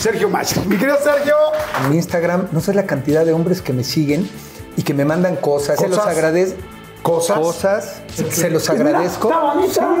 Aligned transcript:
Sergio 0.00 0.28
Macho. 0.28 0.62
Mi 0.66 0.76
querido 0.76 0.98
Sergio. 1.02 1.34
En 1.82 1.90
mi 1.90 1.96
Instagram, 1.96 2.48
no 2.52 2.60
sé 2.60 2.74
la 2.74 2.86
cantidad 2.86 3.24
de 3.24 3.32
hombres 3.32 3.62
que 3.62 3.72
me 3.72 3.84
siguen 3.84 4.28
y 4.76 4.82
que 4.82 4.94
me 4.94 5.04
mandan 5.04 5.36
cosas. 5.36 5.78
Se 5.78 5.88
los 5.88 5.98
¿Cosas? 5.98 6.12
agradezco. 6.16 6.58
Cosas. 7.02 7.38
Cosas. 7.38 8.02
Se 8.30 8.50
los 8.50 8.68
agradezco. 8.68 9.28
Está 9.30 9.40
bonita. 9.54 9.96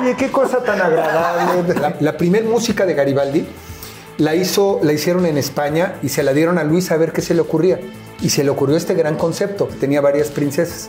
Oye, 0.00 0.16
qué 0.16 0.30
cosa 0.30 0.62
tan 0.62 0.80
agradable. 0.80 1.74
La, 1.80 1.94
la 2.00 2.16
primer 2.16 2.44
música 2.44 2.86
de 2.86 2.94
Garibaldi 2.94 3.46
la 4.18 4.34
hizo, 4.34 4.80
la 4.82 4.92
hicieron 4.92 5.26
en 5.26 5.36
España 5.38 5.96
y 6.02 6.08
se 6.08 6.22
la 6.22 6.32
dieron 6.32 6.58
a 6.58 6.64
Luis 6.64 6.90
a 6.90 6.96
ver 6.96 7.12
qué 7.12 7.20
se 7.22 7.34
le 7.34 7.40
ocurría. 7.42 7.80
Y 8.22 8.30
se 8.30 8.42
le 8.44 8.50
ocurrió 8.50 8.76
este 8.76 8.94
gran 8.94 9.16
concepto. 9.16 9.68
Tenía 9.78 10.00
varias 10.00 10.28
princesas. 10.28 10.88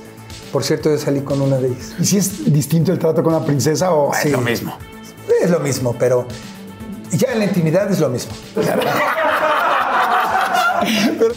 Por 0.53 0.63
cierto, 0.63 0.89
yo 0.89 0.97
salí 0.97 1.21
con 1.21 1.41
una 1.41 1.57
de 1.57 1.67
ellas. 1.67 1.93
¿Y 1.99 2.05
si 2.05 2.17
es 2.17 2.51
distinto 2.53 2.93
el 2.93 2.99
trato 2.99 3.21
con 3.21 3.33
una 3.35 3.45
princesa 3.45 3.91
o 3.93 4.13
Sí. 4.13 4.29
es 4.29 4.31
lo 4.31 4.39
mismo? 4.41 4.77
Es 5.41 5.49
lo 5.49 5.59
mismo, 5.59 5.93
pero 5.99 6.25
ya 7.11 7.31
en 7.33 7.39
la 7.39 7.45
intimidad 7.45 7.89
es 7.91 7.99
lo 7.99 8.09
mismo. 8.09 8.33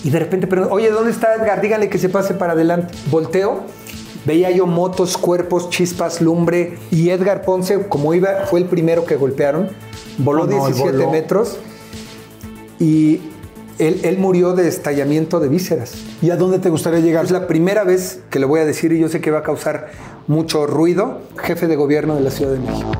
y 0.04 0.10
de 0.10 0.18
repente 0.18 0.46
pregunto, 0.46 0.74
oye, 0.74 0.90
¿dónde 0.90 1.10
está 1.10 1.34
Edgar? 1.34 1.60
Díganle 1.60 1.88
que 1.88 1.98
se 1.98 2.08
pase 2.08 2.34
para 2.34 2.52
adelante. 2.52 2.94
Volteo, 3.10 3.62
veía 4.24 4.50
yo 4.50 4.66
motos, 4.66 5.16
cuerpos, 5.16 5.70
chispas, 5.70 6.20
lumbre. 6.20 6.78
Y 6.90 7.10
Edgar 7.10 7.42
Ponce, 7.42 7.86
como 7.88 8.14
iba, 8.14 8.46
fue 8.46 8.60
el 8.60 8.66
primero 8.66 9.04
que 9.04 9.16
golpearon. 9.16 9.68
Voló 10.18 10.42
Oh, 10.42 10.46
no, 10.46 10.66
17 10.66 10.92
voló. 10.98 11.10
metros 11.10 11.56
y 12.78 13.20
él, 13.78 14.00
él 14.04 14.18
murió 14.18 14.52
de 14.54 14.68
estallamiento 14.68 15.40
de 15.40 15.48
vísceras. 15.48 15.94
¿Y 16.20 16.30
a 16.30 16.36
dónde 16.36 16.58
te 16.58 16.68
gustaría 16.68 17.00
llegar? 17.00 17.24
Es 17.24 17.30
la 17.30 17.46
primera 17.46 17.84
vez 17.84 18.20
que 18.30 18.38
le 18.38 18.44
voy 18.46 18.60
a 18.60 18.64
decir 18.66 18.92
y 18.92 18.98
yo 18.98 19.08
sé 19.08 19.20
que 19.22 19.30
va 19.30 19.38
a 19.38 19.42
causar 19.42 19.90
mucho 20.26 20.66
ruido, 20.66 21.22
jefe 21.38 21.66
de 21.66 21.76
gobierno 21.76 22.14
de 22.14 22.20
la 22.20 22.30
Ciudad 22.30 22.52
de 22.52 22.58
México. 22.58 22.90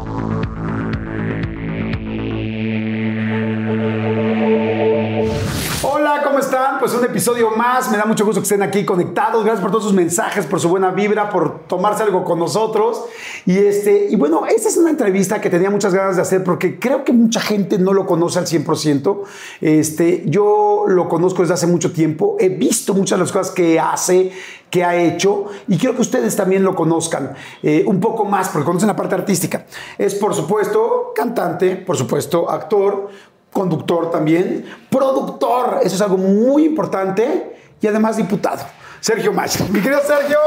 ¿Cómo 6.90 6.90
están? 6.90 6.90
Pues 6.90 6.94
un 6.94 7.04
episodio 7.04 7.50
más. 7.56 7.90
Me 7.90 7.96
da 7.96 8.04
mucho 8.04 8.24
gusto 8.24 8.40
que 8.40 8.44
estén 8.44 8.62
aquí 8.62 8.84
conectados. 8.84 9.44
Gracias 9.44 9.60
por 9.60 9.70
todos 9.70 9.84
sus 9.84 9.92
mensajes, 9.92 10.46
por 10.46 10.60
su 10.60 10.68
buena 10.68 10.90
vibra, 10.90 11.30
por 11.30 11.60
tomarse 11.66 12.02
algo 12.02 12.24
con 12.24 12.38
nosotros. 12.38 13.04
Y 13.46 13.58
este, 13.58 14.08
y 14.10 14.16
bueno, 14.16 14.46
esta 14.46 14.68
es 14.68 14.76
una 14.76 14.90
entrevista 14.90 15.40
que 15.40 15.50
tenía 15.50 15.70
muchas 15.70 15.94
ganas 15.94 16.16
de 16.16 16.22
hacer 16.22 16.44
porque 16.44 16.78
creo 16.78 17.04
que 17.04 17.12
mucha 17.12 17.40
gente 17.40 17.78
no 17.78 17.92
lo 17.92 18.06
conoce 18.06 18.38
al 18.38 18.46
100%. 18.46 19.22
Este, 19.60 20.24
yo 20.26 20.84
lo 20.86 21.08
conozco 21.08 21.42
desde 21.42 21.54
hace 21.54 21.66
mucho 21.66 21.92
tiempo. 21.92 22.36
He 22.38 22.48
visto 22.48 22.94
muchas 22.94 23.18
de 23.18 23.24
las 23.24 23.32
cosas 23.32 23.52
que 23.52 23.78
hace, 23.78 24.32
que 24.70 24.84
ha 24.84 24.96
hecho 24.96 25.46
y 25.68 25.76
quiero 25.76 25.94
que 25.94 26.02
ustedes 26.02 26.36
también 26.36 26.62
lo 26.62 26.74
conozcan 26.74 27.34
eh, 27.62 27.84
un 27.86 28.00
poco 28.00 28.24
más 28.24 28.48
porque 28.48 28.64
conocen 28.64 28.88
la 28.88 28.96
parte 28.96 29.14
artística. 29.14 29.66
Es 29.98 30.14
por 30.14 30.34
supuesto 30.34 31.12
cantante, 31.14 31.76
por 31.76 31.96
supuesto 31.96 32.48
actor, 32.48 33.08
conductor 33.52 34.10
también, 34.10 34.64
productor, 34.90 35.80
eso 35.82 35.94
es 35.94 36.00
algo 36.00 36.18
muy 36.18 36.64
importante 36.64 37.56
y 37.80 37.86
además 37.86 38.16
diputado. 38.16 38.64
Sergio 39.00 39.32
Macho. 39.32 39.66
Mi 39.70 39.80
querido 39.80 40.00
Sergio, 40.02 40.38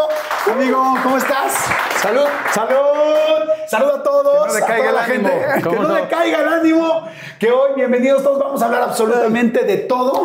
amigo, 0.52 0.96
¿cómo 1.02 1.18
estás? 1.18 1.54
Salud. 2.02 2.26
¡Salud! 2.54 3.50
¡Salud 3.68 3.90
a 3.92 4.04
todos! 4.04 4.46
Que 4.46 4.48
no 4.48 4.54
decaiga 4.54 4.90
el 4.90 4.96
la 4.96 5.04
ánimo. 5.04 5.30
gente. 5.30 5.54
Que 5.56 5.62
¿Cómo 5.62 5.82
no 5.84 5.88
no? 5.90 5.96
decaiga 5.96 6.40
el 6.42 6.48
ánimo. 6.48 7.08
Que 7.40 7.52
hoy, 7.52 7.72
bienvenidos 7.76 8.22
todos, 8.24 8.40
vamos 8.40 8.62
a 8.62 8.66
hablar 8.66 8.84
absolutamente 8.84 9.64
de 9.64 9.78
todo. 9.78 10.24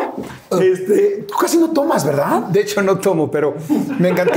Este, 0.61 1.25
tú 1.27 1.35
casi 1.41 1.57
no 1.57 1.70
tomas, 1.70 2.05
¿verdad? 2.05 2.43
De 2.48 2.61
hecho, 2.61 2.83
no 2.83 2.98
tomo, 2.98 3.31
pero 3.31 3.55
me 3.98 4.11
encanta. 4.11 4.35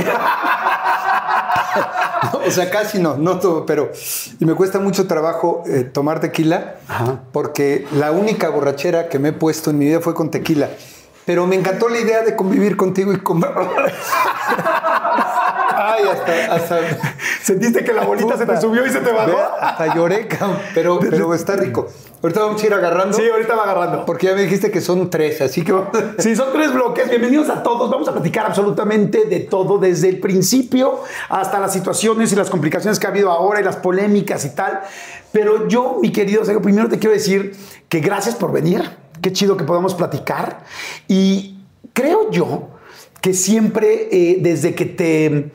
No, 2.32 2.38
o 2.46 2.50
sea, 2.50 2.70
casi 2.70 2.98
no, 2.98 3.16
no 3.16 3.38
tomo, 3.38 3.66
pero. 3.66 3.92
Y 4.40 4.44
me 4.46 4.54
cuesta 4.54 4.78
mucho 4.78 5.06
trabajo 5.06 5.64
eh, 5.66 5.84
tomar 5.84 6.20
tequila, 6.20 6.76
porque 7.32 7.86
la 7.92 8.10
única 8.10 8.48
borrachera 8.48 9.08
que 9.10 9.18
me 9.18 9.28
he 9.30 9.32
puesto 9.32 9.68
en 9.70 9.78
mi 9.78 9.84
vida 9.86 10.00
fue 10.00 10.14
con 10.14 10.30
tequila. 10.30 10.70
Pero 11.24 11.46
me 11.46 11.56
encantó 11.56 11.88
la 11.88 11.98
idea 11.98 12.22
de 12.22 12.34
convivir 12.34 12.76
contigo 12.76 13.12
y 13.12 13.18
comer. 13.18 13.50
Ay, 15.74 16.04
hasta. 16.10 16.54
hasta 16.54 16.78
¿Sentiste 17.42 17.84
que 17.84 17.92
la 17.92 18.04
bolita 18.04 18.36
se 18.36 18.46
te 18.46 18.60
subió 18.60 18.84
y 18.86 18.90
se 18.90 19.00
te 19.00 19.12
bajó? 19.12 19.38
Hasta 19.60 19.94
lloré, 19.94 20.28
pero, 20.74 20.98
pero 20.98 21.34
está 21.34 21.56
rico. 21.56 21.88
Ahorita 22.22 22.40
vamos 22.40 22.62
a 22.62 22.66
ir 22.66 22.74
agarrando. 22.74 23.16
Sí, 23.16 23.28
ahorita 23.28 23.56
va 23.56 23.64
agarrando. 23.64 24.04
Porque 24.04 24.28
ya 24.28 24.34
me 24.34 24.42
dijiste 24.42 24.70
que 24.70 24.80
son 24.80 25.10
tres, 25.10 25.40
así 25.40 25.64
que 25.64 25.72
vamos. 25.72 25.90
Sí, 26.18 26.36
son 26.36 26.52
tres 26.52 26.72
bloques. 26.72 27.08
Bienvenidos 27.08 27.50
a 27.50 27.64
todos. 27.64 27.90
Vamos 27.90 28.08
a 28.08 28.12
platicar 28.12 28.46
absolutamente 28.46 29.24
de 29.24 29.40
todo, 29.40 29.78
desde 29.78 30.08
el 30.08 30.20
principio 30.20 31.00
hasta 31.28 31.58
las 31.58 31.72
situaciones 31.72 32.32
y 32.32 32.36
las 32.36 32.48
complicaciones 32.48 33.00
que 33.00 33.06
ha 33.08 33.10
habido 33.10 33.30
ahora 33.30 33.60
y 33.60 33.64
las 33.64 33.76
polémicas 33.76 34.44
y 34.44 34.50
tal. 34.50 34.82
Pero 35.32 35.66
yo, 35.66 35.98
mi 36.00 36.12
querido 36.12 36.44
Sergio, 36.44 36.62
primero 36.62 36.88
te 36.88 37.00
quiero 37.00 37.12
decir 37.12 37.56
que 37.88 37.98
gracias 37.98 38.36
por 38.36 38.52
venir. 38.52 39.01
Qué 39.22 39.32
chido 39.32 39.56
que 39.56 39.64
podamos 39.64 39.94
platicar. 39.94 40.64
Y 41.08 41.58
creo 41.92 42.30
yo 42.30 42.68
que 43.20 43.32
siempre, 43.32 44.08
eh, 44.10 44.38
desde 44.40 44.74
que 44.74 44.86
te 44.86 45.52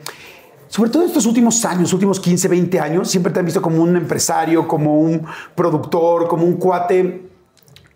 sobre 0.68 0.90
todo 0.90 1.04
estos 1.04 1.24
últimos 1.24 1.64
años, 1.64 1.92
últimos 1.94 2.20
15, 2.20 2.46
20 2.46 2.80
años, 2.80 3.10
siempre 3.10 3.32
te 3.32 3.40
han 3.40 3.46
visto 3.46 3.62
como 3.62 3.82
un 3.82 3.96
empresario, 3.96 4.68
como 4.68 5.00
un 5.00 5.26
productor, 5.54 6.28
como 6.28 6.44
un 6.44 6.54
cuate 6.54 7.30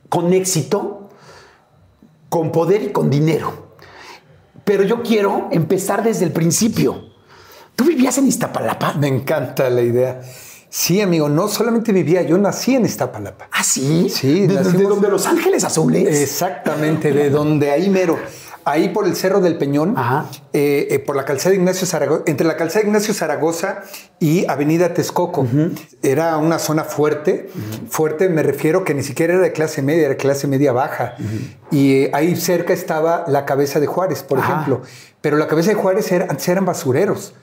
con 0.09 0.33
éxito, 0.33 1.11
con 2.31 2.51
poder 2.51 2.83
y 2.83 2.93
con 2.93 3.11
dinero. 3.11 3.77
Pero 4.65 4.85
yo 4.85 5.03
quiero 5.03 5.49
empezar 5.51 6.03
desde 6.03 6.25
el 6.25 6.33
principio. 6.33 7.11
¿Tú 7.77 7.85
vivías 7.85 8.17
en 8.19 8.27
Iztapalapa? 8.27 8.95
Me 8.95 9.09
encanta 9.09 9.69
la 9.69 9.83
idea. 9.83 10.21
Sí, 10.75 11.03
amigo, 11.03 11.29
no 11.29 11.49
solamente 11.49 11.93
vivía, 11.93 12.23
yo 12.23 12.39
nací 12.39 12.75
en 12.75 12.87
Iztapalapa. 12.87 13.47
¿Ah, 13.53 13.63
sí? 13.63 14.09
Sí, 14.09 14.47
¿De, 14.47 14.57
de 14.65 14.83
donde 14.85 15.09
Los 15.11 15.27
Ángeles 15.27 15.65
Azules? 15.65 16.19
Exactamente, 16.23 17.13
de 17.13 17.29
donde 17.29 17.71
ahí 17.71 17.91
mero. 17.91 18.19
Ahí 18.65 18.89
por 18.89 19.07
el 19.07 19.15
Cerro 19.15 19.41
del 19.41 19.59
Peñón, 19.59 19.99
Ajá. 19.99 20.25
eh, 20.55 20.87
eh, 20.91 20.99
por 21.01 21.15
la 21.15 21.27
calzada 21.27 21.55
Ignacio 21.55 21.87
Zaragoza, 21.87 22.23
entre 22.27 22.47
la 22.47 22.57
calzada 22.57 22.87
Ignacio 22.87 23.13
Zaragoza 23.13 23.83
y 24.19 24.47
Avenida 24.49 24.95
Texcoco. 24.95 25.47
Era 26.03 26.39
una 26.39 26.59
zona 26.59 26.85
fuerte. 26.85 27.51
Fuerte 27.91 28.31
me 28.31 28.43
refiero 28.43 28.83
que 28.83 28.95
ni 28.95 29.03
siquiera 29.03 29.35
era 29.35 29.43
de 29.43 29.53
clase 29.53 29.83
media, 29.83 30.03
era 30.05 30.09
de 30.11 30.17
clase 30.17 30.47
media 30.47 30.73
baja. 30.73 31.17
Y 31.71 32.05
eh, 32.05 32.11
ahí 32.15 32.35
cerca 32.37 32.73
estaba 32.73 33.25
la 33.29 33.45
cabeza 33.45 33.79
de 33.79 33.87
Juárez, 33.89 34.23
por 34.23 34.39
Ajá. 34.39 34.53
ejemplo. 34.53 34.81
Pero 35.21 35.37
la 35.37 35.49
cabeza 35.49 35.69
de 35.71 35.75
Juárez 35.75 36.11
era- 36.13 36.29
antes 36.31 36.49
eran 36.49 36.65
basureros. 36.65 37.35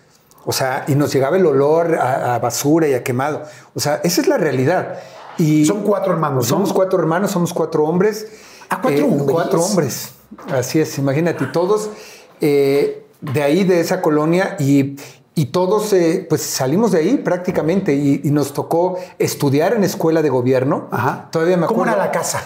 O 0.46 0.52
sea, 0.52 0.86
y 0.88 0.96
nos 0.96 1.14
llegaba 1.14 1.38
el 1.38 1.46
olor 1.46 1.96
a, 1.96 2.36
a 2.36 2.40
basura 2.40 2.88
y 2.88 2.94
a 2.94 3.04
quemado. 3.04 3.44
O 3.76 3.80
sea, 3.80 4.02
esa 4.04 4.22
es 4.22 4.28
la 4.28 4.38
realidad. 4.38 5.00
Y 5.38 5.66
Son 5.66 5.84
cuatro 5.84 6.12
hermanos, 6.14 6.46
¿no? 6.46 6.50
Somos 6.50 6.74
cuatro 6.74 7.00
hermanos, 7.00 7.32
somos 7.32 7.54
cuatro 7.54 7.84
hombres. 7.86 8.24
Eh, 8.24 8.30
Ah, 8.72 8.80
¿cuatro 8.84 9.06
hombres? 9.08 9.32
Cuatro 9.32 9.64
hombres. 9.64 10.12
Así 10.52 10.80
es, 10.80 10.98
imagínate. 11.00 11.48
Todos 11.48 11.90
eh, 12.40 13.04
de 13.22 13.42
ahí, 13.42 13.64
de 13.64 13.80
esa 13.80 14.00
colonia, 14.00 14.56
y, 14.60 14.96
y 15.34 15.48
todos 15.48 15.92
eh, 15.94 16.26
pues 16.30 16.42
salimos 16.44 16.92
de 16.92 17.00
ahí 17.00 17.18
prácticamente. 17.18 17.96
Y, 17.96 18.22
y 18.24 18.30
nos 18.32 18.54
tocó 18.54 19.00
estudiar 19.18 19.74
en 19.74 19.84
escuela 19.84 20.22
de 20.22 20.30
gobierno. 20.30 20.88
Ajá. 20.92 21.30
Todavía 21.32 21.58
me 21.58 21.66
¿Cómo 21.66 21.82
acuerdo. 21.82 22.00
era 22.00 22.06
la 22.06 22.12
casa? 22.12 22.44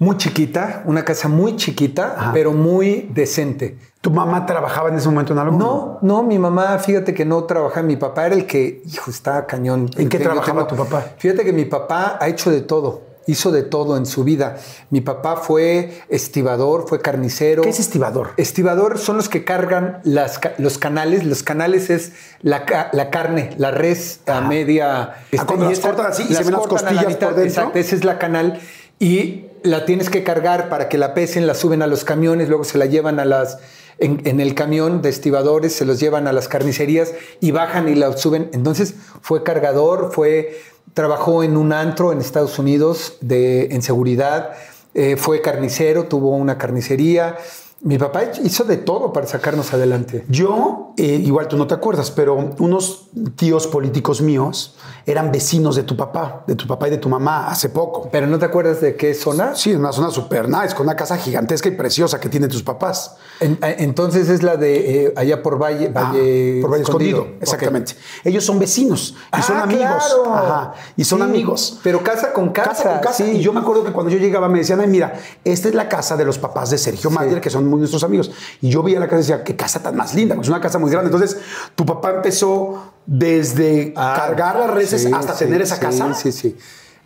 Muy 0.00 0.16
chiquita, 0.16 0.82
una 0.86 1.04
casa 1.04 1.28
muy 1.28 1.56
chiquita, 1.56 2.14
Ajá. 2.16 2.30
pero 2.32 2.52
muy 2.54 3.10
decente. 3.12 3.76
¿Tu 4.00 4.10
mamá 4.10 4.46
trabajaba 4.46 4.88
en 4.88 4.94
ese 4.94 5.10
momento 5.10 5.34
en 5.34 5.38
algo? 5.40 5.58
No, 5.58 5.98
no, 6.00 6.22
mi 6.22 6.38
mamá, 6.38 6.78
fíjate 6.78 7.12
que 7.12 7.26
no 7.26 7.44
trabajaba. 7.44 7.86
Mi 7.86 7.96
papá 7.96 8.24
era 8.24 8.34
el 8.34 8.46
que, 8.46 8.82
hijo, 8.86 9.10
está 9.10 9.44
cañón. 9.44 9.90
¿En 9.98 10.08
qué 10.08 10.18
trabajaba 10.18 10.66
tu 10.66 10.74
papá? 10.74 11.04
Fíjate 11.18 11.44
que 11.44 11.52
mi 11.52 11.66
papá 11.66 12.16
ha 12.18 12.28
hecho 12.28 12.50
de 12.50 12.62
todo, 12.62 13.02
hizo 13.26 13.52
de 13.52 13.62
todo 13.62 13.98
en 13.98 14.06
su 14.06 14.24
vida. 14.24 14.56
Mi 14.88 15.02
papá 15.02 15.36
fue 15.36 15.92
estibador, 16.08 16.88
fue 16.88 17.02
carnicero. 17.02 17.60
¿Qué 17.60 17.68
es 17.68 17.78
estibador? 17.78 18.30
Estibador 18.38 18.96
son 18.96 19.18
los 19.18 19.28
que 19.28 19.44
cargan 19.44 20.00
las 20.04 20.40
los 20.56 20.78
canales. 20.78 21.26
Los 21.26 21.42
canales 21.42 21.90
es 21.90 22.12
la, 22.40 22.64
la 22.92 23.10
carne, 23.10 23.50
la 23.58 23.70
res 23.70 24.20
a 24.26 24.40
media. 24.40 25.16
Ah, 25.36 25.44
cuando 25.44 25.66
y 25.66 25.74
las 25.74 25.80
cortan 25.80 26.06
así 26.06 26.22
y 26.22 26.32
se 26.34 26.42
ven 26.42 26.52
las 26.52 26.60
a 26.60 26.62
la 26.62 26.68
costillas 26.68 27.16
por 27.16 27.34
dentro. 27.34 27.44
Exacto, 27.44 27.78
esa 27.78 27.96
es 27.96 28.04
la 28.04 28.18
canal. 28.18 28.58
Y 28.98 29.49
la 29.62 29.84
tienes 29.84 30.10
que 30.10 30.22
cargar 30.22 30.68
para 30.68 30.88
que 30.88 30.98
la 30.98 31.14
pesen, 31.14 31.46
la 31.46 31.54
suben 31.54 31.82
a 31.82 31.86
los 31.86 32.04
camiones, 32.04 32.48
luego 32.48 32.64
se 32.64 32.78
la 32.78 32.86
llevan 32.86 33.20
a 33.20 33.24
las. 33.24 33.58
En, 33.98 34.40
el 34.40 34.54
camión 34.54 35.02
de 35.02 35.10
estibadores 35.10 35.74
se 35.74 35.84
los 35.84 36.00
llevan 36.00 36.26
a 36.26 36.32
las 36.32 36.48
carnicerías 36.48 37.12
y 37.40 37.50
bajan 37.50 37.86
y 37.88 37.94
la 37.94 38.16
suben. 38.16 38.48
Entonces 38.54 38.94
fue 39.20 39.42
cargador, 39.42 40.10
fue 40.12 40.58
trabajó 40.94 41.42
en 41.42 41.56
un 41.56 41.72
antro 41.72 42.10
en 42.12 42.18
Estados 42.18 42.58
Unidos 42.58 43.18
de, 43.20 43.66
en 43.66 43.82
seguridad, 43.82 44.52
eh, 44.94 45.16
fue 45.16 45.40
carnicero, 45.40 46.04
tuvo 46.04 46.34
una 46.36 46.58
carnicería, 46.58 47.36
Mi 47.82 47.96
papá 47.96 48.24
hizo 48.44 48.64
de 48.64 48.76
todo 48.76 49.10
para 49.10 49.26
sacarnos 49.26 49.72
adelante. 49.72 50.26
Yo, 50.28 50.92
eh, 50.98 51.02
igual 51.24 51.48
tú 51.48 51.56
no 51.56 51.66
te 51.66 51.72
acuerdas, 51.72 52.10
pero 52.10 52.50
unos 52.58 53.06
tíos 53.36 53.66
políticos 53.66 54.20
míos 54.20 54.74
eran 55.06 55.32
vecinos 55.32 55.76
de 55.76 55.84
tu 55.84 55.96
papá, 55.96 56.44
de 56.46 56.56
tu 56.56 56.66
papá 56.66 56.88
y 56.88 56.90
de 56.90 56.98
tu 56.98 57.08
mamá 57.08 57.48
hace 57.48 57.70
poco. 57.70 58.10
¿Pero 58.12 58.26
no 58.26 58.38
te 58.38 58.44
acuerdas 58.44 58.82
de 58.82 58.96
qué 58.96 59.14
zona? 59.14 59.54
Sí, 59.54 59.74
una 59.74 59.92
zona 59.92 60.10
super 60.10 60.46
nice, 60.46 60.74
con 60.74 60.84
una 60.86 60.94
casa 60.94 61.16
gigantesca 61.16 61.70
y 61.70 61.72
preciosa 61.72 62.20
que 62.20 62.28
tienen 62.28 62.50
tus 62.50 62.62
papás. 62.62 63.16
En- 63.40 63.58
eh, 63.62 63.76
entonces 63.78 64.28
es 64.28 64.42
la 64.42 64.58
de 64.58 65.06
eh, 65.06 65.12
allá 65.16 65.42
por 65.42 65.56
Valle, 65.60 65.90
Ah, 65.94 66.10
Valle 66.12 66.58
por 66.60 66.70
Valle 66.72 66.82
Escondido, 66.82 67.28
exactamente. 67.40 67.94
Ellos 68.24 68.44
son 68.44 68.58
vecinos 68.58 69.14
y 69.38 69.40
son 69.40 69.56
Ah, 69.56 69.62
amigos. 69.62 70.14
claro. 70.22 70.34
Ajá, 70.34 70.74
y 70.98 71.04
son 71.04 71.20
Sí, 71.20 71.24
amigos. 71.24 71.80
Pero 71.82 72.02
casa 72.04 72.34
con 72.34 72.50
casa. 72.50 72.70
Casa 72.72 72.90
con 72.90 73.00
casa. 73.00 73.24
sí. 73.24 73.30
Y 73.36 73.40
yo 73.40 73.54
me 73.54 73.60
acuerdo 73.60 73.84
que 73.84 73.92
cuando 73.92 74.12
yo 74.12 74.18
llegaba 74.18 74.50
me 74.50 74.58
decían, 74.58 74.80
ay, 74.80 74.86
mira, 74.88 75.14
esta 75.44 75.68
es 75.68 75.74
la 75.74 75.88
casa 75.88 76.18
de 76.18 76.26
los 76.26 76.36
papás 76.38 76.68
de 76.68 76.76
Sergio 76.76 77.08
Mayer, 77.10 77.40
que 77.40 77.48
son 77.48 77.69
muy 77.70 77.78
nuestros 77.78 78.04
amigos. 78.04 78.30
Y 78.60 78.68
yo 78.68 78.82
veía 78.82 79.00
la 79.00 79.06
casa 79.06 79.16
y 79.16 79.20
decía, 79.22 79.44
qué 79.44 79.56
casa 79.56 79.82
tan 79.82 79.96
más 79.96 80.14
linda, 80.14 80.36
es 80.40 80.48
una 80.48 80.60
casa 80.60 80.78
muy 80.78 80.90
grande. 80.90 81.10
Entonces, 81.10 81.38
tu 81.74 81.86
papá 81.86 82.10
empezó 82.10 82.92
desde 83.06 83.94
Ah, 83.96 84.14
cargar 84.16 84.56
las 84.58 84.70
reses 84.70 85.02
sí, 85.04 85.10
hasta 85.12 85.32
sí, 85.34 85.44
tener 85.44 85.62
esa 85.62 85.76
sí, 85.76 85.80
casa. 85.80 86.14
Sí, 86.14 86.32
sí. 86.32 86.56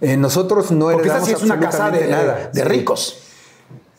Eh, 0.00 0.16
nosotros 0.16 0.70
no 0.72 0.90
Porque 0.90 1.08
esta 1.08 1.24
sí 1.24 1.32
es 1.32 1.42
una 1.42 1.60
casa 1.60 1.90
de, 1.90 2.08
nada. 2.08 2.50
de 2.52 2.62
Sí. 2.62 2.68
ricos. 2.68 3.18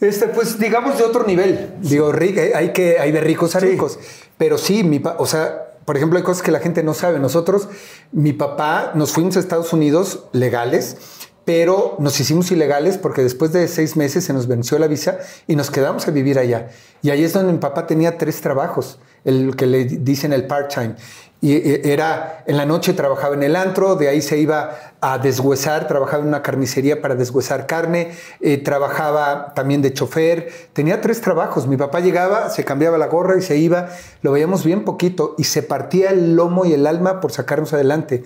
Este, 0.02 0.28
pues 0.28 0.60
digamos 0.60 0.98
de 0.98 1.04
otro 1.06 1.26
nivel. 1.26 1.74
Digo, 1.82 2.14
eh, 2.14 2.52
hay 2.54 2.74
que 2.74 3.00
hay 3.00 3.12
de 3.12 3.22
ricos 3.22 3.56
a 3.56 3.60
Sí. 3.62 3.68
ricos. 3.68 3.98
Pero 4.38 4.58
sí, 4.58 4.84
mi 4.84 5.02
o 5.18 5.26
sea, 5.26 5.62
por 5.86 5.96
ejemplo, 5.98 6.18
hay 6.18 6.24
cosas 6.24 6.44
que 6.44 6.52
la 6.52 6.60
gente 6.60 6.84
no 6.84 6.94
sabe. 6.94 7.20
Nosotros, 7.20 7.70
mi 8.12 8.34
papá, 8.34 8.92
nos 8.96 9.12
fuimos 9.14 9.38
a 9.38 9.40
Estados 9.40 9.72
Unidos 9.72 10.26
legales, 10.34 10.98
pero 11.45 11.95
nos 12.00 12.19
hicimos 12.19 12.51
ilegales 12.51 12.97
porque 12.97 13.21
después 13.21 13.53
de 13.53 13.68
seis 13.68 13.95
meses 13.95 14.25
se 14.25 14.33
nos 14.33 14.47
venció 14.47 14.80
la 14.80 14.88
visa 14.88 15.19
y 15.47 15.56
nos 15.56 15.69
quedamos 15.69 16.07
a 16.07 16.12
vivir 16.12 16.39
allá. 16.39 16.69
Y 17.03 17.12
ahí 17.12 17.24
es 17.24 17.33
donde 17.33 17.53
mi 17.53 17.59
papá 17.59 17.86
tenía 17.86 18.18
tres 18.18 18.42
trabajos, 18.42 19.00
el 19.24 19.56
que 19.56 19.68
le 19.68 19.86
dicen 19.86 20.33
el 20.33 20.47
part-time. 20.47 20.95
Y 21.42 21.53
eh, 21.53 21.81
era, 21.83 22.44
en 22.47 22.57
la 22.57 22.65
noche 22.65 22.94
trabajaba 22.94 23.36
en 23.36 23.44
el 23.44 23.56
antro, 23.56 23.95
de 23.95 24.07
ahí 24.07 24.24
se 24.24 24.39
iba 24.39 24.95
a 25.01 25.19
deshuesar, 25.19 25.88
trabajaba 25.88 26.24
en 26.24 26.30
una 26.30 26.42
carnicería 26.42 27.00
para 27.00 27.13
deshuesar 27.13 27.68
carne, 27.68 28.13
eh, 28.42 28.57
trabajaba 28.57 29.53
también 29.53 29.83
de 29.83 29.94
chofer, 29.94 30.51
tenía 30.74 31.01
tres 31.01 31.21
trabajos. 31.21 31.68
Mi 31.68 31.77
papá 31.77 32.00
llegaba, 32.00 32.50
se 32.50 32.63
cambiaba 32.63 32.97
la 32.97 33.06
gorra 33.06 33.38
y 33.38 33.44
se 33.44 33.57
iba, 33.57 33.89
lo 34.24 34.31
veíamos 34.31 34.63
bien 34.63 34.83
poquito 34.83 35.36
y 35.38 35.44
se 35.44 35.62
partía 35.62 36.09
el 36.09 36.36
lomo 36.36 36.65
y 36.65 36.74
el 36.74 36.88
alma 36.88 37.21
por 37.21 37.31
sacarnos 37.31 37.74
adelante. 37.74 38.24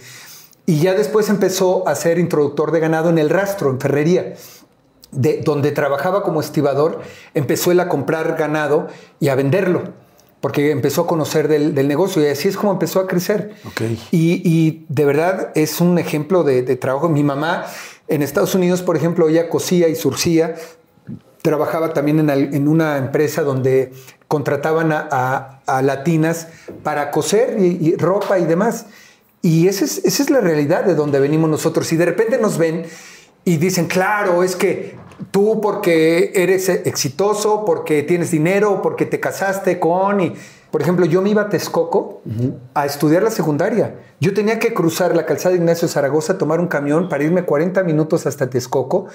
Y 0.69 0.79
ya 0.81 0.93
después 0.93 1.29
empezó 1.29 1.87
a 1.87 1.95
ser 1.95 2.19
introductor 2.19 2.71
de 2.71 2.79
ganado 2.79 3.09
en 3.09 3.17
el 3.17 3.29
rastro, 3.31 3.71
en 3.71 3.79
ferrería 3.79 4.35
de 5.11 5.41
donde 5.43 5.71
trabajaba 5.71 6.21
como 6.21 6.39
estibador, 6.39 7.01
empezó 7.33 7.71
él 7.71 7.79
a 7.79 7.89
comprar 7.89 8.35
ganado 8.37 8.87
y 9.19 9.29
a 9.29 9.35
venderlo, 9.35 9.81
porque 10.41 10.69
empezó 10.69 11.01
a 11.01 11.07
conocer 11.07 11.47
del, 11.47 11.73
del 11.73 11.87
negocio 11.87 12.21
y 12.21 12.27
así 12.27 12.47
es 12.47 12.55
como 12.55 12.71
empezó 12.71 12.99
a 12.99 13.07
crecer. 13.07 13.55
Ok. 13.65 13.81
Y, 14.11 14.41
y 14.47 14.85
de 14.89 15.05
verdad 15.05 15.51
es 15.55 15.81
un 15.81 15.97
ejemplo 15.97 16.43
de, 16.43 16.61
de 16.61 16.75
trabajo. 16.75 17.09
Mi 17.09 17.23
mamá 17.23 17.65
en 18.07 18.21
Estados 18.21 18.53
Unidos, 18.53 18.83
por 18.83 18.95
ejemplo, 18.95 19.27
ella 19.27 19.49
cosía 19.49 19.87
y 19.87 19.95
surcía, 19.95 20.53
trabajaba 21.41 21.93
también 21.93 22.29
en, 22.29 22.67
una 22.67 22.97
empresa 22.97 23.41
donde 23.41 23.91
contrataban 24.27 24.91
a, 24.91 25.07
a- 25.11 25.61
a 25.65 25.81
latinas 25.81 26.47
para 26.83 27.09
coser 27.09 27.57
y, 27.59 27.65
y 27.89 27.95
ropa 27.95 28.37
y 28.37 28.45
demás. 28.45 28.85
Y 29.41 29.67
esa 29.67 29.85
es, 29.85 29.99
esa 30.05 30.23
es 30.23 30.29
la 30.29 30.41
realidad 30.41 30.83
de 30.83 30.95
donde 30.95 31.19
venimos 31.19 31.49
nosotros. 31.49 31.91
Y 31.93 31.97
de 31.97 32.05
repente 32.05 32.37
nos 32.37 32.57
ven 32.57 32.83
y 33.45 33.57
dicen, 33.57 33.87
claro, 33.87 34.43
es 34.43 34.55
que 34.55 34.97
tú 35.31 35.61
porque 35.61 36.31
eres 36.35 36.67
exitoso, 36.69 37.63
porque 37.65 38.03
tienes 38.03 38.31
dinero, 38.31 38.81
porque 38.81 39.05
te 39.05 39.19
casaste 39.19 39.79
con... 39.79 40.19
Y, 40.21 40.33
por 40.71 40.81
ejemplo, 40.83 41.05
yo 41.05 41.21
me 41.23 41.29
iba 41.31 41.43
a 41.43 41.49
Texcoco 41.49 42.21
a 42.75 42.85
estudiar 42.85 43.23
la 43.23 43.31
secundaria. 43.31 43.95
Yo 44.19 44.33
tenía 44.35 44.59
que 44.59 44.73
cruzar 44.73 45.15
la 45.15 45.25
calzada 45.25 45.53
de 45.53 45.57
Ignacio 45.61 45.87
Zaragoza, 45.87 46.37
tomar 46.37 46.59
un 46.59 46.67
camión 46.67 47.09
para 47.09 47.23
irme 47.23 47.43
40 47.43 47.81
minutos 47.83 48.27
hasta 48.27 48.49
Texcoco, 48.51 49.07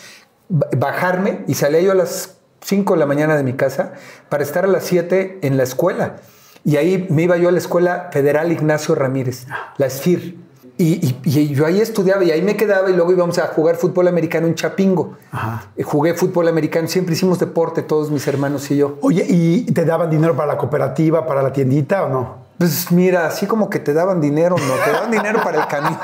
ba- 0.48 0.66
bajarme 0.76 1.44
y 1.46 1.54
salía 1.54 1.80
yo 1.80 1.92
a 1.92 1.94
las 1.94 2.38
5 2.62 2.94
de 2.94 2.98
la 2.98 3.06
mañana 3.06 3.36
de 3.36 3.44
mi 3.44 3.52
casa 3.52 3.92
para 4.30 4.42
estar 4.42 4.64
a 4.64 4.68
las 4.68 4.82
7 4.84 5.38
en 5.42 5.56
la 5.56 5.62
escuela. 5.62 6.16
Y 6.64 6.76
ahí 6.76 7.06
me 7.10 7.22
iba 7.22 7.36
yo 7.36 7.48
a 7.48 7.52
la 7.52 7.58
Escuela 7.58 8.08
Federal 8.12 8.50
Ignacio 8.50 8.94
Ramírez, 8.94 9.46
la 9.76 9.88
SFIR. 9.90 10.36
Y, 10.76 11.06
y- 11.06 11.20
y 11.24 11.54
yo 11.54 11.66
ahí 11.66 11.80
estudiaba 11.80 12.24
y 12.24 12.32
ahí 12.32 12.42
me 12.42 12.56
quedaba 12.56 12.90
y 12.90 12.94
luego 12.94 13.12
íbamos 13.12 13.38
a 13.38 13.46
jugar 13.48 13.76
fútbol 13.76 14.08
americano 14.08 14.48
en 14.48 14.56
Chapingo. 14.56 15.12
Ajá. 15.30 15.66
Eh, 15.76 15.84
Jugué 15.84 16.14
fútbol 16.14 16.48
americano, 16.48 16.88
siempre 16.88 17.14
hicimos 17.14 17.38
deporte, 17.38 17.82
todos 17.82 18.10
mis 18.10 18.26
hermanos 18.26 18.68
y 18.72 18.78
yo. 18.78 18.98
Oye, 19.02 19.24
¿y 19.28 19.66
te 19.66 19.84
daban 19.84 20.10
dinero 20.10 20.34
para 20.34 20.54
la 20.54 20.58
cooperativa, 20.58 21.26
para 21.26 21.42
la 21.42 21.52
tiendita 21.52 22.04
o 22.04 22.08
no? 22.08 22.44
Pues 22.58 22.90
mira, 22.90 23.26
así 23.26 23.46
como 23.46 23.68
que 23.70 23.78
te 23.78 23.92
daban 23.92 24.20
dinero, 24.20 24.56
¿no? 24.56 24.74
Te 24.84 24.90
daban 24.90 25.10
dinero 25.12 25.40
para 25.44 25.60
el 25.62 25.68
camión. 25.68 25.98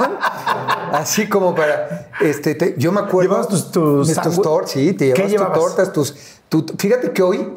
Así 0.93 1.29
como 1.29 1.55
para. 1.55 2.11
Este, 2.21 2.55
te- 2.55 2.75
yo 2.77 2.93
me 2.93 3.01
acuerdo. 3.01 3.23
¿Llevabas 3.31 3.49
tus- 3.49 3.71
tus 3.73 4.15
tus 4.15 4.43
tortas, 4.43 4.71
sí, 4.73 4.93
te 4.93 5.12
¿Qué 5.12 5.23
llevabas 5.23 5.23
tus 5.23 5.31
llevabas? 5.33 5.59
tortas, 5.59 5.93
tus. 5.93 6.15
tu- 6.49 6.67
fíjate 6.79 7.12
que 7.12 7.23
hoy, 7.23 7.49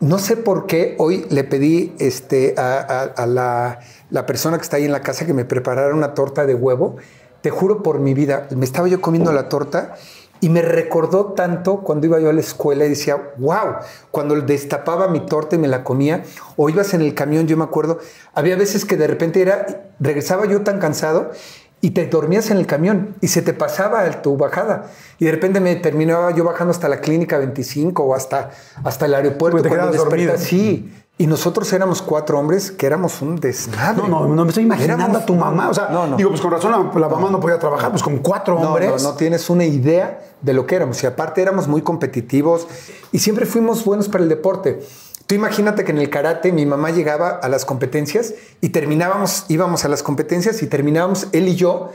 no 0.00 0.18
sé 0.18 0.36
por 0.36 0.66
qué, 0.66 0.94
hoy 0.98 1.26
le 1.30 1.44
pedí 1.44 1.94
este, 1.98 2.54
a, 2.58 3.78
la 4.10 4.26
persona 4.26 4.58
que 4.58 4.62
está 4.62 4.76
ahí 4.76 4.84
en 4.84 4.92
la 4.92 5.00
casa 5.00 5.26
que 5.26 5.34
me 5.34 5.44
preparara 5.44 5.94
una 5.94 6.14
torta 6.14 6.46
de 6.46 6.54
huevo. 6.54 6.96
Te 7.40 7.50
juro 7.50 7.82
por 7.82 8.00
mi 8.00 8.12
vida, 8.12 8.46
me 8.54 8.64
estaba 8.64 8.88
yo 8.88 9.00
comiendo 9.00 9.32
la 9.32 9.48
torta 9.48 9.94
y 10.40 10.48
me 10.48 10.62
recordó 10.62 11.32
tanto 11.32 11.80
cuando 11.80 12.06
iba 12.06 12.20
yo 12.20 12.28
a 12.28 12.32
la 12.32 12.40
escuela 12.40 12.84
y 12.84 12.90
decía, 12.90 13.32
wow, 13.38 13.76
cuando 14.10 14.38
destapaba 14.40 15.08
mi 15.08 15.20
torta 15.20 15.56
y 15.56 15.58
me 15.58 15.68
la 15.68 15.82
comía, 15.82 16.24
o 16.56 16.68
ibas 16.68 16.92
en 16.92 17.00
el 17.00 17.14
camión, 17.14 17.46
yo 17.46 17.56
me 17.56 17.64
acuerdo, 17.64 17.98
había 18.34 18.56
veces 18.56 18.84
que 18.84 18.96
de 18.96 19.06
repente 19.06 19.40
era, 19.40 19.88
regresaba 19.98 20.46
yo 20.46 20.62
tan 20.62 20.78
cansado 20.78 21.30
y 21.80 21.90
te 21.90 22.06
dormías 22.06 22.50
en 22.50 22.56
el 22.56 22.66
camión 22.66 23.14
y 23.20 23.28
se 23.28 23.42
te 23.42 23.52
pasaba 23.52 24.06
el- 24.06 24.22
tu 24.22 24.36
bajada. 24.36 24.86
Y 25.18 25.26
de 25.26 25.32
repente 25.32 25.60
me 25.60 25.76
terminaba 25.76 26.30
yo 26.32 26.42
bajando 26.44 26.70
hasta 26.72 26.88
la 26.88 27.00
clínica 27.00 27.38
25 27.38 28.02
o 28.02 28.14
hasta, 28.14 28.50
hasta 28.82 29.06
el 29.06 29.14
aeropuerto. 29.14 29.62
Te 29.62 29.68
cuando. 29.68 29.92
Sí. 30.38 30.92
Y 31.18 31.26
nosotros 31.26 31.72
éramos 31.72 32.02
cuatro 32.02 32.38
hombres 32.38 32.70
que 32.70 32.84
éramos 32.86 33.22
un 33.22 33.36
desmadre. 33.36 34.02
No, 34.02 34.26
no, 34.26 34.34
no 34.34 34.42
me 34.44 34.48
estoy 34.50 34.64
imaginando 34.64 35.04
Éramos- 35.04 35.22
a 35.22 35.26
tu 35.26 35.34
mamá. 35.34 35.70
O 35.70 35.74
sea, 35.74 35.88
no, 35.90 36.06
no. 36.06 36.16
digo, 36.18 36.28
pues 36.28 36.42
con 36.42 36.50
razón 36.50 36.72
la, 36.72 37.00
la 37.00 37.08
mamá 37.08 37.30
no 37.30 37.40
podía 37.40 37.58
trabajar, 37.58 37.90
pues 37.90 38.02
con 38.02 38.18
cuatro 38.18 38.58
No, 38.60 38.68
hombres. 38.68 39.02
No, 39.02 39.10
no 39.12 39.16
tienes 39.16 39.48
una 39.48 39.64
idea 39.64 40.20
de 40.42 40.52
lo 40.52 40.66
que 40.66 40.76
éramos. 40.76 41.02
Y 41.02 41.06
aparte 41.06 41.40
éramos 41.40 41.68
muy 41.68 41.80
competitivos 41.80 42.66
y 43.12 43.18
siempre 43.18 43.46
fuimos 43.46 43.82
buenos 43.84 44.08
para 44.10 44.24
el 44.24 44.28
deporte. 44.28 44.80
Tú 45.26 45.34
imagínate 45.34 45.84
que 45.84 45.90
en 45.92 45.98
el 45.98 46.08
karate 46.10 46.52
mi 46.52 46.66
mamá 46.66 46.90
llegaba 46.90 47.30
a 47.30 47.48
las 47.48 47.64
competencias 47.64 48.34
y 48.60 48.68
terminábamos, 48.68 49.44
íbamos 49.48 49.84
a 49.84 49.88
las 49.88 50.02
competencias 50.02 50.62
y 50.62 50.66
terminábamos 50.68 51.26
él 51.32 51.48
y 51.48 51.56
yo 51.56 51.90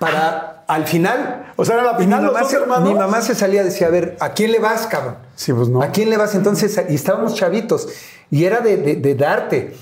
para 0.00 0.64
al 0.68 0.86
final. 0.86 1.52
O 1.56 1.64
sea, 1.64 1.74
era 1.74 1.84
la 1.84 1.92
mi 1.94 2.04
final, 2.04 2.24
los 2.24 2.32
mamá, 2.32 2.48
se, 2.48 2.58
mi 2.82 2.94
mamá 2.94 3.20
se 3.20 3.34
salía 3.34 3.62
y 3.62 3.64
decía, 3.64 3.88
a 3.88 3.90
ver, 3.90 4.16
¿a 4.20 4.30
quién 4.32 4.52
le 4.52 4.58
vas, 4.58 4.86
cabrón? 4.86 5.16
Sí, 5.36 5.52
pues 5.52 5.68
no. 5.68 5.82
¿A 5.82 5.88
quién 5.90 6.08
le 6.10 6.16
vas? 6.16 6.34
Entonces, 6.34 6.80
y 6.88 6.94
estábamos 6.94 7.34
chavitos 7.34 7.88
y 8.30 8.44
era 8.44 8.60
de, 8.60 8.76
de- 8.78 8.96
de 8.96 9.14
darte. 9.14 9.74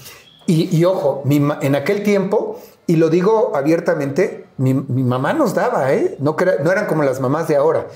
Y, 0.46 0.74
y 0.76 0.84
ojo, 0.84 1.22
mi 1.24 1.36
en 1.60 1.74
aquel 1.76 2.02
tiempo, 2.02 2.60
y 2.86 2.96
lo 2.96 3.08
digo 3.08 3.52
abiertamente, 3.54 4.46
mi, 4.56 4.74
mi 4.74 5.04
mamá 5.04 5.32
nos 5.32 5.54
daba, 5.54 5.92
¿eh? 5.92 6.16
No, 6.18 6.34
no 6.64 6.72
eran 6.72 6.86
como 6.86 7.04
las 7.04 7.20
mamás 7.20 7.46
de 7.46 7.56
ahora. 7.56 7.86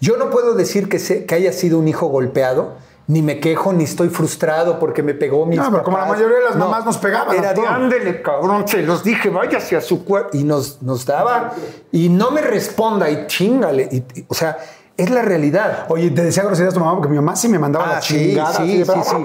Yo 0.00 0.16
no 0.18 0.28
puedo 0.28 0.54
decir 0.54 0.88
que, 0.88 0.98
se- 0.98 1.24
que 1.24 1.34
haya 1.34 1.52
sido 1.52 1.78
un 1.78 1.88
hijo 1.88 2.08
golpeado, 2.08 2.74
ni 3.06 3.20
me 3.22 3.38
quejo, 3.40 3.72
ni 3.72 3.84
estoy 3.84 4.08
frustrado 4.08 4.78
porque 4.78 5.02
me 5.02 5.12
pegó 5.14 5.44
mi 5.46 5.56
No, 5.56 5.70
pero 5.70 5.82
como 5.82 5.98
la 5.98 6.06
mayoría 6.06 6.38
de 6.38 6.44
las 6.44 6.56
mamás 6.56 6.84
nos 6.86 6.96
pegaban 6.98 7.36
Era 7.36 7.52
de 7.52 7.66
ándele, 7.66 8.22
cabrón, 8.22 8.66
se 8.66 8.82
los 8.82 9.04
dije, 9.04 9.28
váyase 9.30 9.76
a 9.76 9.80
su 9.80 10.04
cuerpo. 10.04 10.30
Y 10.36 10.44
nos, 10.44 10.80
nos 10.82 11.04
daba, 11.04 11.52
y 11.92 12.08
no 12.08 12.30
me 12.30 12.40
responda, 12.40 13.10
y 13.10 13.26
chingale. 13.26 13.88
y- 13.90 13.96
y- 14.20 14.24
o 14.28 14.34
sea, 14.34 14.56
es 14.96 15.10
la 15.10 15.22
realidad. 15.22 15.86
Oye, 15.88 16.10
te 16.12 16.22
decía 16.22 16.44
groserías 16.44 16.72
tu 16.72 16.80
mamá 16.80 16.94
porque 16.94 17.08
mi 17.10 17.16
mamá 17.16 17.34
sí 17.36 17.48
me 17.48 17.58
mandaba 17.58 17.86
la 17.86 17.96
Ah, 17.98 18.00
sí, 18.02 18.14
chingada. 18.28 18.52
sí, 18.54 18.84
sí, 18.84 18.90
"Ah, 18.94 19.02
sí. 19.04 19.16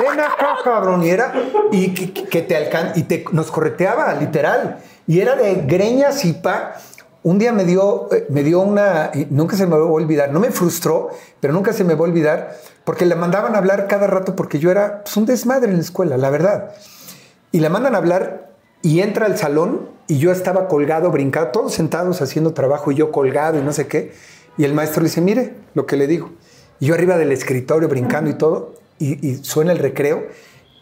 Ven 0.00 0.20
acá, 0.20 0.56
cabrón. 0.64 1.02
Y 1.02 1.10
era, 1.10 1.32
y 1.72 1.92
que, 1.92 2.12
que 2.28 2.42
te 2.42 2.56
alcan 2.56 2.92
y 2.94 3.02
te, 3.02 3.24
nos 3.32 3.50
correteaba, 3.50 4.14
literal. 4.14 4.78
Y 5.06 5.20
era 5.20 5.34
de 5.34 5.54
greñas 5.66 6.24
y 6.24 6.34
pa. 6.34 6.74
Un 7.24 7.38
día 7.38 7.52
me 7.52 7.64
dio, 7.64 8.08
eh, 8.12 8.26
me 8.30 8.44
dio 8.44 8.60
una, 8.60 9.10
nunca 9.30 9.56
se 9.56 9.66
me 9.66 9.76
va 9.76 9.82
a 9.82 9.86
olvidar, 9.86 10.30
no 10.30 10.38
me 10.38 10.50
frustró, 10.52 11.10
pero 11.40 11.52
nunca 11.52 11.72
se 11.72 11.82
me 11.82 11.94
va 11.94 12.00
a 12.00 12.04
olvidar, 12.04 12.56
porque 12.88 13.04
la 13.04 13.16
mandaban 13.16 13.54
a 13.54 13.58
hablar 13.58 13.86
cada 13.86 14.06
rato 14.06 14.34
porque 14.34 14.58
yo 14.58 14.70
era 14.70 15.02
pues, 15.04 15.14
un 15.18 15.26
desmadre 15.26 15.68
en 15.68 15.76
la 15.76 15.82
escuela, 15.82 16.16
la 16.16 16.30
verdad. 16.30 16.70
Y 17.52 17.60
la 17.60 17.68
mandan 17.68 17.94
a 17.94 17.98
hablar 17.98 18.48
y 18.80 19.00
entra 19.00 19.26
al 19.26 19.36
salón 19.36 19.90
y 20.06 20.16
yo 20.16 20.32
estaba 20.32 20.68
colgado, 20.68 21.10
brincado, 21.10 21.48
todos 21.48 21.74
sentados 21.74 22.22
haciendo 22.22 22.54
trabajo 22.54 22.90
y 22.90 22.94
yo 22.94 23.12
colgado 23.12 23.58
y 23.58 23.62
no 23.62 23.74
sé 23.74 23.88
qué. 23.88 24.14
Y 24.56 24.64
el 24.64 24.72
maestro 24.72 25.02
le 25.02 25.10
dice, 25.10 25.20
mire 25.20 25.52
lo 25.74 25.84
que 25.84 25.98
le 25.98 26.06
digo. 26.06 26.30
Y 26.80 26.86
yo 26.86 26.94
arriba 26.94 27.18
del 27.18 27.30
escritorio 27.30 27.90
brincando 27.90 28.30
y 28.30 28.34
todo, 28.38 28.76
y, 28.98 29.28
y 29.32 29.44
suena 29.44 29.72
el 29.72 29.80
recreo, 29.80 30.26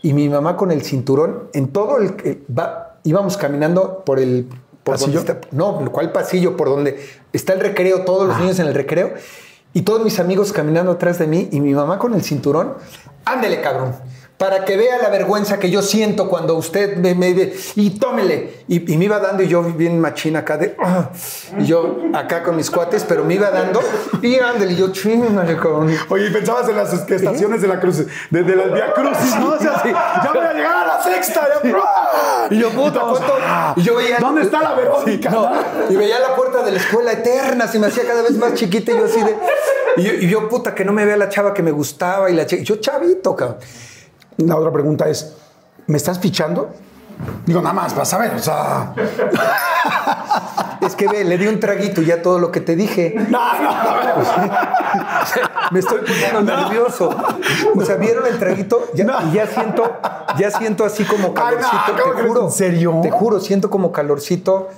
y 0.01 0.13
mi 0.13 0.29
mamá 0.29 0.57
con 0.57 0.71
el 0.71 0.83
cinturón, 0.83 1.49
en 1.55 1.73
todo 1.73 1.99
el... 1.99 2.45
va, 2.57 3.01
íbamos 3.03 3.37
caminando 3.37 4.05
por 4.05 4.21
el... 4.21 4.47
Por 4.85 4.95
¿Pasillo? 4.95 5.19
donde 5.25 5.33
está- 5.33 5.49
no, 5.51 5.91
¿cuál 5.91 6.13
pasillo? 6.13 6.57
Por 6.57 6.69
donde 6.69 7.01
está 7.33 7.53
el 7.55 7.59
recreo, 7.59 8.05
todos 8.05 8.29
los 8.29 8.39
niños 8.39 8.61
en 8.61 8.69
el 8.69 8.75
recreo. 8.75 9.15
Y 9.77 9.83
todos 9.83 10.03
mis 10.03 10.19
amigos 10.21 10.55
caminando 10.55 10.93
atrás 10.93 11.19
de 11.19 11.27
mí 11.27 11.51
y 11.53 11.61
mi 11.61 11.75
mamá 11.75 11.99
con 11.99 12.15
el 12.15 12.23
cinturón. 12.23 12.77
Ándele, 13.27 13.61
cabrón. 13.61 13.95
Para 14.39 14.67
que 14.67 14.77
vea 14.77 14.99
la 14.99 15.09
vergüenza 15.09 15.59
que 15.59 15.71
yo 15.71 15.81
siento 15.81 16.29
cuando 16.29 16.57
usted 16.57 16.99
me, 16.99 17.15
me 17.15 17.33
ve 17.33 17.57
y 17.75 17.91
tómele. 17.99 18.65
Y, 18.69 18.93
y 18.93 18.99
me 18.99 19.07
iba 19.07 19.19
dando 19.19 19.43
y 19.43 19.49
yo 19.49 19.63
bien 19.63 19.99
machina 19.99 20.41
acá 20.41 20.59
de. 20.59 20.77
ah, 20.79 21.09
y 21.59 21.65
yo 21.65 21.97
acá 22.13 22.43
con 22.43 22.55
mis 22.57 22.71
cuates, 22.71 23.05
pero 23.09 23.25
me 23.25 23.35
iba 23.35 23.51
dando 23.51 23.81
y 24.21 24.39
ándele. 24.39 24.73
Y 24.75 24.77
yo, 24.77 24.93
cabrón. 24.93 25.91
Oye, 26.11 26.27
y 26.27 26.31
pensabas 26.31 26.69
en 26.69 26.77
las 26.77 26.93
estaciones 26.93 27.63
de 27.63 27.69
la 27.69 27.81
cruz, 27.81 28.05
de, 28.31 28.43
de 28.43 28.57
las 28.57 28.73
Via 28.75 28.93
Crucis, 28.93 29.37
¿no? 29.41 29.51
O 29.55 29.59
sea, 29.59 29.83
ya 29.85 30.33
voy 30.35 30.45
a 30.45 30.53
llegar 30.53 30.85
a 30.85 30.87
la 30.99 31.03
sexta. 31.03 31.49
ya- 31.65 32.49
Y 32.51 32.59
yo, 32.59 32.69
puta, 32.71 33.01
ah, 33.43 33.73
Y 33.75 33.83
yo 33.83 33.97
veía. 33.97 34.19
¿Dónde 34.19 34.43
está 34.43 34.61
la 34.63 34.75
Verónica? 34.75 35.31
No, 35.31 35.51
y 35.89 35.97
veía 35.97 36.19
la 36.21 36.37
puerta 36.37 36.63
de 36.63 36.73
la 36.73 36.79
escuela 36.79 37.13
eterna, 37.13 37.67
se 37.69 37.79
me 37.79 37.87
hacía 37.87 38.05
cada 38.07 38.21
vez 38.21 38.33
más 38.37 38.53
chiquita 38.53 38.93
y 38.93 38.97
yo 38.99 39.05
así 39.07 39.21
de. 39.23 39.35
Y 39.97 40.03
yo, 40.03 40.13
y 40.13 40.29
yo, 40.29 40.47
puta, 40.51 40.75
que 40.75 40.85
no 40.85 40.93
me 40.93 41.07
vea 41.07 41.17
la 41.17 41.31
chava 41.31 41.55
que 41.55 41.63
me 41.63 41.71
gustaba 41.71 42.29
y 42.29 42.35
la. 42.35 42.45
Yo, 42.47 42.77
chavito, 42.77 43.35
cabrón. 43.35 43.57
La 44.39 44.57
otra 44.57 44.73
pregunta 44.73 45.09
es, 45.09 45.35
¿me 45.87 45.97
estás 45.97 46.19
fichando? 46.19 46.71
Digo, 47.47 47.63
nada 47.63 47.73
más, 47.75 47.95
vas 47.97 48.13
a 48.13 48.19
ver, 48.19 48.35
o 48.35 48.39
sea... 48.39 48.93
Es 50.81 50.95
que 50.95 51.09
ve, 51.09 51.25
le 51.25 51.39
di 51.39 51.47
un 51.47 51.59
traguito 51.59 52.03
y 52.03 52.07
ya 52.07 52.23
todo 52.23 52.39
lo 52.39 52.53
que 52.53 52.61
te 52.61 52.77
dije. 52.77 53.15
No, 53.29 53.41
no, 53.61 53.71
Me 55.73 55.81
estoy 55.81 56.01
poniendo 56.01 56.43
nervioso. 56.43 57.11
O 57.75 57.85
sea, 57.85 57.97
¿vieron 57.97 58.27
el 58.27 58.39
traguito? 58.39 58.85
Ya, 58.95 59.05
No. 59.05 59.15
Y 59.29 59.33
ya 59.33 59.47
siento, 59.47 59.99
ya 60.39 60.51
siento 60.51 60.85
así 60.85 61.05
como 61.05 61.29
Ay, 61.29 61.31
no, 61.31 61.35
calorcito. 61.35 62.03
¿cómo 62.03 62.15
te 62.15 62.23
juro. 62.29 62.45
¿En 62.45 62.51
serio? 62.51 63.01
Te 63.03 63.11
juro, 63.11 63.41
siento 63.41 63.71
como 63.71 63.91
calorcito. 63.91 64.69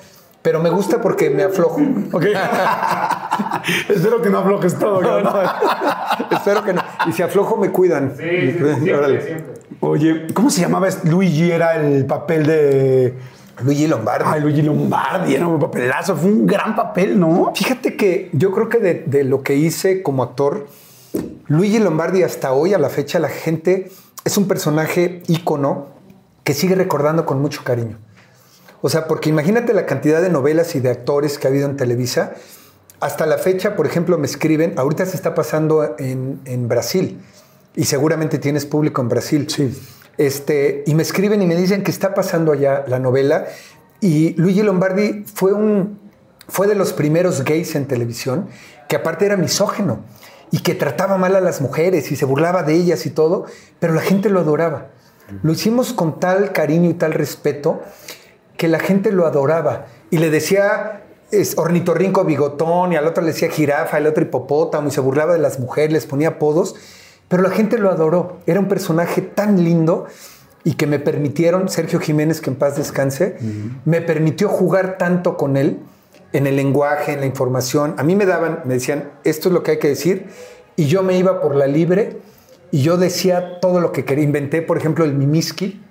Pero 0.42 0.60
me 0.60 0.70
gusta 0.70 1.00
porque 1.00 1.30
me 1.30 1.42
aflojo. 1.42 1.80
Ok. 2.12 2.24
Espero 3.88 4.22
que 4.22 4.30
no 4.30 4.38
aflojes 4.38 4.78
todo. 4.78 5.02
No, 5.02 5.20
no. 5.20 5.32
Espero 6.30 6.62
que 6.64 6.72
no. 6.72 6.82
Y 7.06 7.12
si 7.12 7.22
aflojo, 7.22 7.56
me 7.56 7.70
cuidan. 7.70 8.14
Sí, 8.16 8.22
sí, 8.22 8.58
siempre, 8.58 8.94
Órale. 8.94 9.20
siempre. 9.20 9.54
Oye, 9.80 10.26
¿cómo 10.34 10.50
se 10.50 10.60
llamaba? 10.60 10.88
Luigi 11.04 11.50
era 11.50 11.76
el 11.76 12.06
papel 12.06 12.46
de... 12.46 13.14
Luigi 13.62 13.88
Lombardi. 13.88 14.24
Ay, 14.26 14.40
Luigi 14.40 14.62
Lombardi, 14.62 15.34
era 15.34 15.46
un 15.48 15.58
papelazo. 15.58 16.14
Fue 16.16 16.30
un 16.30 16.46
gran 16.46 16.76
papel, 16.76 17.18
¿no? 17.18 17.52
Fíjate 17.54 17.96
que 17.96 18.30
yo 18.32 18.52
creo 18.52 18.68
que 18.68 18.78
de, 18.78 19.02
de 19.06 19.24
lo 19.24 19.42
que 19.42 19.56
hice 19.56 20.02
como 20.02 20.22
actor, 20.22 20.68
Luigi 21.48 21.80
Lombardi 21.80 22.22
hasta 22.22 22.52
hoy, 22.52 22.74
a 22.74 22.78
la 22.78 22.88
fecha, 22.88 23.18
la 23.18 23.28
gente 23.28 23.90
es 24.24 24.36
un 24.36 24.46
personaje 24.46 25.22
ícono 25.26 25.86
que 26.44 26.54
sigue 26.54 26.76
recordando 26.76 27.26
con 27.26 27.42
mucho 27.42 27.64
cariño. 27.64 27.98
O 28.80 28.88
sea, 28.88 29.06
porque 29.06 29.28
imagínate 29.30 29.74
la 29.74 29.86
cantidad 29.86 30.22
de 30.22 30.30
novelas 30.30 30.74
y 30.74 30.80
de 30.80 30.90
actores 30.90 31.38
que 31.38 31.46
ha 31.46 31.50
habido 31.50 31.68
en 31.68 31.76
Televisa. 31.76 32.34
Hasta 33.00 33.26
la 33.26 33.38
fecha, 33.38 33.76
por 33.76 33.86
ejemplo, 33.86 34.18
me 34.18 34.26
escriben, 34.26 34.78
ahorita 34.78 35.06
se 35.06 35.16
está 35.16 35.34
pasando 35.34 35.96
en, 35.98 36.40
en 36.44 36.68
Brasil 36.68 37.20
y 37.74 37.84
seguramente 37.84 38.38
tienes 38.38 38.66
público 38.66 39.00
en 39.00 39.08
Brasil. 39.08 39.48
Sí. 39.48 39.76
Este, 40.16 40.82
y 40.84 40.94
me 40.94 41.02
escriben 41.02 41.40
y 41.40 41.46
me 41.46 41.54
dicen 41.54 41.84
que 41.84 41.92
está 41.92 42.12
pasando 42.12 42.52
allá 42.52 42.84
la 42.88 42.98
novela. 42.98 43.46
Y 44.00 44.34
Luigi 44.34 44.62
Lombardi 44.62 45.24
fue, 45.32 45.52
un, 45.52 45.98
fue 46.48 46.66
de 46.66 46.74
los 46.74 46.92
primeros 46.92 47.44
gays 47.44 47.76
en 47.76 47.86
televisión, 47.86 48.48
que 48.88 48.96
aparte 48.96 49.26
era 49.26 49.36
misógeno 49.36 50.04
y 50.50 50.60
que 50.60 50.74
trataba 50.74 51.18
mal 51.18 51.36
a 51.36 51.40
las 51.40 51.60
mujeres 51.60 52.10
y 52.10 52.16
se 52.16 52.24
burlaba 52.24 52.62
de 52.64 52.74
ellas 52.74 53.06
y 53.06 53.10
todo, 53.10 53.46
pero 53.78 53.94
la 53.94 54.00
gente 54.00 54.28
lo 54.28 54.40
adoraba. 54.40 54.88
Lo 55.42 55.52
hicimos 55.52 55.92
con 55.92 56.20
tal 56.20 56.52
cariño 56.52 56.88
y 56.88 56.94
tal 56.94 57.12
respeto 57.12 57.82
que 58.58 58.68
la 58.68 58.78
gente 58.78 59.10
lo 59.12 59.26
adoraba 59.26 59.86
y 60.10 60.18
le 60.18 60.28
decía 60.28 61.04
es 61.30 61.56
ornitorrinco 61.56 62.24
bigotón 62.24 62.92
y 62.92 62.96
al 62.96 63.06
otro 63.06 63.22
le 63.22 63.32
decía 63.32 63.50
jirafa, 63.50 63.96
al 63.96 64.06
otro 64.06 64.22
hipopótamo 64.22 64.88
y 64.88 64.90
se 64.90 65.00
burlaba 65.00 65.32
de 65.32 65.38
las 65.38 65.58
mujeres, 65.58 65.92
les 65.92 66.06
ponía 66.06 66.28
apodos, 66.28 66.74
pero 67.28 67.42
la 67.42 67.50
gente 67.50 67.78
lo 67.78 67.90
adoró. 67.90 68.38
Era 68.46 68.60
un 68.60 68.68
personaje 68.68 69.20
tan 69.22 69.62
lindo 69.62 70.06
y 70.64 70.74
que 70.74 70.86
me 70.86 70.98
permitieron, 70.98 71.68
Sergio 71.68 72.00
Jiménez, 72.00 72.40
que 72.40 72.50
en 72.50 72.56
paz 72.56 72.76
descanse, 72.76 73.36
me 73.84 74.00
permitió 74.00 74.48
jugar 74.48 74.98
tanto 74.98 75.36
con 75.36 75.56
él 75.56 75.78
en 76.32 76.46
el 76.46 76.56
lenguaje, 76.56 77.12
en 77.12 77.20
la 77.20 77.26
información. 77.26 77.94
A 77.98 78.02
mí 78.02 78.16
me 78.16 78.26
daban, 78.26 78.60
me 78.64 78.74
decían, 78.74 79.10
esto 79.24 79.48
es 79.48 79.54
lo 79.54 79.62
que 79.62 79.72
hay 79.72 79.78
que 79.78 79.88
decir 79.88 80.28
y 80.76 80.86
yo 80.86 81.02
me 81.02 81.16
iba 81.16 81.40
por 81.40 81.54
la 81.54 81.66
libre 81.66 82.18
y 82.70 82.82
yo 82.82 82.96
decía 82.96 83.60
todo 83.60 83.80
lo 83.80 83.92
que 83.92 84.04
quería. 84.04 84.24
Inventé, 84.24 84.62
por 84.62 84.78
ejemplo, 84.78 85.04
el 85.04 85.14
mimiski. 85.14 85.82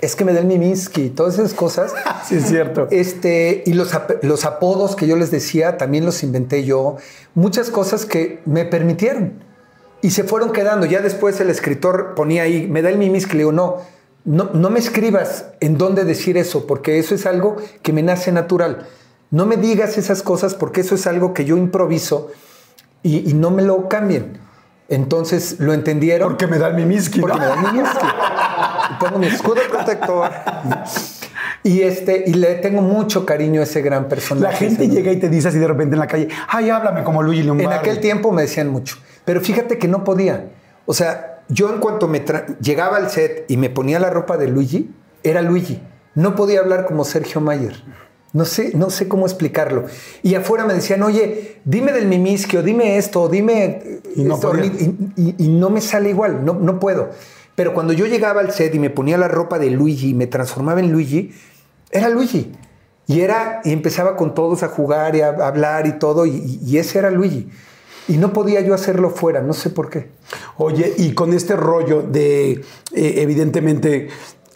Es 0.00 0.14
que 0.16 0.24
me 0.24 0.32
da 0.32 0.40
el 0.40 0.46
mimiski, 0.46 1.10
todas 1.10 1.34
esas 1.34 1.54
cosas. 1.54 1.92
Sí, 2.26 2.36
es 2.36 2.46
cierto. 2.46 2.88
Este, 2.90 3.62
y 3.66 3.74
los, 3.74 3.90
los 4.22 4.46
apodos 4.46 4.96
que 4.96 5.06
yo 5.06 5.16
les 5.16 5.30
decía 5.30 5.76
también 5.76 6.06
los 6.06 6.22
inventé 6.22 6.64
yo. 6.64 6.96
Muchas 7.34 7.68
cosas 7.68 8.06
que 8.06 8.40
me 8.46 8.64
permitieron. 8.64 9.34
Y 10.00 10.10
se 10.10 10.24
fueron 10.24 10.52
quedando. 10.52 10.86
Ya 10.86 11.00
después 11.00 11.38
el 11.40 11.50
escritor 11.50 12.14
ponía 12.14 12.44
ahí, 12.44 12.66
me 12.66 12.80
da 12.80 12.88
el 12.88 12.98
que 12.98 13.32
le 13.32 13.38
digo, 13.38 13.52
no, 13.52 13.78
no, 14.24 14.50
no 14.54 14.70
me 14.70 14.78
escribas 14.78 15.46
en 15.60 15.76
dónde 15.76 16.04
decir 16.04 16.38
eso, 16.38 16.66
porque 16.66 16.98
eso 16.98 17.14
es 17.14 17.26
algo 17.26 17.56
que 17.82 17.92
me 17.92 18.02
nace 18.02 18.32
natural. 18.32 18.86
No 19.30 19.44
me 19.44 19.56
digas 19.56 19.98
esas 19.98 20.22
cosas 20.22 20.54
porque 20.54 20.80
eso 20.80 20.94
es 20.94 21.06
algo 21.06 21.34
que 21.34 21.44
yo 21.44 21.58
improviso 21.58 22.30
y, 23.02 23.30
y 23.30 23.34
no 23.34 23.50
me 23.50 23.62
lo 23.62 23.88
cambien. 23.88 24.38
Entonces 24.88 25.56
lo 25.60 25.72
entendieron. 25.72 26.28
Porque 26.28 26.46
me 26.46 26.58
da 26.58 26.68
el 26.68 26.74
mimiski, 26.74 27.20
Porque 27.20 27.38
me 27.38 27.46
da 27.46 27.54
el 27.54 27.72
mimiski. 27.72 28.06
Pongo 29.00 29.18
mi 29.18 29.26
escudo 29.26 29.56
protector. 29.70 30.30
Y, 31.62 31.80
este, 31.82 32.24
y 32.26 32.34
le 32.34 32.56
tengo 32.56 32.82
mucho 32.82 33.24
cariño 33.24 33.60
a 33.60 33.64
ese 33.64 33.80
gran 33.80 34.08
personaje. 34.08 34.52
La 34.52 34.58
gente 34.58 34.88
llega 34.88 35.10
y 35.12 35.16
te 35.18 35.28
dice 35.28 35.48
así 35.48 35.58
de 35.58 35.66
repente 35.66 35.94
en 35.94 36.00
la 36.00 36.06
calle, 36.06 36.28
ay, 36.48 36.68
háblame 36.70 37.02
como 37.04 37.22
Luigi 37.22 37.42
Lombardi. 37.42 37.72
en 37.72 37.78
aquel 37.78 38.00
tiempo 38.00 38.32
me 38.32 38.42
decían 38.42 38.68
mucho, 38.68 38.96
pero 39.24 39.40
fíjate 39.40 39.78
que 39.78 39.88
no 39.88 40.04
podía. 40.04 40.50
O 40.86 40.92
sea, 40.92 41.42
yo 41.48 41.70
en 41.72 41.80
cuanto 41.80 42.06
me 42.06 42.22
llegaba 42.60 42.98
al 42.98 43.10
set 43.10 43.46
y 43.48 43.56
me 43.56 43.70
ponía 43.70 43.98
la 43.98 44.10
ropa 44.10 44.36
de 44.36 44.48
Luigi, 44.48 44.90
era 45.22 45.40
Luigi. 45.40 45.80
No 46.14 46.34
podía 46.36 46.60
hablar 46.60 46.84
como 46.86 47.04
Sergio 47.04 47.40
Mayer. 47.40 47.82
No 48.34 48.44
sé, 48.44 48.72
no 48.74 48.90
sé 48.90 49.08
cómo 49.08 49.26
explicarlo. 49.26 49.84
Y 50.22 50.34
afuera 50.34 50.64
me 50.66 50.74
decían, 50.74 51.02
oye, 51.02 51.60
dime 51.64 51.92
del 51.92 52.06
Mimiski, 52.08 52.56
o 52.56 52.62
dime 52.62 52.98
esto, 52.98 53.22
o 53.22 53.28
dime... 53.28 54.00
Y 54.16 54.24
no 54.24 54.34
esto", 54.34 54.52
y, 54.58 55.12
y- 55.16 55.34
y 55.38 55.48
no 55.48 55.70
me 55.70 55.80
sale 55.80 56.10
igual, 56.10 56.44
no, 56.44 56.54
no 56.54 56.78
puedo. 56.80 57.10
Pero 57.54 57.72
cuando 57.72 57.92
yo 57.92 58.06
llegaba 58.06 58.40
al 58.40 58.52
set 58.52 58.74
y 58.74 58.78
me 58.78 58.90
ponía 58.90 59.16
la 59.16 59.28
ropa 59.28 59.58
de 59.58 59.70
Luigi 59.70 60.10
y 60.10 60.14
me 60.14 60.26
transformaba 60.26 60.80
en 60.80 60.90
Luigi, 60.90 61.32
era 61.90 62.08
Luigi. 62.08 62.52
Y, 63.06 63.20
era, 63.20 63.60
y 63.64 63.72
empezaba 63.72 64.16
con 64.16 64.34
todos 64.34 64.62
a 64.62 64.68
jugar 64.68 65.14
y 65.14 65.20
a 65.20 65.28
hablar 65.28 65.86
y 65.86 65.98
todo, 65.98 66.26
y, 66.26 66.78
ese 66.78 66.98
era 66.98 67.10
Luigi. 67.10 67.48
Y 68.08 68.16
no 68.16 68.32
podía 68.32 68.60
yo 68.60 68.74
hacerlo 68.74 69.10
fuera, 69.10 69.40
no 69.40 69.52
sé 69.52 69.70
por 69.70 69.90
qué. 69.90 70.10
Oye, 70.56 70.94
y 70.96 71.14
con 71.14 71.32
este 71.32 71.54
rollo 71.54 72.02
de, 72.02 72.52
eh, 72.52 72.62
evidentemente, 72.92 74.08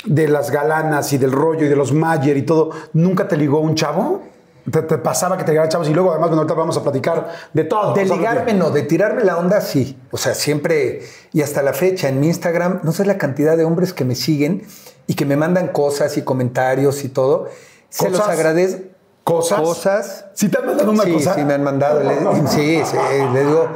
de 0.05 0.29
las 0.29 0.51
galanas 0.51 1.13
y 1.13 1.19
del 1.19 1.33
rollo 1.33 1.67
y 1.67 1.69
de 1.69 1.77
los 1.77 1.93
Mayer 1.93 2.37
y 2.37 2.43
todo, 2.43 2.71
¿nunca 2.93 3.29
te 3.29 3.37
ligó 3.37 3.61
un 3.61 3.75
chavo? 3.75 4.23
¿Te, 4.71 4.83
te 4.83 4.99
pasaba 4.99 5.37
que 5.37 5.45
te 5.45 5.53
ligaran 5.53 5.71
chavos? 5.71 5.89
Y 5.89 5.95
luego, 5.95 6.11
además, 6.11 6.31
bueno, 6.31 6.43
ahorita 6.43 6.55
vamos 6.55 6.77
a 6.77 6.83
platicar 6.83 7.29
de 7.53 7.65
todo. 7.65 7.95
De 7.95 8.05
ligarme 8.05 8.55
no, 8.55 8.71
de 8.71 8.83
tirarme 8.83 9.25
la 9.25 9.37
onda 9.37 9.61
sí. 9.61 9.99
O 10.11 10.17
sea, 10.17 10.35
siempre 10.35 11.03
y 11.33 11.43
hasta 11.43 11.63
la 11.63 11.73
fecha 11.73 12.09
en 12.09 12.21
mi 12.21 12.27
Instagram, 12.27 12.81
no 12.83 12.93
sé 12.93 13.05
la 13.05 13.19
cantidad 13.19 13.57
de 13.57 13.65
hombres 13.65 13.93
que 13.93 14.05
me 14.05 14.15
siguen 14.15 14.67
y 15.07 15.15
que 15.15 15.25
me 15.25 15.37
mandan 15.37 15.69
cosas 15.69 16.17
y 16.17 16.23
comentarios 16.23 17.05
y 17.05 17.09
todo. 17.09 17.49
Se 17.89 18.11
los 18.11 18.21
agradezco. 18.21 18.83
¿Cosas? 19.25 19.61
Cosas. 19.61 20.25
¿Sí 20.33 20.49
te 20.49 20.59
han 20.59 20.67
mandado 20.67 20.91
una 20.91 21.03
sí, 21.03 21.13
cosa? 21.13 21.35
Sí, 21.35 21.45
me 21.45 21.53
han 21.53 21.63
mandado. 21.63 22.01
Sí, 22.49 22.81
sí, 22.85 22.97
le 23.35 23.45
digo. 23.45 23.69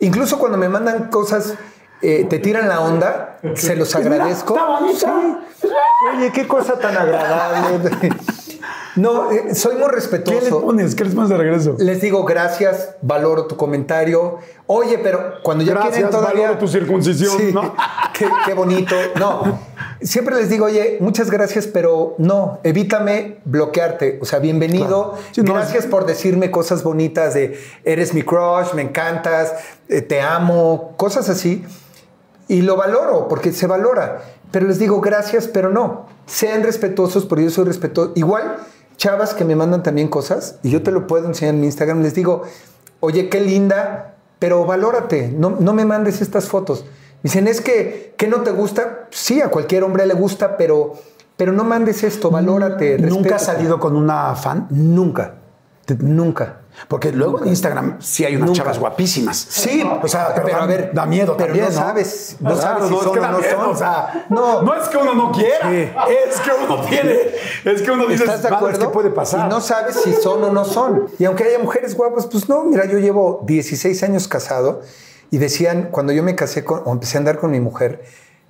Incluso 0.00 0.38
cuando 0.38 0.58
me 0.58 0.68
mandan 0.68 1.08
cosas, 1.08 1.54
eh, 2.02 2.26
te 2.28 2.38
tiran 2.38 2.68
la 2.68 2.80
onda, 2.80 3.38
se 3.54 3.74
los 3.74 3.94
Mira, 3.96 4.16
agradezco. 4.16 4.54
está 4.54 4.66
bonita. 4.66 5.40
Oye, 6.14 6.32
qué 6.32 6.46
cosa 6.46 6.78
tan 6.78 6.96
agradable. 6.96 8.10
No, 8.98 9.30
eh, 9.30 9.54
soy 9.54 9.74
muy 9.74 9.82
¿Qué 9.84 9.88
le 9.88 9.94
respetuoso. 9.94 10.60
pones? 10.60 10.94
¿Qué 10.94 11.04
les 11.04 11.14
pones 11.14 11.30
de 11.30 11.36
regreso? 11.36 11.76
Les 11.78 12.00
digo 12.00 12.24
gracias, 12.24 12.96
valoro 13.02 13.46
tu 13.46 13.56
comentario. 13.56 14.38
Oye, 14.66 14.98
pero 14.98 15.34
cuando 15.42 15.64
ya 15.64 15.72
Gracias, 15.72 15.94
quieren 15.94 16.10
todavía... 16.10 16.42
valoro 16.42 16.58
tu 16.58 16.68
circuncisión, 16.68 17.38
Sí, 17.38 17.52
¿no? 17.52 17.74
qué, 18.12 18.28
qué 18.44 18.54
bonito. 18.54 18.94
No, 19.18 19.58
siempre 20.02 20.34
les 20.36 20.50
digo, 20.50 20.66
oye, 20.66 20.98
muchas 21.00 21.30
gracias, 21.30 21.66
pero 21.66 22.14
no, 22.18 22.58
evítame 22.64 23.38
bloquearte. 23.44 24.18
O 24.20 24.24
sea, 24.24 24.40
bienvenido. 24.40 25.12
Claro. 25.12 25.18
Sí, 25.32 25.42
no, 25.42 25.54
gracias 25.54 25.86
por 25.86 26.04
decirme 26.06 26.50
cosas 26.50 26.82
bonitas 26.82 27.34
de 27.34 27.58
eres 27.84 28.14
mi 28.14 28.22
crush, 28.22 28.74
me 28.74 28.82
encantas, 28.82 29.54
eh, 29.88 30.02
te 30.02 30.20
amo, 30.20 30.94
cosas 30.96 31.28
así. 31.28 31.64
Y 32.48 32.62
lo 32.62 32.76
valoro, 32.76 33.28
porque 33.28 33.52
se 33.52 33.66
valora. 33.66 34.22
Pero 34.50 34.66
les 34.66 34.78
digo 34.78 35.00
gracias, 35.00 35.46
pero 35.46 35.70
no. 35.70 36.06
Sean 36.26 36.62
respetuosos, 36.62 37.26
porque 37.26 37.44
yo 37.44 37.50
soy 37.50 37.66
respetuoso. 37.66 38.12
Igual, 38.14 38.56
chavas 38.98 39.32
que 39.32 39.46
me 39.46 39.56
mandan 39.56 39.82
también 39.82 40.08
cosas, 40.08 40.58
y 40.62 40.70
yo 40.70 40.82
te 40.82 40.90
lo 40.90 41.06
puedo 41.06 41.26
enseñar 41.26 41.54
en 41.54 41.60
mi 41.60 41.66
Instagram, 41.66 42.02
les 42.02 42.14
digo, 42.14 42.42
oye, 43.00 43.30
qué 43.30 43.40
linda, 43.40 44.16
pero 44.38 44.66
valórate, 44.66 45.28
no, 45.28 45.56
no 45.58 45.72
me 45.72 45.86
mandes 45.86 46.20
estas 46.20 46.48
fotos. 46.48 46.84
Dicen, 47.22 47.48
es 47.48 47.60
que, 47.60 48.14
¿qué 48.18 48.26
no 48.28 48.42
te 48.42 48.50
gusta? 48.50 49.08
Sí, 49.10 49.40
a 49.40 49.48
cualquier 49.48 49.84
hombre 49.84 50.04
le 50.04 50.14
gusta, 50.14 50.56
pero, 50.56 50.94
pero 51.36 51.52
no 51.52 51.64
mandes 51.64 52.04
esto, 52.04 52.30
valórate. 52.30 52.98
¿Nunca 52.98 53.36
has 53.36 53.44
salido 53.44 53.80
con 53.80 53.96
una 53.96 54.34
fan? 54.34 54.66
Nunca. 54.70 55.34
Nunca. 55.98 56.57
Porque 56.86 57.10
luego 57.12 57.42
en 57.42 57.48
Instagram 57.48 57.96
sí 58.00 58.24
hay 58.24 58.36
unas 58.36 58.48
Nunca. 58.50 58.58
chavas 58.62 58.78
guapísimas. 58.78 59.36
Sí, 59.36 59.82
o 59.82 60.06
sea, 60.06 60.32
pero, 60.34 60.56
a 60.56 60.66
ver, 60.66 60.90
da 60.94 61.06
miedo 61.06 61.36
pero 61.36 61.46
también, 61.48 61.66
no 61.66 61.72
sabes, 61.72 62.36
no 62.40 62.50
Claro, 62.54 62.62
sabes 62.62 62.88
si 62.88 62.94
es 62.94 63.02
son 63.02 63.12
que 63.12 63.18
o 63.18 63.22
no 63.26 63.38
miedo, 63.38 63.50
son. 63.58 63.70
O 63.70 63.76
sea, 63.76 64.26
No. 64.28 64.62
no, 64.62 64.74
es 64.74 64.88
que 64.88 64.96
uno 64.96 65.14
no 65.14 65.32
quiera, 65.32 65.68
Sí. 65.70 65.90
es 66.28 66.40
que 66.40 66.50
uno 66.64 66.80
tiene, 66.82 67.16
es 67.64 67.82
que 67.82 67.90
uno 67.90 68.06
dice, 68.06 68.24
¿Estás 68.24 68.42
de 68.42 68.50
"Madres, 68.50 68.56
acuerdo? 68.74 68.78
¿qué 68.86 68.92
puede 68.94 69.10
pasar? 69.10 69.46
Y 69.46 69.48
no 69.50 69.60
sabes 69.60 69.96
si 70.02 70.12
son 70.14 70.44
o 70.44 70.52
no 70.52 70.64
son. 70.64 71.06
Y 71.18 71.24
aunque 71.24 71.44
haya 71.44 71.58
mujeres 71.58 71.96
guapas, 71.96 72.26
pues 72.26 72.48
no, 72.48 72.62
mira, 72.64 72.84
yo 72.86 72.98
llevo 72.98 73.42
16 73.46 74.02
años 74.04 74.28
casado 74.28 74.82
y 75.30 75.38
decían, 75.38 75.88
cuando 75.90 76.12
yo 76.12 76.22
me 76.22 76.34
casé 76.36 76.64
con, 76.64 76.82
o 76.84 76.92
empecé 76.92 77.16
a 77.16 77.20
andar 77.20 77.38
con 77.38 77.50
mi 77.50 77.60
mujer, 77.60 78.04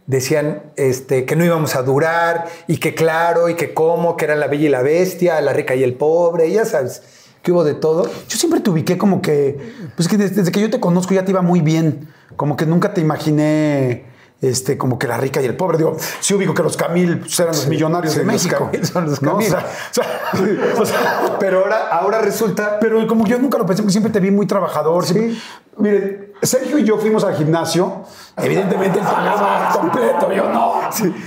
decían 0.07 0.63
este, 0.77 1.25
que 1.27 1.37
no 1.37 1.45
íbamos 1.45 1.77
a 1.77 1.83
durar 1.83 2.47
y 2.67 2.79
que 2.79 2.95
claro, 2.95 3.49
y 3.49 3.55
que 3.57 3.75
cómo, 3.75 4.17
que 4.17 4.25
era 4.27 4.37
la 4.37 4.47
bella 4.47 4.67
y 4.67 4.69
la 4.71 4.83
bestia, 4.83 5.41
la 5.41 5.53
rica 5.53 5.75
y 5.75 5.83
el 5.83 5.95
pobre, 5.95 6.47
y 6.49 6.55
ya 6.55 6.65
sabes, 6.65 7.03
que 7.49 7.53
hubo 7.53 7.65
de 7.65 7.73
todo. 7.75 8.05
Yo 8.29 8.37
siempre 8.37 8.61
te 8.61 8.69
ubiqué 8.69 8.99
como 8.99 9.23
que, 9.23 9.73
pues 9.97 10.07
que 10.07 10.19
desde, 10.19 10.37
desde 10.37 10.53
que 10.53 10.61
yo 10.61 10.69
te 10.69 10.81
conozco 10.81 11.15
ya 11.15 11.25
te 11.25 11.31
iba 11.31 11.41
muy 11.41 11.63
bien. 11.63 12.09
Como 12.37 12.57
que 12.59 12.67
nunca 12.67 12.93
te 12.93 13.01
imaginé, 13.01 14.05
este, 14.43 14.77
como 14.77 14.99
que 14.99 15.07
la 15.09 15.17
rica 15.17 15.41
y 15.41 15.47
el 15.47 15.57
pobre. 15.57 15.79
Digo, 15.79 15.97
sí 16.21 16.35
ubico 16.35 16.53
que 16.53 16.63
los 16.63 16.77
Camil 16.77 17.21
pues, 17.21 17.41
eran 17.41 17.55
los 17.55 17.67
millonarios 17.67 18.13
sí, 18.13 18.19
de 18.19 18.27
los 18.27 18.35
México. 18.35 18.67
Camil 18.71 18.87
son 18.87 19.07
los 19.07 19.23
¿no? 19.23 19.39
O 19.39 19.41
sea, 19.41 19.67
o 19.91 19.95
sea, 19.95 20.05
o 20.79 20.85
sea, 20.85 21.37
Pero 21.41 21.61
ahora, 21.61 21.89
ahora 21.89 22.21
resulta... 22.21 22.79
pero 22.81 23.07
como 23.07 23.27
yo 23.27 23.39
nunca 23.39 23.57
lo 23.57 23.65
pensé, 23.65 23.83
porque 23.83 23.93
siempre 23.93 24.13
te 24.13 24.21
vi 24.21 24.31
muy 24.31 24.47
trabajador. 24.47 25.07
siempre- 25.07 25.37
Miren, 25.79 26.33
Sergio 26.43 26.79
y 26.79 26.85
yo 26.85 26.99
fuimos 26.99 27.25
al 27.25 27.35
gimnasio. 27.35 28.05
Evidentemente 28.37 28.99
él 28.99 29.05
pagaba 29.05 29.71
completo, 29.73 30.33
yo 30.33 30.49
no. 30.49 30.75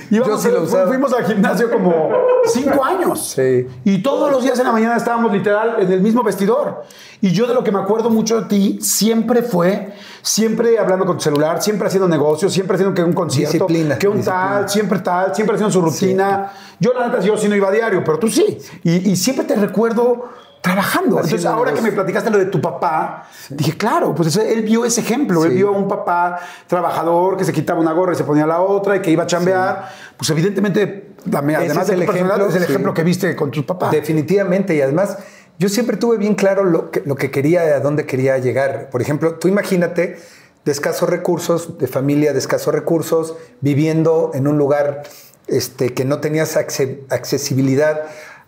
Yo 0.10 0.38
sí 0.38 0.50
lo 0.50 0.64
usaba. 0.64 0.88
Fuimos 0.88 1.14
al 1.14 1.26
gimnasio 1.26 1.70
como 1.70 2.10
cinco 2.46 2.84
años. 2.84 3.34
Sí. 3.36 3.68
Y 3.84 4.02
todos 4.02 4.32
los 4.32 4.44
días 4.44 4.58
en 4.60 4.66
la 4.66 4.72
mañana 4.72 4.96
estábamos 4.96 5.32
literal 5.34 5.76
en 5.80 5.92
el 5.92 6.02
mismo 6.02 6.24
vestidor. 6.24 6.84
Y 7.20 7.32
yo 7.32 7.46
de 7.48 7.54
lo 7.54 7.64
que 7.64 7.72
me 7.72 7.80
acuerdo 7.80 8.10
mucho 8.10 8.42
de 8.42 8.48
ti 8.48 8.80
siempre 8.82 9.44
fue, 9.44 9.94
siempre 10.22 10.80
hablando 10.80 11.06
con 11.06 11.18
tu 11.18 11.24
celular, 11.24 11.62
siempre 11.62 11.88
haciendo 11.88 12.08
negocios, 12.08 12.54
siempre 12.54 12.76
haciendo 12.76 12.96
que 12.96 13.04
un 13.04 13.14
concierto, 13.14 13.68
Disciplina, 13.68 13.98
que 14.00 14.08
un 14.08 14.18
disciplina. 14.18 14.50
tal, 14.50 14.70
siempre 14.70 15.00
tal, 15.00 15.36
siempre 15.36 15.56
haciendo 15.56 15.74
su 15.74 15.82
rutina. 15.82 16.52
Yo 16.80 16.94
la 16.94 17.08
neta, 17.08 17.20
yo 17.20 17.38
sí 17.38 17.48
no 17.50 17.56
iba 17.56 17.68
a 17.68 17.72
diario, 17.72 18.04
pero 18.04 18.18
tú 18.18 18.28
sí. 18.30 18.58
Y, 18.84 19.12
y 19.12 19.16
siempre 19.18 19.46
te 19.46 19.56
recuerdo 19.56 20.30
trabajando. 20.62 21.16
Entonces, 21.18 21.46
ahora 21.46 21.74
que 21.74 21.82
me 21.82 21.92
platicaste 21.92 22.30
lo 22.30 22.38
de 22.38 22.46
tu 22.46 22.62
papá, 22.62 23.28
dije, 23.50 23.76
claro, 23.78 24.14
pues 24.14 24.36
él 24.38 24.62
vio 24.62 24.86
ese 24.86 25.02
ejemplo. 25.02 25.44
Él 25.44 25.54
vio 25.54 25.70
a 25.70 25.72
un 25.72 25.88
papá 25.88 26.40
trabajador 26.68 27.36
que 27.38 27.44
se 27.44 27.52
quitaba 27.52 27.80
una 27.80 27.92
gorra 27.94 28.14
y 28.14 28.16
se 28.16 28.24
ponía 28.24 28.46
la 28.46 28.62
otra 28.62 28.96
y 28.96 29.02
que 29.02 29.10
iba 29.12 29.24
a 29.24 29.28
chambear. 29.28 29.90
Pues 30.18 30.30
evidentemente, 30.30 31.14
además 31.28 31.84
es 31.84 31.88
de 31.88 31.94
el 31.96 32.00
tu 32.02 32.06
personalidad, 32.06 32.36
ejemplo, 32.36 32.48
es 32.50 32.56
el 32.56 32.64
ejemplo 32.64 32.94
que 32.94 33.04
viste 33.04 33.36
con 33.36 33.50
tu 33.52 33.66
papá. 33.66 33.90
Definitivamente, 33.90 34.76
y 34.76 34.82
además 34.82 35.18
yo 35.58 35.68
siempre 35.70 35.98
tuve 35.98 36.18
bien 36.18 36.36
claro 36.36 36.64
lo 36.64 36.92
que, 36.92 37.02
lo 37.06 37.16
que 37.16 37.32
quería 37.32 37.66
y 37.66 37.70
a 37.70 37.80
dónde 37.80 38.06
quería 38.06 38.38
llegar. 38.38 38.90
Por 38.92 39.02
ejemplo, 39.02 39.36
tú 39.36 39.48
imagínate 39.48 40.20
de 40.64 40.72
escasos 40.72 41.10
recursos, 41.10 41.80
de 41.80 41.88
familia 41.88 42.34
de 42.34 42.40
escasos 42.40 42.74
recursos, 42.74 43.36
viviendo 43.62 44.30
en 44.36 44.48
un 44.48 44.58
lugar 44.60 45.04
este, 45.48 45.94
que 45.94 46.06
no 46.06 46.20
tenías 46.20 46.56
acce- 46.56 47.00
accesibilidad 47.10 48.04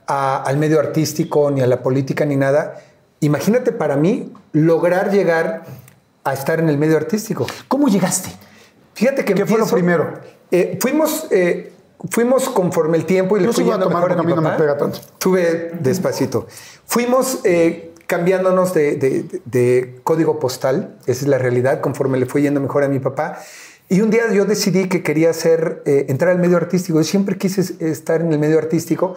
a- 0.08 0.44
al 0.44 0.58
medio 0.58 0.80
artístico, 0.80 1.52
ni 1.52 1.62
a 1.62 1.68
la 1.68 1.82
política, 1.82 2.26
ni 2.26 2.36
nada. 2.36 2.80
Imagínate 3.20 3.72
para 3.72 3.96
mí 3.96 4.32
lograr 4.52 5.12
llegar 5.12 5.64
a 6.24 6.34
estar 6.34 6.60
en 6.60 6.70
el 6.70 6.78
medio 6.78 6.98
artístico. 6.98 7.46
¿Cómo 7.68 7.88
llegaste? 7.88 8.30
Fíjate 8.94 9.26
que 9.26 9.34
¿Qué 9.34 9.46
fue 9.46 9.58
lo 9.58 9.64
empiezo- 9.66 9.74
primero? 9.76 10.14
Eh, 10.52 10.78
fuimos, 10.82 11.28
eh, 11.32 11.72
fuimos 12.12 12.50
conforme 12.50 12.98
el 12.98 13.06
tiempo 13.06 13.38
y 13.38 13.42
le 13.42 13.48
Yo 13.48 13.54
fui 13.54 13.64
a 13.64 13.68
yendo 13.68 13.86
tomar 13.88 13.96
mejor 14.04 14.12
a 14.12 14.16
porque 14.16 14.28
mi 14.28 14.34
a 14.34 14.36
mí 14.36 14.44
no 14.44 14.50
me 14.52 14.58
pega 14.58 14.78
tanto. 14.78 15.00
Tuve 15.18 15.72
despacito. 15.80 16.48
Fuimos 16.86 17.40
eh, 17.44 17.94
cambiándonos 18.08 18.74
de, 18.74 18.96
de- 18.98 19.42
de 19.46 20.00
código 20.04 20.38
postal, 20.40 20.96
esa 21.08 21.22
es 21.22 21.28
la 21.28 21.38
realidad, 21.40 21.82
conforme 21.82 22.18
le 22.20 22.26
fue 22.26 22.42
yendo 22.42 22.60
mejor 22.62 22.84
a 22.84 22.88
mi 22.88 23.00
papá. 23.00 23.40
Y 23.90 24.02
un 24.02 24.10
día 24.10 24.32
yo 24.32 24.46
decidí 24.46 24.88
que 24.90 25.02
quería 25.04 25.30
hacer, 25.32 25.82
eh, 25.86 26.06
entrar 26.10 26.32
al 26.32 26.40
medio 26.40 26.58
artístico. 26.58 27.00
Yo 27.00 27.04
siempre 27.04 27.38
quise 27.38 27.62
es- 27.62 27.82
estar 27.82 28.22
en 28.22 28.32
el 28.32 28.40
medio 28.40 28.58
artístico 28.60 29.16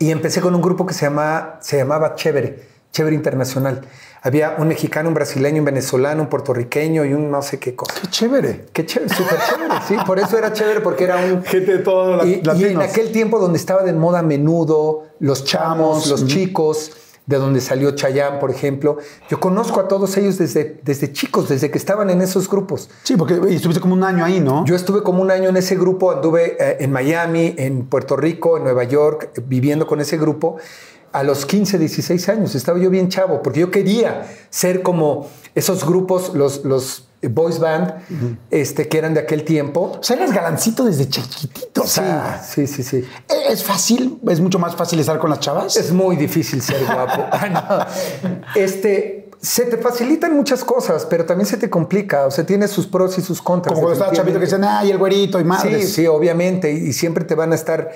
y 0.00 0.10
empecé 0.10 0.40
con 0.40 0.54
un 0.54 0.62
grupo 0.62 0.86
que 0.86 0.94
se, 0.94 1.04
llama, 1.04 1.58
se 1.60 1.76
llamaba 1.76 2.14
Chévere, 2.14 2.58
Chévere 2.90 3.14
Internacional. 3.14 3.82
Había 4.22 4.56
un 4.56 4.68
mexicano, 4.68 5.08
un 5.08 5.14
brasileño, 5.14 5.58
un 5.58 5.66
venezolano, 5.66 6.22
un 6.22 6.28
puertorriqueño 6.28 7.04
y 7.04 7.12
un 7.12 7.30
no 7.30 7.42
sé 7.42 7.58
qué 7.58 7.76
cosa. 7.76 7.92
Qué 8.00 8.08
chévere. 8.08 8.66
Qué 8.72 8.86
chévere, 8.86 9.14
súper 9.14 9.38
chévere, 9.38 9.74
sí. 9.86 9.96
Por 10.06 10.18
eso 10.18 10.38
era 10.38 10.54
chévere, 10.54 10.80
porque 10.80 11.04
era 11.04 11.18
un... 11.18 11.44
Gente 11.44 11.72
de 11.72 11.78
todos 11.80 12.16
los 12.16 12.26
Y, 12.26 12.40
y 12.56 12.64
en 12.64 12.80
aquel 12.80 13.12
tiempo 13.12 13.38
donde 13.38 13.58
estaba 13.58 13.82
de 13.82 13.92
moda 13.92 14.22
menudo, 14.22 15.04
los 15.18 15.44
chamos, 15.44 16.04
Chamos, 16.04 16.08
los 16.08 16.26
chicos, 16.26 16.92
de 17.30 17.38
donde 17.38 17.60
salió 17.60 17.92
Chayán, 17.92 18.40
por 18.40 18.50
ejemplo, 18.50 18.98
yo 19.28 19.38
conozco 19.38 19.78
a 19.78 19.86
todos 19.86 20.16
ellos 20.16 20.36
desde, 20.36 20.80
desde 20.82 21.12
chicos, 21.12 21.48
desde 21.48 21.70
que 21.70 21.78
estaban 21.78 22.10
en 22.10 22.20
esos 22.22 22.50
grupos. 22.50 22.90
Sí, 23.04 23.16
porque 23.16 23.40
y 23.48 23.54
estuviste 23.54 23.80
como 23.80 23.94
un 23.94 24.02
año 24.02 24.24
ahí, 24.24 24.40
¿no? 24.40 24.64
Yo 24.66 24.74
estuve 24.74 25.04
como 25.04 25.22
un 25.22 25.30
año 25.30 25.48
en 25.48 25.56
ese 25.56 25.76
grupo, 25.76 26.10
anduve 26.10 26.56
eh, 26.58 26.78
en 26.80 26.90
Miami, 26.90 27.54
en 27.56 27.86
Puerto 27.86 28.16
Rico, 28.16 28.56
en 28.56 28.64
Nueva 28.64 28.82
York, 28.82 29.30
eh, 29.36 29.42
viviendo 29.46 29.86
con 29.86 30.00
ese 30.00 30.18
grupo. 30.18 30.56
A 31.12 31.22
los 31.22 31.46
15, 31.46 31.78
16 31.78 32.28
años 32.30 32.56
estaba 32.56 32.80
yo 32.80 32.90
bien 32.90 33.08
chavo, 33.08 33.42
porque 33.42 33.60
yo 33.60 33.70
quería 33.70 34.26
ser 34.50 34.82
como 34.82 35.28
esos 35.54 35.86
grupos, 35.86 36.34
los, 36.34 36.64
los 36.64 37.09
boys 37.28 37.58
band, 37.58 37.92
este, 38.50 38.88
que 38.88 38.96
eran 38.98 39.12
de 39.14 39.20
aquel 39.20 39.44
tiempo. 39.44 39.98
o 40.00 40.02
sea, 40.02 40.16
eras 40.16 40.32
galancito 40.32 40.84
desde 40.84 41.08
chiquitito. 41.08 41.82
O 41.82 41.86
Sí, 41.86 41.90
sea, 42.00 42.42
sí, 42.42 42.66
sí, 42.66 42.82
sí. 42.82 43.04
¿es 43.48 43.62
fácil? 43.62 44.18
¿Es 44.28 44.40
mucho 44.40 44.58
más 44.58 44.74
fácil 44.76 44.98
estar 45.00 45.18
con 45.18 45.28
las 45.30 45.40
chavas? 45.40 45.76
Es 45.76 45.92
muy 45.92 46.16
difícil 46.16 46.62
ser 46.62 46.84
guapo. 46.84 47.24
Ah. 47.32 47.86
Este, 48.54 49.28
se 49.40 49.64
te 49.64 49.76
facilitan 49.78 50.34
muchas 50.36 50.64
cosas, 50.64 51.06
pero 51.08 51.24
también 51.24 51.46
se 51.46 51.56
te 51.56 51.68
complica. 51.70 52.26
O 52.26 52.30
sea, 52.30 52.44
tiene 52.44 52.68
sus 52.68 52.86
pros 52.86 53.16
y 53.18 53.22
sus 53.22 53.40
contras. 53.42 53.72
como 53.74 53.86
cuando 53.86 53.94
estaba 54.00 54.12
chavito 54.16 54.38
que 54.38 54.44
dicen, 54.46 54.64
ay, 54.64 54.90
el 54.90 54.98
güerito 54.98 55.40
y 55.40 55.44
madres. 55.44 55.88
Sí, 55.88 55.94
sí, 56.02 56.06
obviamente. 56.06 56.72
Y, 56.72 56.88
y 56.88 56.92
siempre 56.92 57.24
te 57.24 57.34
van 57.34 57.52
a 57.52 57.54
estar 57.54 57.90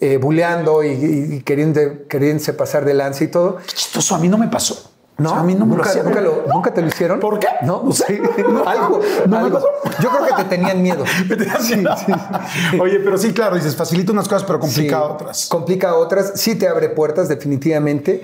eh, 0.00 0.16
buleando 0.18 0.82
y, 0.84 0.88
y- 0.92 1.34
y 1.36 1.40
queriendo, 1.42 1.80
queriéndose 2.08 2.52
pasar 2.54 2.84
de 2.84 2.94
lanza 2.94 3.24
y 3.24 3.28
todo. 3.28 3.56
Qué 3.56 3.74
chistoso, 3.74 4.14
a 4.14 4.18
mí 4.18 4.28
no 4.28 4.38
me 4.38 4.48
pasó. 4.48 4.90
No, 5.20 5.28
O 5.30 5.32
sea, 5.34 5.40
a 5.42 5.44
mí 5.44 5.54
no 5.54 5.66
me 5.66 5.76
lo 5.76 5.84
nunca, 5.84 6.02
nunca, 6.02 6.20
lo- 6.20 6.44
nunca 6.52 6.72
te 6.74 6.80
lo 6.80 6.88
hicieron. 6.88 7.20
¿Por 7.20 7.38
qué? 7.38 7.46
No, 7.62 7.82
No 7.84 7.92
sé. 7.92 8.06
sí. 8.36 8.42
No, 8.48 8.66
algo. 8.68 9.00
algo. 9.30 9.60
Yo 10.02 10.08
creo 10.10 10.26
que 10.26 10.42
te 10.42 10.48
tenían 10.48 10.80
miedo. 10.82 11.04
Oye, 12.80 13.00
pero 13.00 13.18
sí, 13.18 13.32
claro, 13.32 13.56
dices, 13.56 13.76
facilita 13.76 14.12
unas 14.12 14.28
cosas, 14.28 14.44
pero 14.44 14.58
complica 14.60 14.96
Sí, 14.96 15.02
otras. 15.12 15.46
Complica 15.48 15.94
otras, 15.94 16.32
sí 16.36 16.54
te 16.54 16.68
abre 16.68 16.88
puertas 16.88 17.28
definitivamente, 17.28 18.22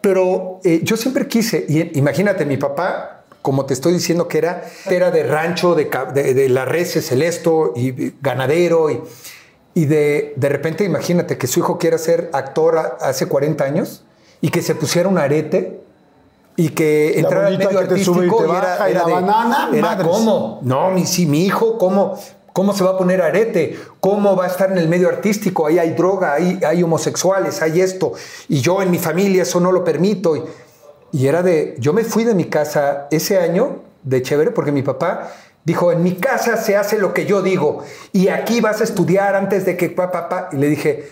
pero 0.00 0.60
eh, 0.64 0.80
yo 0.82 0.96
siempre 0.96 1.26
quise, 1.26 1.64
y 1.68 1.98
imagínate, 1.98 2.44
mi 2.46 2.56
papá, 2.56 3.24
como 3.42 3.66
te 3.66 3.74
estoy 3.74 3.92
diciendo 3.92 4.28
que 4.28 4.38
era, 4.38 4.64
era 4.88 5.10
de 5.10 5.24
rancho, 5.24 5.74
de, 5.74 5.90
de, 6.14 6.34
de 6.34 6.48
las 6.48 6.68
reses, 6.68 7.10
el 7.12 7.22
esto, 7.22 7.72
y 7.76 7.88
y 7.88 8.14
ganadero, 8.20 8.90
y, 8.90 9.00
y 9.74 9.86
de, 9.86 10.32
de 10.36 10.48
repente 10.48 10.84
imagínate 10.84 11.38
que 11.38 11.46
su 11.46 11.60
hijo 11.60 11.78
quiera 11.78 11.98
ser 11.98 12.30
actor 12.32 12.78
a- 12.78 12.96
hace 13.00 13.26
40 13.26 13.64
años 13.64 14.04
y 14.40 14.50
que 14.50 14.62
se 14.62 14.74
pusiera 14.74 15.08
un 15.08 15.18
arete 15.18 15.80
y 16.56 16.70
que 16.70 17.12
La 17.14 17.20
entrara 17.20 17.46
al 17.48 17.58
medio 17.58 17.68
te 17.68 17.74
y 17.74 17.78
artístico 17.78 18.36
te 18.38 18.46
baja, 18.46 18.90
y 18.90 18.94
la 18.94 19.04
banana, 19.04 19.70
era 19.72 19.82
madres. 19.82 20.08
¿cómo? 20.08 20.60
No, 20.62 20.90
mi, 20.90 21.06
sí, 21.06 21.26
mi 21.26 21.44
hijo, 21.44 21.78
¿cómo, 21.78 22.18
¿cómo 22.52 22.74
se 22.74 22.82
va 22.82 22.90
a 22.92 22.98
poner 22.98 23.20
arete? 23.20 23.78
¿Cómo 24.00 24.34
va 24.36 24.44
a 24.44 24.48
estar 24.48 24.70
en 24.72 24.78
el 24.78 24.88
medio 24.88 25.08
artístico? 25.08 25.66
Ahí 25.66 25.78
hay 25.78 25.90
droga, 25.90 26.34
ahí 26.34 26.58
hay 26.66 26.82
homosexuales, 26.82 27.60
hay 27.62 27.80
esto. 27.80 28.12
Y 28.48 28.60
yo 28.60 28.80
en 28.82 28.90
mi 28.90 28.98
familia 28.98 29.42
eso 29.42 29.60
no 29.60 29.70
lo 29.70 29.84
permito. 29.84 30.36
Y, 30.36 30.42
y 31.12 31.26
era 31.26 31.42
de, 31.42 31.76
yo 31.78 31.92
me 31.92 32.04
fui 32.04 32.24
de 32.24 32.34
mi 32.34 32.44
casa 32.44 33.06
ese 33.10 33.38
año 33.38 33.82
de 34.02 34.22
chévere 34.22 34.50
porque 34.50 34.72
mi 34.72 34.82
papá 34.82 35.32
dijo, 35.64 35.90
en 35.92 36.02
mi 36.02 36.14
casa 36.14 36.56
se 36.56 36.76
hace 36.76 36.98
lo 36.98 37.12
que 37.12 37.26
yo 37.26 37.42
digo 37.42 37.82
y 38.12 38.28
aquí 38.28 38.60
vas 38.60 38.80
a 38.80 38.84
estudiar 38.84 39.34
antes 39.34 39.66
de 39.66 39.76
que 39.76 39.90
papá, 39.90 40.28
papá. 40.28 40.48
Y 40.52 40.56
le 40.56 40.68
dije, 40.68 41.08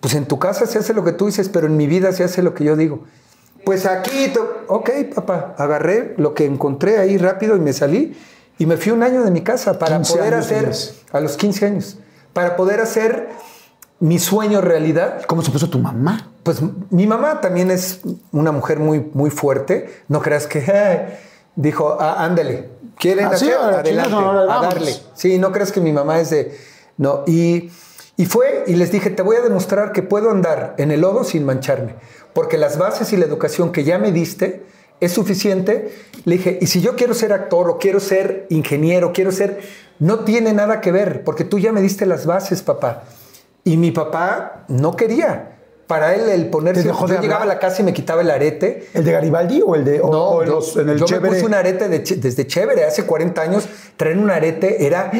pues 0.00 0.14
en 0.14 0.26
tu 0.26 0.38
casa 0.38 0.66
se 0.66 0.78
hace 0.78 0.94
lo 0.94 1.04
que 1.04 1.12
tú 1.12 1.26
dices, 1.26 1.48
pero 1.48 1.66
en 1.66 1.76
mi 1.76 1.86
vida 1.86 2.12
se 2.12 2.24
hace 2.24 2.42
lo 2.42 2.54
que 2.54 2.64
yo 2.64 2.76
digo. 2.76 3.04
Pues 3.64 3.86
aquí, 3.86 4.32
ok, 4.68 4.90
papá, 5.14 5.54
agarré 5.58 6.14
lo 6.16 6.34
que 6.34 6.44
encontré 6.44 6.98
ahí 6.98 7.18
rápido 7.18 7.56
y 7.56 7.60
me 7.60 7.72
salí 7.72 8.16
y 8.58 8.66
me 8.66 8.76
fui 8.76 8.92
un 8.92 9.02
año 9.02 9.22
de 9.22 9.30
mi 9.30 9.42
casa 9.42 9.78
para 9.78 9.96
15 9.96 10.12
poder 10.18 10.34
hacer, 10.34 10.72
a 11.12 11.20
los 11.20 11.36
15 11.36 11.66
años, 11.66 11.98
para 12.32 12.56
poder 12.56 12.80
hacer 12.80 13.28
mi 14.00 14.18
sueño 14.18 14.60
realidad. 14.60 15.22
¿Cómo 15.26 15.42
se 15.42 15.50
puso 15.50 15.68
tu 15.68 15.78
mamá? 15.78 16.30
Pues 16.42 16.60
mi 16.90 17.06
mamá 17.06 17.40
también 17.40 17.70
es 17.70 18.00
una 18.32 18.50
mujer 18.50 18.78
muy, 18.78 19.10
muy 19.12 19.30
fuerte. 19.30 20.02
No 20.08 20.22
creas 20.22 20.46
que 20.46 21.18
dijo, 21.54 21.96
"Ah, 22.00 22.24
ándale, 22.24 22.70
quieren 22.98 23.26
Ah, 23.26 23.36
sí, 23.36 23.46
hacer, 23.46 23.58
ahora, 23.58 23.78
adelante, 23.80 24.14
a 24.14 24.20
vamos". 24.20 24.74
darle. 24.74 24.94
Sí, 25.14 25.38
no 25.38 25.52
creas 25.52 25.70
que 25.70 25.80
mi 25.80 25.92
mamá 25.92 26.18
es 26.20 26.30
de, 26.30 26.56
no. 26.96 27.24
Y, 27.26 27.70
y 28.16 28.26
fue 28.26 28.64
y 28.66 28.74
les 28.76 28.90
dije, 28.90 29.10
te 29.10 29.22
voy 29.22 29.36
a 29.36 29.40
demostrar 29.42 29.92
que 29.92 30.02
puedo 30.02 30.30
andar 30.30 30.74
en 30.78 30.90
el 30.90 31.00
lodo 31.02 31.24
sin 31.24 31.44
mancharme, 31.44 31.94
porque 32.34 32.58
las 32.58 32.78
bases 32.78 33.12
y 33.12 33.16
la 33.16 33.24
educación 33.26 33.72
que 33.72 33.84
ya 33.84 33.98
me 33.98 34.12
diste 34.12 34.62
es 35.00 35.12
suficiente. 35.12 35.92
Le 36.24 36.36
dije, 36.36 36.58
y 36.60 36.66
si 36.66 36.80
yo 36.80 36.96
quiero 36.96 37.14
ser 37.14 37.32
actor 37.32 37.68
o 37.70 37.78
quiero 37.78 38.00
ser 38.00 38.46
ingeniero, 38.50 39.12
quiero 39.12 39.32
ser, 39.32 39.60
no 39.98 40.20
tiene 40.20 40.52
nada 40.52 40.80
que 40.80 40.92
ver, 40.92 41.24
porque 41.24 41.44
tú 41.44 41.58
ya 41.58 41.72
me 41.72 41.80
diste 41.80 42.06
las 42.06 42.26
bases, 42.26 42.62
papá. 42.62 43.04
Y 43.64 43.76
mi 43.76 43.90
papá 43.90 44.64
no 44.68 44.96
quería. 44.96 45.56
para 45.86 46.14
él 46.14 46.28
el 46.28 46.50
ponerse. 46.50 46.82
¿Te 46.82 46.88
dejó 46.88 47.08
yo 47.08 47.14
de 47.16 47.20
llegaba 47.20 47.42
a 47.42 47.46
la 47.46 47.58
casa 47.58 47.82
y 47.82 47.84
me 47.84 47.92
quitaba 47.92 48.20
el 48.22 48.30
arete. 48.30 48.86
¿El 48.94 49.04
de 49.04 49.10
Garibaldi 49.10 49.60
o 49.66 49.74
el 49.74 49.84
de 49.84 50.00
o- 50.00 50.08
No, 50.12 50.28
o 50.30 50.44
yo, 50.44 50.52
los- 50.54 50.76
en 50.76 50.88
el 50.88 50.98
yo 50.98 51.06
me 51.20 51.28
puse 51.28 51.44
un 51.44 51.52
arete 51.52 51.88
de 51.88 51.98
desde 51.98 52.46
chévere. 52.46 52.84
Hace 52.84 53.06
40 53.06 53.42
años 53.42 53.68
traer 53.96 54.16
un 54.16 54.30
arete 54.30 54.86
era. 54.86 55.10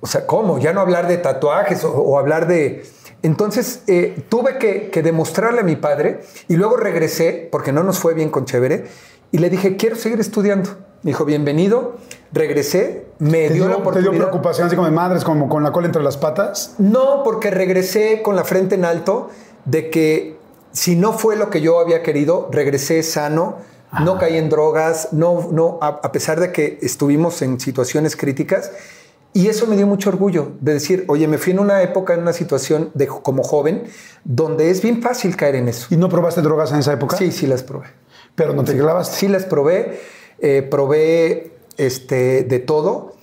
O 0.00 0.06
sea, 0.06 0.26
¿cómo? 0.26 0.58
Ya 0.58 0.72
no 0.72 0.80
hablar 0.80 1.08
de 1.08 1.18
tatuajes 1.18 1.84
o, 1.84 1.92
o 1.92 2.18
hablar 2.18 2.46
de. 2.46 2.84
Entonces 3.24 3.82
eh, 3.86 4.22
tuve 4.28 4.58
que, 4.58 4.90
que 4.90 5.02
demostrarle 5.02 5.60
a 5.60 5.64
mi 5.64 5.76
padre 5.76 6.20
y 6.46 6.56
luego 6.56 6.76
regresé, 6.76 7.48
porque 7.50 7.72
no 7.72 7.82
nos 7.82 7.98
fue 7.98 8.12
bien 8.12 8.28
con 8.28 8.44
chévere, 8.44 8.84
y 9.32 9.38
le 9.38 9.48
dije, 9.48 9.76
quiero 9.76 9.96
seguir 9.96 10.20
estudiando. 10.20 10.70
Me 11.02 11.10
dijo, 11.10 11.24
bienvenido. 11.24 11.96
Regresé, 12.32 13.06
me 13.18 13.48
¿Te 13.48 13.54
dio, 13.54 13.64
dio, 13.64 13.68
la 13.68 13.76
te 13.76 13.80
oportunidad. 13.80 14.10
dio 14.12 14.20
preocupación 14.20 14.66
así 14.66 14.76
como 14.76 14.88
de 14.88 14.94
madres, 14.94 15.24
como 15.24 15.48
con 15.48 15.62
la 15.62 15.72
cola 15.72 15.86
entre 15.86 16.02
las 16.02 16.18
patas? 16.18 16.74
No, 16.78 17.22
porque 17.24 17.50
regresé 17.50 18.20
con 18.22 18.36
la 18.36 18.44
frente 18.44 18.74
en 18.74 18.84
alto 18.84 19.30
de 19.64 19.88
que 19.88 20.36
si 20.72 20.94
no 20.94 21.14
fue 21.14 21.36
lo 21.36 21.48
que 21.48 21.62
yo 21.62 21.80
había 21.80 22.02
querido, 22.02 22.48
regresé 22.52 23.02
sano, 23.02 23.56
no 24.02 24.18
caí 24.18 24.36
en 24.36 24.50
drogas, 24.50 25.08
no, 25.12 25.48
no, 25.50 25.78
a, 25.80 25.88
a 25.88 26.12
pesar 26.12 26.40
de 26.40 26.52
que 26.52 26.78
estuvimos 26.82 27.40
en 27.40 27.58
situaciones 27.58 28.16
críticas. 28.16 28.70
Y 29.36 29.48
eso 29.48 29.66
me 29.66 29.76
dio 29.76 29.88
mucho 29.88 30.10
orgullo 30.10 30.52
de 30.60 30.74
decir, 30.74 31.04
oye, 31.08 31.26
me 31.26 31.38
fui 31.38 31.52
en 31.52 31.58
una 31.58 31.82
época, 31.82 32.14
en 32.14 32.20
una 32.20 32.32
situación 32.32 32.92
de, 32.94 33.08
como 33.08 33.42
joven, 33.42 33.82
donde 34.22 34.70
es 34.70 34.80
bien 34.80 35.02
fácil 35.02 35.36
caer 35.36 35.56
en 35.56 35.66
eso. 35.66 35.88
¿Y 35.90 35.96
no 35.96 36.08
probaste 36.08 36.40
drogas 36.40 36.70
en 36.70 36.78
esa 36.78 36.92
época? 36.92 37.16
Sí, 37.16 37.32
sí 37.32 37.48
las 37.48 37.64
probé. 37.64 37.88
Pero 38.36 38.54
no 38.54 38.62
te 38.62 38.76
clavaste. 38.76 39.16
Sí 39.16 39.26
las 39.26 39.44
probé, 39.44 40.00
eh, 40.38 40.62
probé 40.62 41.52
este, 41.76 42.44
de 42.44 42.58
todo. 42.60 43.14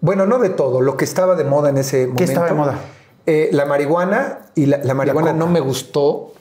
Bueno, 0.00 0.24
no 0.24 0.38
de 0.38 0.48
todo, 0.48 0.80
lo 0.80 0.96
que 0.96 1.04
estaba 1.04 1.36
de 1.36 1.44
moda 1.44 1.68
en 1.68 1.76
ese 1.76 2.06
momento. 2.06 2.24
estaba 2.24 2.46
de 2.46 2.54
moda? 2.54 2.78
Eh, 3.26 3.50
la 3.52 3.66
marihuana, 3.66 4.46
y 4.54 4.64
la, 4.64 4.78
la 4.78 4.94
marihuana 4.94 5.34
no 5.34 5.48
me 5.48 5.60
gustó. 5.60 6.32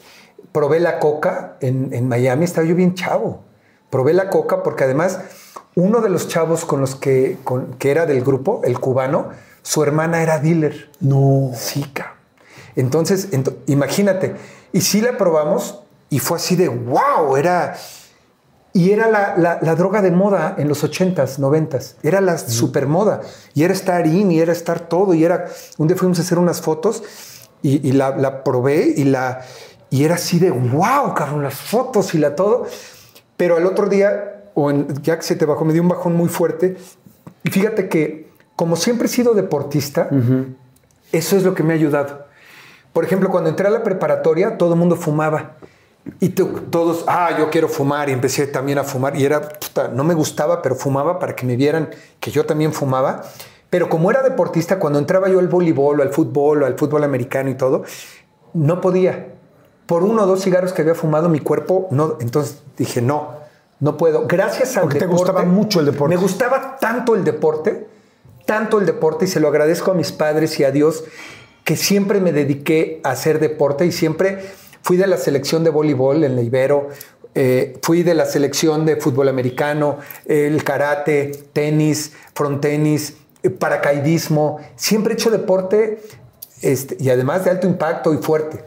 Probé 0.53 0.79
la 0.79 0.99
coca 0.99 1.57
en, 1.59 1.93
en 1.93 2.07
Miami, 2.07 2.45
estaba 2.45 2.65
yo 2.65 2.75
bien 2.75 2.95
chavo. 2.95 3.41
Probé 3.89 4.13
la 4.13 4.29
coca 4.29 4.63
porque 4.63 4.85
además 4.85 5.19
uno 5.75 6.01
de 6.01 6.09
los 6.09 6.27
chavos 6.27 6.65
con 6.65 6.81
los 6.81 6.95
que, 6.95 7.37
con- 7.43 7.73
que 7.75 7.91
era 7.91 8.05
del 8.05 8.21
grupo, 8.23 8.61
el 8.63 8.79
cubano, 8.79 9.29
su 9.61 9.83
hermana 9.83 10.21
era 10.23 10.39
dealer. 10.39 10.89
No. 10.99 11.51
Sí, 11.55 11.85
cabrón. 11.93 12.15
Entonces, 12.75 13.31
ento- 13.31 13.55
imagínate. 13.67 14.35
Y 14.73 14.81
sí 14.81 15.01
la 15.01 15.17
probamos 15.17 15.81
y 16.09 16.19
fue 16.19 16.37
así 16.37 16.55
de 16.55 16.67
wow, 16.69 17.35
era. 17.37 17.75
Y 18.73 18.91
era 18.91 19.09
la, 19.09 19.35
la- 19.37 19.59
la 19.61 19.75
droga 19.75 20.01
de 20.01 20.11
moda 20.11 20.55
en 20.57 20.67
los 20.69 20.83
80s, 20.83 21.37
90s. 21.39 21.95
Era 22.03 22.21
la 22.21 22.37
super 22.37 22.87
moda. 22.87 23.21
Y 23.53 23.63
era 23.63 23.73
estar 23.73 24.05
in, 24.07 24.31
y 24.31 24.39
era 24.39 24.51
estar 24.53 24.79
todo. 24.87 25.13
Y 25.13 25.23
era. 25.25 25.47
Un 25.77 25.87
día 25.87 25.97
fuimos 25.97 26.19
a 26.19 26.21
hacer 26.21 26.37
unas 26.39 26.61
fotos 26.61 27.03
y, 27.61 27.85
y 27.87 27.91
la, 27.91 28.15
la 28.17 28.43
probé 28.43 28.93
y 28.95 29.03
la. 29.05 29.41
Y 29.89 30.05
era 30.05 30.15
así 30.15 30.39
de 30.39 30.51
wow, 30.51 31.13
cabrón, 31.13 31.43
las 31.43 31.53
fotos 31.55 32.13
y 32.15 32.17
la 32.17 32.35
todo. 32.35 32.65
Pero 33.35 33.57
al 33.57 33.65
otro 33.65 33.89
día, 33.89 34.40
o 34.53 34.69
en- 34.71 34.87
ya 35.01 35.17
que 35.17 35.23
se 35.23 35.35
te 35.35 35.45
bajó, 35.45 35.65
me 35.65 35.73
dio 35.73 35.81
un 35.81 35.87
bajón 35.89 36.15
muy 36.15 36.29
fuerte. 36.29 36.77
Y 37.43 37.49
fíjate 37.49 37.89
que, 37.89 38.29
como 38.55 38.75
siempre 38.75 39.07
he 39.07 39.09
sido 39.09 39.33
deportista, 39.33 40.09
eso 41.11 41.35
es 41.37 41.43
lo 41.43 41.53
que 41.53 41.63
me 41.63 41.73
ha 41.73 41.75
ayudado. 41.75 42.25
Por 42.93 43.03
ejemplo, 43.05 43.29
cuando 43.29 43.49
entré 43.49 43.67
a 43.67 43.71
la 43.71 43.83
preparatoria, 43.83 44.57
todo 44.57 44.73
el 44.73 44.79
mundo 44.79 44.95
fumaba. 44.95 45.57
Y 46.19 46.29
to- 46.29 46.47
todos, 46.69 47.05
ah, 47.07 47.29
yo 47.37 47.49
quiero 47.49 47.67
fumar. 47.69 48.09
Y 48.09 48.11
empecé 48.13 48.47
también 48.47 48.77
a 48.79 48.83
fumar. 48.83 49.15
Y 49.15 49.23
era, 49.25 49.41
puta, 49.41 49.87
no 49.87 50.03
me 50.03 50.13
gustaba, 50.13 50.61
pero 50.61 50.75
fumaba 50.75 51.17
para 51.19 51.35
que 51.35 51.45
me 51.45 51.55
vieran 51.55 51.89
que 52.19 52.31
yo 52.31 52.45
también 52.45 52.73
fumaba. 52.73 53.23
Pero 53.69 53.87
como 53.87 54.11
era 54.11 54.21
deportista, 54.21 54.79
cuando 54.79 54.99
entraba 54.99 55.29
yo 55.29 55.39
al 55.39 55.47
voleibol 55.47 55.99
o 55.99 56.03
al 56.03 56.09
fútbol 56.11 56.63
o 56.63 56.65
al 56.65 56.77
fútbol 56.77 57.03
americano 57.05 57.49
y 57.49 57.55
todo, 57.55 57.83
no 58.53 58.81
podía. 58.81 59.27
Por 59.85 60.03
uno 60.03 60.23
o 60.23 60.25
dos 60.25 60.41
cigarros 60.43 60.73
que 60.73 60.81
había 60.81 60.95
fumado, 60.95 61.29
mi 61.29 61.39
cuerpo 61.39 61.87
no. 61.91 62.17
Entonces 62.19 62.61
dije, 62.77 63.01
no, 63.01 63.40
no 63.81 63.97
puedo. 63.97 64.25
Gracias 64.27 64.77
al 64.77 64.83
Porque 64.83 64.99
te 64.99 65.05
deporte. 65.05 65.31
gustaba 65.31 65.43
mucho 65.43 65.79
el 65.79 65.87
deporte. 65.87 66.15
Me 66.15 66.21
gustaba 66.21 66.77
tanto 66.79 67.15
el 67.15 67.23
deporte, 67.25 67.87
tanto 68.45 68.79
el 68.79 68.85
deporte, 68.85 69.25
y 69.25 69.27
se 69.27 69.39
lo 69.39 69.49
agradezco 69.49 69.91
a 69.91 69.93
mis 69.93 70.11
padres 70.11 70.57
y 70.59 70.63
a 70.63 70.71
Dios, 70.71 71.03
que 71.65 71.75
siempre 71.75 72.21
me 72.21 72.31
dediqué 72.31 73.01
a 73.03 73.11
hacer 73.11 73.39
deporte 73.39 73.85
y 73.85 73.91
siempre 73.91 74.39
fui 74.83 74.97
de 74.97 75.07
la 75.07 75.17
selección 75.17 75.63
de 75.63 75.71
voleibol 75.71 76.23
en 76.23 76.35
la 76.35 76.41
Ibero, 76.41 76.89
eh, 77.33 77.79
fui 77.81 78.03
de 78.03 78.13
la 78.13 78.25
selección 78.25 78.85
de 78.85 78.97
fútbol 78.97 79.29
americano, 79.29 79.97
el 80.25 80.63
karate, 80.63 81.31
tenis, 81.53 82.13
frontenis, 82.35 83.15
eh, 83.41 83.49
paracaidismo. 83.49 84.59
Siempre 84.75 85.13
he 85.13 85.15
hecho 85.15 85.31
deporte 85.31 86.01
este, 86.61 86.97
y 86.99 87.09
además 87.09 87.45
de 87.45 87.51
alto 87.51 87.67
impacto 87.67 88.13
y 88.13 88.17
fuerte. 88.17 88.63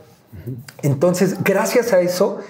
Entonces, 0.83 1.45
gracias 1.45 1.93
a 1.93 2.01
eso, 2.01 2.41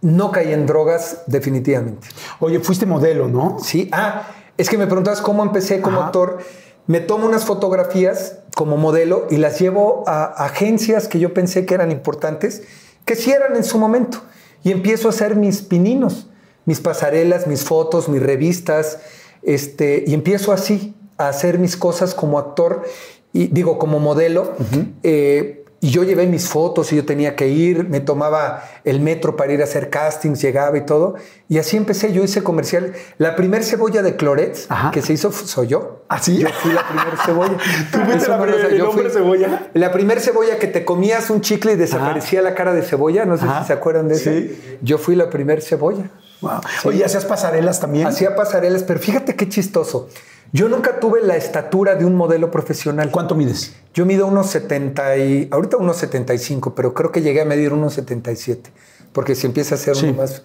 no 0.00 0.30
caí 0.30 0.52
en 0.52 0.66
drogas 0.66 1.22
definitivamente. 1.26 2.08
Oye, 2.40 2.60
fuiste 2.60 2.86
modelo, 2.86 3.28
¿no? 3.28 3.58
Sí, 3.60 3.88
ah, 3.92 4.28
es 4.56 4.68
que 4.68 4.78
me 4.78 4.86
preguntabas 4.86 5.20
cómo 5.20 5.42
empecé 5.42 5.80
como 5.80 5.98
Ajá. 5.98 6.06
actor. 6.06 6.38
Me 6.86 7.00
tomo 7.00 7.26
unas 7.26 7.44
fotografías 7.44 8.38
como 8.54 8.76
modelo 8.76 9.26
y 9.30 9.36
las 9.36 9.60
llevo 9.60 10.04
a 10.06 10.24
agencias 10.24 11.06
que 11.08 11.18
yo 11.18 11.34
pensé 11.34 11.66
que 11.66 11.74
eran 11.74 11.92
importantes, 11.92 12.62
que 13.04 13.14
sí 13.14 13.30
eran 13.30 13.56
en 13.56 13.64
su 13.64 13.78
momento. 13.78 14.22
Y 14.64 14.72
empiezo 14.72 15.08
a 15.08 15.10
hacer 15.10 15.36
mis 15.36 15.62
pininos, 15.62 16.28
mis 16.64 16.80
pasarelas, 16.80 17.46
mis 17.46 17.64
fotos, 17.64 18.08
mis 18.08 18.22
revistas, 18.22 18.98
este, 19.42 20.04
y 20.06 20.14
empiezo 20.14 20.52
así 20.52 20.94
a 21.16 21.28
hacer 21.28 21.58
mis 21.58 21.76
cosas 21.76 22.14
como 22.14 22.38
actor 22.38 22.84
y 23.32 23.48
digo 23.48 23.78
como 23.78 24.00
modelo. 24.00 24.54
Eh, 25.02 25.57
y 25.80 25.90
yo 25.90 26.02
llevé 26.02 26.26
mis 26.26 26.48
fotos 26.48 26.92
y 26.92 26.96
yo 26.96 27.04
tenía 27.04 27.36
que 27.36 27.46
ir, 27.48 27.88
me 27.88 28.00
tomaba 28.00 28.64
el 28.84 29.00
metro 29.00 29.36
para 29.36 29.52
ir 29.52 29.60
a 29.60 29.64
hacer 29.64 29.90
castings, 29.90 30.40
llegaba 30.42 30.76
y 30.76 30.80
todo. 30.84 31.14
Y 31.48 31.58
así 31.58 31.76
empecé, 31.76 32.12
yo 32.12 32.24
hice 32.24 32.42
comercial. 32.42 32.94
La 33.18 33.36
primer 33.36 33.62
cebolla 33.62 34.02
de 34.02 34.16
Clorets 34.16 34.66
Ajá. 34.70 34.90
que 34.90 35.02
se 35.02 35.12
hizo 35.12 35.30
soy 35.30 35.68
yo. 35.68 36.02
¿Ah, 36.08 36.18
sí? 36.20 36.38
Yo 36.38 36.48
fui 36.48 36.72
la 36.72 36.86
primera 36.88 37.16
cebolla. 37.24 37.56
¿Tú 37.92 37.98
fuiste 38.00 38.28
la 38.28 38.36
no 38.38 38.46
lo 38.46 38.52
primer- 38.52 38.66
sé, 38.68 38.72
el 38.74 38.78
yo 38.78 38.90
hombre 38.90 39.04
fui- 39.10 39.12
cebolla? 39.20 39.70
La 39.74 39.92
primer 39.92 40.20
cebolla 40.20 40.58
que 40.58 40.66
te 40.66 40.84
comías 40.84 41.30
un 41.30 41.42
chicle 41.42 41.72
y 41.72 41.76
desaparecía 41.76 42.42
la 42.42 42.54
cara 42.54 42.72
de 42.74 42.82
cebolla. 42.82 43.24
No 43.24 43.36
sé 43.38 43.44
Ajá. 43.44 43.60
si 43.60 43.68
se 43.68 43.72
acuerdan 43.72 44.08
de 44.08 44.14
eso. 44.16 44.30
Sí. 44.30 44.78
Yo 44.82 44.98
fui 44.98 45.14
la 45.14 45.30
primer 45.30 45.62
cebolla. 45.62 46.10
Wow. 46.40 46.60
Oye, 46.84 47.04
¿hacías 47.04 47.24
pasarelas 47.24 47.80
también? 47.80 48.06
Hacía 48.06 48.36
pasarelas, 48.36 48.82
pero 48.84 49.00
fíjate 49.00 49.34
qué 49.36 49.48
chistoso. 49.48 50.08
Yo 50.52 50.68
nunca 50.68 50.98
tuve 51.00 51.20
la 51.20 51.36
estatura 51.36 51.94
de 51.94 52.04
un 52.04 52.14
modelo 52.14 52.50
profesional. 52.50 53.10
¿Cuánto 53.10 53.34
mides? 53.34 53.74
Yo 53.92 54.06
mido 54.06 54.26
unos 54.26 54.46
70 54.48 55.16
y 55.18 55.48
ahorita 55.50 55.76
unos 55.76 55.96
75, 55.98 56.74
pero 56.74 56.94
creo 56.94 57.12
que 57.12 57.20
llegué 57.20 57.42
a 57.42 57.44
medir 57.44 57.72
unos 57.72 57.94
77, 57.94 58.70
porque 59.12 59.34
si 59.34 59.46
empieza 59.46 59.74
a 59.74 59.78
ser 59.78 59.96
Sí. 59.96 60.06
uno 60.06 60.22
más. 60.22 60.42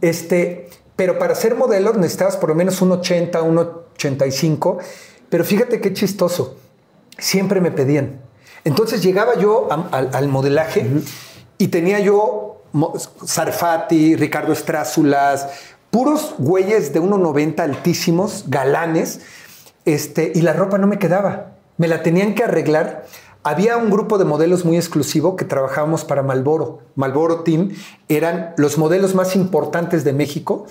Este, 0.00 0.68
pero 0.96 1.18
para 1.18 1.34
ser 1.34 1.54
modelo 1.54 1.92
necesitabas 1.94 2.36
por 2.36 2.50
lo 2.50 2.54
menos 2.54 2.82
un 2.82 2.92
80, 2.92 3.40
un 3.42 3.58
85, 3.58 4.78
pero 5.28 5.44
fíjate 5.44 5.80
qué 5.80 5.92
chistoso. 5.92 6.56
Siempre 7.18 7.60
me 7.60 7.70
pedían. 7.70 8.20
Entonces 8.64 9.02
llegaba 9.02 9.36
yo 9.38 9.68
a- 9.72 9.88
al, 9.92 10.10
al 10.12 10.28
modelaje 10.28 10.86
y 11.58 11.68
tenía 11.68 12.00
yo 12.00 12.51
Sarfati, 13.24 14.16
Ricardo 14.16 14.52
Estrázulas, 14.52 15.48
puros 15.90 16.34
güeyes 16.38 16.92
de 16.92 17.00
1,90 17.00 17.60
altísimos, 17.60 18.44
galanes, 18.48 19.20
este, 19.84 20.32
y 20.34 20.42
la 20.42 20.52
ropa 20.52 20.78
no 20.78 20.86
me 20.86 20.98
quedaba. 20.98 21.52
Me 21.76 21.88
la 21.88 22.02
tenían 22.02 22.34
que 22.34 22.44
arreglar. 22.44 23.06
Había 23.44 23.76
un 23.76 23.90
grupo 23.90 24.18
de 24.18 24.24
modelos 24.24 24.64
muy 24.64 24.76
exclusivo 24.76 25.34
que 25.36 25.44
trabajábamos 25.44 26.04
para 26.04 26.22
Malboro. 26.22 26.78
Malboro 26.94 27.40
Team 27.40 27.70
eran 28.08 28.54
los 28.56 28.78
modelos 28.78 29.14
más 29.14 29.34
importantes 29.34 30.04
de 30.04 30.12
México. 30.12 30.66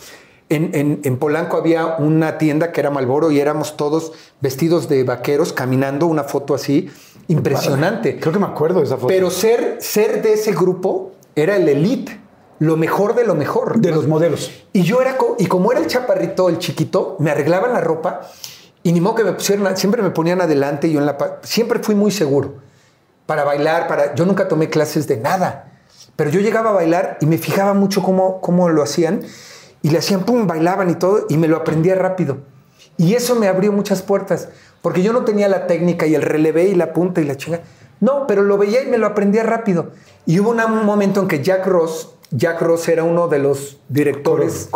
En, 0.48 0.72
en- 0.74 1.00
en 1.04 1.18
Polanco 1.18 1.58
había 1.58 1.96
una 1.98 2.38
tienda 2.38 2.72
que 2.72 2.80
era 2.82 2.90
Malboro 2.90 3.32
y 3.32 3.40
éramos 3.40 3.76
todos 3.78 4.14
vestidos 4.42 4.88
de 4.90 5.04
vaqueros 5.04 5.52
caminando, 5.54 6.08
una 6.08 6.24
foto 6.24 6.54
así 6.54 6.90
impresionante. 7.28 8.20
Creo 8.20 8.34
que 8.34 8.40
me 8.40 8.46
acuerdo 8.48 8.80
de 8.80 8.86
esa 8.86 8.96
foto. 8.96 9.08
Pero 9.08 9.32
ser, 9.32 9.78
ser 9.82 10.22
de 10.22 10.34
ese 10.34 10.52
grupo 10.54 11.12
era 11.36 11.56
el 11.56 11.68
elite, 11.70 12.20
lo 12.60 12.78
mejor 12.78 13.16
de 13.16 13.24
lo 13.26 13.36
mejor. 13.36 13.80
de 13.80 13.92
los 13.92 14.08
modelos. 14.08 14.52
Y 14.74 14.84
yo 14.84 15.02
era, 15.02 15.18
co- 15.18 15.36
y 15.40 15.48
como 15.48 15.72
era 15.72 15.82
el 15.82 15.88
chaparrito, 15.88 16.50
el 16.50 16.58
chiquito, 16.60 17.16
me 17.20 17.32
arreglaban 17.32 17.74
la 17.74 17.82
ropa 17.82 18.22
y 18.84 18.92
ni 18.94 19.02
modo 19.02 19.16
que 19.16 19.24
me 19.24 19.34
pusieran, 19.34 19.76
siempre 19.78 20.02
me 20.02 20.12
ponían 20.12 20.42
adelante 20.42 20.88
y 20.88 20.94
yo 20.94 21.00
en 21.00 21.06
la, 21.06 21.40
siempre 21.44 21.80
fui 21.80 21.96
muy 21.96 22.12
seguro 22.12 22.56
para 23.26 23.44
bailar, 23.44 23.88
para, 23.88 24.14
yo 24.16 24.26
nunca 24.26 24.48
tomé 24.48 24.70
clases 24.70 25.08
de 25.08 25.18
nada, 25.18 25.72
pero 26.16 26.30
yo 26.30 26.40
llegaba 26.42 26.72
a 26.72 26.74
bailar 26.74 27.18
y 27.22 27.26
me 27.26 27.38
fijaba 27.38 27.74
mucho 27.74 28.04
cómo, 28.04 28.42
cómo 28.42 28.70
lo 28.70 28.84
hacían 28.84 29.22
y 29.82 29.90
le 29.90 29.98
hacían, 30.00 30.24
pum, 30.24 30.48
bailaban 30.48 30.90
y 30.90 30.96
todo 30.96 31.26
y 31.30 31.38
me 31.38 31.48
lo 31.48 31.58
aprendía 31.58 31.96
rápido. 31.96 32.40
Y 32.98 33.16
eso 33.16 33.36
me 33.36 33.48
abrió 33.48 33.72
muchas 33.72 34.02
puertas, 34.04 34.50
porque 34.82 35.02
yo 35.02 35.14
no 35.14 35.24
tenía 35.24 35.48
la 35.48 35.66
técnica 35.66 36.06
y 36.06 36.14
el 36.16 36.22
relevé 36.22 36.66
y 36.66 36.76
la 36.76 36.94
punta 36.94 37.22
y 37.22 37.24
la 37.26 37.36
chinga. 37.38 37.62
No, 38.02 38.28
pero 38.28 38.42
lo 38.44 38.58
veía 38.58 38.84
y 38.84 38.88
me 38.88 38.98
lo 38.98 39.08
aprendía 39.08 39.44
rápido. 39.44 39.92
Y 40.26 40.40
hubo 40.40 40.50
un 40.50 40.86
momento 40.86 41.22
en 41.22 41.28
que 41.30 41.42
Jack 41.42 41.66
Ross, 41.68 42.10
Jack 42.32 42.62
Ross 42.62 42.88
era 42.90 43.04
uno 43.04 43.28
de 43.30 43.40
los 43.40 43.78
directores 43.90 44.68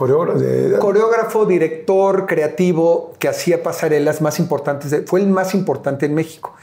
Coreógrafo. 0.79 1.45
director, 1.45 2.25
creativo, 2.27 3.13
que 3.19 3.27
hacía 3.27 3.61
pasarelas 3.63 4.21
más 4.21 4.39
importantes, 4.39 4.91
de- 4.91 5.01
fue 5.03 5.19
el 5.21 5.27
más 5.27 5.53
importante 5.53 6.05
en 6.05 6.13
México. 6.15 6.53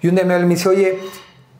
Y 0.00 0.08
un 0.08 0.14
día 0.16 0.24
me 0.24 0.38
dice, 0.46 0.68
oye, 0.68 0.98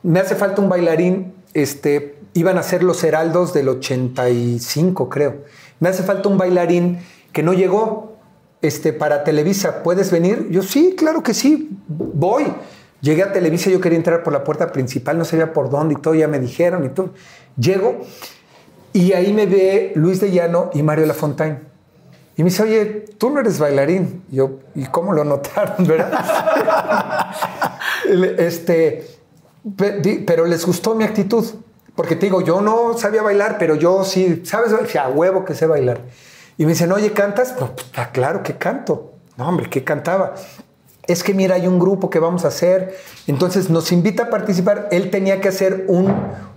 me 0.03 0.19
hace 0.19 0.35
falta 0.35 0.61
un 0.61 0.69
bailarín 0.69 1.33
este, 1.53 2.17
iban 2.33 2.57
a 2.57 2.63
ser 2.63 2.83
los 2.83 3.03
heraldos 3.03 3.53
del 3.53 3.69
85, 3.69 5.09
creo. 5.09 5.35
Me 5.79 5.89
hace 5.89 6.03
falta 6.03 6.29
un 6.29 6.37
bailarín 6.37 6.99
que 7.31 7.43
no 7.43 7.53
llegó 7.53 8.13
este, 8.61 8.91
para 8.93 9.23
Televisa. 9.23 9.83
¿Puedes 9.83 10.11
venir? 10.11 10.47
Yo 10.49 10.61
sí, 10.63 10.95
claro 10.97 11.23
que 11.23 11.33
sí, 11.33 11.69
voy. 11.87 12.45
Llegué 13.03 13.21
a 13.21 13.33
Televisa, 13.33 13.69
yo 13.69 13.81
quería 13.81 13.97
entrar 13.97 14.23
por 14.23 14.31
la 14.31 14.45
puerta 14.45 14.71
principal, 14.71 15.17
no 15.17 15.25
sabía 15.25 15.51
por 15.51 15.69
dónde 15.69 15.95
y 15.95 15.97
todo, 15.97 16.15
ya 16.15 16.29
me 16.29 16.39
dijeron 16.39 16.85
y 16.85 16.89
todo. 16.89 17.09
Llego 17.57 17.99
y 18.93 19.11
ahí 19.11 19.33
me 19.33 19.45
ve 19.45 19.91
Luis 19.95 20.21
de 20.21 20.31
Llano 20.31 20.69
y 20.73 20.83
Mario 20.83 21.05
Lafontaine. 21.05 21.59
Y 22.37 22.43
me 22.43 22.49
dice, 22.49 22.63
oye, 22.63 22.85
tú 23.17 23.29
no 23.29 23.41
eres 23.41 23.59
bailarín. 23.59 24.23
Y 24.31 24.37
yo, 24.37 24.59
¿y 24.73 24.85
cómo 24.85 25.11
lo 25.11 25.25
notaron, 25.25 25.85
verdad? 25.85 27.27
este, 28.37 29.05
pero 30.25 30.45
les 30.45 30.65
gustó 30.65 30.95
mi 30.95 31.03
actitud. 31.03 31.45
Porque 31.95 32.15
te 32.15 32.27
digo, 32.27 32.39
yo 32.39 32.61
no 32.61 32.97
sabía 32.97 33.21
bailar, 33.21 33.57
pero 33.59 33.75
yo 33.75 34.05
sí, 34.05 34.43
¿sabes? 34.45 34.73
A 34.95 35.09
huevo 35.09 35.43
que 35.43 35.55
sé 35.55 35.67
bailar. 35.67 35.99
Y 36.57 36.65
me 36.65 36.71
dicen, 36.71 36.89
oye, 36.93 37.11
¿cantas? 37.11 37.53
Pues, 37.59 37.71
pues 37.93 38.07
claro 38.13 38.43
que 38.43 38.57
canto. 38.57 39.11
No, 39.35 39.49
hombre, 39.49 39.69
¿qué 39.69 39.83
cantaba? 39.83 40.35
Es 41.07 41.23
que 41.23 41.33
mira, 41.33 41.55
hay 41.55 41.67
un 41.67 41.79
grupo 41.79 42.09
que 42.09 42.19
vamos 42.19 42.45
a 42.45 42.47
hacer. 42.47 42.95
Entonces 43.27 43.69
nos 43.69 43.91
invita 43.91 44.23
a 44.23 44.29
participar. 44.29 44.87
Él 44.91 45.09
tenía 45.09 45.41
que 45.41 45.49
hacer 45.49 45.85
un, 45.89 46.13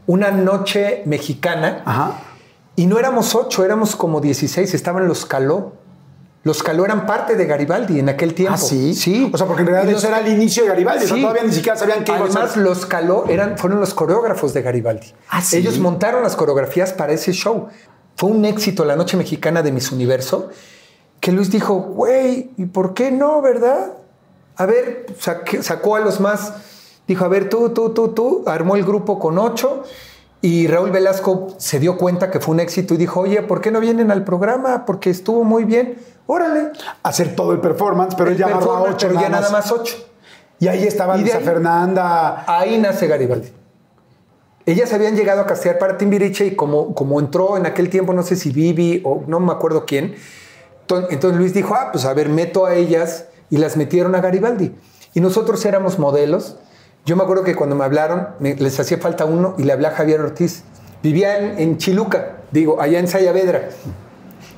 una 0.06 0.30
noche 0.30 1.02
mexicana. 1.04 1.82
Ajá. 1.84 2.20
Y 2.76 2.86
no 2.86 2.98
éramos 2.98 3.34
ocho, 3.34 3.64
éramos 3.64 3.96
como 3.96 4.20
16. 4.20 4.72
Estaban 4.74 5.08
los 5.08 5.26
Caló. 5.26 5.72
Los 6.44 6.62
Caló 6.62 6.84
eran 6.84 7.06
parte 7.06 7.34
de 7.34 7.44
Garibaldi 7.46 7.98
en 7.98 8.08
aquel 8.08 8.34
tiempo. 8.34 8.54
¿Ah, 8.54 8.58
sí? 8.58 8.94
Sí. 8.94 9.28
O 9.32 9.36
sea, 9.36 9.48
porque 9.48 9.62
en 9.62 9.68
realidad 9.68 9.96
eso 9.96 10.06
era 10.06 10.20
el 10.20 10.28
inicio 10.28 10.62
de 10.62 10.68
Garibaldi. 10.68 11.04
O 11.04 11.08
sea, 11.08 11.16
Sí. 11.16 11.22
todavía 11.22 11.42
ni 11.42 11.52
siquiera 11.52 11.76
sabían 11.76 12.04
qué 12.04 12.12
iba 12.12 12.20
a 12.20 12.24
Además, 12.26 12.52
ser. 12.52 12.62
los 12.62 12.86
Caló 12.86 13.24
eran, 13.28 13.58
fueron 13.58 13.80
los 13.80 13.94
coreógrafos 13.94 14.54
de 14.54 14.62
Garibaldi. 14.62 15.12
¿Ah, 15.28 15.42
sí? 15.42 15.56
Ellos 15.56 15.80
montaron 15.80 16.22
las 16.22 16.36
coreografías 16.36 16.92
para 16.92 17.12
ese 17.14 17.32
show. 17.32 17.66
Fue 18.14 18.30
un 18.30 18.44
éxito 18.44 18.84
la 18.84 18.94
noche 18.94 19.16
mexicana 19.16 19.62
de 19.64 19.72
Miss 19.72 19.90
Universo, 19.90 20.50
que 21.18 21.32
Luis 21.32 21.50
dijo, 21.50 21.74
güey, 21.74 22.52
¿y 22.56 22.66
por 22.66 22.94
qué 22.94 23.10
no, 23.10 23.42
verdad? 23.42 23.94
A 24.56 24.66
ver, 24.66 25.06
saque- 25.20 25.62
sacó 25.62 25.96
a 25.96 26.00
los 26.00 26.20
más, 26.20 26.52
dijo, 27.06 27.24
a 27.24 27.28
ver, 27.28 27.48
tú, 27.48 27.70
tú, 27.70 27.90
tú, 27.90 28.08
tú, 28.08 28.42
armó 28.46 28.76
el 28.76 28.84
grupo 28.84 29.18
con 29.18 29.38
ocho. 29.38 29.82
Y 30.42 30.66
Raúl 30.68 30.90
Velasco 30.90 31.48
se 31.56 31.80
dio 31.80 31.96
cuenta 31.96 32.30
que 32.30 32.40
fue 32.40 32.54
un 32.54 32.60
éxito 32.60 32.94
y 32.94 32.98
dijo, 32.98 33.20
oye, 33.20 33.42
¿por 33.42 33.60
qué 33.60 33.70
no 33.70 33.80
vienen 33.80 34.10
al 34.10 34.22
programa? 34.22 34.84
Porque 34.84 35.10
estuvo 35.10 35.42
muy 35.44 35.64
bien. 35.64 35.96
Órale. 36.26 36.70
Hacer 37.02 37.34
todo 37.34 37.52
el 37.52 37.60
performance, 37.60 38.14
pero 38.16 38.30
El 38.30 38.36
ya 38.36 38.46
a 38.48 38.58
ocho. 38.58 39.08
pero 39.08 39.20
ya 39.20 39.28
nada 39.28 39.50
más 39.50 39.72
ocho. 39.72 39.96
Y 40.58 40.68
ahí 40.68 40.84
estaba 40.84 41.16
Luisa 41.16 41.40
Fernanda. 41.40 42.44
Ahí 42.46 42.78
nace 42.78 43.06
Garibaldi. 43.06 43.48
Ellas 44.66 44.92
habían 44.92 45.14
llegado 45.16 45.40
a 45.42 45.46
castear 45.46 45.78
para 45.78 45.96
Timbiriche 45.96 46.46
y 46.46 46.56
como, 46.56 46.94
como 46.94 47.20
entró 47.20 47.56
en 47.56 47.66
aquel 47.66 47.88
tiempo, 47.88 48.12
no 48.12 48.22
sé 48.22 48.34
si 48.36 48.50
Vivi 48.50 49.00
o 49.04 49.22
no 49.28 49.38
me 49.38 49.52
acuerdo 49.52 49.84
quién, 49.86 50.16
to- 50.86 51.08
entonces 51.10 51.38
Luis 51.38 51.54
dijo, 51.54 51.74
ah, 51.76 51.90
pues 51.92 52.04
a 52.04 52.12
ver, 52.14 52.28
meto 52.28 52.66
a 52.66 52.74
ellas 52.74 53.26
y 53.50 53.58
las 53.58 53.76
metieron 53.76 54.14
a 54.14 54.20
Garibaldi. 54.20 54.74
Y 55.14 55.20
nosotros 55.20 55.64
éramos 55.64 55.98
modelos. 55.98 56.56
Yo 57.04 57.16
me 57.16 57.22
acuerdo 57.22 57.44
que 57.44 57.54
cuando 57.54 57.76
me 57.76 57.84
hablaron, 57.84 58.28
me- 58.40 58.54
les 58.56 58.78
hacía 58.80 58.98
falta 58.98 59.24
uno 59.24 59.54
y 59.58 59.62
le 59.62 59.72
hablé 59.72 59.86
a 59.88 59.92
Javier 59.92 60.20
Ortiz. 60.20 60.64
Vivía 61.02 61.38
en, 61.38 61.58
en 61.58 61.78
Chiluca, 61.78 62.38
digo, 62.50 62.80
allá 62.80 62.98
en 62.98 63.06
Sayavedra. 63.08 63.68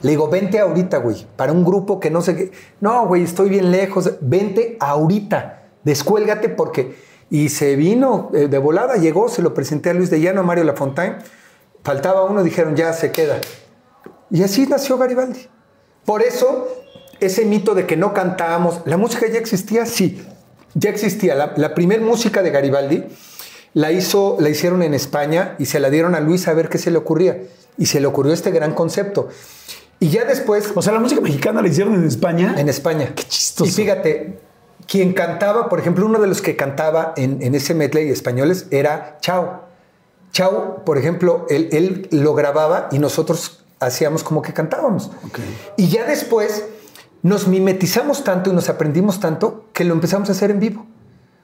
Le 0.03 0.11
digo, 0.11 0.29
vente 0.29 0.59
ahorita, 0.61 0.99
güey, 0.99 1.27
para 1.37 1.53
un 1.53 1.65
grupo 1.65 2.01
que 2.01 2.11
no 2.11 2.23
sé 2.23 2.37
qué. 2.37 2.53
No, 2.81 3.07
güey, 3.07 3.25
estoy 3.25 3.49
bien 3.51 3.71
lejos. 3.71 4.13
Vente 4.21 4.77
ahorita, 4.81 5.63
descuélgate 5.85 6.49
porque... 6.49 7.09
Y 7.31 7.51
se 7.51 7.77
vino 7.77 8.31
eh, 8.33 8.49
de 8.49 8.57
volada, 8.57 8.97
llegó, 8.97 9.29
se 9.29 9.43
lo 9.43 9.53
presenté 9.53 9.91
a 9.91 9.93
Luis 9.93 10.09
de 10.09 10.19
Llano, 10.19 10.41
a 10.41 10.45
Mario 10.45 10.65
Lafontaine. 10.65 11.17
Faltaba 11.85 12.25
uno, 12.25 12.43
dijeron, 12.43 12.75
ya 12.75 12.95
se 12.95 13.13
queda. 13.13 13.37
Y 14.31 14.43
así 14.43 14.67
nació 14.67 14.97
Garibaldi. 14.97 15.47
Por 16.07 16.23
eso, 16.23 16.67
ese 17.21 17.45
mito 17.45 17.75
de 17.75 17.87
que 17.87 17.97
no 17.97 18.15
cantábamos, 18.15 18.81
la 18.85 18.97
música 18.97 19.27
ya 19.29 19.39
existía, 19.39 19.87
sí, 19.87 20.23
ya 20.75 20.91
existía. 20.91 21.35
La, 21.35 21.55
la 21.57 21.75
primer 21.75 22.01
música 22.01 22.43
de 22.43 22.51
Garibaldi 22.51 23.05
la, 23.75 23.93
hizo, 23.93 24.37
la 24.41 24.49
hicieron 24.49 24.83
en 24.83 24.95
España 24.95 25.55
y 25.59 25.67
se 25.67 25.81
la 25.81 25.91
dieron 25.91 26.15
a 26.15 26.21
Luis 26.21 26.49
a 26.49 26.55
ver 26.55 26.69
qué 26.69 26.79
se 26.79 26.91
le 26.91 26.99
ocurría. 26.99 27.43
Y 27.77 27.87
se 27.87 28.01
le 28.01 28.07
ocurrió 28.07 28.33
este 28.33 28.51
gran 28.51 28.75
concepto. 28.75 29.29
Y 30.01 30.11
ya 30.11 30.25
después, 30.25 30.73
O 30.75 30.83
sea, 30.83 30.93
la 30.93 31.01
música 31.01 31.21
mexicana 31.21 31.63
la 31.63 31.69
hicieron 31.69 31.95
en 31.95 32.07
España. 32.07 32.55
en 32.59 32.69
España. 32.69 33.13
Qué 33.15 33.25
chistoso. 33.25 33.69
Y 33.69 33.73
fíjate, 33.73 34.39
quien 34.87 35.13
cantaba, 35.13 35.69
por 35.69 35.79
ejemplo, 35.81 36.07
uno 36.07 36.21
de 36.21 36.27
los 36.27 36.41
que 36.43 36.57
cantaba 36.57 37.15
en, 37.17 37.43
en 37.43 37.55
ese 37.55 37.75
medley 37.75 38.11
españoles 38.11 38.67
era 38.71 39.19
Chao. 39.21 39.63
Chao, 40.33 40.85
por 40.85 40.99
ejemplo, 40.99 41.47
él, 41.49 41.69
él 41.73 42.09
lo 42.11 42.35
grababa 42.35 42.89
y 42.93 42.99
nosotros 42.99 43.65
hacíamos 43.81 44.23
como 44.23 44.43
que 44.43 44.53
cantábamos. 44.53 45.11
Ok. 45.27 45.39
Y 45.77 45.89
ya 45.89 46.05
después 46.05 46.65
nos 47.23 47.49
mimetizamos 47.49 48.25
tanto 48.25 48.51
y 48.51 48.53
nos 48.53 48.69
aprendimos 48.69 49.21
tanto 49.21 49.67
que 49.73 49.85
lo 49.85 49.95
empezamos 49.95 50.29
a 50.29 50.33
hacer 50.33 50.51
en 50.51 50.61
vivo. 50.61 50.87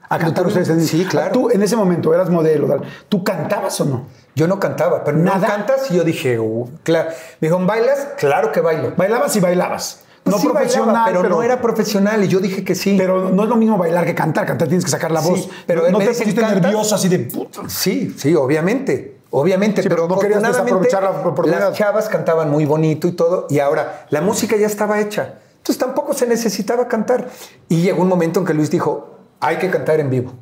a 0.07 0.19
cantar 0.19 0.45
ustedes. 0.45 0.69
en- 0.69 0.81
Sí, 0.85 1.03
claro. 1.05 1.31
Tú 1.31 1.49
en 1.49 1.63
ese 1.63 1.75
momento 1.75 2.13
eras 2.13 2.29
modelo. 2.29 2.79
¿Tú 3.09 3.23
cantabas 3.23 3.81
o 3.81 3.85
no? 3.85 4.05
Yo 4.35 4.47
no 4.47 4.59
cantaba, 4.59 5.03
pero 5.03 5.17
no 5.17 5.23
¿Nada? 5.23 5.47
cantas 5.47 5.89
y 5.89 5.95
yo 5.95 6.03
dije, 6.03 6.39
"Uh, 6.39 6.69
claro. 6.83 7.09
Me 7.41 7.47
dijo, 7.47 7.59
¿bailas? 7.65 8.09
Claro 8.19 8.51
que 8.51 8.61
bailo. 8.61 8.93
Bailabas 8.95 9.35
y 9.35 9.39
bailabas. 9.39 10.01
Pues 10.23 10.35
no 10.35 10.39
sí 10.39 10.47
bailaba, 10.47 10.59
profesional, 10.61 11.03
pero, 11.07 11.21
pero, 11.23 11.35
no 11.35 11.41
era 11.43 11.59
profesional 11.59 12.23
y 12.23 12.27
yo 12.27 12.39
dije 12.39 12.63
que 12.63 12.75
sí. 12.75 12.95
Pero 12.99 13.31
no 13.31 13.43
es 13.43 13.49
lo 13.49 13.55
mismo 13.55 13.79
bailar 13.79 14.05
que 14.05 14.13
cantar. 14.13 14.45
Cantar 14.45 14.67
tienes 14.67 14.85
que 14.85 14.91
sacar 14.91 15.09
la 15.11 15.23
Sí, 15.23 15.29
voz. 15.29 15.49
pero 15.65 15.81
no, 15.85 15.89
no 15.93 15.97
te 15.97 16.07
pusiste 16.09 16.39
nervioso 16.39 16.93
así 16.93 17.07
de 17.09 17.19
puta. 17.19 17.61
Sí, 17.67 18.13
sí, 18.15 18.35
obviamente. 18.35 19.17
Obviamente, 19.31 19.81
Sí, 19.81 19.89
pero 19.89 20.03
pero 20.03 20.15
no 20.15 20.21
querías 20.21 20.41
desaprovechar 20.43 21.01
la 21.01 21.09
oportunidad. 21.09 21.59
Las 21.69 21.77
chavas 21.77 22.09
cantaban 22.09 22.51
muy 22.51 22.65
bonito 22.65 23.07
y 23.07 23.13
todo, 23.13 23.47
y 23.49 23.57
ahora 23.57 24.05
la 24.11 24.21
música 24.21 24.55
ya 24.55 24.67
estaba 24.67 24.99
hecha. 24.99 25.39
Entonces 25.65 25.79
tampoco 25.79 26.13
se 26.13 26.27
necesitaba 26.27 26.87
cantar. 26.87 27.27
Y 27.69 27.81
llegó 27.81 28.03
un 28.03 28.07
momento 28.07 28.39
en 28.39 28.45
que 28.45 28.53
Luis 28.53 28.69
dijo, 28.69 29.17
hay 29.39 29.57
que 29.57 29.71
cantar 29.71 29.99
en 29.99 30.11
vivo. 30.11 30.33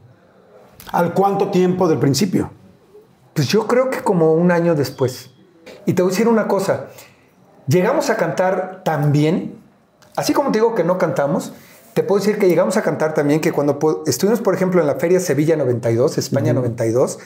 ¿Al 0.92 1.14
cuánto 1.14 1.50
tiempo 1.50 1.88
del 1.88 1.98
principio? 1.98 2.52
Pues 3.34 3.48
yo 3.48 3.66
creo 3.66 3.90
que 3.90 4.02
como 4.02 4.34
un 4.34 4.52
año 4.52 4.76
después. 4.76 5.30
Y 5.86 5.94
te 5.94 6.02
voy 6.02 6.10
a 6.10 6.12
decir 6.12 6.28
una 6.28 6.50
cosa, 6.50 6.88
llegamos 7.68 8.10
a 8.10 8.18
cantar 8.18 8.82
tan 8.84 9.14
bien, 9.14 9.62
así 10.18 10.34
como 10.34 10.52
te 10.52 10.60
digo 10.60 10.76
que 10.76 10.84
no 10.84 10.98
cantamos, 10.98 11.54
te 11.94 12.04
puedo 12.04 12.20
decir 12.20 12.38
que 12.38 12.50
llegamos 12.50 12.76
a 12.76 12.82
cantar 12.82 13.14
también 13.14 13.40
que 13.40 13.54
cuando 13.54 13.80
estuvimos, 14.06 14.42
por 14.42 14.54
ejemplo, 14.56 14.82
en 14.82 14.88
la 14.88 14.96
Feria 14.96 15.22
Sevilla 15.22 15.56
92, 15.56 16.18
España 16.18 16.52
92, 16.52 17.20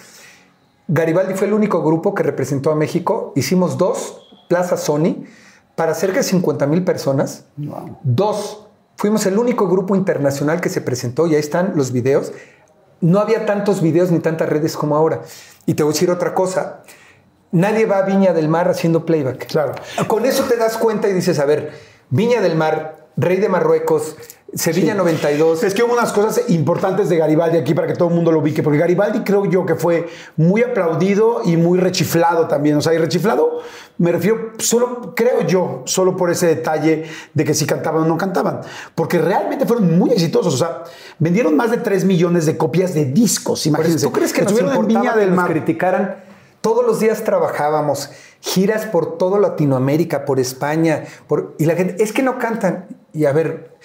Garibaldi 0.87 1.33
fue 1.33 1.47
el 1.47 1.53
único 1.53 1.81
grupo 1.81 2.13
que 2.13 2.21
representó 2.21 2.69
a 2.69 2.75
México. 2.75 3.33
Hicimos 3.35 3.79
dos 3.79 4.45
Plaza 4.47 4.77
Sony 4.77 5.25
para 5.77 5.93
cerca 5.93 6.17
de 6.17 6.23
50 6.23 6.65
mil 6.65 6.83
personas. 6.83 7.43
Wow. 7.55 7.99
Dos. 8.01 8.65
Fuimos 8.95 9.27
el 9.27 9.37
único 9.37 9.67
grupo 9.67 9.95
internacional 9.95 10.59
que 10.59 10.69
se 10.69 10.81
presentó 10.81 11.27
y 11.27 11.35
ahí 11.35 11.39
están 11.39 11.73
los 11.75 11.91
videos. 11.91 12.33
No 12.99 13.19
había 13.19 13.45
tantos 13.45 13.83
videos 13.83 14.09
ni 14.09 14.17
tantas 14.17 14.49
redes 14.49 14.75
como 14.75 14.97
ahora. 14.97 15.21
Y 15.67 15.75
te 15.75 15.83
voy 15.83 15.91
a 15.91 15.93
decir 15.93 16.09
otra 16.09 16.33
cosa. 16.33 16.81
Nadie 17.51 17.85
va 17.85 17.99
a 17.99 18.01
Viña 18.01 18.33
del 18.33 18.49
Mar 18.49 18.67
haciendo 18.67 19.05
playback. 19.05 19.45
Claro. 19.45 19.73
Con 20.07 20.25
eso 20.25 20.45
te 20.45 20.57
das 20.57 20.79
cuenta 20.79 21.09
y 21.09 21.13
dices, 21.13 21.37
a 21.37 21.45
ver, 21.45 21.73
Viña 22.09 22.41
del 22.41 22.55
Mar, 22.55 23.09
Rey 23.15 23.37
de 23.37 23.47
Marruecos, 23.47 24.15
Sevilla 24.55 24.93
Sí. 24.93 24.97
92. 24.97 25.63
Es 25.63 25.73
que 25.73 25.83
hubo 25.83 25.93
unas 25.93 26.11
cosas 26.13 26.49
importantes 26.49 27.09
de 27.09 27.17
Garibaldi 27.17 27.57
aquí 27.57 27.73
para 27.73 27.85
que 27.85 27.93
todo 27.93 28.07
el 28.09 28.15
mundo 28.15 28.31
lo 28.31 28.39
ubique, 28.39 28.63
porque 28.63 28.79
Garibaldi 28.79 29.19
creo 29.19 29.45
yo 29.45 29.65
que 29.65 29.75
fue 29.75 30.07
muy 30.37 30.63
aplaudido 30.63 31.41
y 31.45 31.57
muy 31.57 31.79
rechiflado 31.79 32.47
también. 32.47 32.77
O 32.77 32.81
sea, 32.81 32.93
y 32.93 32.97
rechiflado 32.97 33.59
me 33.99 34.11
refiero 34.11 34.53
solo, 34.59 35.15
creo 35.15 35.41
yo, 35.47 35.81
solo 35.85 36.15
por 36.15 36.29
ese 36.29 36.47
detalle 36.47 37.05
de 37.33 37.43
que 37.43 37.53
si 37.53 37.65
cantaban 37.65 38.03
o 38.03 38.05
no 38.05 38.17
cantaban, 38.17 38.61
porque 38.93 39.17
realmente 39.17 39.65
fueron 39.65 39.97
muy 39.97 40.11
exitosos. 40.11 40.53
O 40.53 40.57
sea, 40.57 40.83
vendieron 41.17 41.55
más 41.55 41.71
de 41.71 41.77
3 41.77 42.05
millones 42.05 42.45
de 42.45 42.57
copias 42.57 42.93
de 42.93 43.05
discos. 43.05 43.65
Imagínense. 43.65 44.05
¿Tú 44.05 44.11
crees 44.11 44.33
que 44.33 44.43
nos 44.43 44.51
estuvieron 44.51 44.79
en 44.81 44.87
Viña 44.87 45.13
que 45.13 45.19
del 45.19 45.29
nos 45.29 45.37
Mar? 45.37 45.49
criticaran? 45.49 46.23
Todos 46.61 46.85
los 46.85 46.99
días 46.99 47.23
trabajábamos, 47.23 48.11
giras 48.41 48.85
por 48.85 49.17
todo 49.17 49.39
Latinoamérica, 49.39 50.25
por 50.25 50.39
España, 50.39 51.05
por, 51.27 51.55
y 51.57 51.65
la 51.65 51.75
gente, 51.75 52.01
es 52.03 52.11
que 52.11 52.21
no 52.21 52.37
cantan. 52.37 52.85
Y 53.13 53.25
a 53.25 53.31
ver, 53.31 53.77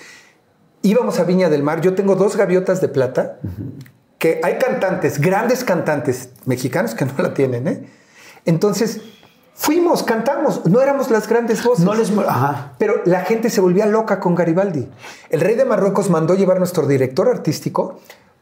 íbamos 0.83 1.19
a 1.21 1.25
Viña 1.25 1.49
del 1.49 1.63
Mar, 1.63 1.81
yo 1.81 1.95
tengo 1.95 2.17
dos 2.17 2.37
gaviotas 2.37 2.81
de 2.81 2.89
plata, 2.89 3.39
que 4.19 4.41
hay 4.43 4.59
cantantes, 4.59 5.21
grandes 5.21 5.65
cantantes 5.65 6.31
mexicanos 6.45 6.95
que 6.95 7.05
no 7.05 7.13
la 7.19 7.35
tienen, 7.35 7.69
¿eh? 7.69 7.89
Entonces, 8.45 9.01
fuimos, 9.55 10.03
cantamos, 10.03 10.67
no 10.67 10.81
éramos 10.81 11.11
las 11.11 11.29
grandes 11.29 11.63
voces. 11.63 11.85
No 11.85 11.95
les. 11.95 12.11
Ajá. 12.11 12.73
Pero 12.79 13.03
la 13.05 13.21
gente 13.21 13.51
se 13.51 13.61
volvía 13.61 13.87
loca 13.87 14.21
con 14.21 14.35
Garibaldi. 14.35 14.89
El 15.31 15.41
rey 15.41 15.55
de 15.55 15.65
Marruecos 15.65 16.11
mandó 16.11 16.35
llevar 16.35 16.57
a 16.57 16.61
nuestro 16.61 16.87
director 16.87 17.29
artístico 17.29 18.01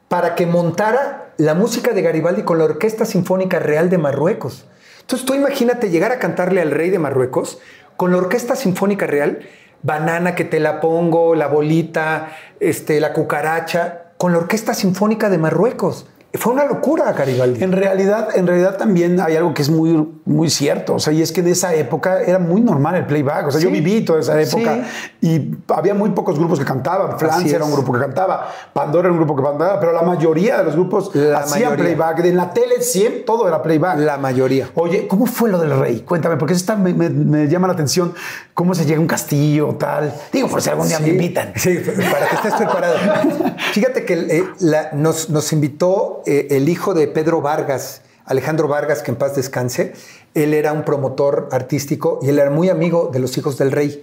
para 0.09 0.35
que 0.35 0.47
montara 0.47 1.33
la 1.37 1.55
música 1.55 1.93
de 1.93 2.03
Garibaldi 2.03 2.43
con 2.43 2.59
la 2.59 2.65
Orquesta 2.65 3.05
Sinfónica 3.05 3.59
Real 3.59 3.91
de 3.91 3.99
Marruecos. 3.99 4.67
Entonces 5.01 5.27
tú 5.27 5.35
imagínate 5.35 5.91
llegar 5.91 6.13
a 6.13 6.19
cantarle 6.19 6.61
al 6.61 6.71
rey 6.71 6.91
de 6.91 6.99
Marruecos 6.99 7.59
con 7.97 8.13
la 8.13 8.19
Orquesta 8.19 8.57
Sinfónica 8.57 9.07
Real, 9.07 9.41
Banana 9.83 10.35
que 10.35 10.45
te 10.45 10.59
la 10.59 10.81
pongo, 10.81 11.35
la 11.35 11.47
bolita, 11.47 12.33
este, 12.59 12.99
la 12.99 13.13
cucaracha, 13.13 14.13
con 14.17 14.33
la 14.33 14.39
Orquesta 14.39 14.75
Sinfónica 14.75 15.31
de 15.31 15.39
Marruecos. 15.39 16.07
Fue 16.35 16.53
una 16.53 16.65
locura 16.65 17.13
Garibaldi. 17.13 17.63
En 17.65 17.73
realidad, 17.73 18.29
en 18.37 18.47
realidad 18.47 18.77
también 18.77 19.21
hay 19.21 19.35
algo 19.37 19.53
que 19.53 19.63
es 19.63 19.71
muy, 19.71 20.09
muy 20.25 20.49
cierto. 20.49 20.95
O 20.95 20.99
sea, 21.01 21.13
y 21.13 21.23
es 21.23 21.33
que 21.33 21.41
en 21.41 21.49
esa 21.49 21.75
época 21.75 22.21
era 22.23 22.39
muy 22.39 22.61
normal 22.61 22.95
el 22.95 23.07
playback. 23.07 23.49
O 23.49 23.51
sea, 23.51 23.61
yo 23.61 23.69
viví 23.71 24.05
toda 24.05 24.21
esa 24.21 24.41
época 24.41 24.85
y 25.21 25.51
había 25.69 25.93
muy 25.95 26.11
pocos 26.11 26.39
grupos 26.39 26.59
que 26.61 26.65
cantaban. 26.65 27.19
Francia 27.19 27.57
era 27.57 27.65
un 27.65 27.73
grupo 27.73 27.93
que 27.93 27.99
cantaba, 27.99 28.49
Pandora 28.73 29.09
era 29.09 29.13
un 29.13 29.19
grupo 29.19 29.35
que 29.35 29.43
cantaba, 29.43 29.81
pero 29.81 29.93
la 29.93 30.03
mayoría 30.03 30.59
de 30.59 30.65
los 30.65 30.75
grupos 30.75 31.11
La 31.15 31.39
hacían 31.41 31.71
mayoría. 31.71 31.97
playback. 31.97 32.25
En 32.25 32.37
la 32.37 32.53
tele 32.53 32.81
siempre 32.81 33.23
todo 33.23 33.49
era 33.49 33.61
playback. 33.61 33.99
La 33.99 34.17
mayoría. 34.17 34.69
Oye, 34.77 35.09
¿cómo 35.09 35.27
fue 35.27 35.51
lo 35.51 35.59
del 35.59 35.77
rey? 35.79 36.01
Cuéntame, 36.07 36.37
porque 36.37 36.55
me- 36.79 37.11
me 37.11 37.49
llama 37.49 37.67
la 37.67 37.73
atención. 37.73 38.15
¿Cómo 38.61 38.75
se 38.75 38.85
llega 38.85 38.99
a 38.99 39.01
un 39.01 39.07
castillo 39.07 39.75
tal? 39.79 40.13
Digo, 40.31 40.47
por 40.47 40.61
si 40.61 40.69
algún 40.69 40.87
día 40.87 40.99
me 40.99 41.07
Sí. 41.07 41.11
invitan. 41.13 41.55
Sí, 41.57 41.79
para 42.13 42.29
que 42.29 42.37
estés 42.37 42.53
preparado. 42.57 42.95
Fíjate 43.73 44.05
que 44.05 44.13
eh, 44.13 44.45
la- 44.59 44.91
nos, 44.93 45.31
nos 45.31 45.55
invitó 45.55 46.23
eh, 46.27 46.49
el 46.51 46.69
hijo 46.69 46.93
de 46.93 47.09
Pedro 47.09 47.41
Vargas, 47.41 48.03
Alejandro 48.27 48.69
Vargas, 48.69 49.01
que 49.01 49.13
en 49.13 49.17
paz 49.17 49.35
descanse. 49.35 49.95
Él 50.35 50.53
era 50.53 50.75
un 50.75 50.85
promotor 50.85 51.49
artístico 51.53 52.19
y 52.21 52.29
él 52.29 52.39
era 52.39 52.51
muy 52.51 52.69
amigo 52.69 53.09
de 53.11 53.21
los 53.21 53.39
hijos 53.39 53.57
del 53.57 53.73
rey. 53.73 54.03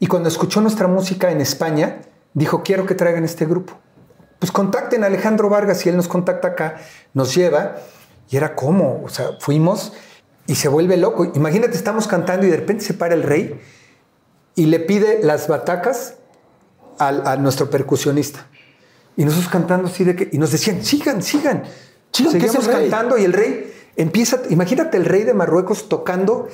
Y 0.00 0.06
cuando 0.06 0.30
escuchó 0.30 0.62
nuestra 0.62 0.88
música 0.88 1.30
en 1.30 1.42
España, 1.42 1.98
dijo, 2.32 2.62
quiero 2.62 2.86
que 2.86 2.94
traigan 2.94 3.24
este 3.24 3.44
grupo. 3.44 3.74
Pues 4.38 4.50
contacten 4.50 5.04
a 5.04 5.08
Alejandro 5.08 5.50
Vargas 5.50 5.84
y 5.84 5.90
él 5.90 5.96
nos 5.98 6.08
contacta 6.08 6.48
acá, 6.48 6.76
nos 7.12 7.34
lleva. 7.34 7.76
Y 8.30 8.38
era 8.38 8.54
como, 8.54 9.02
o 9.04 9.10
sea, 9.10 9.32
fuimos 9.38 9.92
y 10.46 10.54
se 10.54 10.68
vuelve 10.68 10.96
loco. 10.96 11.26
Imagínate, 11.34 11.76
estamos 11.76 12.08
cantando 12.08 12.46
y 12.46 12.48
de 12.50 12.56
repente 12.56 12.84
se 12.84 12.94
para 12.94 13.12
el 13.12 13.22
rey 13.22 13.60
y 14.54 14.66
le 14.66 14.80
pide 14.80 15.20
las 15.22 15.48
batacas 15.48 16.14
al- 16.98 17.26
a, 17.26 17.36
nuestro 17.36 17.70
percusionista. 17.70 18.46
Y 19.16 19.24
nosotros 19.24 19.50
cantando 19.50 19.88
así 19.88 20.04
de 20.04 20.16
que, 20.16 20.28
y 20.32 20.38
nos 20.38 20.52
decían, 20.52 20.82
sigan, 20.84 21.22
sigan. 21.22 21.64
Sigan, 22.12 22.38
que 22.38 22.46
cantando 22.48 23.16
y 23.16 23.24
el 23.24 23.32
rey 23.32 23.72
empieza, 23.96 24.40
imagínate 24.50 24.96
el 24.98 25.04
rey 25.06 25.24
de 25.24 25.34
Marruecos 25.34 25.88
tocando 25.88 26.48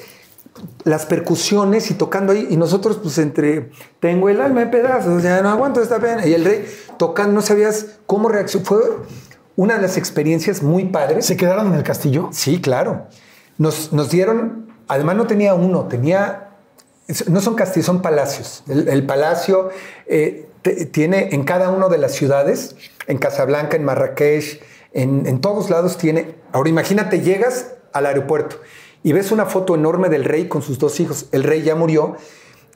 las 0.84 1.06
percusiones 1.06 1.90
y 1.90 1.94
tocando 1.94 2.32
ahí, 2.32 2.46
y 2.50 2.56
nosotros 2.56 2.98
pues 3.02 3.18
entre, 3.18 3.70
tengo 4.00 4.28
el 4.28 4.40
alma 4.40 4.62
en 4.62 4.70
pedazos, 4.70 5.22
ya 5.22 5.40
no 5.42 5.50
aguanto 5.50 5.80
esta 5.82 5.98
pena, 5.98 6.26
y 6.26 6.34
el 6.34 6.44
rey 6.44 6.64
tocando, 6.96 7.32
no 7.34 7.42
sabías 7.42 7.87
cómo 8.06 8.28
reaccionar. 8.28 8.66
Fue 8.66 8.80
una 9.56 9.74
de 9.76 9.82
las 9.82 9.96
experiencias 9.96 10.62
muy 10.62 10.87
padres. 10.87 11.26
¿Se 11.26 11.37
quedaron 11.37 11.68
en 11.68 11.74
el 11.74 11.82
castillo? 11.82 12.28
Sí, 12.32 12.61
claro. 12.61 13.06
Nos, 13.56 13.92
nos 13.92 14.11
dieron, 14.11 14.68
además 14.88 15.16
no 15.16 15.26
tenía 15.26 15.54
uno, 15.54 15.84
tenía, 15.84 16.47
no 17.29 17.40
son 17.40 17.55
castillos, 17.55 17.87
son 17.87 18.03
palacios. 18.03 18.62
El, 18.68 18.88
el 18.88 19.07
palacio 19.07 19.71
eh, 20.07 20.49
tiene 20.92 21.31
en 21.33 21.44
cada 21.44 21.71
una 21.71 21.88
de 21.88 21.99
las 21.99 22.12
ciudades, 22.12 22.77
en 23.07 23.18
Casablanca, 23.18 23.77
en 23.77 23.85
Marrakech, 23.85 24.62
en, 24.92 25.27
en 25.27 25.40
todos 25.40 25.71
lados 25.71 25.97
tiene. 25.97 26.35
Ahora 26.53 26.68
imagínate, 26.68 27.21
llegas 27.21 27.73
al 27.92 28.07
aeropuerto 28.07 28.57
y 29.03 29.12
ves 29.12 29.33
una 29.33 29.47
foto 29.47 29.75
enorme 29.75 30.09
del 30.09 30.25
rey 30.25 30.49
con 30.49 30.62
sus 30.62 30.79
dos 30.79 31.01
hijos. 31.01 31.27
El 31.33 31.44
rey 31.44 31.62
ya 31.62 31.75
murió 31.75 32.16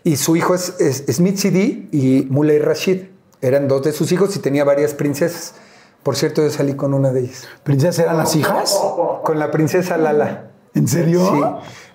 y 0.05 0.17
su 0.17 0.37
hijo 0.37 0.55
es, 0.55 0.81
es 0.81 1.05
Smith 1.15 1.37
Sidi 1.37 1.89
y 1.93 2.27
Muley 2.31 2.59
Rashid. 2.59 3.03
Eran 3.41 3.69
dos 3.69 3.83
de 3.83 3.93
sus 3.93 4.13
hijos 4.13 4.35
y 4.37 4.39
tenía 4.39 4.65
varias 4.65 4.95
princesas. 4.95 5.55
Por 6.03 6.17
cierto, 6.17 6.43
yo 6.43 6.51
salí 6.51 6.75
con 6.75 6.95
una 6.95 7.13
de 7.13 7.21
ellas. 7.21 7.49
¿Princesas 7.65 7.99
eran 7.99 8.17
las 8.17 8.35
hijas? 8.35 8.81
Con 9.25 9.39
la 9.39 9.51
princesa 9.51 9.97
Lala. 9.97 10.52
¿En 10.75 10.89
serio? 10.89 11.21
Sí. 11.33 11.41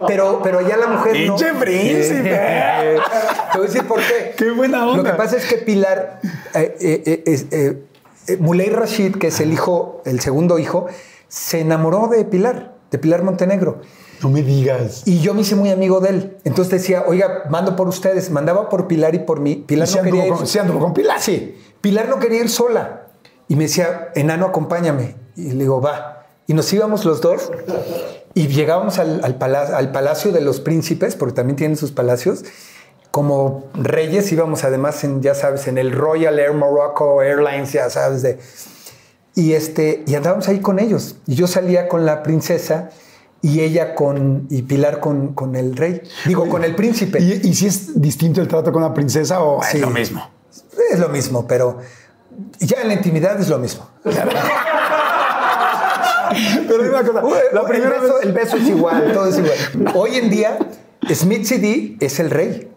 Pero, 0.08 0.42
pero 0.44 0.62
ya 0.62 0.78
la 0.78 0.88
mujer 0.88 1.14
no. 1.28 1.36
¡Pinche 1.36 1.54
príncipe! 1.56 2.32
Eh, 2.32 2.98
Te 3.52 3.58
voy 3.58 3.68
a 3.68 3.70
decir 3.72 3.88
por 3.88 4.00
qué. 4.00 4.36
¡Qué 4.38 4.52
buena 4.52 4.86
onda! 4.88 4.98
Lo 4.98 5.04
que 5.04 5.14
pasa 5.18 5.38
es 5.38 5.46
que 5.46 5.58
Pilar, 5.58 6.20
eh, 6.54 6.78
eh, 6.80 7.24
eh, 7.26 7.84
eh, 8.28 8.38
Muley 8.40 8.70
Rashid, 8.70 9.16
que 9.18 9.28
es 9.28 9.40
el 9.40 9.52
hijo, 9.52 10.02
el 10.06 10.20
segundo 10.20 10.60
hijo, 10.60 10.86
se 11.28 11.62
enamoró 11.62 12.08
de 12.08 12.24
Pilar, 12.26 12.76
de 12.92 13.00
Pilar 13.00 13.24
Montenegro. 13.24 13.82
No 14.22 14.30
me 14.30 14.42
digas. 14.44 15.04
Y 15.06 15.20
yo 15.22 15.34
me 15.34 15.42
hice 15.42 15.56
muy 15.56 15.70
amigo 15.72 16.00
de 16.00 16.10
él. 16.10 16.38
Entonces 16.44 16.72
decía, 16.82 17.04
oiga, 17.08 17.44
mando 17.50 17.76
por 17.76 17.88
ustedes. 17.88 18.30
Mandaba 18.32 18.70
por 18.70 18.88
Pilar 18.88 19.14
y 19.16 19.20
por 19.20 19.40
mí. 19.40 19.64
Pilar 19.68 19.88
¿Sí 19.88 19.98
no 19.98 20.04
quería 20.04 20.28
ir. 20.28 20.34
con- 20.34 20.48
sí 20.48 20.58
anduvo 20.60 20.80
con 20.80 20.94
Pilar? 20.94 21.20
Sí. 21.20 21.56
Pilar 21.82 22.10
no 22.10 22.20
quería 22.20 22.40
ir 22.42 22.50
sola. 22.50 23.08
Y 23.48 23.56
me 23.56 23.64
decía, 23.66 24.10
enano, 24.16 24.46
acompáñame. 24.48 25.16
Y 25.36 25.52
le 25.52 25.64
digo, 25.64 25.82
va. 25.82 26.17
Y 26.48 26.54
nos 26.54 26.72
íbamos 26.74 27.04
los 27.06 27.22
dos 27.22 27.52
y 28.34 28.48
llegábamos 28.48 29.00
al, 29.00 29.22
al 29.24 29.38
pala- 29.38 29.78
al 29.78 29.92
palacio 29.92 30.32
de 30.32 30.42
los 30.42 30.60
príncipes, 30.62 31.16
porque 31.16 31.34
también 31.36 31.58
tienen 31.58 31.76
sus 31.78 31.92
palacios. 31.92 32.44
Como 33.12 33.66
reyes 33.74 34.32
íbamos 34.32 34.64
además 34.64 35.04
en, 35.04 35.22
ya 35.22 35.34
sabes, 35.36 35.68
en 35.68 35.78
el 35.78 35.92
Royal 35.92 36.38
Air 36.40 36.54
Morocco 36.54 37.22
Airlines, 37.22 37.74
ya 37.74 37.90
sabes, 37.90 38.22
de... 38.22 38.40
Y, 39.36 39.54
este, 39.54 40.04
y 40.08 40.16
andábamos 40.16 40.48
ahí 40.48 40.60
con 40.60 40.80
ellos. 40.80 41.18
Y 41.28 41.36
yo 41.36 41.48
salía 41.48 41.88
con 41.88 42.06
la 42.06 42.24
princesa 42.24 42.90
y 43.42 43.60
ella 43.62 43.94
con... 43.96 44.48
y 44.50 44.62
Pilar 44.64 45.00
con, 45.00 45.34
con 45.34 45.56
el 45.56 45.76
rey. 45.76 46.02
Digo, 46.26 46.48
con 46.50 46.64
el 46.64 46.76
príncipe. 46.76 47.20
¿Y, 47.22 47.42
y 47.48 47.54
si 47.56 47.68
es 47.68 48.00
distinto 48.02 48.42
el 48.42 48.48
trato 48.48 48.72
con 48.72 48.82
la 48.82 48.94
princesa 48.94 49.42
o 49.42 49.62
Sí. 49.64 49.78
es 49.78 49.82
lo 49.82 49.90
mismo? 49.90 50.30
Es 50.92 51.00
lo 51.00 51.10
mismo, 51.10 51.46
pero 51.48 51.78
ya 52.60 52.82
en 52.82 52.88
la 52.88 52.94
intimidad 52.96 53.40
es 53.40 53.48
lo 53.50 53.58
mismo. 53.60 53.88
Pero 56.68 56.82
una 56.90 57.04
cosa. 57.04 57.22
La 57.54 57.66
primera 57.66 57.96
el, 57.96 58.02
beso, 58.02 58.14
vez... 58.16 58.26
el 58.26 58.34
beso 58.34 58.58
es 58.58 58.68
igual, 58.68 59.12
todo 59.14 59.28
es 59.28 59.38
igual. 59.38 59.96
Hoy 59.96 60.16
en 60.16 60.30
día, 60.30 60.58
Smith 61.14 61.44
CD 61.46 61.96
es 62.00 62.20
el 62.20 62.30
rey. 62.30 62.70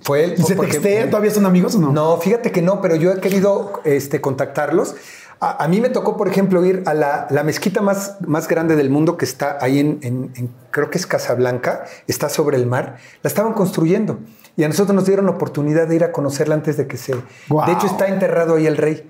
Fue 0.00 0.24
él. 0.24 0.34
¿Y 0.38 0.42
se 0.42 0.54
porque- 0.54 0.72
textean? 0.72 1.10
¿Todavía 1.10 1.30
son 1.32 1.46
amigos 1.46 1.74
o 1.74 1.78
no? 1.80 1.92
No, 1.92 2.16
fíjate 2.18 2.52
que 2.52 2.62
no, 2.62 2.80
pero 2.80 2.94
yo 2.96 3.12
he 3.12 3.20
querido 3.20 3.80
este, 3.84 4.20
contactarlos. 4.20 4.94
A, 5.40 5.62
a 5.64 5.68
mí 5.68 5.80
me 5.80 5.88
tocó, 5.88 6.16
por 6.16 6.28
ejemplo, 6.28 6.64
ir 6.64 6.82
a 6.86 6.94
la, 6.94 7.26
la 7.30 7.44
mezquita 7.44 7.80
más, 7.80 8.16
más 8.26 8.48
grande 8.48 8.74
del 8.74 8.90
mundo 8.90 9.16
que 9.16 9.24
está 9.24 9.56
ahí 9.60 9.78
en, 9.78 9.98
en- 10.02 10.32
en- 10.36 10.50
creo 10.70 10.90
que 10.90 10.98
es 10.98 11.06
Casablanca, 11.06 11.84
está 12.08 12.28
sobre 12.28 12.56
el 12.56 12.66
mar. 12.66 12.96
La 13.22 13.28
estaban 13.28 13.52
construyendo 13.52 14.18
y 14.56 14.64
a 14.64 14.68
nosotros 14.68 14.94
nos 14.96 15.06
dieron 15.06 15.28
oportunidad 15.28 15.86
de 15.86 15.94
ir 15.94 16.02
a 16.04 16.10
conocerla 16.10 16.56
antes 16.56 16.76
de 16.76 16.88
que 16.88 16.96
se... 16.96 17.14
Guau. 17.48 17.66
De 17.68 17.72
hecho, 17.74 17.86
está 17.86 18.08
enterrado 18.08 18.56
ahí 18.56 18.66
el 18.66 18.76
rey. 18.76 19.08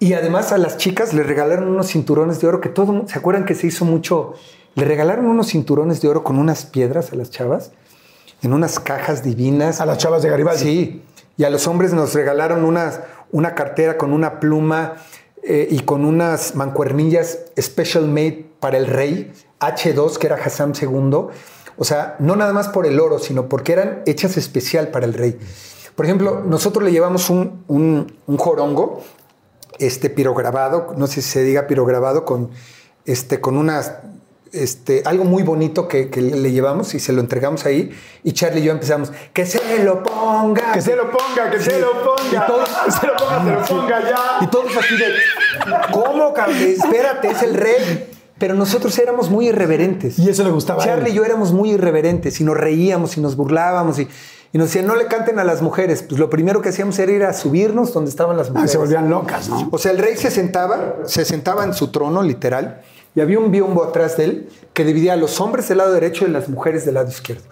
Y 0.00 0.12
además 0.12 0.52
a 0.52 0.58
las 0.58 0.76
chicas 0.76 1.12
le 1.12 1.22
regalaron 1.22 1.68
unos 1.68 1.88
cinturones 1.88 2.40
de 2.40 2.46
oro 2.46 2.60
que 2.60 2.68
todo... 2.68 3.06
¿Se 3.08 3.18
acuerdan 3.18 3.44
que 3.44 3.54
se 3.54 3.66
hizo 3.66 3.84
mucho? 3.84 4.34
Le 4.74 4.84
regalaron 4.84 5.26
unos 5.26 5.48
cinturones 5.48 6.00
de 6.00 6.08
oro 6.08 6.22
con 6.22 6.38
unas 6.38 6.66
piedras 6.66 7.12
a 7.12 7.16
las 7.16 7.30
chavas 7.30 7.72
en 8.42 8.52
unas 8.52 8.78
cajas 8.80 9.22
divinas. 9.22 9.80
A 9.80 9.86
las 9.86 9.98
chavas 9.98 10.22
de 10.22 10.30
Garibaldi. 10.30 10.62
Sí, 10.62 11.02
y 11.36 11.44
a 11.44 11.50
los 11.50 11.66
hombres 11.66 11.92
nos 11.92 12.14
regalaron 12.14 12.64
unas, 12.64 13.00
una 13.32 13.54
cartera 13.54 13.96
con 13.96 14.12
una 14.12 14.40
pluma 14.40 14.94
eh, 15.42 15.68
y 15.70 15.80
con 15.80 16.04
unas 16.04 16.54
mancuernillas 16.54 17.38
special 17.58 18.08
made 18.08 18.46
para 18.60 18.76
el 18.76 18.86
rey, 18.86 19.32
H2, 19.60 20.18
que 20.18 20.26
era 20.26 20.36
Hassan 20.36 20.72
II. 20.80 21.28
O 21.76 21.84
sea, 21.84 22.16
no 22.18 22.34
nada 22.34 22.52
más 22.52 22.68
por 22.68 22.86
el 22.86 22.98
oro, 22.98 23.18
sino 23.18 23.48
porque 23.48 23.72
eran 23.72 24.02
hechas 24.06 24.36
especial 24.36 24.88
para 24.88 25.06
el 25.06 25.14
rey. 25.14 25.38
Por 25.94 26.06
ejemplo, 26.06 26.42
nosotros 26.44 26.84
le 26.84 26.92
llevamos 26.92 27.30
un, 27.30 27.64
un, 27.68 28.16
un 28.26 28.36
jorongo, 28.36 29.02
este 29.78 30.10
pirograbado, 30.10 30.94
no 30.96 31.06
sé 31.06 31.22
si 31.22 31.30
se 31.30 31.42
diga 31.42 31.66
pirograbado, 31.66 32.24
con, 32.24 32.50
este, 33.04 33.40
con 33.40 33.56
unas 33.56 33.92
este, 34.52 35.02
algo 35.04 35.24
muy 35.24 35.42
bonito 35.42 35.88
que, 35.88 36.08
que 36.08 36.22
le 36.22 36.50
llevamos 36.52 36.94
y 36.94 37.00
se 37.00 37.12
lo 37.12 37.20
entregamos 37.20 37.66
ahí. 37.66 37.90
Y 38.24 38.32
Charlie 38.32 38.60
y 38.60 38.64
yo 38.64 38.72
empezamos, 38.72 39.12
que 39.32 39.44
se 39.46 39.84
lo 39.84 40.02
ponga. 40.02 40.72
Que 40.72 40.80
se 40.80 40.96
lo 40.96 41.10
ponga, 41.10 41.50
que 41.50 41.60
se 41.60 41.78
lo 41.78 41.92
ponga. 42.02 42.44
Y 42.44 42.46
todos- 42.46 42.68
se 43.00 43.06
lo 43.06 43.16
ponga, 43.16 43.66
se 43.66 43.72
lo 43.74 43.80
ponga 43.80 44.00
ya. 44.02 44.38
Y 44.40 44.46
todos 44.46 44.76
así 44.76 44.96
de, 44.96 45.06
¿cómo, 45.92 46.32
cabrón? 46.32 46.56
Espérate, 46.56 47.28
es 47.30 47.42
el 47.42 47.54
rey. 47.54 48.10
Pero 48.38 48.54
nosotros 48.54 48.96
éramos 49.00 49.30
muy 49.30 49.48
irreverentes. 49.48 50.18
Y 50.18 50.30
eso 50.30 50.44
le 50.44 50.50
gustaba. 50.50 50.84
Charlie 50.84 51.10
y 51.10 51.14
yo 51.14 51.24
éramos 51.24 51.52
muy 51.52 51.72
irreverentes 51.72 52.40
y 52.40 52.44
nos 52.44 52.56
reíamos 52.56 53.16
y 53.16 53.20
nos 53.20 53.34
burlábamos 53.34 53.98
y, 53.98 54.08
y 54.52 54.58
nos 54.58 54.68
decían, 54.68 54.86
no 54.86 54.96
le 54.96 55.06
canten 55.06 55.38
a 55.38 55.44
las 55.44 55.60
mujeres. 55.62 56.02
Pues 56.02 56.18
lo 56.18 56.30
primero 56.30 56.62
que 56.62 56.70
hacíamos 56.70 56.98
era 56.98 57.12
ir 57.12 57.24
a 57.24 57.32
subirnos 57.32 57.92
donde 57.92 58.10
estaban 58.10 58.36
las 58.36 58.48
Ah, 58.48 58.52
mujeres. 58.52 58.70
se 58.72 58.78
volvían 58.78 59.10
locas, 59.10 59.48
¿no? 59.48 59.68
O 59.70 59.78
sea, 59.78 59.92
el 59.92 59.98
rey 59.98 60.16
se 60.16 60.30
sentaba, 60.30 60.96
se 61.04 61.24
sentaba 61.24 61.64
en 61.64 61.74
su 61.74 61.88
trono, 61.88 62.22
literal, 62.22 62.80
y 63.14 63.20
había 63.20 63.38
un 63.38 63.50
biombo 63.50 63.84
atrás 63.84 64.16
de 64.16 64.24
él 64.24 64.48
que 64.72 64.84
dividía 64.84 65.14
a 65.14 65.16
los 65.16 65.40
hombres 65.40 65.68
del 65.68 65.78
lado 65.78 65.92
derecho 65.92 66.24
y 66.26 66.30
las 66.30 66.48
mujeres 66.48 66.84
del 66.84 66.94
lado 66.94 67.08
izquierdo. 67.08 67.42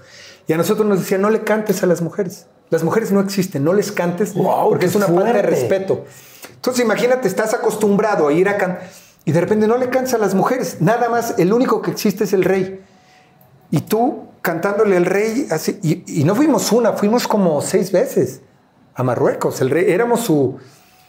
Y 0.47 0.53
a 0.53 0.57
nosotros 0.57 0.87
nos 0.87 1.01
decía, 1.01 1.19
no 1.19 1.29
le 1.31 1.41
cantes 1.43 1.83
a 1.83 1.87
las 1.87 2.01
mujeres. 2.03 2.47
Las 2.71 2.83
mujeres 2.83 3.13
no 3.13 3.21
existen, 3.21 3.63
no 3.65 3.73
les 3.73 3.93
cantes 3.93 4.35
Guau, 4.35 4.71
porque 4.71 4.87
es 4.87 4.95
una 4.95 5.07
falta 5.07 5.25
de 5.25 5.31
fuerte. 5.33 5.51
respeto. 5.51 6.05
Entonces 6.55 6.85
imagínate, 6.85 7.29
estás 7.29 7.53
acostumbrado 7.55 8.29
a 8.29 8.33
ir 8.33 8.49
a 8.49 8.57
cantar 8.57 8.89
y 9.25 9.33
de 9.33 9.41
repente 9.41 9.67
no 9.67 9.77
le 9.77 9.89
cantas 9.91 10.15
a 10.15 10.19
las 10.19 10.35
mujeres. 10.35 10.77
Nada 10.81 11.09
más, 11.09 11.35
el 11.39 11.53
único 11.53 11.83
que 11.83 11.91
existe 11.91 12.25
es 12.25 12.33
el 12.33 12.45
rey. 12.45 12.81
Y 13.73 13.81
tú 13.81 14.29
cantándole 14.47 14.97
al 14.97 15.05
rey 15.05 15.49
así. 15.51 15.79
Y, 15.83 16.21
y 16.21 16.25
no 16.25 16.37
fuimos 16.37 16.71
una, 16.71 16.93
fuimos 16.93 17.27
como 17.27 17.61
seis 17.61 17.91
veces 17.91 18.41
a 18.95 19.03
Marruecos. 19.03 19.61
El 19.61 19.71
rey, 19.71 19.87
éramos 19.89 20.21
su, 20.21 20.57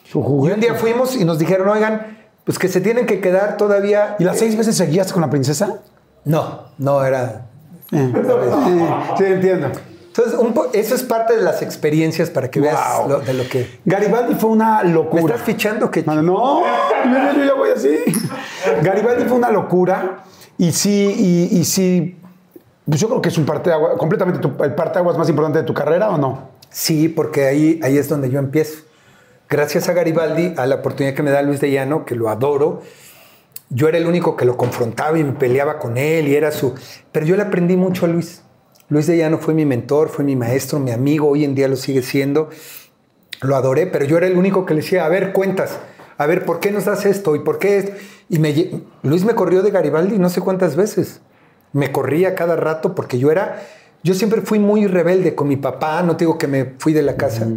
Su 0.04 0.19
y 0.19 0.23
juguete. 0.23 0.56
un 0.56 0.62
día 0.62 0.73
fuimos 0.73 1.15
y 1.15 1.23
nos 1.23 1.38
dijeron, 1.38 1.69
oigan, 1.69 2.17
pues 2.43 2.58
que 2.58 2.67
se 2.67 2.82
tienen 2.82 3.06
que 3.06 3.21
quedar 3.21 3.58
todavía. 3.58 4.15
¿Y 4.19 4.23
las 4.23 4.39
seis 4.39 4.58
veces 4.58 4.76
seguías 4.76 5.13
con 5.13 5.21
la 5.21 5.30
princesa? 5.30 5.82
No, 6.26 6.63
no 6.79 7.06
era. 7.06 7.46
Eh, 7.92 8.12
eh, 8.15 8.90
sí, 9.17 9.23
entiendo. 9.25 9.67
Entonces, 10.08 10.33
un 10.40 10.52
po- 10.54 10.67
eso 10.73 10.96
es 10.96 11.04
parte 11.04 11.35
de 11.35 11.44
las 11.44 11.62
experiencias 11.62 12.31
para 12.31 12.50
que 12.50 12.60
veas 12.60 13.08
lo- 13.08 13.19
de 13.19 13.33
lo 13.35 13.48
que... 13.48 13.79
Garibaldi 13.85 14.33
fue 14.33 14.50
una 14.50 14.81
¿Me 14.83 14.90
locura. 14.90 15.35
estás 15.35 15.42
fichando? 15.46 15.92
que 15.92 16.02
no, 16.02 16.15
yo, 16.15 17.38
yo 17.38 17.44
ya 17.46 17.54
voy 17.54 17.69
así. 17.69 18.00
Garibaldi 18.81 19.25
fue 19.25 19.38
una 19.38 19.52
locura 19.52 20.23
y 20.58 20.71
sí, 20.71 21.13
y, 21.52 21.58
y 21.60 21.65
sí, 21.65 22.16
pues 22.90 23.02
yo 23.02 23.08
creo 23.10 23.21
que 23.21 23.29
es 23.29 23.38
un 23.38 23.46
parte 23.46 23.71
completamente 23.98 24.40
tu, 24.40 24.63
el 24.63 24.73
parteaguas 24.73 25.17
más 25.17 25.29
importante 25.29 25.60
de 25.60 25.65
tu 25.65 25.73
carrera 25.73 26.10
o 26.10 26.17
no. 26.17 26.50
Sí, 26.69 27.10
porque 27.10 27.46
ahí, 27.46 27.79
ahí 27.83 27.98
es 27.98 28.08
donde 28.08 28.29
yo 28.29 28.40
empiezo. 28.40 28.83
Gracias 29.50 29.90
a 29.90 29.94
Garibaldi, 29.94 30.54
a 30.58 30.65
la 30.65 30.75
oportunidad 30.75 31.13
que 31.13 31.23
me 31.23 31.31
da 31.31 31.42
Luis 31.42 31.62
de 31.62 31.71
Llano, 31.71 32.06
que 32.06 32.15
lo 32.15 32.29
adoro, 32.29 32.81
yo 33.69 33.90
era 33.90 33.98
el 33.98 34.08
único 34.08 34.38
que 34.38 34.46
lo 34.46 34.56
confrontaba 34.56 35.19
y 35.19 35.23
me 35.23 35.33
peleaba 35.33 35.79
con 35.79 35.98
él 35.98 36.27
y 36.27 36.35
era 36.35 36.52
su... 36.52 36.73
Pero 37.12 37.25
yo 37.25 37.35
le 37.35 37.44
aprendí 37.44 37.75
mucho 37.75 38.06
a 38.06 38.10
Luis. 38.10 38.44
Luis 38.90 39.08
de 39.08 39.17
Llano 39.17 39.38
fue 39.38 39.54
mi 39.54 39.65
mentor, 39.65 40.08
fue 40.08 40.23
mi 40.23 40.38
maestro, 40.38 40.79
mi 40.79 40.92
amigo, 40.92 41.27
hoy 41.27 41.44
en 41.44 41.56
día 41.56 41.67
lo 41.67 41.75
sigue 41.75 42.02
siendo. 42.02 42.50
Lo 43.42 43.56
adoré, 43.58 43.88
pero 43.88 44.06
yo 44.06 44.17
era 44.17 44.27
el 44.27 44.38
único 44.38 44.65
que 44.65 44.73
le 44.73 44.81
decía, 44.81 45.06
a 45.06 45.10
ver, 45.10 45.33
cuentas, 45.33 45.77
a 46.17 46.25
ver, 46.25 46.46
¿por 46.46 46.62
qué 46.62 46.71
nos 46.71 46.85
das 46.85 47.06
esto? 47.06 47.35
¿Y 47.35 47.40
por 47.40 47.60
qué 47.60 47.77
esto? 47.77 47.92
Y 48.29 48.40
me, 48.40 48.81
Luis 49.04 49.25
me 49.25 49.35
corrió 49.35 49.62
de 49.62 49.71
Garibaldi 49.71 50.17
no 50.17 50.29
sé 50.29 50.40
cuántas 50.40 50.77
veces. 50.77 51.19
Me 51.73 51.91
corría 51.91 52.35
cada 52.35 52.55
rato 52.55 52.95
porque 52.95 53.19
yo 53.19 53.31
era, 53.31 53.61
yo 54.03 54.13
siempre 54.13 54.41
fui 54.41 54.59
muy 54.59 54.87
rebelde 54.87 55.35
con 55.35 55.47
mi 55.47 55.57
papá, 55.57 56.01
no 56.03 56.15
te 56.15 56.25
digo 56.25 56.37
que 56.37 56.47
me 56.47 56.65
fui 56.77 56.93
de 56.93 57.01
la 57.03 57.15
casa. 57.15 57.47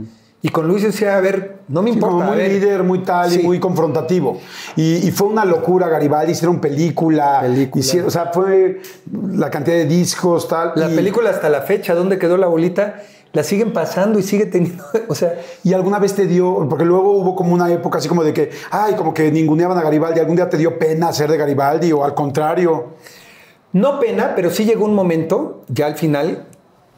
Y 0.43 0.49
con 0.49 0.67
Luis 0.67 0.83
decía, 0.83 1.17
a 1.17 1.21
ver, 1.21 1.59
no 1.69 1.83
me 1.83 1.91
Sí, 1.91 1.95
importa. 1.97 2.25
como 2.25 2.33
muy 2.35 2.49
líder, 2.49 2.83
muy 2.83 3.01
tal 3.03 3.31
Sí. 3.31 3.41
y 3.41 3.43
muy 3.43 3.61
confrontativo. 3.61 4.41
Y, 4.75 5.07
y 5.07 5.11
fue 5.11 5.29
una 5.29 5.45
locura 5.45 5.87
Garibaldi, 5.89 6.33
hicieron 6.33 6.61
película, 6.61 7.41
Película. 7.43 7.81
hicieron- 7.85 8.09
o 8.09 8.11
sea, 8.11 8.31
fue 8.33 8.81
la 9.33 9.51
cantidad 9.51 9.77
de 9.77 9.85
discos, 9.85 10.49
tal. 10.49 10.73
La 10.77 10.91
y, 10.91 10.97
película 10.97 11.29
hasta 11.29 11.51
la 11.51 11.61
fecha, 11.61 11.95
¿dónde 11.95 12.19
quedó 12.19 12.39
la 12.39 12.47
bolita? 12.47 13.03
La 13.35 13.45
siguen 13.45 13.73
pasando 13.75 14.19
y 14.19 14.23
sigue 14.23 14.47
teniendo, 14.47 14.83
o 15.09 15.15
sea, 15.15 15.35
Y 15.63 15.75
alguna 15.75 15.99
vez 15.99 16.15
te 16.15 16.27
dio, 16.27 16.67
porque 16.71 16.87
luego 16.87 17.13
hubo 17.13 17.37
como 17.37 17.53
una 17.53 17.71
época 17.71 17.99
así 17.99 18.09
como 18.09 18.25
de 18.25 18.33
que, 18.33 18.51
ay, 18.71 18.95
como 18.95 19.13
que 19.13 19.31
ninguneaban 19.31 19.77
a 19.77 19.83
Garibaldi, 19.83 20.21
algún 20.21 20.37
día 20.37 20.49
te 20.49 20.57
dio 20.57 20.79
pena 20.79 21.13
ser 21.13 21.31
de 21.31 21.37
Garibaldi 21.37 21.93
o 21.93 22.03
al 22.03 22.15
contrario. 22.15 22.95
No 23.73 24.01
pena, 24.01 24.35
pero 24.35 24.51
sí 24.51 24.65
llegó 24.65 24.85
un 24.85 24.95
momento, 24.95 25.65
ya 25.69 25.87
al 25.87 25.97
final, 25.97 26.47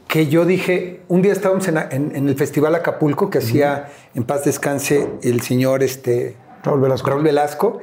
que 0.09 0.27
yo 0.29 0.45
dije, 0.45 1.03
un 1.09 1.23
día 1.23 1.33
estábamos 1.33 1.69
en, 1.69 1.77
en- 1.79 2.17
en 2.17 2.29
el 2.29 2.35
Festival 2.37 2.75
Acapulco 2.75 3.31
que 3.31 3.39
hacía 3.39 3.89
en 4.15 4.25
paz 4.25 4.45
descanse 4.45 5.09
el 5.23 5.43
señor 5.43 5.83
este, 5.83 6.37
Raúl 6.63 6.81
Velasco. 6.81 7.11
Raúl 7.11 7.23
Velasco, 7.23 7.81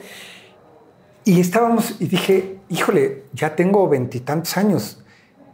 y 1.24 1.40
estábamos, 1.40 1.96
y 2.00 2.06
dije, 2.08 2.58
híjole, 2.70 3.24
ya 3.34 3.56
tengo 3.56 3.88
veintitantos 3.88 4.58
años, 4.58 5.04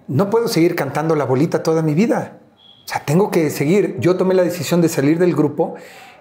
no 0.07 0.29
puedo 0.29 0.47
seguir 0.47 0.75
cantando 0.75 1.15
la 1.15 1.25
bolita 1.25 1.63
toda 1.63 1.81
mi 1.81 1.93
vida. 1.93 2.39
O 2.85 2.87
sea, 2.87 3.03
tengo 3.03 3.31
que 3.31 3.49
seguir. 3.49 3.95
Yo 3.99 4.15
tomé 4.15 4.35
la 4.35 4.43
decisión 4.43 4.79
de 4.79 4.89
salir 4.89 5.17
del 5.17 5.35
grupo 5.35 5.73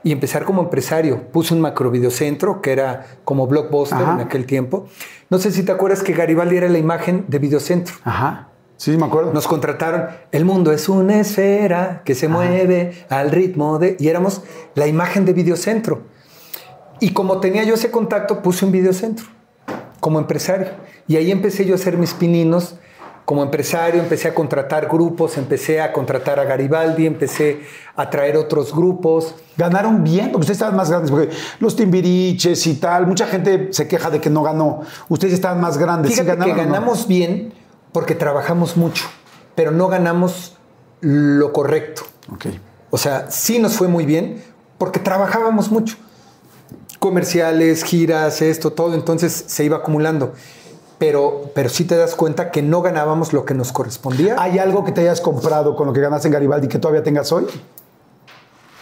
y 0.05 0.13
empezar 0.13 0.45
como 0.45 0.63
empresario. 0.63 1.29
Puse 1.33 1.55
un 1.55 1.61
macro 1.61 1.91
videocentro 1.91 2.61
que 2.61 2.73
era 2.73 3.07
como 3.25 3.47
blockbuster 3.47 3.99
Ajá. 3.99 4.13
en 4.13 4.21
aquel 4.21 4.47
tiempo. 4.47 4.87
No 5.31 5.39
sé 5.39 5.51
si 5.51 5.65
te 5.65 5.73
acuerdas 5.73 6.03
que 6.03 6.13
Garibaldi 6.13 6.59
era 6.59 6.69
la 6.69 6.79
imagen 6.79 7.25
de 7.27 7.39
videocentro. 7.39 7.97
Ajá. 8.05 8.49
Sí, 8.77 8.97
me 8.97 9.07
acuerdo. 9.07 9.33
Nos 9.33 9.49
contrataron. 9.49 10.09
El 10.31 10.45
mundo 10.45 10.71
es 10.73 10.89
una 10.89 11.19
esfera 11.21 12.03
que 12.05 12.15
se 12.15 12.29
mueve 12.29 13.07
al 13.09 13.31
ritmo 13.31 13.79
de. 13.79 13.97
Y 13.99 14.09
éramos 14.09 14.43
la 14.75 14.87
imagen 14.87 15.25
de 15.25 15.33
videocentro. 15.33 16.03
Y 17.01 17.11
como 17.11 17.41
tenía 17.41 17.65
yo 17.65 17.75
ese 17.75 17.91
contacto, 17.91 18.43
puse 18.43 18.65
un 18.65 18.73
videocentro 18.73 19.27
como 20.01 20.19
empresario. 20.19 20.69
Y 21.07 21.17
ahí 21.17 21.31
empecé 21.31 21.65
yo 21.65 21.75
a 21.75 21.77
hacer 21.77 21.97
mis 21.97 22.13
pininos 22.13 22.77
como 23.25 23.43
empresario, 23.43 24.03
empecé 24.03 24.29
a 24.29 24.35
contratar 24.35 24.87
grupos, 24.87 25.39
empecé 25.39 25.81
a 25.81 25.93
contratar 25.93 26.39
a 26.39 26.45
Garibaldi, 26.45 27.07
empecé 27.07 27.63
a 27.97 28.11
traer 28.11 28.37
otros 28.37 28.75
grupos. 28.75 29.35
Ganaron 29.57 30.05
bien, 30.05 30.27
porque 30.27 30.41
ustedes 30.41 30.57
estaban 30.57 30.77
más 30.77 30.91
grandes, 30.91 31.11
porque 31.11 31.31
los 31.59 31.75
timbiriches 31.75 32.67
y 32.67 32.75
tal, 32.75 33.07
mucha 33.07 33.27
gente 33.27 33.69
se 33.73 33.89
queja 33.89 34.11
de 34.11 34.21
que 34.21 34.29
no 34.29 34.43
ganó. 34.43 34.83
Ustedes 35.09 35.33
estaban 35.33 35.61
más 35.61 35.79
grandes. 35.79 36.13
¿Sí 36.13 36.21
Fíjate 36.21 36.39
que 36.39 36.51
ganaron 36.51 36.67
no? 36.67 36.73
ganamos 36.73 37.09
bien 37.09 37.55
porque 37.93 38.15
trabajamos 38.15 38.77
mucho, 38.77 39.07
pero 39.55 39.71
no 39.71 39.89
ganamos 39.89 40.59
lo 41.01 41.53
correcto. 41.53 42.03
Ok. 42.31 42.47
O 42.91 42.99
sea, 42.99 43.31
sí 43.31 43.59
nos 43.59 43.75
fue 43.75 43.89
muy 43.89 44.05
bien 44.05 44.43
porque 44.77 45.01
trabajábamos 45.01 45.71
mucho. 45.71 45.97
Comerciales, 46.99 47.85
giras, 47.85 48.43
esto, 48.43 48.73
todo, 48.73 48.95
entonces 48.95 49.45
se 49.47 49.65
iba 49.65 49.79
acumulando. 49.79 50.35
Pero, 50.99 51.51
pero 51.55 51.69
sí 51.69 51.85
te 51.85 51.97
das 51.97 52.15
cuenta 52.15 52.51
que 52.51 52.63
no 52.63 52.81
ganábamos 52.83 53.33
lo 53.33 53.45
que 53.45 53.55
nos 53.55 53.73
correspondía. 53.73 54.37
¿Hay 54.39 54.59
algo 54.59 54.85
que 54.85 54.93
te 54.93 55.01
hayas 55.01 55.21
comprado 55.21 55.75
con 55.77 55.87
lo 55.89 55.93
que 55.93 56.01
ganaste 56.01 56.29
en 56.29 56.33
Garibaldi 56.35 56.69
que 56.69 56.79
todavía 56.79 57.03
tengas 57.03 57.33
hoy? 57.33 57.47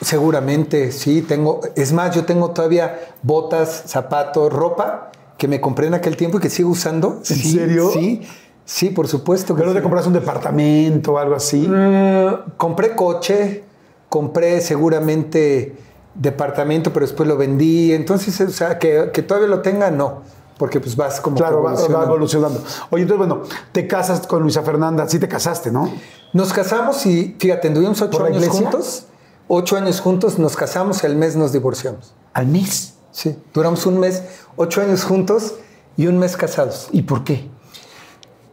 Seguramente, 0.01 0.91
sí, 0.91 1.23
tengo. 1.23 1.61
Es 1.77 1.93
más, 1.93 2.15
yo 2.15 2.25
tengo 2.25 2.51
todavía 2.51 2.99
botas, 3.23 3.85
zapatos, 3.87 4.53
ropa 4.53 5.11
que 5.39 5.47
me 5.49 5.61
compré 5.61 5.87
en 5.87 5.95
aquel 5.95 6.17
tiempo 6.17 6.39
y 6.39 6.41
que 6.41 6.51
sigo 6.51 6.71
usando. 6.71 7.19
¿En 7.19 7.25
Sí, 7.25 7.53
serio? 7.57 7.91
Sí, 7.93 8.23
sí, 8.65 8.91
por 8.91 9.07
supuesto. 9.07 9.55
que 9.55 9.61
Pero 9.61 9.73
sí. 9.73 9.77
te 9.79 9.83
compraste 9.83 10.09
un 10.09 10.15
departamento 10.15 11.13
o 11.13 11.19
algo 11.19 11.37
así. 11.37 11.69
Mm, 11.69 12.53
compré 12.57 12.97
coche, 12.97 13.65
compré 14.09 14.61
seguramente 14.61 15.77
departamento, 16.15 16.93
pero 16.93 17.07
después 17.07 17.29
lo 17.29 17.37
vendí. 17.37 17.93
Entonces, 17.93 18.41
o 18.41 18.51
sea, 18.51 18.79
que, 18.79 19.11
que 19.13 19.23
todavía 19.23 19.49
lo 19.49 19.61
tenga, 19.61 19.91
no. 19.93 20.23
Porque 20.63 20.79
pues 20.79 20.95
vas 20.95 21.21
como 21.21 21.37
Claro, 21.39 21.61
va, 21.61 21.73
va 21.73 21.77
evolucionando. 21.81 22.07
evolucionando. 22.07 22.63
Oye, 22.91 23.03
entonces, 23.03 23.19
bueno, 23.27 23.43
te 23.73 23.89
casas 23.89 24.25
con 24.29 24.43
Luisa 24.43 24.63
Fernanda. 24.63 25.09
Sí 25.09 25.19
te 25.19 25.27
casaste, 25.27 25.73
¿no? 25.73 25.93
Nos 26.35 26.53
casamos 26.53 27.05
y, 27.05 27.35
fíjate, 27.37 27.69
tuvimos 27.71 28.01
ocho 28.01 28.17
¿Por 28.17 28.31
la 28.31 28.37
años 28.37 28.49
juntos. 28.49 29.07
Ocho 29.49 29.77
años 29.77 30.01
juntos, 30.01 30.39
nos 30.39 30.55
casamos, 30.55 31.03
el 31.03 31.17
mes 31.17 31.35
nos 31.35 31.51
divorciamos. 31.51 32.15
Al 32.33 32.47
mes. 32.47 32.95
Sí, 33.11 33.37
duramos 33.53 33.87
un 33.87 33.99
mes, 33.99 34.23
ocho 34.55 34.81
años 34.83 35.03
juntos 35.03 35.55
y 35.97 36.07
un 36.07 36.19
mes 36.21 36.37
casados. 36.37 36.87
¿Y 36.93 37.03
por 37.03 37.25
qué? 37.25 37.51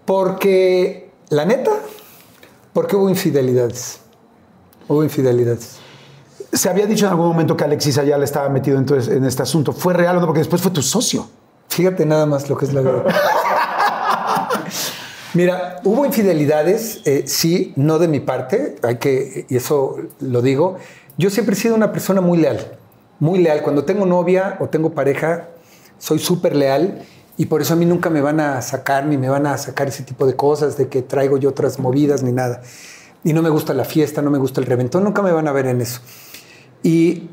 Porque, 0.05 1.11
la 1.29 1.45
neta, 1.45 1.73
porque 2.73 2.95
hubo 2.95 3.07
infidelidades. 3.07 3.99
Hubo 4.87 5.03
infidelidades. 5.03 5.77
Se 6.51 6.69
había 6.69 6.87
dicho 6.87 7.05
en 7.05 7.11
algún 7.11 7.27
momento 7.27 7.55
que 7.55 7.65
Alexis 7.65 7.99
Ayala 7.99 8.25
estaba 8.25 8.49
metido 8.49 8.79
entonces 8.79 9.13
en 9.15 9.25
este 9.25 9.43
asunto. 9.43 9.73
¿Fue 9.73 9.93
real 9.93 10.17
o 10.17 10.21
no? 10.21 10.25
Porque 10.25 10.39
después 10.39 10.59
fue 10.59 10.71
tu 10.71 10.81
socio. 10.81 11.27
Fíjate 11.69 12.05
nada 12.05 12.25
más 12.25 12.49
lo 12.49 12.57
que 12.57 12.65
es 12.65 12.73
la 12.73 12.81
verdad. 12.81 13.15
Mira, 15.33 15.79
hubo 15.83 16.05
infidelidades, 16.05 17.01
eh, 17.05 17.23
sí, 17.27 17.71
no 17.75 17.99
de 17.99 18.07
mi 18.07 18.19
parte, 18.19 18.77
hay 18.81 18.97
que, 18.97 19.45
y 19.47 19.55
eso 19.55 19.97
lo 20.19 20.41
digo. 20.41 20.77
Yo 21.17 21.29
siempre 21.29 21.53
he 21.53 21.57
sido 21.57 21.75
una 21.75 21.91
persona 21.91 22.19
muy 22.19 22.39
leal, 22.39 22.77
muy 23.19 23.39
leal. 23.39 23.61
Cuando 23.61 23.85
tengo 23.85 24.07
novia 24.07 24.57
o 24.59 24.69
tengo 24.69 24.89
pareja, 24.91 25.49
soy 25.99 26.17
súper 26.17 26.55
leal 26.55 27.03
y 27.37 27.45
por 27.45 27.61
eso 27.61 27.73
a 27.73 27.77
mí 27.77 27.85
nunca 27.85 28.09
me 28.09 28.21
van 28.21 28.39
a 28.39 28.61
sacar 28.61 29.05
ni 29.05 29.17
me 29.17 29.29
van 29.29 29.45
a 29.45 29.57
sacar 29.57 29.87
ese 29.87 30.03
tipo 30.03 30.25
de 30.25 30.35
cosas 30.35 30.77
de 30.77 30.87
que 30.87 31.03
traigo 31.03 31.37
yo 31.37 31.49
otras 31.49 31.77
movidas 31.77 32.23
ni 32.23 32.31
nada. 32.31 32.61
Y 33.23 33.33
no 33.33 33.41
me 33.41 33.49
gusta 33.49 33.73
la 33.73 33.85
fiesta, 33.85 34.21
no 34.21 34.31
me 34.31 34.39
gusta 34.39 34.61
el 34.61 34.65
reventón, 34.65 35.03
nunca 35.03 35.21
me 35.21 35.31
van 35.31 35.47
a 35.47 35.51
ver 35.51 35.67
en 35.67 35.81
eso. 35.81 36.01
Y 36.81 37.29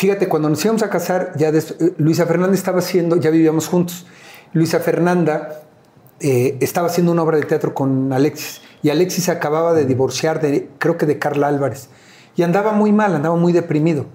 fíjate, 0.00 0.30
cuando 0.30 0.48
nos 0.48 0.64
íbamos 0.64 0.82
a 0.82 0.88
casar, 0.88 1.32
ya 1.36 1.50
eh, 1.50 1.62
Luisa 1.98 2.24
Fernanda 2.24 2.54
estaba 2.54 2.78
haciendo, 2.78 3.16
ya 3.16 3.28
vivíamos 3.28 3.68
juntos. 3.68 4.06
Luisa 4.54 4.80
Fernanda 4.80 5.60
eh, 6.20 6.56
estaba 6.60 6.86
haciendo 6.86 7.12
una 7.12 7.22
obra 7.22 7.36
de 7.36 7.42
teatro 7.44 7.74
con 7.74 8.10
Alexis 8.10 8.62
y 8.82 8.88
Alexis 8.88 9.28
acababa 9.28 9.74
de 9.74 9.84
divorciar 9.84 10.40
de, 10.40 10.70
creo 10.78 10.96
que 10.96 11.04
de 11.04 11.18
Carla 11.18 11.48
Álvarez. 11.48 11.90
Y 12.34 12.42
andaba 12.44 12.72
muy 12.72 12.92
mal, 12.92 13.14
andaba 13.14 13.36
muy 13.36 13.52
deprimido. 13.52 14.06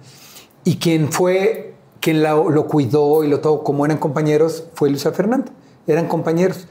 Y 0.64 0.78
quien 0.78 1.12
fue, 1.12 1.76
quien 2.02 2.24
la- 2.24 2.34
lo 2.34 2.66
cuidó 2.66 3.24
y 3.24 3.28
lo 3.28 3.40
todo, 3.40 3.64
como 3.64 3.86
eran 3.86 4.00
compañeros, 4.00 4.66
fue 4.74 4.90
Luisa 4.90 5.12
Fernanda. 5.12 5.52
Eran 5.86 6.08
compañeros. 6.08 6.68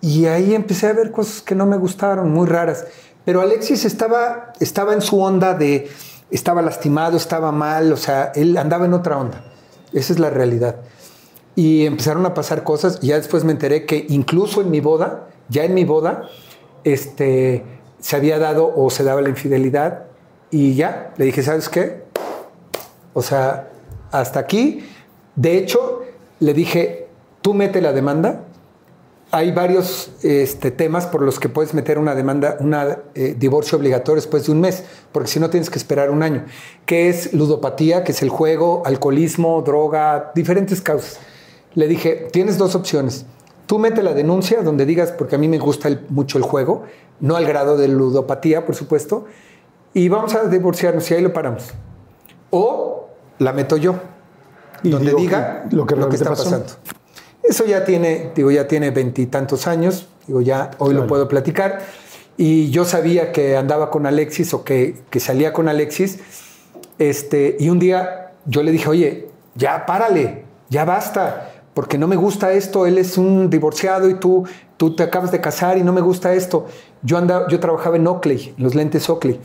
Y 0.00 0.24
ahí 0.24 0.54
empecé 0.54 0.86
a 0.86 0.94
ver 0.94 1.10
cosas 1.10 1.42
que 1.42 1.54
no 1.54 1.66
me 1.66 1.76
gustaron, 1.76 2.32
muy 2.32 2.46
raras. 2.46 2.86
Pero 3.26 3.42
Alexis 3.42 3.84
estaba, 3.84 4.54
estaba 4.58 4.94
en 4.94 5.02
su 5.02 5.20
onda 5.20 5.52
de, 5.52 5.90
estaba 6.30 6.62
lastimado, 6.62 7.16
estaba 7.16 7.52
mal, 7.52 7.92
o 7.92 7.96
sea, 7.96 8.32
él 8.34 8.56
andaba 8.56 8.86
en 8.86 8.94
otra 8.94 9.18
onda. 9.18 9.44
Esa 9.92 10.12
es 10.12 10.18
la 10.18 10.30
realidad. 10.30 10.76
Y 11.54 11.86
empezaron 11.86 12.24
a 12.26 12.34
pasar 12.34 12.62
cosas. 12.62 12.98
Y 13.02 13.08
ya 13.08 13.16
después 13.16 13.44
me 13.44 13.52
enteré 13.52 13.86
que 13.86 14.06
incluso 14.08 14.60
en 14.60 14.70
mi 14.70 14.80
boda, 14.80 15.28
ya 15.48 15.64
en 15.64 15.74
mi 15.74 15.84
boda, 15.84 16.28
este, 16.84 17.64
se 17.98 18.16
había 18.16 18.38
dado 18.38 18.72
o 18.76 18.90
se 18.90 19.04
daba 19.04 19.22
la 19.22 19.28
infidelidad. 19.28 20.04
Y 20.50 20.74
ya, 20.74 21.12
le 21.16 21.24
dije, 21.24 21.42
¿sabes 21.42 21.68
qué? 21.68 22.04
O 23.14 23.22
sea, 23.22 23.70
hasta 24.12 24.40
aquí. 24.40 24.86
De 25.34 25.56
hecho, 25.58 26.02
le 26.40 26.54
dije, 26.54 27.08
tú 27.42 27.54
mete 27.54 27.80
la 27.80 27.92
demanda. 27.92 28.44
Hay 29.30 29.52
varios 29.52 30.10
este, 30.22 30.70
temas 30.70 31.06
por 31.06 31.20
los 31.20 31.38
que 31.38 31.50
puedes 31.50 31.74
meter 31.74 31.98
una 31.98 32.14
demanda, 32.14 32.56
un 32.60 32.74
divorcio 33.38 33.76
obligatorio 33.76 34.16
después 34.16 34.46
de 34.46 34.52
un 34.52 34.60
mes, 34.60 34.84
porque 35.12 35.28
si 35.28 35.38
no 35.38 35.50
tienes 35.50 35.68
que 35.68 35.78
esperar 35.78 36.10
un 36.10 36.22
año, 36.22 36.46
que 36.86 37.10
es 37.10 37.34
ludopatía, 37.34 38.04
que 38.04 38.12
es 38.12 38.22
el 38.22 38.30
juego, 38.30 38.82
alcoholismo, 38.86 39.60
droga, 39.60 40.32
diferentes 40.34 40.80
causas. 40.80 41.18
Le 41.74 41.86
dije, 41.88 42.28
tienes 42.32 42.56
dos 42.58 42.74
opciones. 42.74 43.26
tú 43.66 43.78
mete 43.78 44.02
la 44.02 44.14
denuncia 44.14 44.62
donde 44.62 44.86
digas, 44.86 45.12
porque 45.12 45.34
a 45.34 45.38
mí 45.38 45.46
me 45.46 45.58
gusta 45.58 45.88
el- 45.88 46.00
mucho 46.08 46.38
el 46.38 46.44
juego, 46.44 46.84
no 47.20 47.36
al 47.36 47.44
grado 47.44 47.76
de 47.76 47.86
ludopatía, 47.86 48.64
por 48.64 48.74
supuesto, 48.74 49.26
y 49.92 50.08
vamos 50.08 50.34
a 50.34 50.44
divorciarnos 50.44 51.10
y 51.10 51.14
ahí 51.14 51.20
lo 51.20 51.34
paramos. 51.34 51.64
O 52.48 53.10
la 53.38 53.52
meto 53.52 53.76
yo, 53.76 53.96
Y 54.82 54.88
donde 54.88 55.12
diga 55.12 55.64
que- 55.68 55.76
lo 55.76 55.84
que 55.84 55.96
lo 55.96 56.08
que 56.08 56.16
está 56.16 56.30
pasó. 56.30 56.44
pasando. 56.44 56.66
Eso 57.48 57.64
ya 57.64 57.84
tiene, 57.84 58.30
digo, 58.34 58.50
ya 58.50 58.68
tiene 58.68 58.90
veintitantos 58.90 59.66
años, 59.66 60.06
digo, 60.26 60.42
ya 60.42 60.72
hoy 60.76 60.92
lo 60.92 61.06
puedo 61.06 61.28
platicar. 61.28 61.80
Y 62.36 62.68
yo 62.70 62.84
sabía 62.84 63.32
que 63.32 63.56
andaba 63.56 63.90
con 63.90 64.04
Alexis 64.04 64.52
o 64.52 64.64
que, 64.64 64.96
que 65.08 65.18
salía 65.18 65.54
con 65.54 65.66
Alexis. 65.66 66.18
Este, 66.98 67.56
y 67.58 67.70
un 67.70 67.78
día 67.78 68.32
yo 68.44 68.62
le 68.62 68.70
dije, 68.70 68.88
oye, 68.88 69.28
ya 69.54 69.86
párale, 69.86 70.44
ya 70.68 70.84
basta, 70.84 71.62
porque 71.72 71.96
no 71.96 72.06
me 72.06 72.16
gusta 72.16 72.52
esto. 72.52 72.86
Él 72.86 72.98
es 72.98 73.16
un 73.16 73.48
divorciado 73.48 74.10
y 74.10 74.14
tú, 74.14 74.44
tú 74.76 74.94
te 74.94 75.02
acabas 75.02 75.32
de 75.32 75.40
casar 75.40 75.78
y 75.78 75.82
no 75.82 75.94
me 75.94 76.02
gusta 76.02 76.34
esto. 76.34 76.66
Yo, 77.02 77.16
andaba, 77.16 77.48
yo 77.48 77.60
trabajaba 77.60 77.96
en 77.96 78.06
Oakley, 78.06 78.54
en 78.58 78.62
los 78.62 78.74
lentes 78.74 79.08
Oakley. 79.08 79.40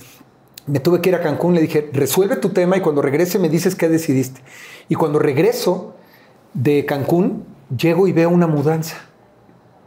Me 0.68 0.82
tuve 0.82 1.00
que 1.00 1.08
ir 1.08 1.16
a 1.16 1.22
Cancún, 1.22 1.56
le 1.56 1.62
dije, 1.62 1.90
resuelve 1.94 2.36
tu 2.36 2.50
tema 2.50 2.76
y 2.76 2.82
cuando 2.82 3.02
regrese 3.02 3.40
me 3.40 3.48
dices 3.48 3.76
qué 3.76 3.88
decidiste. 3.88 4.42
Y 4.90 4.96
cuando 4.96 5.20
regreso 5.20 5.96
de 6.54 6.86
Cancún, 6.86 7.53
llego 7.76 8.08
y 8.08 8.14
veo 8.14 8.30
una 8.30 8.48
mudanza 8.48 8.98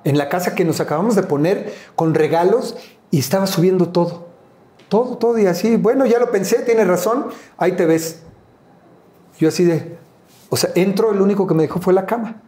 en 0.05 0.19
la 0.19 0.29
casa 0.29 0.55
que 0.55 0.65
nos 0.65 0.81
acabamos 0.81 1.17
de 1.17 1.23
poner 1.23 1.75
con 1.97 2.15
regalos 2.15 2.77
y 3.11 3.19
estaba 3.19 3.47
subiendo 3.47 3.89
todo. 3.89 4.27
Todo, 4.89 5.17
todo 5.19 5.39
y 5.39 5.47
así. 5.47 5.77
Bueno, 5.77 6.07
ya 6.07 6.21
lo 6.21 6.31
pensé, 6.31 6.63
tienes 6.63 6.87
razón, 6.87 7.27
ahí 7.57 7.73
te 7.73 7.87
ves. 7.87 8.23
Yo 9.39 9.49
así 9.49 9.65
de, 9.65 9.99
o 10.49 10.57
sea, 10.57 10.71
entro, 10.75 11.11
el 11.11 11.21
único 11.21 11.47
que 11.47 11.55
me 11.55 11.65
dejó 11.65 11.81
fue 11.81 11.93
la 11.93 12.07
cama. 12.07 12.43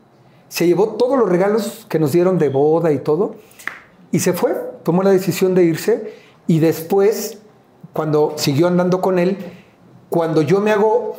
Se 0.49 0.67
llevó 0.67 0.91
todos 0.91 1.19
los 1.19 1.29
regalos 1.29 1.85
que 1.89 1.99
nos 1.99 2.13
dieron 2.13 2.39
de 2.39 2.49
boda 2.49 2.93
y 2.93 2.99
todo 2.99 3.35
y 4.11 4.21
se 4.21 4.33
fue, 4.33 4.55
tomó 4.85 5.03
la 5.03 5.11
decisión 5.11 5.55
de 5.55 5.65
irse 5.65 6.15
y 6.47 6.61
después, 6.61 7.39
cuando 7.93 8.35
siguió 8.37 8.69
andando 8.69 9.01
con 9.01 9.19
él, 9.19 9.37
cuando 10.09 10.41
yo 10.43 10.61
me 10.61 10.71
hago, 10.71 11.17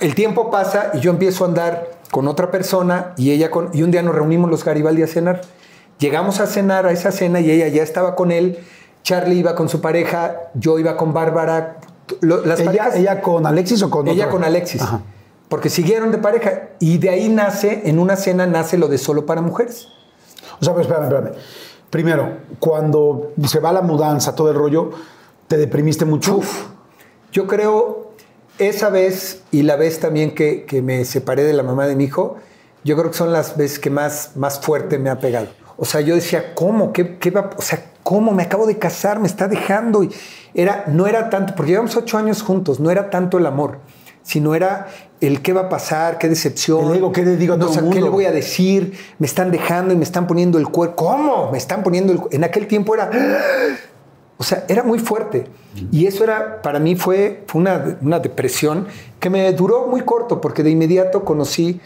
el 0.00 0.14
tiempo 0.14 0.50
pasa 0.50 0.92
y 0.94 1.00
yo 1.00 1.10
empiezo 1.10 1.44
a 1.44 1.48
andar 1.48 1.90
con 2.10 2.28
otra 2.28 2.50
persona 2.50 3.12
y 3.16 3.30
ella 3.32 3.50
con, 3.50 3.70
y 3.72 3.82
un 3.82 3.90
día 3.90 4.02
nos 4.02 4.14
reunimos 4.14 4.50
los 4.50 4.64
Garibaldi 4.64 5.02
a 5.02 5.06
cenar. 5.06 5.40
Llegamos 5.98 6.40
a 6.40 6.46
cenar 6.46 6.86
a 6.86 6.92
esa 6.92 7.12
cena 7.12 7.40
y 7.40 7.50
ella 7.50 7.68
ya 7.68 7.82
estaba 7.82 8.14
con 8.16 8.32
él, 8.32 8.58
Charlie 9.02 9.36
iba 9.36 9.54
con 9.54 9.68
su 9.68 9.80
pareja, 9.80 10.36
yo 10.54 10.78
iba 10.78 10.96
con 10.96 11.12
Bárbara. 11.12 11.78
las 12.20 12.60
¿Ella, 12.60 12.64
parejas- 12.70 12.96
¿Ella 12.96 13.20
con 13.22 13.46
Alexis 13.46 13.82
o 13.82 13.90
con 13.90 14.08
ella 14.08 14.24
otro? 14.26 14.38
con 14.38 14.44
Alexis. 14.44 14.82
Ajá. 14.82 15.00
Porque 15.48 15.70
siguieron 15.70 16.10
de 16.10 16.18
pareja 16.18 16.70
y 16.80 16.98
de 16.98 17.10
ahí 17.10 17.28
nace, 17.28 17.82
en 17.84 17.98
una 17.98 18.16
cena 18.16 18.46
nace 18.46 18.76
lo 18.78 18.88
de 18.88 18.98
solo 18.98 19.24
para 19.26 19.40
mujeres. 19.40 19.88
O 20.60 20.64
sea, 20.64 20.74
pero 20.74 20.82
espérame, 20.82 21.04
espérame. 21.04 21.32
Primero, 21.90 22.28
cuando 22.58 23.32
se 23.46 23.60
va 23.60 23.72
la 23.72 23.82
mudanza, 23.82 24.34
todo 24.34 24.50
el 24.50 24.56
rollo, 24.56 24.90
¿te 25.46 25.56
deprimiste 25.56 26.04
mucho? 26.04 26.36
Uf, 26.38 26.64
yo 27.30 27.46
creo 27.46 28.03
esa 28.58 28.88
vez 28.90 29.42
y 29.50 29.62
la 29.62 29.76
vez 29.76 30.00
también 30.00 30.34
que, 30.34 30.64
que 30.64 30.82
me 30.82 31.04
separé 31.04 31.44
de 31.44 31.52
la 31.52 31.62
mamá 31.62 31.86
de 31.86 31.96
mi 31.96 32.04
hijo, 32.04 32.36
yo 32.84 32.96
creo 32.96 33.10
que 33.10 33.16
son 33.16 33.32
las 33.32 33.56
veces 33.56 33.78
que 33.78 33.90
más, 33.90 34.32
más 34.36 34.60
fuerte 34.60 34.98
me 34.98 35.10
ha 35.10 35.18
pegado. 35.18 35.48
O 35.76 35.84
sea, 35.84 36.00
yo 36.00 36.14
decía, 36.14 36.54
¿cómo? 36.54 36.92
¿Qué, 36.92 37.18
qué 37.18 37.30
va? 37.30 37.50
O 37.56 37.62
sea, 37.62 37.84
¿cómo? 38.02 38.32
Me 38.32 38.44
acabo 38.44 38.66
de 38.66 38.78
casar, 38.78 39.18
me 39.18 39.26
está 39.26 39.48
dejando. 39.48 40.04
Y 40.04 40.10
era, 40.54 40.84
no 40.86 41.06
era 41.06 41.30
tanto, 41.30 41.54
porque 41.56 41.72
llevamos 41.72 41.96
ocho 41.96 42.16
años 42.16 42.42
juntos, 42.42 42.78
no 42.78 42.90
era 42.90 43.10
tanto 43.10 43.38
el 43.38 43.46
amor, 43.46 43.78
sino 44.22 44.54
era 44.54 44.86
el 45.20 45.42
qué 45.42 45.52
va 45.52 45.62
a 45.62 45.68
pasar, 45.68 46.18
qué 46.18 46.28
decepción. 46.28 46.90
El 46.90 46.98
ego, 46.98 47.10
¿qué 47.10 47.24
le 47.24 47.36
digo 47.36 47.54
a 47.54 47.56
No, 47.56 47.66
todo 47.66 47.70
o 47.70 47.74
sea, 47.74 47.82
el 47.82 47.90
¿qué 47.90 48.00
le 48.00 48.08
voy 48.08 48.26
a 48.26 48.30
decir? 48.30 48.96
Me 49.18 49.26
están 49.26 49.50
dejando 49.50 49.92
y 49.92 49.96
me 49.96 50.04
están 50.04 50.26
poniendo 50.26 50.58
el 50.58 50.68
cuerpo. 50.68 51.06
¿Cómo? 51.06 51.50
Me 51.50 51.58
están 51.58 51.82
poniendo 51.82 52.12
el 52.12 52.20
En 52.30 52.44
aquel 52.44 52.68
tiempo 52.68 52.94
era... 52.94 53.10
O 54.36 54.42
sea, 54.42 54.64
era 54.68 54.82
muy 54.82 54.98
fuerte. 54.98 55.46
Y 55.90 56.06
eso 56.06 56.24
era, 56.24 56.62
para 56.62 56.78
mí 56.78 56.96
fue, 56.96 57.44
fue 57.46 57.60
una, 57.60 57.98
una 58.00 58.20
depresión 58.20 58.86
que 59.20 59.30
me 59.30 59.52
duró 59.52 59.86
muy 59.86 60.02
corto, 60.02 60.40
porque 60.40 60.62
de 60.62 60.70
inmediato 60.70 61.24
conocí, 61.24 61.80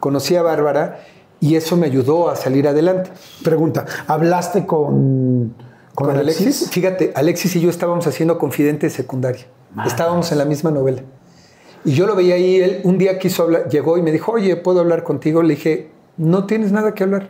conocí 0.00 0.36
a 0.36 0.42
Bárbara 0.42 1.00
y 1.40 1.56
eso 1.56 1.76
me 1.76 1.86
ayudó 1.86 2.30
a 2.30 2.36
salir 2.36 2.68
adelante. 2.68 3.10
Pregunta, 3.42 3.84
¿hablaste 4.06 4.66
con, 4.66 5.54
con, 5.94 6.06
Con 6.06 6.16
Alexis? 6.16 6.46
Alexis, 6.46 6.70
fíjate, 6.70 7.12
Alexis 7.14 7.56
y 7.56 7.60
yo 7.60 7.70
estábamos 7.70 8.06
haciendo 8.06 8.38
Confidente 8.38 8.86
de 8.86 8.90
secundaria. 8.90 9.46
Estábamos 9.84 10.30
en 10.32 10.38
la 10.38 10.44
misma 10.44 10.70
novela. 10.70 11.02
Y 11.84 11.92
yo 11.92 12.06
lo 12.06 12.14
veía 12.14 12.36
ahí, 12.36 12.56
él 12.56 12.80
un 12.84 12.96
día 12.96 13.18
quiso 13.18 13.42
hablar, 13.42 13.68
llegó 13.68 13.98
y 13.98 14.02
me 14.02 14.10
dijo, 14.10 14.32
oye, 14.32 14.56
¿puedo 14.56 14.80
hablar 14.80 15.02
contigo? 15.04 15.42
Le 15.42 15.54
dije, 15.54 15.90
no 16.16 16.46
tienes 16.46 16.72
nada 16.72 16.94
que 16.94 17.02
hablar. 17.02 17.28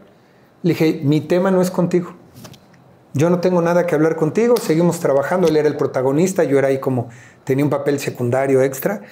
Le 0.63 0.71
dije, 0.71 1.01
mi 1.03 1.21
tema 1.21 1.51
no 1.51 1.61
es 1.61 1.71
contigo. 1.71 2.15
Yo 3.15 3.31
no 3.31 3.41
tengo 3.41 3.63
nada 3.63 3.87
que 3.87 3.95
hablar 3.95 4.17
contigo, 4.17 4.57
seguimos 4.57 5.01
trabajando, 5.01 5.49
él 5.49 5.57
era 5.57 5.69
el 5.69 5.77
protagonista, 5.77 6.45
yo 6.45 6.59
era 6.59 6.69
ahí 6.69 6.81
como, 6.81 7.09
tenía 7.45 7.65
un 7.65 7.71
papel 7.71 7.99
secundario 8.01 8.61
extra. 8.61 9.03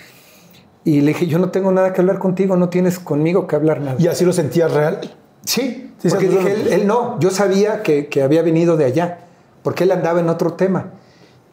Y 0.85 1.01
le 1.01 1.09
dije, 1.09 1.29
yo 1.29 1.39
no 1.39 1.51
tengo 1.51 1.71
nada 1.71 1.93
que 1.93 2.01
hablar 2.01 2.19
contigo, 2.19 2.57
no 2.57 2.69
tienes 2.69 2.99
conmigo 2.99 3.47
que 3.47 3.55
hablar 3.57 3.81
nada. 3.81 3.97
¿Y 3.99 4.09
así 4.09 4.25
lo 4.25 4.33
sentías 4.33 4.73
real? 4.73 5.01
Sí, 5.45 5.93
Sí, 6.03 6.09
porque 6.09 6.27
dije, 6.29 6.51
él, 6.51 6.69
él 6.73 6.87
no, 6.89 7.21
yo 7.21 7.31
sabía 7.31 7.85
que, 7.85 8.09
que 8.09 8.25
había 8.25 8.43
venido 8.43 8.77
de 8.77 8.87
allá, 8.87 9.21
porque 9.63 9.85
él 9.85 9.93
andaba 9.93 10.19
en 10.19 10.29
otro 10.29 10.55
tema. 10.55 10.91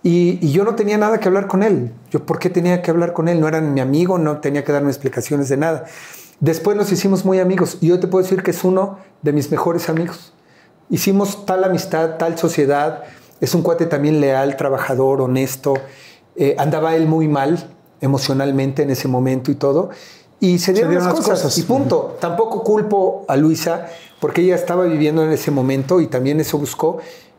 Y, 0.02 0.40
y 0.42 0.52
yo 0.52 0.64
no 0.64 0.74
tenía 0.74 0.98
nada 0.98 1.20
que 1.20 1.28
hablar 1.28 1.46
con 1.46 1.62
él. 1.62 1.94
Yo, 2.10 2.26
¿por 2.26 2.40
qué 2.40 2.50
tenía 2.50 2.82
que 2.82 2.90
hablar 2.90 3.14
con 3.14 3.28
él? 3.28 3.40
No 3.40 3.48
era 3.48 3.62
mi 3.62 3.80
amigo, 3.80 4.18
no 4.18 4.40
tenía 4.40 4.64
que 4.64 4.72
darme 4.72 4.90
explicaciones 4.90 5.50
de 5.50 5.58
nada. 5.58 5.86
Después 6.40 6.76
nos 6.76 6.92
hicimos 6.92 7.26
muy 7.26 7.40
amigos 7.40 7.78
y 7.80 7.88
yo 7.90 8.00
te 8.00 8.08
puedo 8.08 8.24
decir 8.24 8.42
que 8.42 8.50
es 8.50 8.64
uno 8.64 8.98
de 9.22 9.34
mis 9.34 9.52
mejores 9.52 9.88
amigos. 9.88 10.34
Hicimos 10.90 11.46
tal 11.46 11.64
amistad, 11.64 12.18
tal 12.18 12.38
sociedad. 12.38 13.04
Es 13.42 13.54
un 13.56 13.62
cuate 13.62 13.86
también 13.86 14.20
leal, 14.22 14.58
trabajador, 14.58 15.22
honesto. 15.22 15.76
Eh, 16.36 16.56
andaba 16.58 16.96
él 16.96 17.08
muy 17.08 17.28
mal 17.28 17.70
emocionalmente 18.02 18.84
en 18.84 18.90
ese 18.90 19.08
momento 19.08 19.52
y 19.52 19.56
todo. 19.56 19.90
Y 20.40 20.60
se 20.60 20.74
dieron, 20.74 20.92
dieron 20.92 21.08
las 21.08 21.16
las 21.18 21.26
cosas. 21.26 21.42
cosas. 21.44 21.58
Y 21.58 21.64
punto. 21.64 22.18
Tampoco 22.20 22.64
culpo 22.64 23.26
a 23.28 23.36
Luisa 23.36 23.88
porque 24.20 24.42
ella 24.42 24.56
estaba 24.56 24.86
viviendo 24.86 25.24
en 25.24 25.32
ese 25.32 25.52
momento 25.52 26.02
y 26.02 26.08
también 26.08 26.40
eso 26.40 26.58
buscó. 26.58 26.98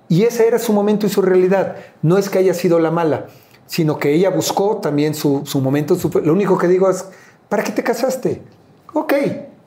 Y 0.09 0.24
ese 0.24 0.46
era 0.46 0.59
su 0.59 0.72
momento 0.72 1.07
y 1.07 1.11
su 1.11 1.22
realidad. 1.22 1.76
No 2.03 2.18
es 2.18 2.28
que 2.28 2.38
haya 2.38 2.55
sido 2.55 2.78
la 2.78 2.90
mala, 2.90 3.26
sino 3.66 3.98
que 3.98 4.12
ella 4.12 4.30
buscó 4.30 4.76
también 4.78 5.14
su, 5.14 5.42
su 5.44 5.61
momento. 5.61 5.94
su- 5.96 6.11
lo 6.22 6.32
único 6.32 6.59
que 6.59 6.68
digo 6.68 6.90
es, 6.90 7.05
¿para 7.48 7.62
qué 7.64 7.72
te 7.72 7.82
casaste? 7.82 8.42
Ok, 8.92 9.12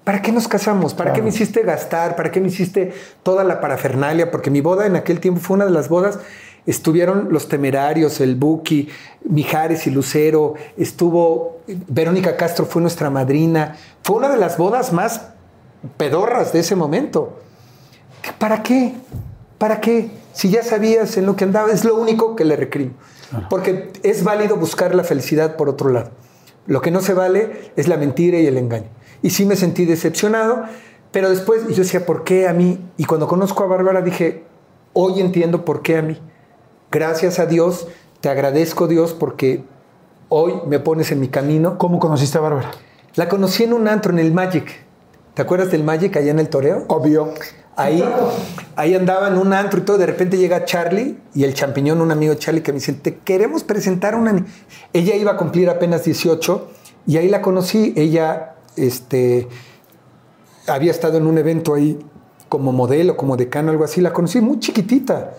¿para 0.03 0.21
qué 0.21 0.31
nos 0.31 0.47
casamos? 0.47 0.93
¿Para 0.93 1.13
qué 1.13 1.21
me 1.21 1.29
hiciste 1.29 1.61
gastar? 1.61 2.15
¿Para 2.15 2.31
qué 2.31 2.41
me 2.41 2.47
hiciste 2.47 2.93
toda 3.23 3.43
la 3.43 3.61
parafernalia? 3.61 4.31
Porque 4.31 4.49
mi 4.49 4.61
boda 4.61 4.85
en 4.85 4.95
aquel 4.95 5.19
tiempo 5.19 5.39
fue 5.39 5.55
una 5.55 5.65
de 5.65 5.71
las 5.71 5.89
bodas. 5.89 6.19
Estuvieron 6.65 7.27
los 7.31 7.49
temerarios, 7.49 8.21
el 8.21 8.35
Buki, 8.35 8.89
Mijares 9.25 9.85
y 9.87 9.91
Lucero, 9.91 10.53
estuvo 10.77 11.59
Verónica 11.67 12.37
Castro, 12.37 12.65
fue 12.65 12.81
nuestra 12.81 13.09
madrina. 13.09 13.75
Fue 14.01 14.15
una 14.15 14.29
de 14.29 14.37
las 14.37 14.57
bodas 14.57 14.93
más 14.93 15.29
pedorras 15.97 16.53
de 16.53 16.59
ese 16.59 16.75
momento. 16.75 17.39
¿Para 18.39 18.63
qué? 18.63 18.93
¿Para 19.57 19.81
qué? 19.81 20.09
Si 20.31 20.49
ya 20.49 20.63
sabías 20.63 21.17
en 21.17 21.25
lo 21.25 21.35
que 21.35 21.43
andaba, 21.43 21.71
es 21.71 21.83
lo 21.83 21.95
único 21.95 22.35
que 22.35 22.45
le 22.45 22.55
recrimo. 22.55 22.93
Porque 23.49 23.91
es 24.03 24.23
válido 24.23 24.55
buscar 24.57 24.93
la 24.95 25.03
felicidad 25.03 25.57
por 25.57 25.67
otro 25.67 25.89
lado. 25.89 26.11
Lo 26.65 26.81
que 26.81 26.91
no 26.91 27.01
se 27.01 27.13
vale 27.13 27.71
es 27.75 27.87
la 27.87 27.97
mentira 27.97 28.37
y 28.39 28.47
el 28.47 28.57
engaño. 28.57 28.87
Y 29.23 29.31
sí 29.31 29.45
me 29.45 29.55
sentí 29.55 29.85
decepcionado, 29.85 30.65
pero 31.11 31.29
después 31.29 31.67
yo 31.69 31.77
decía, 31.77 32.05
¿por 32.05 32.23
qué 32.23 32.47
a 32.47 32.53
mí? 32.53 32.79
Y 32.97 33.05
cuando 33.05 33.27
conozco 33.27 33.63
a 33.63 33.67
Bárbara 33.67 34.01
dije, 34.01 34.43
hoy 34.93 35.19
entiendo 35.19 35.65
por 35.65 35.81
qué 35.81 35.97
a 35.97 36.01
mí. 36.03 36.19
Gracias 36.91 37.39
a 37.39 37.47
Dios, 37.47 37.87
te 38.21 38.29
agradezco 38.29 38.87
Dios 38.87 39.13
porque 39.13 39.63
hoy 40.29 40.53
me 40.67 40.79
pones 40.79 41.11
en 41.11 41.19
mi 41.19 41.29
camino. 41.29 41.77
¿Cómo 41.77 41.99
conociste 41.99 42.37
a 42.37 42.41
Bárbara? 42.41 42.71
La 43.15 43.29
conocí 43.29 43.63
en 43.63 43.73
un 43.73 43.87
antro, 43.87 44.11
en 44.11 44.19
el 44.19 44.33
Magic. 44.33 44.65
¿Te 45.33 45.41
acuerdas 45.41 45.71
del 45.71 45.83
Magic 45.83 46.15
allá 46.17 46.31
en 46.31 46.39
el 46.39 46.49
Toreo? 46.49 46.85
Obvio. 46.89 47.33
Ahí, 47.75 48.03
ahí 48.75 48.93
andaba 48.93 49.29
en 49.29 49.37
un 49.37 49.53
antro 49.53 49.79
y 49.79 49.83
todo. 49.83 49.97
De 49.97 50.05
repente 50.05 50.37
llega 50.37 50.65
Charlie 50.65 51.17
y 51.33 51.43
el 51.43 51.53
champiñón, 51.53 52.01
un 52.01 52.11
amigo 52.11 52.33
de 52.33 52.39
Charlie, 52.39 52.61
que 52.61 52.71
me 52.71 52.79
dice: 52.79 52.93
Te 52.93 53.15
queremos 53.15 53.63
presentar 53.63 54.13
a 54.13 54.17
una. 54.17 54.33
ni-". 54.33 54.43
Ella 54.93 55.15
iba 55.15 55.31
a 55.31 55.37
cumplir 55.37 55.69
apenas 55.69 56.03
18 56.03 56.67
y 57.07 57.17
ahí 57.17 57.29
la 57.29 57.41
conocí. 57.41 57.93
Ella 57.95 58.52
este, 58.75 59.47
había 60.67 60.91
estado 60.91 61.17
en 61.17 61.25
un 61.27 61.37
evento 61.37 61.73
ahí 61.73 61.99
como 62.49 62.71
modelo, 62.71 63.17
como 63.17 63.35
decano, 63.37 63.71
algo 63.71 63.83
así. 63.83 64.01
La 64.01 64.13
conocí 64.13 64.39
muy 64.41 64.59
chiquitita. 64.59 65.33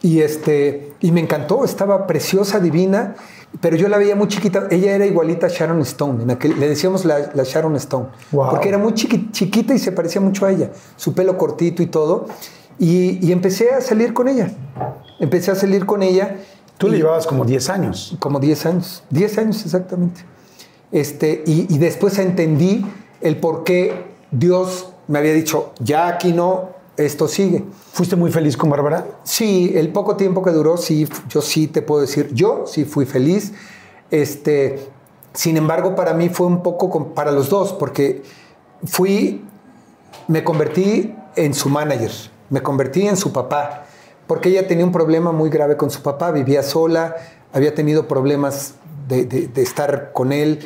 Y, 0.00 0.20
este, 0.20 0.92
y 1.00 1.10
me 1.10 1.20
encantó, 1.20 1.64
estaba 1.64 2.06
preciosa, 2.06 2.60
divina, 2.60 3.16
pero 3.60 3.76
yo 3.76 3.88
la 3.88 3.98
veía 3.98 4.14
muy 4.14 4.28
chiquita. 4.28 4.68
Ella 4.70 4.94
era 4.94 5.06
igualita 5.06 5.46
a 5.46 5.48
Sharon 5.48 5.80
Stone, 5.80 6.22
en 6.22 6.30
aquel- 6.30 6.56
le 6.56 6.68
decíamos 6.68 7.04
la, 7.04 7.32
la 7.34 7.42
Sharon 7.42 7.74
Stone, 7.76 8.06
Wow. 8.30 8.50
porque 8.50 8.68
era 8.68 8.78
muy 8.78 8.92
chiqui- 8.92 9.32
chiquita 9.32 9.74
y 9.74 9.78
se 9.80 9.90
parecía 9.90 10.20
mucho 10.20 10.46
a 10.46 10.52
ella, 10.52 10.70
su 10.96 11.14
pelo 11.14 11.36
cortito 11.36 11.82
y 11.82 11.86
todo. 11.86 12.26
Y, 12.78 13.18
y 13.26 13.32
empecé 13.32 13.70
a 13.72 13.80
salir 13.80 14.14
con 14.14 14.28
ella. 14.28 14.52
Empecé 15.18 15.50
a 15.50 15.56
salir 15.56 15.84
con 15.84 16.04
ella. 16.04 16.36
Tú 16.76 16.86
le 16.88 16.98
llevabas 16.98 17.26
como 17.26 17.44
10 17.44 17.68
años. 17.68 18.16
como 18.20 18.38
10 18.38 18.66
años, 18.66 19.02
10 19.10 19.36
años 19.38 19.64
exactamente. 19.64 20.20
Este, 20.92 21.42
y, 21.46 21.72
y 21.72 21.78
después 21.78 22.18
entendí 22.18 22.84
el 23.20 23.36
por 23.36 23.64
qué 23.64 24.06
Dios 24.30 24.92
me 25.06 25.18
había 25.18 25.32
dicho, 25.32 25.72
ya 25.80 26.08
aquí 26.08 26.32
no, 26.32 26.70
esto 26.96 27.28
sigue. 27.28 27.64
¿Fuiste 27.92 28.16
muy 28.16 28.30
feliz 28.30 28.56
con 28.56 28.70
Bárbara? 28.70 29.06
Sí, 29.24 29.72
el 29.74 29.90
poco 29.90 30.16
tiempo 30.16 30.42
que 30.42 30.50
duró, 30.50 30.76
sí, 30.76 31.08
yo 31.28 31.40
sí 31.42 31.66
te 31.66 31.82
puedo 31.82 32.00
decir, 32.02 32.30
yo 32.34 32.64
sí 32.66 32.84
fui 32.84 33.04
feliz. 33.06 33.52
Este, 34.10 34.78
sin 35.32 35.56
embargo, 35.56 35.94
para 35.94 36.14
mí 36.14 36.28
fue 36.28 36.46
un 36.46 36.62
poco 36.62 36.90
con- 36.90 37.14
para 37.14 37.30
los 37.32 37.48
dos, 37.48 37.72
porque 37.72 38.22
fui, 38.84 39.44
me 40.26 40.42
convertí 40.44 41.14
en 41.36 41.54
su 41.54 41.68
manager, 41.68 42.10
me 42.50 42.62
convertí 42.62 43.06
en 43.06 43.16
su 43.16 43.32
papá, 43.32 43.84
porque 44.26 44.48
ella 44.50 44.66
tenía 44.66 44.84
un 44.84 44.92
problema 44.92 45.32
muy 45.32 45.50
grave 45.50 45.76
con 45.76 45.90
su 45.90 46.02
papá, 46.02 46.30
vivía 46.32 46.62
sola, 46.62 47.16
había 47.52 47.74
tenido 47.74 48.08
problemas 48.08 48.74
de, 49.08 49.24
de- 49.24 49.48
de 49.48 49.62
estar 49.62 50.12
con 50.12 50.32
él, 50.32 50.60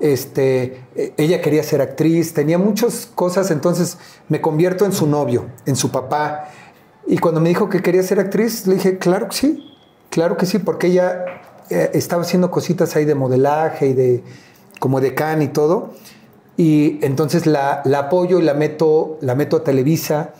este, 0.00 0.84
eh, 0.94 1.12
ella 1.16 1.40
quería 1.40 1.62
ser 1.62 1.80
actriz, 1.80 2.34
tenía 2.34 2.58
muchas 2.58 3.06
cosas, 3.14 3.50
entonces 3.50 3.98
me 4.28 4.40
convierto 4.40 4.84
en 4.84 4.92
su 4.92 5.06
novio, 5.06 5.46
en 5.66 5.76
su 5.76 5.90
papá. 5.90 6.48
Y 7.06 7.18
cuando 7.18 7.40
me 7.40 7.48
dijo 7.48 7.68
que 7.68 7.82
quería 7.82 8.02
ser 8.02 8.20
actriz, 8.20 8.66
le 8.66 8.74
dije, 8.74 8.98
claro 8.98 9.28
que 9.28 9.36
sí, 9.36 9.76
claro 10.10 10.36
que 10.36 10.46
sí, 10.46 10.58
porque 10.58 10.88
ella 10.88 11.24
eh, 11.70 11.90
estaba 11.94 12.22
haciendo 12.22 12.50
cositas 12.50 12.96
ahí 12.96 13.04
de 13.04 13.14
modelaje 13.14 13.88
y 13.88 13.94
de 13.94 14.24
como 14.78 15.00
de 15.00 15.14
can 15.14 15.42
y 15.42 15.48
todo. 15.48 15.90
Y 16.56 16.98
entonces 17.04 17.46
la, 17.46 17.82
la 17.84 18.00
apoyo 18.00 18.38
y 18.40 18.42
la 18.42 18.54
meto, 18.54 19.18
la 19.20 19.34
meto 19.34 19.56
a 19.58 19.64
Televisa 19.64 20.34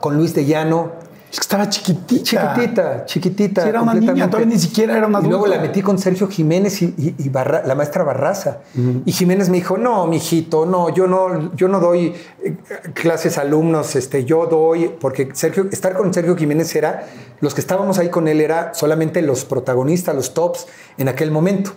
con 0.00 0.16
Luis 0.16 0.34
de 0.34 0.44
Llano. 0.44 0.92
Es 1.32 1.38
que 1.38 1.42
estaba 1.44 1.66
chiquitita. 1.70 2.22
Chiquitita, 2.54 3.04
chiquitita. 3.06 3.62
Sí, 3.62 3.68
era 3.70 3.80
una 3.80 3.94
niña, 3.94 4.28
todavía 4.28 4.52
ni 4.52 4.58
siquiera 4.60 4.98
era 4.98 5.06
una 5.06 5.20
Y 5.20 5.22
luego 5.22 5.44
adulta. 5.46 5.56
la 5.56 5.62
metí 5.62 5.80
con 5.80 5.98
Sergio 5.98 6.28
Jiménez 6.28 6.82
y, 6.82 6.94
y- 6.98 7.14
y 7.18 7.28
Barra- 7.30 7.62
la 7.64 7.74
maestra 7.74 8.04
Barraza. 8.04 8.58
Y 9.06 9.12
Jiménez 9.12 9.48
me 9.48 9.56
dijo, 9.56 9.78
no, 9.78 10.06
mijito, 10.06 10.66
no, 10.66 10.90
yo 10.90 11.06
no, 11.06 11.56
yo 11.56 11.68
no 11.68 11.80
doy 11.80 12.12
eh, 12.44 12.56
clases 12.92 13.38
a 13.38 13.40
alumnos, 13.40 13.96
este, 13.96 14.26
yo 14.26 14.44
doy, 14.44 14.94
porque 15.00 15.30
Sergio, 15.32 15.68
estar 15.72 15.94
con 15.96 16.12
Sergio 16.12 16.36
Jiménez 16.36 16.76
era, 16.76 17.06
los 17.40 17.54
que 17.54 17.62
estábamos 17.62 17.98
ahí 17.98 18.10
con 18.10 18.28
él 18.28 18.42
era 18.42 18.74
solamente 18.74 19.22
los 19.22 19.46
protagonistas, 19.46 20.14
los 20.14 20.34
tops 20.34 20.66
en 20.98 21.08
aquel 21.08 21.30
momento. 21.30 21.70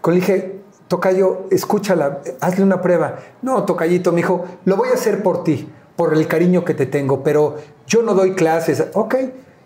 Con 0.00 0.14
él 0.14 0.20
dije, 0.20 0.60
Tocayo, 0.88 1.46
escúchala, 1.50 2.20
hazle 2.40 2.62
una 2.64 2.80
prueba. 2.80 3.18
No, 3.42 3.64
Tocayito, 3.64 4.12
me 4.12 4.18
dijo, 4.18 4.44
lo 4.64 4.76
voy 4.76 4.88
a 4.90 4.94
hacer 4.94 5.22
por 5.22 5.42
ti, 5.44 5.68
por 5.96 6.14
el 6.14 6.26
cariño 6.26 6.64
que 6.64 6.74
te 6.74 6.86
tengo, 6.86 7.22
pero 7.22 7.56
yo 7.86 8.02
no 8.02 8.14
doy 8.14 8.34
clases. 8.34 8.84
Ok, 8.94 9.16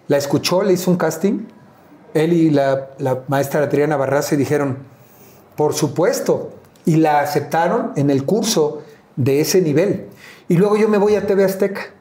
la 0.08 0.16
escuchó, 0.16 0.62
le 0.62 0.74
hizo 0.74 0.90
un 0.90 0.96
casting. 0.96 1.46
Él 2.14 2.32
y 2.32 2.50
la, 2.50 2.90
la 2.98 3.22
maestra 3.28 3.62
Adriana 3.62 3.96
Barraza 3.96 4.36
dijeron, 4.36 4.78
por 5.56 5.74
supuesto, 5.74 6.52
y 6.84 6.96
la 6.96 7.20
aceptaron 7.20 7.92
en 7.96 8.10
el 8.10 8.24
curso 8.24 8.82
de 9.16 9.40
ese 9.40 9.60
nivel. 9.60 10.06
Y 10.48 10.56
luego 10.56 10.76
yo 10.76 10.88
me 10.88 10.98
voy 10.98 11.16
a 11.16 11.26
TV 11.26 11.44
Azteca. 11.44 11.92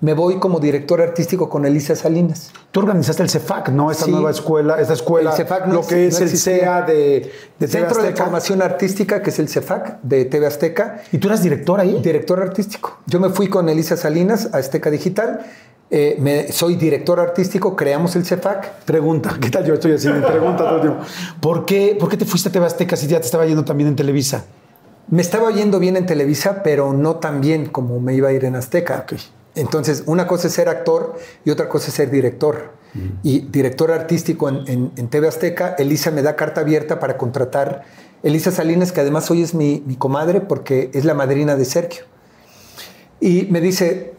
Me 0.00 0.14
voy 0.14 0.36
como 0.38 0.60
director 0.60 1.00
artístico 1.00 1.48
con 1.48 1.66
Elisa 1.66 1.96
Salinas. 1.96 2.52
Tú 2.70 2.80
organizaste 2.80 3.22
el 3.24 3.30
CEFAC, 3.30 3.70
¿no? 3.70 3.90
Esta 3.90 4.04
Sí. 4.04 4.12
nueva 4.12 4.30
escuela, 4.30 4.80
esta 4.80 4.92
escuela, 4.92 5.30
El 5.30 5.36
CEFAC 5.36 5.66
no 5.66 5.74
lo 5.74 5.86
que 5.86 6.06
es 6.06 6.20
no 6.20 6.26
el. 6.26 6.36
CEA 6.36 6.82
de, 6.82 7.32
de 7.58 7.66
Centro 7.68 8.00
de. 8.02 8.14
Formación 8.14 8.62
Artística, 8.62 9.20
que 9.22 9.30
es 9.30 9.38
el 9.40 9.48
CEFAC 9.48 10.00
de 10.02 10.24
TV 10.26 10.46
Azteca. 10.46 11.00
¿Y 11.10 11.18
tú 11.18 11.26
eras 11.26 11.42
director 11.42 11.80
ahí? 11.80 12.00
Director 12.00 12.40
artístico. 12.40 12.98
Yo 13.06 13.18
me 13.18 13.30
fui 13.30 13.48
con 13.48 13.68
Elisa 13.68 13.96
Salinas 13.96 14.50
a 14.52 14.58
Azteca 14.58 14.88
Digital. 14.90 15.40
Eh, 15.90 16.16
me- 16.20 16.52
soy 16.52 16.76
director 16.76 17.18
artístico, 17.18 17.74
creamos 17.74 18.14
el 18.14 18.24
CEFAC. 18.24 18.84
Pregunta, 18.84 19.36
¿qué 19.40 19.50
tal 19.50 19.64
yo 19.64 19.74
estoy? 19.74 19.92
Me 19.92 20.20
pregunta 20.20 20.58
todo 20.58 20.76
el 20.76 20.80
tiempo. 20.82 21.02
¿Por 21.40 21.64
qué, 21.66 21.96
¿Por 21.98 22.08
qué 22.08 22.16
te 22.16 22.24
fuiste 22.24 22.50
a 22.50 22.52
TV 22.52 22.66
Azteca 22.66 22.94
si 22.94 23.08
ya 23.08 23.18
te 23.18 23.26
estaba 23.26 23.46
yendo 23.46 23.64
también 23.64 23.88
en 23.88 23.96
Televisa? 23.96 24.44
Me 25.10 25.22
estaba 25.22 25.50
yendo 25.50 25.80
bien 25.80 25.96
en 25.96 26.06
Televisa, 26.06 26.62
pero 26.62 26.92
no 26.92 27.16
tan 27.16 27.40
bien 27.40 27.66
como 27.66 27.98
me 27.98 28.14
iba 28.14 28.28
a 28.28 28.32
ir 28.32 28.44
en 28.44 28.54
Azteca. 28.54 29.04
Ok. 29.10 29.18
Entonces, 29.58 30.02
una 30.06 30.26
cosa 30.26 30.48
es 30.48 30.54
ser 30.54 30.68
actor 30.68 31.16
y 31.44 31.50
otra 31.50 31.68
cosa 31.68 31.88
es 31.88 31.94
ser 31.94 32.10
director. 32.10 32.72
Y 33.22 33.40
director 33.40 33.92
artístico 33.92 34.48
en, 34.48 34.66
en- 34.66 34.92
en 34.96 35.08
TV 35.08 35.28
Azteca, 35.28 35.74
Elisa 35.78 36.10
me 36.10 36.22
da 36.22 36.34
carta 36.36 36.62
abierta 36.62 36.98
para 36.98 37.16
contratar. 37.18 37.82
Elisa 38.22 38.50
Salinas, 38.50 38.90
que 38.92 39.00
además 39.02 39.30
hoy 39.30 39.42
es 39.42 39.54
mi, 39.54 39.82
mi 39.86 39.94
comadre 39.96 40.40
porque 40.40 40.90
es 40.94 41.04
la 41.04 41.14
madrina 41.14 41.54
de 41.56 41.64
Sergio. 41.64 42.04
Y 43.20 43.46
me 43.50 43.60
dice, 43.60 44.14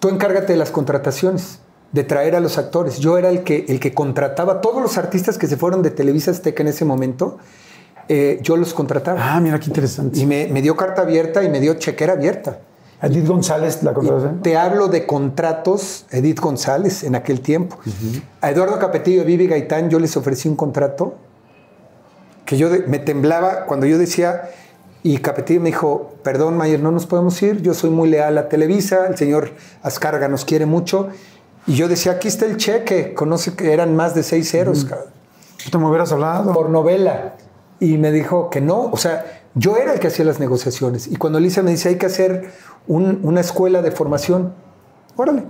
tú 0.00 0.08
encárgate 0.08 0.52
de 0.52 0.58
las 0.58 0.70
contrataciones, 0.70 1.60
de 1.92 2.04
traer 2.04 2.34
a 2.36 2.40
los 2.40 2.58
actores. 2.58 2.98
Yo 2.98 3.16
era 3.18 3.28
el 3.30 3.44
que, 3.44 3.64
el 3.68 3.80
que 3.80 3.94
contrataba 3.94 4.60
todos 4.60 4.82
los 4.82 4.98
artistas 4.98 5.38
que 5.38 5.46
se 5.46 5.56
fueron 5.56 5.82
de 5.82 5.90
Televisa 5.90 6.30
Azteca 6.30 6.62
en 6.62 6.68
ese 6.68 6.84
momento. 6.84 7.38
eh, 8.08 8.38
yo 8.42 8.56
los 8.56 8.74
contrataba. 8.74 9.20
Ah, 9.36 9.40
mira 9.40 9.58
qué 9.60 9.66
interesante. 9.66 10.18
Y 10.18 10.26
me, 10.26 10.48
me 10.48 10.60
dio 10.62 10.76
carta 10.76 11.02
abierta 11.02 11.42
y 11.44 11.48
me 11.50 11.60
dio 11.60 11.74
chequera 11.74 12.14
abierta. 12.14 12.60
Edith 13.00 13.26
González, 13.26 13.82
la 13.82 13.92
Y 13.92 13.94
contrataste. 13.94 14.38
te 14.42 14.56
hablo 14.56 14.88
de 14.88 15.06
contratos, 15.06 16.06
Edith 16.10 16.40
González 16.40 17.04
en 17.04 17.14
aquel 17.14 17.40
tiempo. 17.40 17.78
A 18.40 18.50
Eduardo 18.50 18.78
Capetillo 18.78 19.22
y 19.22 19.24
Vivi 19.24 19.46
Gaitán 19.46 19.88
yo 19.90 19.98
les 20.00 20.16
ofrecí 20.16 20.48
un 20.48 20.56
contrato 20.56 21.14
que 22.44 22.56
yo 22.56 22.70
de- 22.70 22.80
me 22.86 22.98
temblaba 22.98 23.66
cuando 23.66 23.86
yo 23.86 23.98
decía, 23.98 24.50
y 25.02 25.18
Capetillo 25.18 25.60
me 25.60 25.66
dijo, 25.66 26.14
perdón 26.24 26.56
Mayer, 26.56 26.80
no 26.80 26.90
nos 26.90 27.06
podemos 27.06 27.40
ir, 27.42 27.62
yo 27.62 27.72
soy 27.74 27.90
muy 27.90 28.08
leal 28.08 28.36
a 28.38 28.48
Televisa, 28.48 29.06
el 29.06 29.16
señor 29.16 29.50
Azcárraga 29.82 30.28
nos 30.28 30.44
quiere 30.44 30.66
mucho. 30.66 31.08
Y 31.66 31.74
yo 31.74 31.86
decía, 31.88 32.12
aquí 32.12 32.26
está 32.28 32.46
el 32.46 32.56
cheque, 32.56 33.12
conoce 33.14 33.54
que 33.54 33.72
eran 33.72 33.94
más 33.94 34.14
de 34.14 34.22
seis 34.22 34.50
ceros, 34.50 34.84
cabrón 34.86 35.08
¿Tú 35.62 35.70
te 35.70 35.78
me 35.78 35.86
hubieras 35.86 36.10
hablado? 36.12 36.52
por 36.52 36.70
novela. 36.70 37.34
Y 37.80 37.96
me 37.98 38.10
dijo 38.10 38.48
que 38.50 38.60
no, 38.60 38.86
o 38.90 38.96
sea, 38.96 39.37
yo 39.58 39.76
era 39.76 39.92
el 39.92 40.00
que 40.00 40.06
hacía 40.08 40.24
las 40.24 40.40
negociaciones. 40.40 41.06
Y 41.06 41.16
cuando 41.16 41.38
Elisa 41.38 41.62
me 41.62 41.70
dice, 41.70 41.88
hay 41.90 41.96
que 41.96 42.06
hacer 42.06 42.50
un- 42.86 43.20
una 43.22 43.40
escuela 43.40 43.82
de 43.82 43.90
formación, 43.90 44.52
órale. 45.16 45.44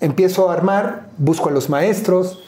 Empiezo 0.00 0.50
a 0.50 0.54
armar, 0.54 1.08
busco 1.18 1.48
a 1.48 1.52
los 1.52 1.68
maestros, 1.68 2.42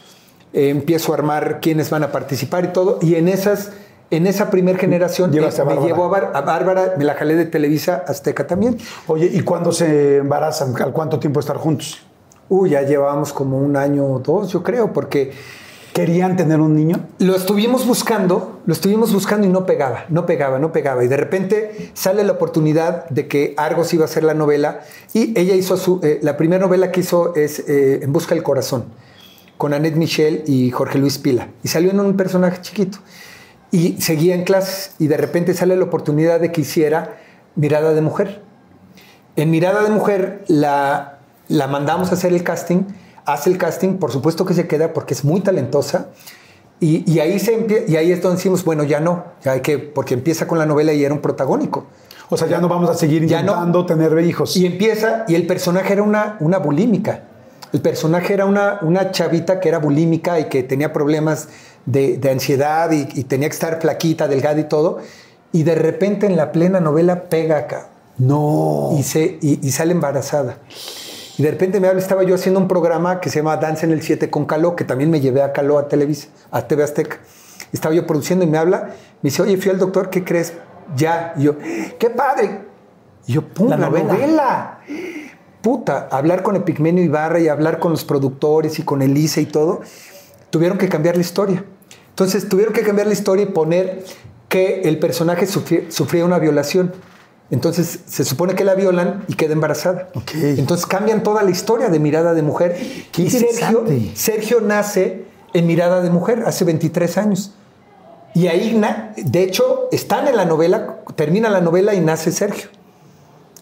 eh, 0.52 0.68
empiezo 0.70 1.12
a 1.12 1.16
armar 1.16 1.60
quiénes 1.60 1.90
van 1.90 2.02
a 2.02 2.12
participar 2.12 2.64
y 2.64 2.68
todo. 2.68 2.98
Y 3.02 3.16
en 3.16 3.28
esas, 3.28 3.72
en 4.10 4.26
esa 4.26 4.50
primer 4.50 4.76
generación 4.78 5.30
eh, 5.34 5.38
a 5.38 5.64
me 5.64 5.74
llevó 5.86 6.04
a, 6.04 6.08
Bar- 6.08 6.30
a 6.34 6.40
Bárbara, 6.42 6.94
me 6.98 7.04
la 7.04 7.14
jalé 7.14 7.34
de 7.34 7.44
Televisa 7.46 8.04
Azteca 8.06 8.46
también. 8.46 8.78
Oye, 9.06 9.30
¿y 9.32 9.40
cuándo 9.42 9.72
se 9.72 10.18
embarazan? 10.18 10.74
¿Al 10.82 10.92
cuánto 10.92 11.18
tiempo 11.18 11.40
estar 11.40 11.56
juntos? 11.56 11.98
Uy, 12.48 12.70
ya 12.70 12.82
llevábamos 12.82 13.32
como 13.32 13.58
un 13.58 13.76
año 13.76 14.04
o 14.06 14.18
dos, 14.18 14.50
yo 14.52 14.62
creo, 14.62 14.92
porque 14.92 15.32
¿Querían 15.92 16.36
tener 16.36 16.58
un 16.60 16.74
niño? 16.74 17.06
Lo 17.18 17.36
estuvimos 17.36 17.86
buscando, 17.86 18.62
lo 18.64 18.72
estuvimos 18.72 19.12
buscando 19.12 19.46
y 19.46 19.50
no 19.50 19.66
pegaba, 19.66 20.06
no 20.08 20.24
pegaba, 20.24 20.58
no 20.58 20.72
pegaba. 20.72 21.04
Y 21.04 21.08
de 21.08 21.18
repente 21.18 21.90
sale 21.92 22.24
la 22.24 22.32
oportunidad 22.32 23.06
de 23.10 23.28
que 23.28 23.52
Argos 23.58 23.92
iba 23.92 24.04
a 24.04 24.06
hacer 24.06 24.24
la 24.24 24.32
novela 24.32 24.80
y 25.12 25.38
ella 25.38 25.54
hizo 25.54 25.76
su, 25.76 26.00
eh, 26.02 26.18
la 26.22 26.38
primera 26.38 26.64
novela 26.64 26.90
que 26.90 27.00
hizo 27.00 27.34
es 27.34 27.58
eh, 27.68 28.00
En 28.02 28.10
Busca 28.10 28.34
del 28.34 28.42
Corazón, 28.42 28.86
con 29.58 29.74
Annette 29.74 29.96
Michel 29.96 30.44
y 30.46 30.70
Jorge 30.70 30.98
Luis 30.98 31.18
Pila. 31.18 31.48
Y 31.62 31.68
salió 31.68 31.90
en 31.90 32.00
un 32.00 32.16
personaje 32.16 32.62
chiquito. 32.62 32.98
Y 33.70 34.00
seguía 34.00 34.34
en 34.34 34.44
clases 34.44 34.94
y 34.98 35.08
de 35.08 35.18
repente 35.18 35.52
sale 35.52 35.76
la 35.76 35.84
oportunidad 35.84 36.40
de 36.40 36.52
que 36.52 36.62
hiciera 36.62 37.18
Mirada 37.54 37.92
de 37.92 38.00
Mujer. 38.00 38.40
En 39.36 39.50
Mirada 39.50 39.82
de 39.82 39.90
Mujer 39.90 40.42
la, 40.48 41.18
la 41.48 41.66
mandamos 41.66 42.10
a 42.10 42.14
hacer 42.14 42.32
el 42.32 42.42
casting, 42.42 42.84
hace 43.24 43.50
el 43.50 43.58
casting, 43.58 43.98
por 43.98 44.12
supuesto 44.12 44.44
que 44.44 44.54
se 44.54 44.66
queda 44.66 44.92
porque 44.92 45.14
es 45.14 45.24
muy 45.24 45.40
talentosa. 45.40 46.08
Y, 46.80 47.10
y 47.10 47.20
ahí, 47.20 47.38
se 47.38 47.84
y 47.86 47.96
ahí 47.96 48.10
es 48.10 48.20
donde 48.22 48.36
decimos, 48.36 48.64
bueno, 48.64 48.82
ya 48.82 48.98
no, 48.98 49.24
ya 49.44 49.52
hay 49.52 49.60
que, 49.60 49.78
porque 49.78 50.14
empieza 50.14 50.48
con 50.48 50.58
la 50.58 50.66
novela 50.66 50.92
y 50.92 51.04
era 51.04 51.14
un 51.14 51.20
protagónico. 51.20 51.86
O 52.28 52.36
sea, 52.36 52.48
ya 52.48 52.60
no 52.60 52.68
vamos 52.68 52.90
a 52.90 52.94
seguir 52.94 53.22
no. 53.22 53.28
intentando 53.28 53.86
tener 53.86 54.18
hijos. 54.24 54.56
Y 54.56 54.66
empieza, 54.66 55.24
y 55.28 55.34
el 55.34 55.46
personaje 55.46 55.92
era 55.92 56.02
una, 56.02 56.36
una 56.40 56.58
bulímica. 56.58 57.24
El 57.72 57.80
personaje 57.80 58.34
era 58.34 58.46
una, 58.46 58.78
una 58.82 59.12
chavita 59.12 59.60
que 59.60 59.68
era 59.68 59.78
bulímica 59.78 60.40
y 60.40 60.46
que 60.46 60.62
tenía 60.62 60.92
problemas 60.92 61.48
de, 61.86 62.16
de 62.18 62.30
ansiedad 62.30 62.90
y, 62.90 63.06
y 63.14 63.24
tenía 63.24 63.48
que 63.48 63.54
estar 63.54 63.80
flaquita, 63.80 64.28
delgada 64.28 64.58
y 64.60 64.64
todo. 64.64 64.98
Y 65.52 65.62
de 65.62 65.74
repente 65.74 66.26
en 66.26 66.36
la 66.36 66.52
plena 66.52 66.80
novela 66.80 67.24
pega 67.24 67.58
acá 67.58 67.90
no. 68.18 68.90
y, 68.98 69.02
se, 69.02 69.38
y, 69.40 69.66
y 69.66 69.70
sale 69.70 69.92
embarazada. 69.92 70.58
Y 71.38 71.42
de 71.42 71.50
repente 71.50 71.80
me 71.80 71.88
habla, 71.88 72.00
estaba 72.00 72.22
yo 72.24 72.34
haciendo 72.34 72.60
un 72.60 72.68
programa 72.68 73.20
que 73.20 73.30
se 73.30 73.38
llama 73.38 73.56
Danza 73.56 73.86
en 73.86 73.92
el 73.92 74.02
7 74.02 74.28
con 74.30 74.44
Caló, 74.44 74.76
que 74.76 74.84
también 74.84 75.10
me 75.10 75.20
llevé 75.20 75.42
a 75.42 75.52
Caló 75.52 75.78
a 75.78 75.88
Televisa, 75.88 76.28
a 76.50 76.66
TV 76.66 76.82
Azteca. 76.84 77.18
Estaba 77.72 77.94
yo 77.94 78.06
produciendo 78.06 78.44
y 78.44 78.48
me 78.48 78.58
habla, 78.58 78.88
me 79.22 79.30
dice, 79.30 79.40
oye, 79.42 79.56
fui 79.56 79.70
al 79.70 79.78
doctor, 79.78 80.10
¿qué 80.10 80.24
crees? 80.24 80.52
Ya. 80.94 81.32
Y 81.36 81.44
yo, 81.44 81.54
¡qué 81.98 82.10
padre! 82.10 82.60
Y 83.26 83.32
yo, 83.32 83.42
¡pum! 83.48 83.68
La 83.70 83.76
La, 83.78 83.88
novela. 83.88 84.12
novela. 84.12 84.78
Puta, 85.62 86.08
hablar 86.10 86.42
con 86.42 86.56
Epigmenio 86.56 87.02
Ibarra 87.04 87.38
y 87.40 87.48
hablar 87.48 87.78
con 87.78 87.92
los 87.92 88.04
productores 88.04 88.78
y 88.78 88.82
con 88.82 89.00
Elisa 89.00 89.40
y 89.40 89.46
todo, 89.46 89.80
tuvieron 90.50 90.76
que 90.76 90.88
cambiar 90.88 91.14
la 91.14 91.22
historia. 91.22 91.64
Entonces 92.10 92.48
tuvieron 92.48 92.74
que 92.74 92.82
cambiar 92.82 93.06
la 93.06 93.14
historia 93.14 93.44
y 93.44 93.46
poner 93.46 94.04
que 94.48 94.82
el 94.82 94.98
personaje 94.98 95.46
sufría, 95.46 95.82
sufría 95.88 96.24
una 96.26 96.38
violación. 96.38 96.92
Entonces 97.50 98.00
se 98.06 98.24
supone 98.24 98.54
que 98.54 98.64
la 98.64 98.74
violan 98.74 99.24
y 99.28 99.34
queda 99.34 99.52
embarazada. 99.52 100.08
Ok. 100.14 100.30
Entonces 100.34 100.86
cambian 100.86 101.22
toda 101.22 101.42
la 101.42 101.50
historia 101.50 101.88
de 101.88 101.98
Mirada 101.98 102.32
de 102.34 102.42
Mujer. 102.42 102.78
Qué 103.12 103.22
y 103.22 103.30
Sergio. 103.30 103.84
Sergio 104.14 104.60
nace 104.60 105.24
en 105.52 105.66
Mirada 105.66 106.00
de 106.00 106.10
Mujer 106.10 106.44
hace 106.46 106.64
23 106.64 107.18
años. 107.18 107.52
Y 108.34 108.46
ahí, 108.46 108.80
de 109.16 109.42
hecho, 109.42 109.88
están 109.92 110.26
en 110.26 110.36
la 110.36 110.46
novela, 110.46 111.00
termina 111.14 111.50
la 111.50 111.60
novela 111.60 111.94
y 111.94 112.00
nace 112.00 112.32
Sergio. 112.32 112.70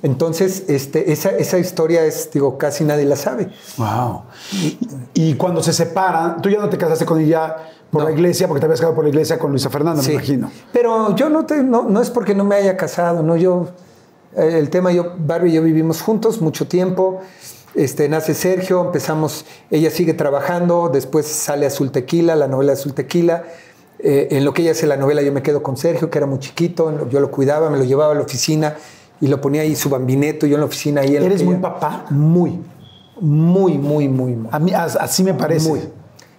Entonces, 0.03 0.65
este, 0.69 1.13
esa, 1.13 1.31
esa 1.31 1.59
historia 1.59 2.05
es, 2.05 2.31
digo, 2.33 2.57
casi 2.57 2.85
nadie 2.85 3.05
la 3.05 3.17
sabe. 3.17 3.49
Wow. 3.77 4.23
Y, 4.53 4.79
y 5.15 5.35
cuando 5.35 5.63
se 5.63 5.73
separan, 5.73 6.41
tú 6.41 6.49
ya 6.49 6.59
no 6.59 6.71
te 6.71 6.79
casaste 6.79 7.05
con 7.05 7.21
ella 7.21 7.57
por 7.91 8.03
No. 8.03 8.09
la 8.09 8.15
iglesia, 8.15 8.47
porque 8.47 8.61
te 8.61 8.67
habías 8.67 8.81
casado 8.81 8.95
por 8.95 9.05
la 9.05 9.11
iglesia 9.11 9.39
con 9.39 9.51
Luisa 9.51 9.69
Fernanda, 9.71 10.01
Sí. 10.03 10.09
me 10.09 10.15
imagino. 10.15 10.51
Pero 10.73 11.15
yo 11.17 11.29
no, 11.29 11.45
te, 11.47 11.63
no, 11.63 11.83
no 11.85 12.01
es 12.01 12.11
porque 12.11 12.35
no 12.35 12.45
me 12.45 12.55
haya 12.57 12.77
casado, 12.77 13.23
no 13.23 13.37
yo. 13.37 13.69
eh, 14.37 14.59
El 14.61 14.71
tema, 14.71 14.93
yo, 14.93 15.15
Barbie 15.19 15.51
y 15.51 15.53
yo 15.55 15.63
vivimos 15.63 16.03
juntos 16.03 16.41
mucho 16.41 16.69
tiempo. 16.69 17.21
Este, 17.75 18.09
nace 18.09 18.35
Sergio, 18.35 18.81
empezamos, 18.85 19.45
ella 19.71 19.91
sigue 19.91 20.15
trabajando, 20.15 20.89
después 20.93 21.27
sale 21.27 21.67
Azul 21.67 21.91
Tequila, 21.91 22.37
la 22.37 22.47
novela 22.49 22.73
Azul 22.75 22.95
Tequila. 22.95 23.45
Eh, 23.99 24.29
en 24.31 24.45
lo 24.45 24.55
que 24.55 24.63
ella 24.63 24.71
hace 24.71 24.87
la 24.87 24.97
novela, 24.97 25.21
yo 25.23 25.33
me 25.33 25.43
quedo 25.43 25.63
con 25.63 25.77
Sergio, 25.77 26.11
que 26.11 26.19
era 26.19 26.27
muy 26.27 26.39
chiquito, 26.39 27.09
yo 27.11 27.21
lo 27.21 27.31
cuidaba, 27.31 27.71
me 27.71 27.79
lo 27.79 27.85
llevaba 27.85 28.13
a 28.13 28.15
la 28.15 28.23
oficina 28.23 28.77
y 29.21 29.27
lo 29.27 29.41
ponía 29.41 29.63
ahí 29.63 29.75
su 29.77 29.91
bambineto, 29.91 30.47
yo 30.47 30.55
en 30.55 30.61
la 30.61 30.67
oficina 30.67 31.01
ahí. 31.03 31.17
en 31.17 31.25
¿Eres 31.25 31.43
muy 31.43 31.55
ella- 31.55 31.63
papá? 31.63 32.07
Muy, 32.11 32.61
muy, 33.21 33.79
muy, 33.79 34.09
muy, 34.09 34.35
muy. 34.37 34.49
A 34.53 34.59
mí 34.59 34.73
as- 34.73 34.97
así 34.97 35.23
me 35.23 35.35
parece. 35.35 35.69
Muy. 35.69 35.81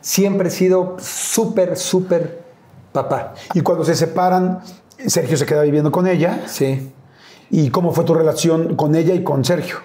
Siempre 0.01 0.49
he 0.49 0.51
sido 0.51 0.97
súper, 0.99 1.77
súper 1.77 2.43
papá. 2.91 3.33
Y 3.53 3.61
cuando 3.61 3.85
se 3.85 3.95
separan, 3.95 4.61
Sergio 5.05 5.37
se 5.37 5.45
queda 5.45 5.61
viviendo 5.61 5.91
con 5.91 6.07
ella. 6.07 6.43
Sí. 6.47 6.91
¿Y 7.49 7.69
cómo 7.69 7.93
fue 7.93 8.03
tu 8.03 8.13
relación 8.13 8.75
con 8.75 8.95
ella 8.95 9.13
y 9.13 9.23
con 9.23 9.45
Sergio? 9.45 9.77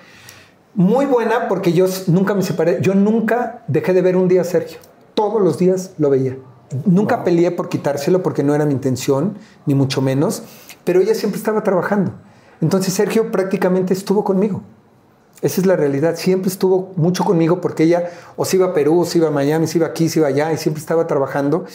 Muy 0.75 1.07
buena 1.07 1.49
porque 1.49 1.73
yo 1.73 1.87
nunca 2.07 2.35
me 2.35 2.43
separé. 2.43 2.79
Yo 2.81 2.95
nunca 2.95 3.65
dejé 3.67 3.93
de 3.93 4.03
ver 4.03 4.17
un 4.17 4.29
día 4.29 4.43
a 4.43 4.45
Sergio. 4.45 4.79
Todos 5.15 5.43
los 5.43 5.59
días 5.59 5.93
lo 5.99 6.11
veía. 6.11 6.37
Nunca 6.85 7.25
peleé 7.25 7.51
por 7.51 7.69
quitárselo 7.69 8.23
porque 8.23 8.43
no 8.43 8.55
era 8.55 8.67
mi 8.67 8.73
intención, 8.73 9.39
ni 9.67 9.75
mucho 9.75 10.03
menos. 10.03 10.43
Pero 10.85 11.01
ella 11.01 11.15
siempre 11.15 11.39
estaba 11.39 11.63
trabajando. 11.63 12.13
Entonces 12.61 12.95
Sergio 12.95 13.31
prácticamente 13.31 13.93
estuvo 13.95 14.25
conmigo. 14.25 14.63
Esa 15.43 15.61
es 15.61 15.67
la 15.67 15.77
realidad. 15.77 16.17
Siempre 16.17 16.51
estuvo 16.51 16.93
mucho 16.97 17.25
conmigo 17.25 17.61
porque 17.61 17.85
ella 17.85 18.11
o 18.37 18.45
se 18.45 18.57
iba 18.57 18.67
a 18.67 18.75
Perú, 18.75 19.01
o 19.01 19.05
se 19.05 19.19
iba 19.19 19.29
a 19.29 19.31
Miami, 19.31 19.67
se 19.67 19.79
iba 19.79 19.87
aquí, 19.87 20.09
se 20.09 20.21
iba 20.21 20.29
allá 20.29 20.53
y 20.53 20.57
siempre 20.57 20.81
estaba 20.81 21.07
trabajando. 21.07 21.67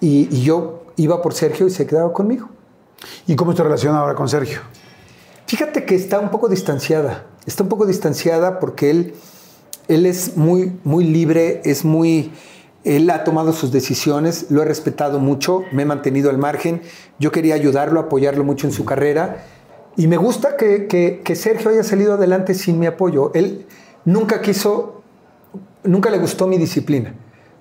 Y, 0.00 0.28
y 0.30 0.42
yo 0.42 0.84
iba 0.96 1.22
por 1.22 1.34
Sergio 1.34 1.66
y 1.66 1.70
se 1.70 1.86
quedaba 1.86 2.12
conmigo. 2.12 2.48
¿Y 3.26 3.36
cómo 3.36 3.52
es 3.52 3.56
tu 3.56 3.62
relación 3.62 3.94
ahora 3.94 4.14
con 4.14 4.28
Sergio? 4.28 4.60
Fíjate 5.46 5.84
que 5.84 5.94
está 5.94 6.18
un 6.18 6.30
poco 6.30 6.48
distanciada. 6.48 7.26
Está 7.46 7.62
un 7.62 7.68
poco 7.68 7.86
distanciada 7.86 8.58
porque 8.58 8.90
él, 8.90 9.14
él 9.88 10.06
es 10.06 10.36
muy, 10.36 10.78
muy 10.84 11.04
libre, 11.04 11.60
es 11.64 11.84
muy. 11.84 12.32
Él 12.84 13.10
ha 13.10 13.22
tomado 13.22 13.52
sus 13.52 13.70
decisiones, 13.70 14.46
lo 14.50 14.62
he 14.62 14.64
respetado 14.64 15.20
mucho, 15.20 15.62
me 15.70 15.82
he 15.82 15.84
mantenido 15.84 16.30
al 16.30 16.38
margen. 16.38 16.82
Yo 17.18 17.30
quería 17.30 17.54
ayudarlo, 17.54 18.00
apoyarlo 18.00 18.42
mucho 18.44 18.66
en 18.66 18.72
su 18.72 18.84
carrera. 18.84 19.44
Y 19.96 20.06
me 20.06 20.16
gusta 20.16 20.56
que, 20.56 20.86
que- 20.86 21.20
que 21.24 21.34
Sergio 21.36 21.70
haya 21.70 21.82
salido 21.82 22.14
adelante 22.14 22.54
sin 22.54 22.78
mi 22.78 22.86
apoyo. 22.86 23.30
Él 23.34 23.66
nunca 24.04 24.40
quiso, 24.40 25.02
nunca 25.84 26.10
le 26.10 26.18
gustó 26.18 26.46
mi 26.46 26.58
disciplina. 26.58 27.14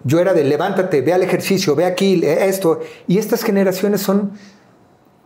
Yo 0.04 0.20
era 0.20 0.34
de 0.34 0.44
levántate, 0.44 1.02
ve 1.02 1.14
al 1.14 1.24
ejercicio, 1.24 1.76
ve 1.76 1.86
aquí, 1.86 2.22
esto. 2.26 2.80
Y 3.08 3.18
estas 3.18 3.44
generaciones 3.44 4.02
son, 4.02 4.32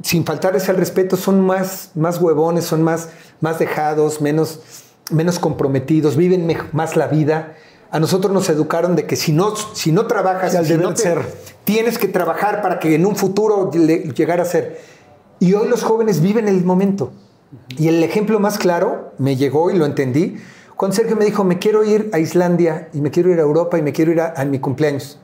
sin 0.02 0.26
faltarles 0.26 0.68
al 0.68 0.78
respeto, 0.78 1.16
son 1.16 1.42
más, 1.42 1.92
más 1.96 2.20
huevones, 2.20 2.66
son 2.66 2.82
más, 2.84 3.10
más 3.40 3.60
dejados, 3.60 4.20
menos, 4.22 4.60
menos 5.12 5.40
comprometidos, 5.40 6.18
viven 6.18 6.52
más 6.74 6.96
la 6.98 7.08
vida. 7.08 7.54
A 7.92 8.00
nosotros 8.00 8.34
nos 8.34 8.50
educaron 8.50 8.96
de 8.98 9.06
que 9.06 9.16
si 9.16 9.32
no, 9.32 9.56
si 9.56 9.92
no 9.94 10.08
trabajas, 10.08 10.52
si 10.68 10.74
no 10.74 10.94
te- 10.94 11.02
ser. 11.04 11.20
tienes 11.64 11.98
que 11.98 12.08
trabajar 12.10 12.62
para 12.62 12.80
que 12.80 12.96
en 12.96 13.06
un 13.06 13.16
futuro 13.16 13.70
le- 13.74 14.12
llegar 14.14 14.42
a 14.42 14.46
ser. 14.46 14.82
Y 15.40 15.54
hoy 15.54 15.68
los 15.68 15.84
jóvenes 15.84 16.22
viven 16.22 16.48
el 16.48 16.64
momento. 16.64 17.12
Y 17.78 17.88
el 17.88 18.04
ejemplo 18.04 18.40
más 18.40 18.58
claro 18.58 19.14
me 19.18 19.36
llegó 19.36 19.70
y 19.72 19.78
lo 19.78 19.86
entendí 19.86 20.38
cuando 20.76 20.96
Sergio 20.98 21.16
me 21.16 21.24
dijo, 21.24 21.46
me 21.46 21.58
quiero 21.58 21.86
ir 21.86 22.10
a 22.12 22.20
Islandia 22.20 22.90
y 22.94 23.00
me 23.00 23.10
quiero 23.12 23.32
ir 23.32 23.40
a 23.40 23.44
Europa 23.44 23.78
y 23.78 23.82
me 23.82 23.94
quiero 23.94 24.12
ir 24.12 24.20
a, 24.20 24.34
a 24.36 24.44
mi 24.44 24.60
cumpleaños, 24.60 25.18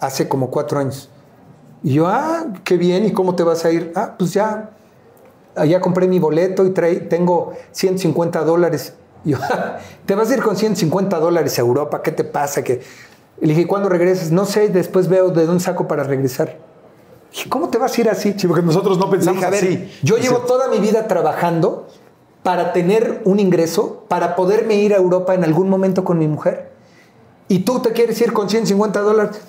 hace 0.00 0.28
como 0.28 0.50
cuatro 0.50 0.78
años. 0.78 1.10
Y 1.82 1.92
yo, 1.94 2.06
ah, 2.06 2.46
qué 2.64 2.78
bien, 2.78 3.04
¿y 3.04 3.12
cómo 3.12 3.34
te 3.36 3.42
vas 3.42 3.66
a 3.66 3.70
ir? 3.70 3.92
Ah, 3.94 4.14
pues 4.18 4.32
ya, 4.32 4.70
ya 5.66 5.80
compré 5.82 6.08
mi 6.08 6.18
boleto 6.18 6.64
y 6.64 6.70
trae- 6.70 7.06
tengo 7.06 7.52
150 7.72 8.44
dólares. 8.44 8.94
Y 9.26 9.32
yo, 9.32 9.38
"Ah, 9.42 9.76
¿te 10.06 10.14
vas 10.14 10.30
a 10.30 10.34
ir 10.36 10.42
con 10.42 10.56
150 10.56 11.18
dólares 11.18 11.58
a 11.58 11.60
Europa? 11.60 12.00
¿Qué 12.02 12.10
te 12.12 12.24
pasa? 12.24 12.64
Que... 12.64 12.80
Le 13.42 13.48
dije, 13.48 13.66
¿cuándo 13.66 13.90
regresas? 13.90 14.30
No 14.30 14.46
sé, 14.46 14.68
después 14.70 15.08
veo 15.08 15.28
de 15.30 15.44
dónde 15.44 15.62
saco 15.62 15.86
para 15.86 16.04
regresar. 16.04 16.56
Dije, 17.34 17.48
¿cómo 17.48 17.68
te 17.68 17.78
vas 17.78 17.98
a 17.98 18.00
ir 18.00 18.08
así? 18.08 18.32
Sí, 18.36 18.46
porque 18.46 18.62
nosotros 18.62 18.96
no 18.96 19.10
pensamos 19.10 19.38
dije, 19.40 19.46
a 19.46 19.50
ver, 19.50 19.64
así. 19.64 19.92
yo 20.04 20.18
llevo 20.18 20.38
toda 20.38 20.68
mi 20.68 20.78
vida 20.78 21.08
trabajando 21.08 21.88
para 22.44 22.72
tener 22.72 23.22
un 23.24 23.40
ingreso, 23.40 24.04
para 24.06 24.36
poderme 24.36 24.76
ir 24.76 24.94
a 24.94 24.98
Europa 24.98 25.34
en 25.34 25.42
algún 25.42 25.68
momento 25.68 26.04
con 26.04 26.16
mi 26.18 26.28
mujer. 26.28 26.70
Y 27.48 27.60
tú 27.60 27.80
te 27.80 27.90
quieres 27.90 28.20
ir 28.20 28.32
con 28.32 28.48
150 28.48 29.00
dólares. 29.00 29.40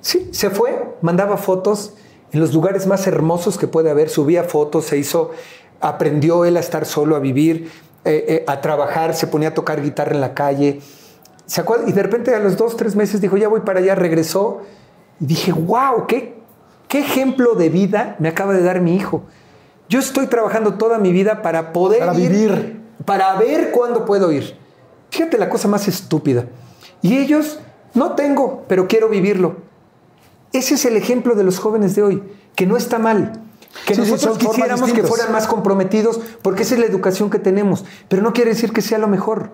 Sí, 0.00 0.28
se 0.32 0.50
fue, 0.50 0.94
mandaba 1.00 1.36
fotos 1.36 1.94
en 2.30 2.38
los 2.38 2.54
lugares 2.54 2.86
más 2.86 3.08
hermosos 3.08 3.58
que 3.58 3.66
puede 3.66 3.90
haber, 3.90 4.08
subía 4.08 4.44
fotos, 4.44 4.84
se 4.84 4.96
hizo, 4.96 5.32
aprendió 5.80 6.44
él 6.44 6.56
a 6.56 6.60
estar 6.60 6.86
solo, 6.86 7.16
a 7.16 7.18
vivir, 7.18 7.72
eh, 8.04 8.24
eh, 8.28 8.44
a 8.46 8.60
trabajar, 8.60 9.16
se 9.16 9.26
ponía 9.26 9.48
a 9.48 9.54
tocar 9.54 9.82
guitarra 9.82 10.12
en 10.12 10.20
la 10.20 10.32
calle. 10.32 10.80
¿Se 11.46 11.60
acuerda? 11.60 11.88
Y 11.88 11.92
de 11.92 12.04
repente 12.04 12.34
a 12.34 12.38
los 12.38 12.56
dos, 12.56 12.76
tres 12.76 12.94
meses 12.94 13.20
dijo, 13.20 13.36
ya 13.36 13.48
voy 13.48 13.60
para 13.60 13.80
allá, 13.80 13.96
regresó. 13.96 14.60
Y 15.20 15.26
dije, 15.26 15.52
wow, 15.52 16.06
qué, 16.06 16.41
qué 16.92 16.98
ejemplo 16.98 17.54
de 17.54 17.70
vida 17.70 18.16
me 18.18 18.28
acaba 18.28 18.52
de 18.52 18.62
dar 18.62 18.82
mi 18.82 18.94
hijo. 18.94 19.22
Yo 19.88 19.98
estoy 19.98 20.26
trabajando 20.26 20.74
toda 20.74 20.98
mi 20.98 21.10
vida 21.10 21.40
para 21.40 21.72
poder 21.72 22.00
Para 22.00 22.12
ir, 22.18 22.30
vivir. 22.30 22.82
para 23.06 23.34
ver 23.36 23.70
cuándo 23.70 24.04
puedo 24.04 24.30
ir. 24.30 24.58
Fíjate 25.08 25.38
la 25.38 25.48
cosa 25.48 25.68
más 25.68 25.88
estúpida. 25.88 26.44
Y 27.00 27.16
ellos, 27.16 27.60
no 27.94 28.12
tengo, 28.14 28.66
pero 28.68 28.88
quiero 28.88 29.08
vivirlo. 29.08 29.56
Ese 30.52 30.74
es 30.74 30.84
el 30.84 30.98
ejemplo 30.98 31.34
de 31.34 31.44
los 31.44 31.58
jóvenes 31.58 31.94
de 31.94 32.02
hoy, 32.02 32.22
que 32.54 32.66
no 32.66 32.76
está 32.76 32.98
mal. 32.98 33.40
Que 33.86 33.94
Sí, 33.94 34.04
sí, 34.04 34.10
nosotros 34.10 34.36
formas 34.36 34.56
quisiéramos 34.56 34.92
que 34.92 35.02
fueran 35.02 35.32
más 35.32 35.46
comprometidos, 35.46 36.20
porque 36.42 36.62
esa 36.64 36.74
es 36.74 36.80
la 36.82 36.86
educación 36.86 37.30
que 37.30 37.38
tenemos, 37.38 37.86
pero 38.08 38.20
no 38.20 38.34
quiere 38.34 38.50
decir 38.50 38.70
que 38.70 38.82
sea 38.82 38.98
lo 38.98 39.08
mejor. 39.08 39.48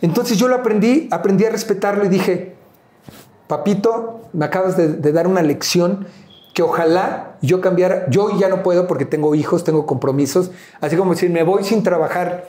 Entonces 0.00 0.38
yo 0.38 0.46
lo 0.46 0.54
aprendí, 0.54 1.08
aprendí 1.10 1.44
a 1.44 1.50
respetarlo 1.50 2.04
y 2.04 2.08
dije, 2.08 2.54
papito, 3.48 4.20
me 4.32 4.44
acabas 4.44 4.76
de, 4.76 4.90
de 4.92 5.10
dar 5.10 5.26
una 5.26 5.42
lección 5.42 6.06
que 6.54 6.62
ojalá 6.62 7.36
yo 7.40 7.60
cambiara. 7.60 8.06
Yo 8.10 8.38
ya 8.38 8.48
no 8.48 8.62
puedo 8.62 8.86
porque 8.86 9.04
tengo 9.04 9.34
hijos, 9.34 9.64
tengo 9.64 9.86
compromisos. 9.86 10.50
Así 10.80 10.96
como 10.96 11.12
decir, 11.12 11.30
me 11.30 11.42
voy 11.42 11.64
sin 11.64 11.82
trabajar 11.82 12.48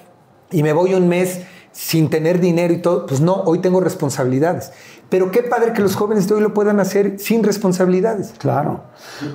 y 0.51 0.63
me 0.63 0.73
voy 0.73 0.93
un 0.93 1.07
mes 1.07 1.41
sin 1.71 2.09
tener 2.09 2.39
dinero 2.39 2.73
y 2.73 2.77
todo. 2.77 3.05
Pues 3.05 3.21
no, 3.21 3.43
hoy 3.45 3.59
tengo 3.59 3.79
responsabilidades. 3.79 4.71
Pero 5.09 5.31
qué 5.31 5.43
padre 5.43 5.73
que 5.73 5.81
los 5.81 5.95
jóvenes 5.95 6.27
de 6.27 6.35
hoy 6.35 6.41
lo 6.41 6.53
puedan 6.53 6.79
hacer 6.79 7.19
sin 7.19 7.43
responsabilidades. 7.43 8.33
Claro. 8.37 8.83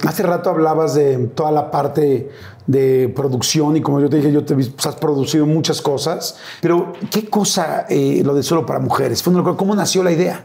Hace 0.07 0.23
rato 0.23 0.51
hablabas 0.51 0.95
de 0.95 1.19
toda 1.29 1.53
la 1.53 1.71
parte 1.71 2.31
de 2.67 3.13
producción 3.15 3.77
y 3.77 3.81
como 3.81 4.01
yo 4.01 4.11
te 4.11 4.17
dije, 4.17 4.33
yo 4.33 4.45
te 4.45 4.55
pues, 4.55 4.73
has 4.85 4.97
producido 4.97 5.47
muchas 5.47 5.81
cosas, 5.81 6.37
pero 6.61 6.93
¿qué 7.11 7.31
cosa 7.31 7.87
eh, 7.89 8.23
lo 8.25 8.35
de 8.35 8.43
solo 8.43 8.67
para 8.67 8.79
mujeres? 8.79 9.23
¿Cómo 9.23 9.75
nació 9.75 10.03
la 10.03 10.11
idea? 10.11 10.45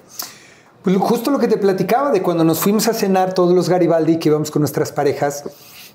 Pues 0.84 0.96
justo 0.98 1.32
lo 1.32 1.40
que 1.40 1.48
te 1.48 1.58
platicaba 1.58 2.12
de 2.12 2.22
cuando 2.22 2.44
nos 2.44 2.60
fuimos 2.60 2.88
a 2.88 2.94
cenar 2.94 3.34
todos 3.34 3.54
los 3.54 3.70
Garibaldi 3.70 4.18
que 4.18 4.30
íbamos 4.30 4.52
con 4.52 4.62
nuestras 4.62 4.92
parejas 4.92 5.44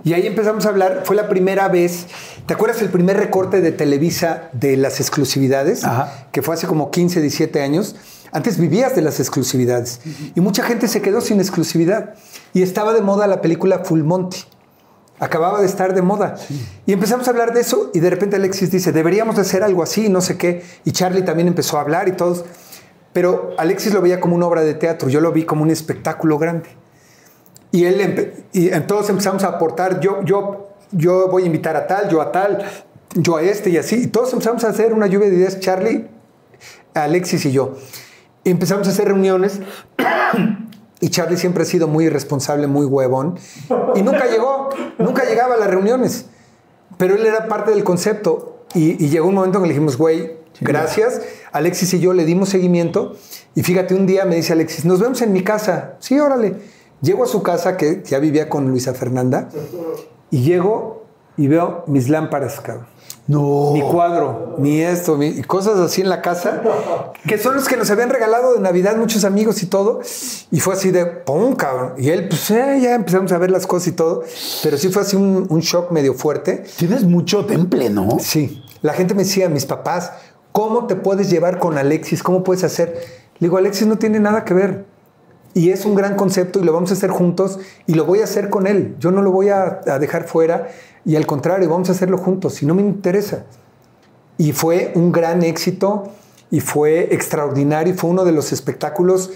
y 0.05 0.13
ahí 0.13 0.27
empezamos 0.27 0.65
a 0.65 0.69
hablar, 0.69 1.03
fue 1.05 1.17
la 1.17 1.29
primera 1.29 1.69
vez, 1.69 2.07
¿te 2.47 2.55
acuerdas 2.55 2.81
el 2.83 2.89
primer 2.89 3.17
recorte 3.17 3.61
de 3.61 3.73
Televisa 3.73 4.49
de 4.53 4.77
las 4.77 5.01
exclusividades? 5.01 5.85
Ajá. 5.85 6.29
Que 6.31 6.41
fue 6.41 6.55
hace 6.55 6.69
como 6.69 6.91
15, 6.91 7.21
17 7.21 7.61
años. 7.63 7.97
Antes 8.31 8.59
vivías 8.59 8.95
de 8.95 9.03
las 9.03 9.19
exclusividades 9.19 10.01
y 10.35 10.41
mucha 10.41 10.63
gente 10.63 10.87
se 10.87 11.01
quedó 11.01 11.21
sin 11.21 11.41
exclusividad 11.41 12.15
y 12.53 12.63
estaba 12.63 12.93
de 12.93 13.01
moda 13.01 13.27
la 13.27 13.41
película 13.41 13.81
Full 13.81 14.03
Monty. 14.03 14.39
Acababa 15.19 15.61
de 15.61 15.67
estar 15.67 15.95
de 15.95 16.03
moda. 16.03 16.37
Y 16.87 16.93
empezamos 16.93 17.27
a 17.27 17.31
hablar 17.31 17.53
de 17.53 17.61
eso 17.61 17.91
y 17.93 17.99
de 18.01 18.11
repente 18.11 18.37
Alexis 18.37 18.71
dice, 18.71 18.93
deberíamos 18.93 19.35
de 19.35 19.43
hacer 19.43 19.65
algo 19.65 19.83
así, 19.83 20.09
no 20.09 20.21
sé 20.21 20.37
qué. 20.37 20.63
Y 20.85 20.93
Charlie 20.93 21.23
también 21.23 21.49
empezó 21.49 21.79
a 21.79 21.81
hablar 21.81 22.07
y 22.09 22.13
todos. 22.13 22.45
Pero 23.19 23.51
Alexis 23.59 23.93
lo 23.93 24.01
veía 24.01 24.21
como 24.21 24.37
una 24.37 24.47
obra 24.47 24.63
de 24.63 24.75
teatro, 24.75 25.09
yo 25.09 25.21
lo 25.21 25.33
vi 25.33 25.43
como 25.43 25.65
un 25.65 25.73
espectáculo 25.73 26.39
grande. 26.39 26.69
Y 27.73 27.85
él 27.85 28.33
y 28.53 28.71
todos 28.83 29.11
empezamos 29.11 29.43
a 29.43 29.49
aportar, 29.49 29.99
yo, 29.99 30.23
yo, 30.23 30.69
yo 30.93 31.27
voy 31.27 31.43
a 31.43 31.47
invitar 31.47 31.75
a 31.75 31.89
tal, 31.89 32.09
yo 32.09 32.23
a 32.23 32.31
tal, 32.31 32.65
yo 33.17 33.39
a 33.39 33.43
este 33.43 33.71
y 33.71 33.77
así. 33.77 34.05
Y 34.05 34.07
todos 34.07 34.33
empezamos 34.35 34.63
a 34.63 34.69
hacer 34.69 34.93
una 34.93 35.09
lluvia 35.09 35.29
de 35.31 35.35
ideas, 35.35 35.59
Charlie, 35.59 36.07
Alexis 36.95 37.45
y 37.47 37.51
yo. 37.51 37.75
Y 38.45 38.51
empezamos 38.51 38.87
a 38.87 38.93
hacer 38.93 39.09
reuniones 39.09 39.63
y 41.01 41.09
Charlie 41.09 41.39
siempre 41.39 41.65
ha 41.65 41.67
sido 41.67 41.89
muy 41.89 42.05
irresponsable, 42.05 42.69
muy 42.69 42.87
huevón. 42.87 43.37
Y 43.97 44.03
nunca 44.03 44.27
llegó, 44.27 44.69
nunca 44.99 45.25
llegaba 45.25 45.57
a 45.57 45.59
las 45.59 45.71
reuniones. 45.71 46.27
Pero 46.99 47.17
él 47.17 47.27
era 47.27 47.49
parte 47.49 47.73
del 47.73 47.83
concepto. 47.83 48.65
Y, 48.75 49.05
y 49.05 49.09
llegó 49.09 49.27
un 49.27 49.35
momento 49.35 49.59
en 49.59 49.65
que 49.65 49.69
le 49.71 49.75
dijimos, 49.75 49.99
güey, 49.99 50.38
gracias. 50.61 51.21
Alexis 51.53 51.95
y 51.95 52.01
yo 52.01 52.13
le 52.13 52.25
dimos 52.25 52.49
seguimiento. 52.49 53.17
Y 53.55 53.63
fíjate, 53.63 53.95
un 53.95 54.07
día 54.07 54.25
me 54.25 54.37
dice 54.37 54.53
Alexis, 54.53 54.85
nos 54.85 55.01
vemos 55.01 55.21
en 55.23 55.33
mi 55.33 55.43
casa. 55.43 55.97
Sí, 56.01 56.19
órale. 56.19 56.57
Llego 57.01 57.25
a 57.25 57.27
su 57.27 57.43
casa, 57.43 57.77
que 57.77 58.03
ya 58.05 58.19
vivía 58.19 58.49
con 58.49 58.69
Luisa 58.69 58.95
Fernanda. 58.95 59.49
Y 60.31 60.43
llego 60.43 61.05
y 61.37 61.47
veo 61.47 61.85
mis 61.87 62.09
lámparas, 62.09 62.61
cabrón. 62.61 62.87
No. 63.29 63.73
mi 63.75 63.83
cuadro, 63.83 64.55
mi 64.59 64.81
esto, 64.81 65.19
mi, 65.19 65.43
cosas 65.43 65.79
así 65.79 66.01
en 66.01 66.09
la 66.09 66.23
casa, 66.23 66.63
que 67.27 67.37
son 67.37 67.57
los 67.57 67.69
que 67.69 67.77
nos 67.77 67.91
habían 67.91 68.09
regalado 68.09 68.55
de 68.55 68.61
Navidad 68.61 68.97
muchos 68.97 69.25
amigos 69.25 69.63
y 69.63 69.67
todo. 69.67 70.01
Y 70.51 70.61
fue 70.61 70.73
así 70.73 70.91
de, 70.91 71.05
¡pum, 71.05 71.55
cabrón! 71.55 71.93
Y 71.99 72.09
él, 72.09 72.27
pues 72.27 72.51
eh, 72.51 72.81
ya 72.81 72.95
empezamos 72.95 73.31
a 73.33 73.39
ver 73.39 73.51
las 73.51 73.67
cosas 73.67 73.89
y 73.89 73.93
todo. 73.93 74.25
Pero 74.63 74.79
sí 74.79 74.89
fue 74.89 75.03
así 75.03 75.15
un, 75.15 75.47
un 75.51 75.61
shock 75.61 75.91
medio 75.93 76.15
fuerte. 76.15 76.65
Tienes 76.77 77.05
mucho 77.05 77.45
temple, 77.45 77.91
¿no? 77.91 78.17
Sí, 78.19 78.65
la 78.81 78.95
gente 78.95 79.15
me 79.15 79.25
decía, 79.25 79.49
mis 79.49 79.67
papás, 79.67 80.13
¿cómo 80.53 80.87
te 80.87 80.97
puedes 80.97 81.31
llevar 81.31 81.59
con 81.59 81.79
Alexis? 81.79 82.23
¿Cómo 82.23 82.45
puedes 82.45 82.65
hacer? 82.65 82.95
Le 83.39 83.47
digo, 83.47 83.57
Alexis 83.57 83.87
no 83.87 83.99
tiene 83.99 84.21
nada 84.21 84.45
que 84.45 84.55
ver. 84.55 84.85
Y 85.55 85.71
es 85.71 85.85
un 85.85 85.95
gran 85.95 86.15
concepto 86.15 86.61
y 86.61 86.65
lo 86.65 86.73
vamos 86.73 86.91
a 86.91 86.95
hacer 86.95 87.11
juntos 87.11 87.59
y 87.87 87.95
lo 87.95 88.05
voy 88.05 88.21
a 88.21 88.25
hacer 88.25 88.51
con 88.51 88.67
él. 88.67 88.97
Yo 88.99 89.11
no 89.11 89.23
lo 89.23 89.33
voy 89.33 89.49
a, 89.49 89.81
a 89.87 89.99
dejar 89.99 90.25
fuera 90.25 90.69
y 91.05 91.17
al 91.17 91.27
contrario, 91.27 91.69
vamos 91.69 91.89
a 91.89 91.93
hacerlo 91.93 92.19
juntos. 92.19 92.63
Y 92.63 92.67
no 92.67 92.75
me 92.75 92.83
interesa. 92.83 93.45
Y 94.37 94.53
fue 94.53 94.93
un 94.95 95.11
gran 95.11 95.43
éxito 95.43 96.05
y 96.51 96.61
fue 96.61 97.15
extraordinario. 97.15 97.95
Fue 97.95 98.11
uno 98.11 98.25
de 98.25 98.33
los 98.33 98.53
espectáculos 98.53 99.31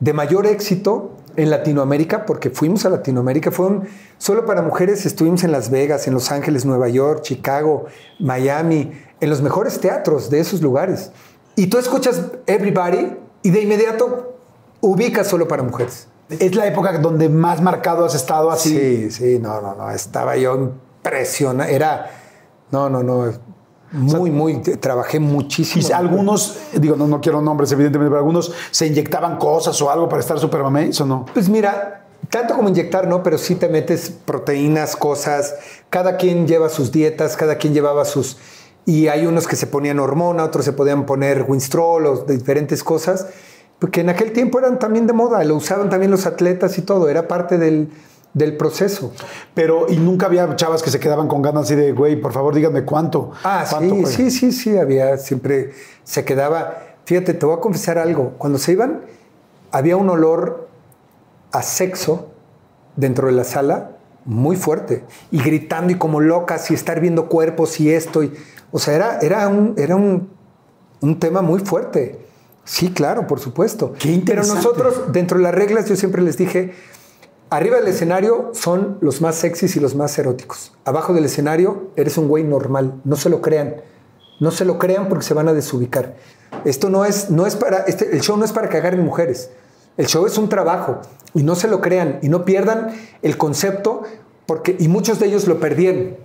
de 0.00 0.12
mayor 0.12 0.46
éxito 0.46 1.12
en 1.36 1.50
Latinoamérica, 1.50 2.26
porque 2.26 2.50
fuimos 2.50 2.84
a 2.84 2.90
Latinoamérica. 2.90 3.50
Fue 3.50 3.66
un, 3.66 3.88
solo 4.18 4.46
para 4.46 4.62
mujeres, 4.62 5.06
estuvimos 5.06 5.44
en 5.44 5.52
Las 5.52 5.70
Vegas, 5.70 6.06
en 6.06 6.14
Los 6.14 6.30
Ángeles, 6.30 6.64
Nueva 6.64 6.88
York, 6.88 7.22
Chicago, 7.22 7.86
Miami, 8.18 8.92
en 9.20 9.30
los 9.30 9.42
mejores 9.42 9.80
teatros 9.80 10.30
de 10.30 10.40
esos 10.40 10.62
lugares. 10.62 11.10
Y 11.56 11.66
tú 11.66 11.78
escuchas 11.78 12.22
Everybody 12.46 13.16
y 13.42 13.50
de 13.50 13.62
inmediato 13.62 14.36
ubicas 14.80 15.28
solo 15.28 15.48
para 15.48 15.62
mujeres. 15.62 16.08
Es 16.28 16.54
la 16.54 16.66
época 16.66 16.98
donde 16.98 17.28
más 17.28 17.60
marcado 17.60 18.04
has 18.04 18.14
estado 18.14 18.50
así. 18.50 18.70
Sí, 18.70 19.10
sí, 19.10 19.38
no, 19.38 19.60
no, 19.60 19.74
no. 19.74 19.90
Estaba 19.90 20.36
yo 20.36 20.54
impresionado. 20.56 21.70
Era, 21.70 22.10
no, 22.70 22.88
no, 22.88 23.02
no. 23.02 23.32
Muy, 23.92 24.30
muy, 24.30 24.60
trabajé 24.60 25.20
muchísimo. 25.20 25.86
Y 25.86 25.92
algunos, 25.92 26.58
digo, 26.72 26.96
no, 26.96 27.06
no 27.06 27.20
quiero 27.20 27.42
nombres, 27.42 27.70
evidentemente, 27.72 28.10
pero 28.10 28.18
algunos 28.18 28.52
se 28.70 28.86
inyectaban 28.86 29.36
cosas 29.36 29.80
o 29.82 29.90
algo 29.90 30.08
para 30.08 30.20
estar 30.20 30.38
super 30.38 30.62
mameis 30.62 31.00
o 31.00 31.06
no. 31.06 31.26
Pues 31.34 31.48
mira, 31.48 32.04
tanto 32.30 32.54
como 32.54 32.70
inyectar, 32.70 33.06
no, 33.06 33.22
pero 33.22 33.36
sí 33.36 33.54
te 33.54 33.68
metes 33.68 34.10
proteínas, 34.24 34.96
cosas. 34.96 35.54
Cada 35.90 36.16
quien 36.16 36.46
lleva 36.46 36.70
sus 36.70 36.90
dietas, 36.90 37.36
cada 37.36 37.56
quien 37.56 37.74
llevaba 37.74 38.06
sus. 38.06 38.38
Y 38.86 39.08
hay 39.08 39.26
unos 39.26 39.46
que 39.46 39.56
se 39.56 39.66
ponían 39.66 39.98
hormona, 39.98 40.44
otros 40.44 40.64
se 40.64 40.72
podían 40.72 41.04
poner 41.04 41.44
Winstrol 41.46 42.06
o 42.06 42.16
de 42.24 42.36
diferentes 42.36 42.82
cosas, 42.82 43.26
porque 43.78 44.00
en 44.00 44.08
aquel 44.08 44.32
tiempo 44.32 44.58
eran 44.58 44.78
también 44.78 45.06
de 45.06 45.12
moda, 45.12 45.44
lo 45.44 45.54
usaban 45.54 45.90
también 45.90 46.10
los 46.10 46.26
atletas 46.26 46.78
y 46.78 46.82
todo, 46.82 47.08
era 47.08 47.28
parte 47.28 47.58
del, 47.58 47.90
del 48.34 48.56
proceso. 48.56 49.12
Pero, 49.54 49.86
y 49.88 49.96
nunca 49.96 50.26
había 50.26 50.54
chavas 50.56 50.82
que 50.82 50.90
se 50.90 50.98
quedaban 50.98 51.28
con 51.28 51.42
ganas 51.42 51.64
así 51.64 51.74
de, 51.74 51.92
güey, 51.92 52.20
por 52.20 52.32
favor, 52.32 52.54
díganme 52.54 52.84
cuánto. 52.84 53.32
Ah, 53.44 53.64
¿Cuánto, 53.68 53.94
sí, 53.94 54.00
güey? 54.00 54.14
sí, 54.14 54.30
sí, 54.30 54.52
sí, 54.52 54.76
había, 54.76 55.18
siempre 55.18 55.72
se 56.04 56.24
quedaba. 56.24 56.78
Fíjate, 57.04 57.34
te 57.34 57.46
voy 57.46 57.56
a 57.56 57.60
confesar 57.60 57.98
algo. 57.98 58.34
Cuando 58.38 58.58
se 58.58 58.72
iban, 58.72 59.02
había 59.70 59.96
un 59.96 60.08
olor 60.08 60.68
a 61.52 61.62
sexo 61.62 62.30
dentro 62.96 63.26
de 63.26 63.32
la 63.32 63.44
sala 63.44 63.96
muy 64.24 64.56
fuerte 64.56 65.04
y 65.30 65.42
gritando 65.42 65.92
y 65.92 65.96
como 65.96 66.20
locas 66.20 66.70
y 66.70 66.74
estar 66.74 67.00
viendo 67.00 67.28
cuerpos 67.28 67.80
y 67.80 67.92
esto. 67.92 68.22
Y, 68.22 68.32
o 68.70 68.78
sea, 68.78 68.94
era, 68.94 69.18
era, 69.20 69.48
un, 69.48 69.74
era 69.76 69.96
un, 69.96 70.30
un 71.00 71.18
tema 71.18 71.42
muy 71.42 71.60
fuerte. 71.60 72.20
Sí, 72.64 72.92
claro, 72.92 73.26
por 73.26 73.40
supuesto. 73.40 73.92
Qué 73.98 74.22
Pero 74.24 74.44
nosotros, 74.44 75.12
dentro 75.12 75.38
de 75.38 75.44
las 75.44 75.54
reglas, 75.54 75.88
yo 75.88 75.96
siempre 75.96 76.22
les 76.22 76.36
dije, 76.36 76.72
arriba 77.52 77.76
del 77.76 77.88
escenario 77.88 78.50
son 78.54 78.96
los 79.02 79.20
más 79.20 79.36
sexys 79.36 79.76
y 79.76 79.80
los 79.80 79.94
más 79.94 80.18
eróticos. 80.18 80.72
Abajo 80.84 81.12
del 81.12 81.26
escenario 81.26 81.90
eres 81.96 82.16
un 82.16 82.26
güey 82.26 82.44
normal. 82.44 83.00
No 83.04 83.16
se 83.16 83.28
lo 83.28 83.42
crean. 83.42 83.76
No 84.40 84.50
se 84.50 84.64
lo 84.64 84.78
crean 84.78 85.08
porque 85.08 85.24
se 85.24 85.34
van 85.34 85.48
a 85.48 85.52
desubicar. 85.52 86.16
Esto 86.64 86.88
no 86.88 87.04
es, 87.04 87.30
no 87.30 87.46
es 87.46 87.54
para, 87.54 87.80
este, 87.80 88.10
el 88.10 88.22
show 88.22 88.38
no 88.38 88.44
es 88.44 88.52
para 88.52 88.70
que 88.70 88.78
agarren 88.78 89.04
mujeres. 89.04 89.50
El 89.98 90.06
show 90.06 90.26
es 90.26 90.38
un 90.38 90.48
trabajo 90.48 91.02
y 91.34 91.42
no 91.42 91.54
se 91.54 91.68
lo 91.68 91.82
crean 91.82 92.18
y 92.22 92.30
no 92.30 92.46
pierdan 92.46 92.94
el 93.20 93.36
concepto 93.36 94.02
porque, 94.46 94.74
y 94.78 94.88
muchos 94.88 95.20
de 95.20 95.26
ellos 95.26 95.46
lo 95.46 95.60
perdieron, 95.60 96.16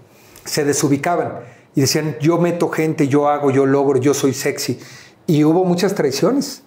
se 0.46 0.64
desubicaban 0.64 1.40
y 1.76 1.82
decían, 1.82 2.16
yo 2.22 2.38
meto 2.38 2.70
gente, 2.70 3.10
yo 3.10 3.28
hago, 3.28 3.52
yo 3.52 3.66
logro, 3.66 4.00
yo 4.00 4.14
soy 4.14 4.34
sexy. 4.34 4.80
Y 5.28 5.44
hubo 5.44 5.66
muchas 5.66 5.94
traiciones. 5.94 6.64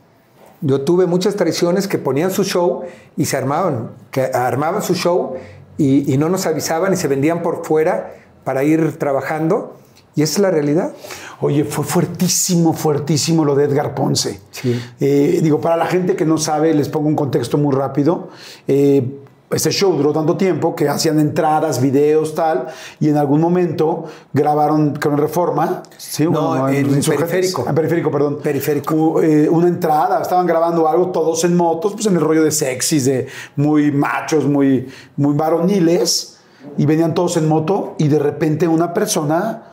Yo 0.61 0.83
tuve 0.83 1.07
muchas 1.07 1.37
traiciones 1.37 1.89
que 1.89 1.99
ponían 1.99 2.31
su 2.31 2.45
show 2.45 2.83
y 3.17 3.25
se 3.25 3.37
armaban, 3.37 3.91
que 4.11 4.23
armaban 4.23 4.83
su 4.83 4.95
show 4.95 5.35
y, 5.79 6.13
y 6.13 6.19
no 6.19 6.29
nos 6.29 6.47
avisaban 6.47 6.93
y 6.93 6.97
se 6.97 7.09
vendían 7.09 7.43
por 7.43 7.65
fuera 7.65 8.15
para 8.45 8.65
ir 8.65 8.99
trabajando. 8.99 9.77
Y 10.15 10.23
esa 10.23 10.35
es 10.35 10.39
la 10.41 10.51
realidad. 10.51 10.93
Oye, 11.41 11.65
fue 11.65 11.85
fuertísimo, 11.85 12.75
fuertísimo 12.75 13.45
lo 13.45 13.55
de 13.55 13.65
Edgar 13.65 13.95
Ponce. 13.95 14.41
Sí. 14.51 14.79
Eh, 15.01 15.41
digo, 15.43 15.61
para 15.61 15.77
la 15.77 15.87
gente 15.87 16.17
que 16.17 16.27
no 16.27 16.37
sabe, 16.37 16.75
les 16.75 16.89
pongo 16.89 17.09
un 17.09 17.17
contexto 17.17 17.57
muy 17.57 17.75
rápido. 17.75 18.29
Eh, 18.67 19.20
este 19.51 19.71
show 19.71 19.93
duró 19.97 20.13
tanto 20.13 20.37
tiempo 20.37 20.75
que 20.77 20.89
hacían 20.89 21.19
entradas, 21.19 21.81
videos, 21.81 22.35
tal, 22.35 22.69
y 23.01 23.09
en 23.09 23.17
algún 23.17 23.41
momento 23.41 24.05
grabaron 24.33 24.95
con 24.95 25.17
Reforma, 25.19 25.83
¿sí? 25.97 26.25
No, 26.27 26.69
en 26.69 26.87
Insurgentes. 26.87 27.29
Periférico. 27.31 27.69
En 27.69 27.75
Periférico, 27.75 28.11
perdón. 28.11 28.39
Periférico. 28.43 28.95
U- 28.95 29.21
eh, 29.21 29.49
una 29.49 29.67
entrada, 29.69 30.23
estaban 30.23 30.47
grabando 30.47 30.87
algo, 30.87 31.09
todos 31.11 31.43
en 31.45 31.57
motos, 31.57 31.95
pues 31.95 32.07
en 32.07 32.15
el 32.15 32.21
rollo 32.21 32.45
de 32.45 32.51
sexys, 32.53 33.05
de 33.07 33.27
muy 33.57 33.91
machos, 33.91 34.45
muy, 34.47 34.89
muy 35.17 35.35
varoniles, 35.35 36.39
y 36.79 36.87
venían 36.87 37.15
todos 37.15 37.37
en 37.37 37.49
moto, 37.49 37.95
y 37.99 38.09
de 38.09 38.19
repente 38.19 38.69
una 38.69 38.93
persona 38.95 39.65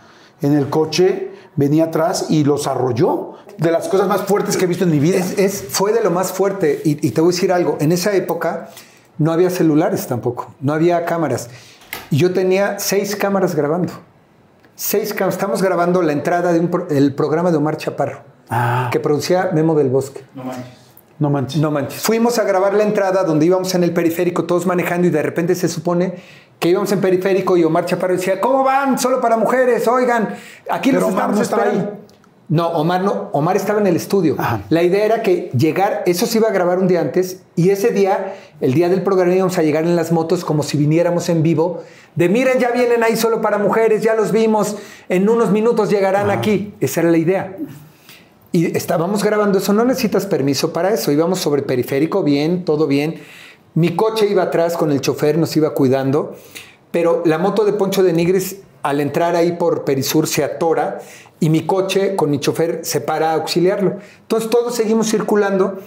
en 0.42 0.54
el 0.54 0.70
coche 0.70 1.32
venía 1.56 1.86
atrás 1.86 2.28
y 2.30 2.44
los 2.44 2.66
arrolló. 2.68 3.34
De 3.58 3.72
las 3.72 3.88
cosas 3.88 4.08
más 4.08 4.22
fuertes 4.22 4.56
que 4.56 4.66
he 4.66 4.68
visto 4.68 4.84
en 4.84 4.92
mi 4.92 5.00
vida. 5.00 5.18
Es, 5.18 5.38
es- 5.40 5.66
fue 5.70 5.92
de 5.94 6.02
lo 6.04 6.12
más 6.12 6.32
fuerte. 6.32 6.80
Y, 6.86 7.06
y 7.08 7.12
te 7.12 7.22
voy 7.22 7.32
a 7.32 7.34
decir 7.34 7.52
algo. 7.52 7.78
En 7.80 7.92
esa 7.92 8.14
época 8.16 8.70
no 9.18 9.32
había 9.32 9.50
celulares 9.50 10.08
tampoco. 10.08 10.54
No 10.60 10.74
había 10.74 11.06
cámaras. 11.06 11.50
Y 12.10 12.18
yo 12.18 12.34
tenía 12.34 12.80
seis 12.80 13.16
cámaras 13.16 13.56
grabando. 13.56 13.94
Seis 14.76 15.14
cámaras. 15.14 15.36
Estamos 15.36 15.62
grabando 15.62 16.02
la 16.02 16.14
entrada 16.14 16.54
del 16.54 16.70
el 16.90 17.16
programa 17.16 17.52
de 17.52 17.58
Omar 17.58 17.78
Chaparro. 17.78 18.22
Ah. 18.50 18.90
Que 18.92 19.00
producía 19.00 19.50
Memo 19.54 19.76
del 19.76 19.90
Bosque. 19.90 20.24
No 21.20 21.30
manches. 21.32 21.60
No 21.60 21.72
manches. 21.72 22.02
Fuimos 22.02 22.38
a 22.38 22.44
grabar 22.44 22.76
la 22.76 22.84
entrada 22.84 23.24
donde 23.24 23.48
íbamos 23.48 23.74
en 23.74 23.84
el 23.84 23.92
periférico, 23.92 24.44
todos 24.46 24.68
manejando, 24.68 25.08
y 25.08 25.10
de 25.10 25.24
repente 25.24 25.56
se 25.56 25.68
supone 25.68 26.16
que 26.60 26.70
íbamos 26.70 26.92
en 26.92 27.02
periférico 27.02 27.58
y 27.58 27.64
Omar 27.64 27.86
Chaparro 27.86 28.14
decía, 28.14 28.40
¿cómo 28.40 28.64
van? 28.64 29.00
Solo 29.00 29.20
para 29.20 29.38
mujeres, 29.38 29.88
oigan, 29.88 30.36
aquí 30.70 30.92
Pero 30.92 31.02
los 31.02 31.10
estamos 31.10 31.36
no 31.38 31.42
esperando". 31.42 31.98
No, 32.50 32.70
Omar 32.70 33.04
no, 33.04 33.30
Omar 33.34 33.58
estaba 33.58 33.82
en 33.82 33.88
el 33.88 33.96
estudio. 33.96 34.36
Ajá. 34.38 34.62
La 34.70 34.84
idea 34.84 35.04
era 35.04 35.22
que 35.22 35.50
llegar, 35.58 36.04
eso 36.06 36.26
se 36.26 36.38
iba 36.38 36.48
a 36.48 36.52
grabar 36.52 36.80
un 36.80 36.88
día 36.88 37.02
antes, 37.02 37.42
y 37.56 37.72
ese 37.72 37.92
día, 37.92 38.36
el 38.62 38.74
día 38.74 38.88
del 38.88 39.04
programa, 39.04 39.36
íbamos 39.36 39.58
a 39.58 39.64
llegar 39.64 39.84
en 39.84 39.96
las 39.96 40.12
motos 40.12 40.46
como 40.46 40.64
si 40.64 40.78
viniéramos 40.78 41.28
en 41.30 41.44
vivo, 41.44 41.84
de 42.16 42.30
miren, 42.30 42.58
ya 42.58 42.72
vienen 42.72 43.04
ahí 43.04 43.16
solo 43.16 43.42
para 43.42 43.60
mujeres, 43.60 44.02
ya 44.02 44.16
los 44.16 44.32
vimos, 44.32 44.76
en 45.08 45.30
unos 45.30 45.52
minutos 45.52 45.92
llegarán 45.92 46.32
aquí. 46.32 46.74
Esa 46.80 47.02
era 47.02 47.12
la 47.12 47.18
idea. 47.18 47.56
Y 48.52 48.76
estábamos 48.76 49.24
grabando 49.24 49.60
eso, 49.60 49.72
no 49.72 49.86
necesitas 49.86 50.26
permiso 50.26 50.74
para 50.74 50.92
eso. 50.92 51.12
Íbamos 51.12 51.38
sobre 51.38 51.62
periférico, 51.62 52.24
bien, 52.24 52.66
todo 52.66 52.88
bien. 52.88 53.22
Mi 53.76 53.96
coche 53.96 54.26
iba 54.28 54.42
atrás 54.42 54.76
con 54.76 54.92
el 54.92 55.00
chofer, 55.00 55.38
nos 55.38 55.56
iba 55.56 55.76
cuidando. 55.76 56.36
Pero 56.90 57.22
la 57.24 57.38
moto 57.38 57.66
de 57.66 57.74
Poncho 57.74 58.02
de 58.02 58.14
Nigris, 58.14 58.62
al 58.82 59.00
entrar 59.00 59.36
ahí 59.36 59.52
por 59.52 59.84
Perisur, 59.84 60.26
se 60.26 60.44
atora 60.44 61.00
y 61.40 61.50
mi 61.50 61.66
coche 61.66 62.16
con 62.16 62.30
mi 62.30 62.40
chofer 62.40 62.80
se 62.84 63.02
para 63.02 63.32
a 63.32 63.34
auxiliarlo. 63.34 63.98
Entonces 64.22 64.50
todos 64.50 64.76
seguimos 64.76 65.10
circulando 65.10 65.80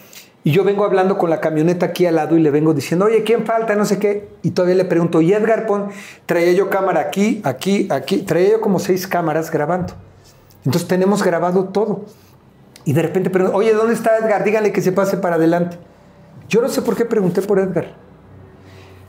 y 0.42 0.52
yo 0.52 0.64
vengo 0.64 0.84
hablando 0.84 1.18
con 1.18 1.28
la 1.28 1.40
camioneta 1.40 1.86
aquí 1.86 2.06
al 2.06 2.16
lado 2.16 2.36
y 2.36 2.40
le 2.40 2.50
vengo 2.50 2.72
diciendo, 2.72 3.06
oye, 3.06 3.24
¿quién 3.24 3.44
falta? 3.44 3.74
No 3.74 3.84
sé 3.84 3.98
qué. 3.98 4.28
Y 4.42 4.52
todavía 4.52 4.76
le 4.76 4.84
pregunto, 4.86 5.20
¿y 5.20 5.32
Edgar 5.32 5.66
Pon? 5.66 5.88
Traía 6.24 6.52
yo 6.52 6.70
cámara 6.70 7.00
aquí, 7.00 7.42
aquí, 7.44 7.88
aquí. 7.90 8.18
Traía 8.18 8.52
yo 8.52 8.60
como 8.60 8.78
seis 8.78 9.06
cámaras 9.06 9.50
grabando. 9.50 9.94
Entonces 10.64 10.88
tenemos 10.88 11.22
grabado 11.22 11.64
todo. 11.64 12.06
Y 12.84 12.94
de 12.94 13.02
repente 13.02 13.28
pregunto, 13.28 13.56
oye, 13.56 13.74
¿dónde 13.74 13.92
está 13.92 14.16
Edgar? 14.16 14.42
Díganle 14.44 14.72
que 14.72 14.80
se 14.80 14.92
pase 14.92 15.18
para 15.18 15.36
adelante. 15.36 15.76
Yo 16.48 16.62
no 16.62 16.68
sé 16.68 16.80
por 16.80 16.96
qué 16.96 17.04
pregunté 17.04 17.42
por 17.42 17.58
Edgar. 17.58 17.94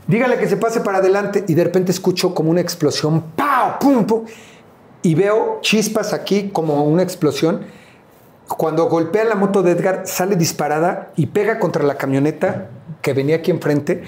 Dígale 0.06 0.36
que 0.36 0.48
se 0.48 0.56
pase 0.58 0.80
para 0.80 0.98
adelante. 0.98 1.44
Y 1.48 1.54
de 1.54 1.64
repente 1.64 1.92
escucho 1.92 2.34
como 2.34 2.50
una 2.50 2.60
explosión. 2.60 3.22
¡Pau! 3.36 3.78
¡Pum! 3.80 4.06
Y 5.02 5.14
veo 5.14 5.58
chispas 5.60 6.12
aquí 6.12 6.50
como 6.52 6.84
una 6.84 7.02
explosión. 7.02 7.62
Cuando 8.46 8.88
golpea 8.88 9.24
la 9.24 9.34
moto 9.34 9.62
de 9.62 9.72
Edgar, 9.72 10.02
sale 10.06 10.36
disparada 10.36 11.12
y 11.16 11.26
pega 11.26 11.58
contra 11.58 11.82
la 11.82 11.96
camioneta 11.96 12.68
que 13.00 13.12
venía 13.12 13.36
aquí 13.36 13.50
enfrente. 13.50 14.04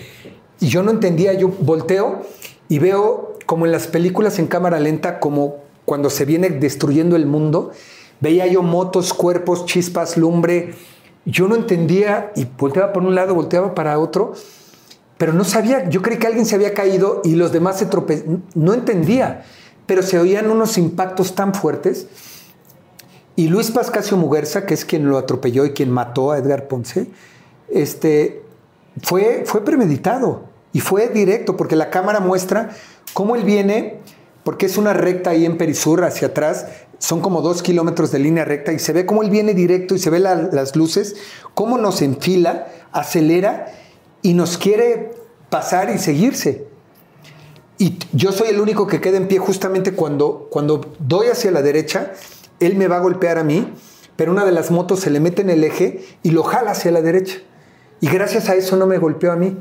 Y 0.60 0.68
yo 0.68 0.82
no 0.82 0.90
entendía, 0.90 1.32
yo 1.32 1.48
volteo 1.48 2.22
y 2.68 2.78
veo 2.78 3.34
como 3.46 3.66
en 3.66 3.72
las 3.72 3.86
películas 3.86 4.38
en 4.38 4.46
cámara 4.46 4.80
lenta, 4.80 5.20
como 5.20 5.56
cuando 5.84 6.10
se 6.10 6.24
viene 6.24 6.48
destruyendo 6.50 7.16
el 7.16 7.26
mundo. 7.26 7.72
Veía 8.20 8.46
yo 8.46 8.62
motos, 8.62 9.12
cuerpos, 9.12 9.66
chispas, 9.66 10.16
lumbre. 10.16 10.74
Yo 11.24 11.48
no 11.48 11.56
entendía 11.56 12.32
y 12.36 12.44
volteaba 12.44 12.92
por 12.92 13.02
un 13.02 13.14
lado, 13.14 13.34
volteaba 13.34 13.74
para 13.74 13.98
otro, 13.98 14.32
pero 15.18 15.32
no 15.32 15.44
sabía. 15.44 15.88
Yo 15.88 16.02
creí 16.02 16.18
que 16.18 16.26
alguien 16.26 16.46
se 16.46 16.54
había 16.54 16.72
caído 16.72 17.20
y 17.24 17.34
los 17.34 17.52
demás 17.52 17.78
se 17.78 17.86
tropezaron. 17.86 18.44
No 18.54 18.74
entendía. 18.74 19.44
Pero 19.86 20.02
se 20.02 20.18
oían 20.18 20.50
unos 20.50 20.78
impactos 20.78 21.34
tan 21.34 21.54
fuertes. 21.54 22.06
Y 23.36 23.48
Luis 23.48 23.70
Pascasio 23.70 24.16
Muguerza, 24.16 24.64
que 24.66 24.74
es 24.74 24.84
quien 24.84 25.08
lo 25.08 25.18
atropelló 25.18 25.64
y 25.64 25.72
quien 25.72 25.90
mató 25.90 26.30
a 26.32 26.38
Edgar 26.38 26.68
Ponce, 26.68 27.08
este, 27.68 28.42
fue, 29.02 29.42
fue 29.44 29.64
premeditado 29.64 30.44
y 30.72 30.80
fue 30.80 31.08
directo, 31.08 31.56
porque 31.56 31.74
la 31.76 31.90
cámara 31.90 32.20
muestra 32.20 32.70
cómo 33.12 33.34
él 33.34 33.44
viene, 33.44 33.98
porque 34.44 34.66
es 34.66 34.76
una 34.76 34.92
recta 34.92 35.30
ahí 35.30 35.44
en 35.46 35.58
Perisur 35.58 36.04
hacia 36.04 36.28
atrás, 36.28 36.66
son 36.98 37.20
como 37.20 37.42
dos 37.42 37.62
kilómetros 37.62 38.12
de 38.12 38.20
línea 38.20 38.44
recta 38.44 38.72
y 38.72 38.78
se 38.78 38.92
ve 38.92 39.04
cómo 39.04 39.22
él 39.22 39.30
viene 39.30 39.52
directo 39.52 39.94
y 39.94 39.98
se 39.98 40.10
ve 40.10 40.20
la- 40.20 40.34
las 40.36 40.76
luces, 40.76 41.16
cómo 41.54 41.76
nos 41.76 42.02
enfila, 42.02 42.68
acelera 42.92 43.66
y 44.22 44.34
nos 44.34 44.56
quiere 44.58 45.10
pasar 45.50 45.90
y 45.90 45.98
seguirse. 45.98 46.66
Y 47.78 47.98
yo 48.12 48.32
soy 48.32 48.48
el 48.48 48.60
único 48.60 48.86
que 48.86 49.00
queda 49.00 49.16
en 49.16 49.26
pie 49.26 49.38
justamente 49.38 49.92
cuando, 49.92 50.48
cuando 50.50 50.92
doy 51.00 51.28
hacia 51.28 51.50
la 51.50 51.62
derecha, 51.62 52.12
él 52.60 52.76
me 52.76 52.86
va 52.86 52.96
a 52.96 53.00
golpear 53.00 53.38
a 53.38 53.44
mí, 53.44 53.72
pero 54.16 54.30
una 54.30 54.44
de 54.44 54.52
las 54.52 54.70
motos 54.70 55.00
se 55.00 55.10
le 55.10 55.20
mete 55.20 55.42
en 55.42 55.50
el 55.50 55.64
eje 55.64 56.04
y 56.22 56.30
lo 56.30 56.44
jala 56.44 56.70
hacia 56.70 56.92
la 56.92 57.02
derecha. 57.02 57.38
Y 58.00 58.08
gracias 58.08 58.48
a 58.48 58.54
eso 58.54 58.76
no 58.76 58.86
me 58.86 58.98
golpeó 58.98 59.32
a 59.32 59.36
mí. 59.36 59.56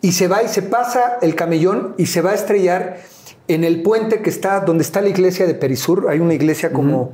Y 0.00 0.12
se 0.12 0.26
va 0.26 0.42
y 0.42 0.48
se 0.48 0.62
pasa 0.62 1.18
el 1.22 1.36
camellón 1.36 1.94
y 1.96 2.06
se 2.06 2.20
va 2.20 2.30
a 2.30 2.34
estrellar 2.34 3.00
en 3.46 3.62
el 3.62 3.82
puente 3.82 4.22
que 4.22 4.30
está 4.30 4.60
donde 4.60 4.82
está 4.82 5.00
la 5.00 5.08
iglesia 5.08 5.46
de 5.46 5.54
Perisur. 5.54 6.06
Hay 6.08 6.18
una 6.18 6.34
iglesia 6.34 6.72
como 6.72 7.12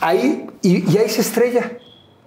ahí 0.00 0.50
y, 0.60 0.90
y 0.90 0.98
ahí 0.98 1.08
se 1.08 1.22
estrella, 1.22 1.78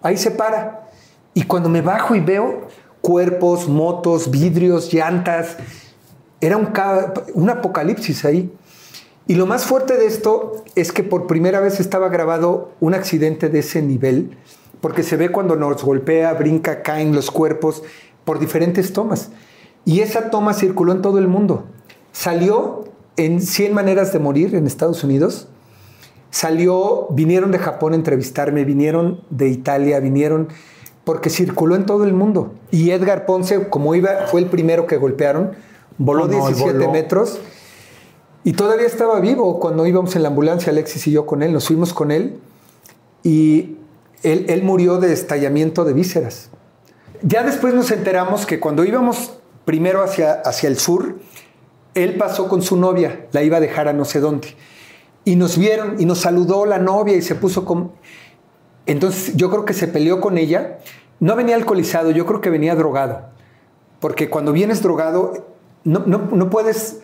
ahí 0.01 0.17
se 0.17 0.31
para. 0.31 0.89
Y 1.35 1.43
cuando 1.43 1.69
me 1.69 1.81
bajo 1.81 2.15
y 2.15 2.19
veo 2.19 2.67
cuerpos, 3.01 3.67
motos, 3.67 4.31
vidrios, 4.31 4.91
llantas, 4.91 5.57
era 6.45 6.57
un, 6.57 6.69
un 7.33 7.49
apocalipsis 7.49 8.25
ahí. 8.25 8.51
Y 9.27 9.35
lo 9.35 9.45
más 9.45 9.65
fuerte 9.65 9.97
de 9.97 10.05
esto 10.05 10.63
es 10.75 10.91
que 10.91 11.03
por 11.03 11.27
primera 11.27 11.61
vez 11.61 11.79
estaba 11.79 12.09
grabado 12.09 12.71
un 12.81 12.93
accidente 12.93 13.47
de 13.49 13.59
ese 13.59 13.81
nivel, 13.81 14.37
porque 14.81 15.03
se 15.03 15.15
ve 15.15 15.29
cuando 15.29 15.55
nos 15.55 15.83
golpea, 15.83 16.33
brinca, 16.33 16.83
caen 16.83 17.15
los 17.15 17.31
cuerpos 17.31 17.83
por 18.25 18.39
diferentes 18.39 18.91
tomas. 18.91 19.29
Y 19.85 20.01
esa 20.01 20.29
toma 20.29 20.53
circuló 20.53 20.91
en 20.91 21.01
todo 21.01 21.19
el 21.19 21.27
mundo. 21.27 21.63
Salió 22.11 22.83
en 23.15 23.41
100 23.41 23.73
maneras 23.73 24.11
de 24.11 24.19
morir 24.19 24.55
en 24.55 24.67
Estados 24.67 25.03
Unidos. 25.03 25.47
Salió, 26.29 27.07
vinieron 27.11 27.51
de 27.51 27.59
Japón 27.59 27.93
a 27.93 27.95
entrevistarme, 27.95 28.65
vinieron 28.65 29.21
de 29.29 29.47
Italia, 29.47 29.99
vinieron 29.99 30.49
porque 31.03 31.29
circuló 31.29 31.75
en 31.75 31.85
todo 31.85 32.03
el 32.03 32.13
mundo. 32.13 32.53
Y 32.71 32.91
Edgar 32.91 33.25
Ponce, 33.25 33.69
como 33.69 33.93
iba, 33.95 34.27
fue 34.27 34.41
el 34.41 34.47
primero 34.47 34.87
que 34.87 34.97
golpearon, 34.97 35.51
voló 35.97 36.27
no, 36.27 36.47
él 36.47 36.55
17 36.55 36.73
voló. 36.79 36.91
metros 36.91 37.39
y 38.43 38.53
todavía 38.53 38.87
estaba 38.87 39.19
vivo 39.19 39.59
cuando 39.59 39.85
íbamos 39.87 40.15
en 40.15 40.23
la 40.23 40.29
ambulancia, 40.29 40.71
Alexis 40.71 41.07
y 41.07 41.11
yo 41.11 41.25
con 41.25 41.43
él, 41.43 41.53
nos 41.53 41.67
fuimos 41.67 41.93
con 41.93 42.11
él 42.11 42.39
y 43.23 43.77
él, 44.21 44.45
él 44.49 44.63
murió 44.63 44.99
de 44.99 45.13
estallamiento 45.13 45.85
de 45.85 45.93
vísceras. 45.93 46.49
Ya 47.21 47.43
después 47.43 47.73
nos 47.73 47.89
enteramos 47.91 48.45
que 48.45 48.59
cuando 48.59 48.83
íbamos 48.83 49.37
primero 49.63 50.03
hacia, 50.03 50.33
hacia 50.41 50.67
el 50.67 50.77
sur, 50.77 51.15
él 51.95 52.17
pasó 52.17 52.49
con 52.49 52.61
su 52.61 52.75
novia, 52.75 53.27
la 53.31 53.43
iba 53.43 53.57
a 53.57 53.59
dejar 53.59 53.87
a 53.87 53.93
no 53.93 54.03
sé 54.03 54.19
dónde. 54.19 54.55
Y 55.25 55.37
nos 55.37 55.57
vieron 55.57 56.01
y 56.01 56.05
nos 56.05 56.19
saludó 56.19 56.65
la 56.65 56.79
novia 56.79 57.15
y 57.15 57.21
se 57.21 57.35
puso 57.35 57.63
con... 57.63 57.93
Entonces 58.85 59.35
yo 59.37 59.49
creo 59.49 59.63
que 59.63 59.73
se 59.73 59.87
peleó 59.87 60.19
con 60.19 60.37
ella. 60.37 60.79
No 61.21 61.37
venía 61.37 61.55
alcoholizado, 61.55 62.11
yo 62.11 62.25
creo 62.25 62.41
que 62.41 62.49
venía 62.49 62.75
drogado. 62.75 63.29
Porque 64.01 64.29
cuando 64.29 64.51
vienes 64.51 64.81
drogado, 64.81 65.52
no, 65.83 66.03
no- 66.05 66.29
no 66.31 66.49
puedes 66.49 66.97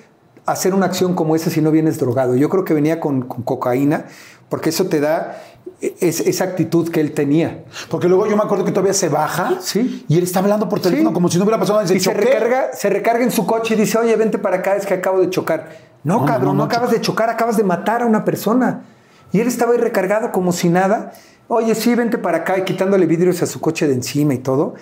hacer 0.46 0.74
una 0.74 0.88
acción 0.88 1.14
como 1.14 1.36
esa 1.36 1.50
si 1.50 1.62
no 1.62 1.72
vienes 1.72 2.00
drogado. 2.00 2.36
Yo 2.36 2.50
creo 2.50 2.64
que 2.66 2.74
venía 2.74 3.00
con, 3.00 3.22
con 3.24 3.44
cocaína, 3.44 4.06
porque 4.50 4.70
eso 4.70 4.86
te 4.88 5.00
da 5.00 5.42
es- 5.82 6.20
esa 6.22 6.44
actitud 6.46 6.90
que 6.90 7.00
él 7.02 7.14
tenía. 7.14 7.64
Porque 7.90 8.08
luego 8.10 8.26
yo 8.28 8.36
me 8.36 8.44
acuerdo 8.44 8.66
que 8.66 8.72
todavía 8.72 8.94
se 8.94 9.08
baja 9.10 9.58
Sí. 9.62 10.04
y 10.08 10.18
él 10.18 10.24
está 10.24 10.40
hablando 10.40 10.68
por 10.68 10.80
teléfono 10.82 11.10
Sí. 11.10 11.14
como 11.14 11.30
si 11.30 11.38
no 11.38 11.44
hubiera 11.44 11.60
pasado 11.60 11.82
nada. 11.82 11.94
Y 11.94 12.00
se 12.00 12.14
recarga, 12.14 12.74
se 12.74 12.90
recarga 12.90 13.24
en 13.24 13.32
su 13.32 13.46
coche 13.46 13.76
y 13.76 13.78
dice, 13.78 13.98
oye, 13.98 14.16
vente 14.16 14.38
para 14.40 14.58
acá, 14.58 14.76
es 14.76 14.86
que 14.86 14.96
acabo 14.96 15.20
de 15.22 15.30
chocar. 15.30 15.70
No, 16.04 16.22
No, 16.22 16.26
cabrón, 16.26 16.46
no, 16.46 16.54
no, 16.54 16.58
no, 16.60 16.64
acabas 16.64 16.92
de 16.92 17.00
chocar, 17.02 17.30
acabas 17.30 17.58
de 17.58 17.64
matar 17.64 18.02
a 18.02 18.06
una 18.06 18.26
persona. 18.26 18.84
Y 19.32 19.40
él 19.42 19.48
estaba 19.48 19.74
ahí 19.74 19.78
recargado 19.78 20.32
como 20.32 20.52
si 20.52 20.70
nada. 20.70 21.14
Oye, 21.48 21.76
sí, 21.76 21.94
vente 21.96 22.18
para 22.18 22.40
acá 22.40 22.58
y 22.58 22.64
quitándole 22.64 23.06
vidrios 23.06 23.42
a 23.42 23.46
su 23.46 23.60
coche 23.62 23.88
de 23.88 23.94
encima 23.94 24.34
y 24.34 24.40
todo. 24.40 24.74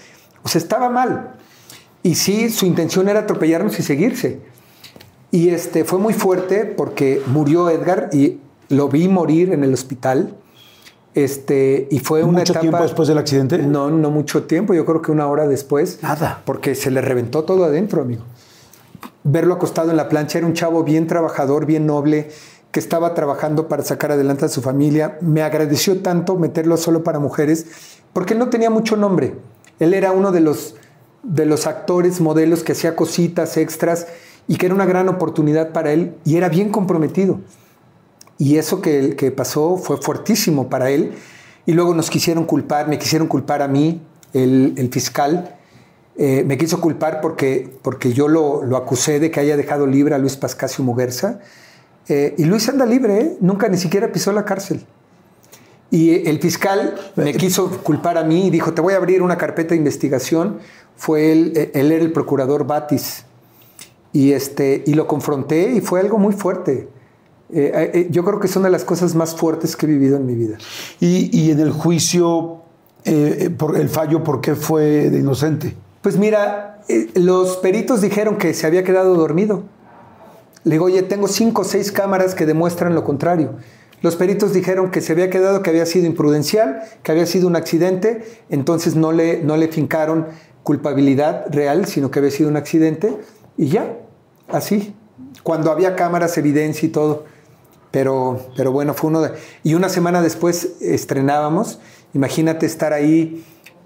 O 0.44 0.48
sea, 0.48 0.60
estaba 0.60 0.90
mal. 0.90 1.36
Y 2.04 2.16
sí, 2.16 2.50
su 2.50 2.66
intención 2.66 3.10
era 3.10 3.22
atropellarnos 3.22 3.80
y 3.80 3.84
seguirse. 3.84 4.40
Y 5.32 5.50
este, 5.50 5.84
fue 5.84 6.00
muy 6.00 6.14
fuerte 6.14 6.66
porque 6.66 7.22
murió 7.28 7.70
Edgar 7.70 8.10
y 8.14 8.40
lo 8.70 8.90
vi 8.90 9.08
morir 9.08 9.52
en 9.52 9.64
el 9.64 9.74
hospital. 9.74 10.34
Este, 11.14 11.88
y 11.90 12.00
fue 12.00 12.24
una 12.24 12.40
¿Mucho 12.40 12.54
etapa... 12.54 12.62
tiempo 12.62 12.84
después 12.84 13.08
del 13.08 13.18
accidente? 13.18 13.58
No, 13.58 13.90
no 13.90 14.12
mucho 14.12 14.44
tiempo, 14.44 14.74
yo 14.74 14.86
creo 14.86 15.02
que 15.02 15.12
una 15.12 15.28
hora 15.28 15.48
después. 15.48 16.00
Nada. 16.04 16.42
Porque 16.46 16.76
se 16.76 16.92
le 16.92 17.02
reventó 17.02 17.44
todo 17.44 17.66
adentro, 17.66 18.04
amigo. 18.04 18.24
Verlo 19.24 19.56
acostado 19.56 19.90
en 19.90 19.98
la 19.98 20.10
plancha, 20.10 20.38
era 20.38 20.48
un 20.48 20.54
chavo 20.54 20.84
bien 20.84 21.08
trabajador, 21.08 21.66
bien 21.66 21.86
noble, 21.86 22.30
que 22.72 22.80
estaba 22.80 23.14
trabajando 23.14 23.68
para 23.68 23.84
sacar 23.84 24.12
adelante 24.12 24.46
a 24.46 24.50
su 24.50 24.62
familia. 24.62 25.18
Me 25.22 25.42
agradeció 25.42 26.02
tanto 26.02 26.38
meterlo 26.38 26.78
solo 26.78 27.04
para 27.04 27.20
mujeres, 27.20 27.66
porque 28.14 28.34
él 28.34 28.40
no 28.40 28.50
tenía 28.50 28.70
mucho 28.70 28.96
nombre. 28.96 29.34
Él 29.80 29.94
era 29.94 30.12
uno 30.12 30.32
de 30.32 30.42
los, 30.42 30.76
de 31.28 31.46
los 31.46 31.68
actores, 31.68 32.22
modelos 32.22 32.64
que 32.64 32.72
hacía 32.72 32.96
cositas 32.96 33.58
extras 33.58 34.08
y 34.48 34.56
que 34.56 34.66
era 34.66 34.74
una 34.76 34.86
gran 34.86 35.10
oportunidad 35.10 35.74
para 35.74 35.92
él 35.92 36.16
y 36.26 36.38
era 36.38 36.50
bien 36.50 36.72
comprometido. 36.72 37.42
Y 38.40 38.58
eso 38.58 38.82
que, 38.82 39.16
que 39.16 39.32
pasó 39.32 39.78
fue 39.78 39.98
fuertísimo 39.98 40.70
para 40.70 40.90
él. 40.90 41.14
Y 41.66 41.74
luego 41.74 41.94
nos 41.94 42.10
quisieron 42.10 42.46
culpar, 42.46 42.88
me 42.88 42.98
quisieron 42.98 43.28
culpar 43.28 43.62
a 43.62 43.68
mí, 43.68 44.02
el, 44.34 44.74
el 44.78 44.90
fiscal. 44.90 45.56
eh, 46.18 46.44
me 46.46 46.58
quiso 46.58 46.82
culpar 46.82 47.22
porque, 47.22 47.70
porque 47.84 48.12
yo 48.14 48.28
lo, 48.28 48.64
lo 48.64 48.78
acusé 48.78 49.20
de 49.20 49.30
que 49.30 49.40
haya 49.40 49.56
dejado 49.56 49.86
libre 49.86 50.16
a 50.16 50.18
Luis 50.18 50.36
Pascasio 50.36 50.84
Muguerza. 50.84 51.40
Eh, 52.10 52.36
y 52.38 52.46
Luis 52.46 52.68
anda 52.70 52.86
libre, 52.86 53.20
¿eh? 53.20 53.38
nunca 53.42 53.68
ni 53.68 53.78
siquiera 53.78 54.12
pisó 54.12 54.32
la 54.32 54.46
cárcel. 54.46 54.86
Y 55.90 56.28
el 56.28 56.40
fiscal 56.40 56.96
me 57.16 57.34
quiso 57.34 57.70
culpar 57.82 58.18
a 58.18 58.24
mí 58.24 58.48
y 58.48 58.50
dijo, 58.50 58.74
te 58.74 58.82
voy 58.82 58.94
a 58.94 58.98
abrir 58.98 59.22
una 59.22 59.38
carpeta 59.38 59.70
de 59.70 59.78
investigación. 59.78 60.60
Fue 60.96 61.32
él, 61.32 61.54
eh, 61.56 61.72
él 61.76 61.92
era 61.92 62.04
el 62.04 62.12
procurador 62.12 62.68
Batis. 62.68 63.24
Y, 64.12 64.32
este, 64.34 64.84
y 64.86 64.94
lo 64.96 65.08
confronté 65.08 65.72
y 65.74 65.82
fue 65.82 66.00
algo 66.00 66.18
muy 66.18 66.34
fuerte. 66.34 66.90
Eh, 67.50 67.92
eh, 67.94 68.08
yo 68.10 68.26
creo 68.26 68.40
que 68.40 68.48
son 68.50 68.64
de 68.64 68.70
las 68.70 68.84
cosas 68.84 69.16
más 69.16 69.36
fuertes 69.36 69.76
que 69.78 69.86
he 69.86 69.90
vivido 69.90 70.18
en 70.18 70.26
mi 70.26 70.36
vida. 70.36 70.58
Y, 71.00 71.30
y 71.38 71.52
en 71.52 71.60
el 71.60 71.72
juicio, 71.72 72.62
eh, 73.06 73.38
eh, 73.42 73.50
por 73.50 73.78
el 73.78 73.88
fallo, 73.88 74.24
¿por 74.24 74.42
qué 74.42 74.56
fue 74.56 75.10
de 75.10 75.20
inocente? 75.20 75.74
Pues 76.02 76.18
mira, 76.18 76.82
eh, 76.90 77.10
los 77.16 77.58
peritos 77.58 78.02
dijeron 78.02 78.38
que 78.38 78.54
se 78.54 78.68
había 78.68 78.84
quedado 78.84 79.16
dormido. 79.16 79.64
Le 80.64 80.72
digo, 80.72 80.86
oye, 80.86 81.04
tengo 81.04 81.30
cinco 81.30 81.62
o 81.62 81.66
seis 81.66 81.92
cámaras 81.92 82.36
que 82.36 82.46
demuestran 82.46 82.94
lo 82.94 83.06
contrario. 83.06 83.52
Los 84.02 84.16
peritos 84.16 84.54
dijeron 84.54 84.92
que 84.92 85.02
se 85.02 85.14
había 85.14 85.30
quedado, 85.30 85.64
que 85.64 85.70
había 85.70 85.86
sido 85.86 86.06
imprudencial, 86.06 86.82
que 87.04 87.12
había 87.12 87.26
sido 87.26 87.48
un 87.48 87.56
accidente, 87.56 88.24
entonces 88.50 88.96
no 88.96 89.12
le, 89.12 89.42
no 89.42 89.58
le 89.58 89.68
fincaron 89.70 90.28
culpabilidad 90.64 91.46
real, 91.50 91.86
sino 91.88 92.12
que 92.12 92.20
había 92.20 92.32
sido 92.32 92.50
un 92.50 92.58
accidente, 92.58 93.18
y 93.58 93.70
ya, 93.70 93.98
así. 94.50 94.94
Cuando 95.42 95.72
había 95.72 95.96
cámaras, 95.96 96.38
evidencia 96.38 96.86
y 96.86 96.90
todo. 96.90 97.26
Pero, 97.90 98.52
pero 98.56 98.72
bueno, 98.72 98.94
fue 98.94 99.10
uno 99.10 99.22
de... 99.22 99.32
Y 99.64 99.74
una 99.74 99.90
semana 99.90 100.22
después 100.22 100.74
estrenábamos. 100.82 101.80
Imagínate 102.14 102.66
estar 102.66 102.94
ahí, 102.94 103.44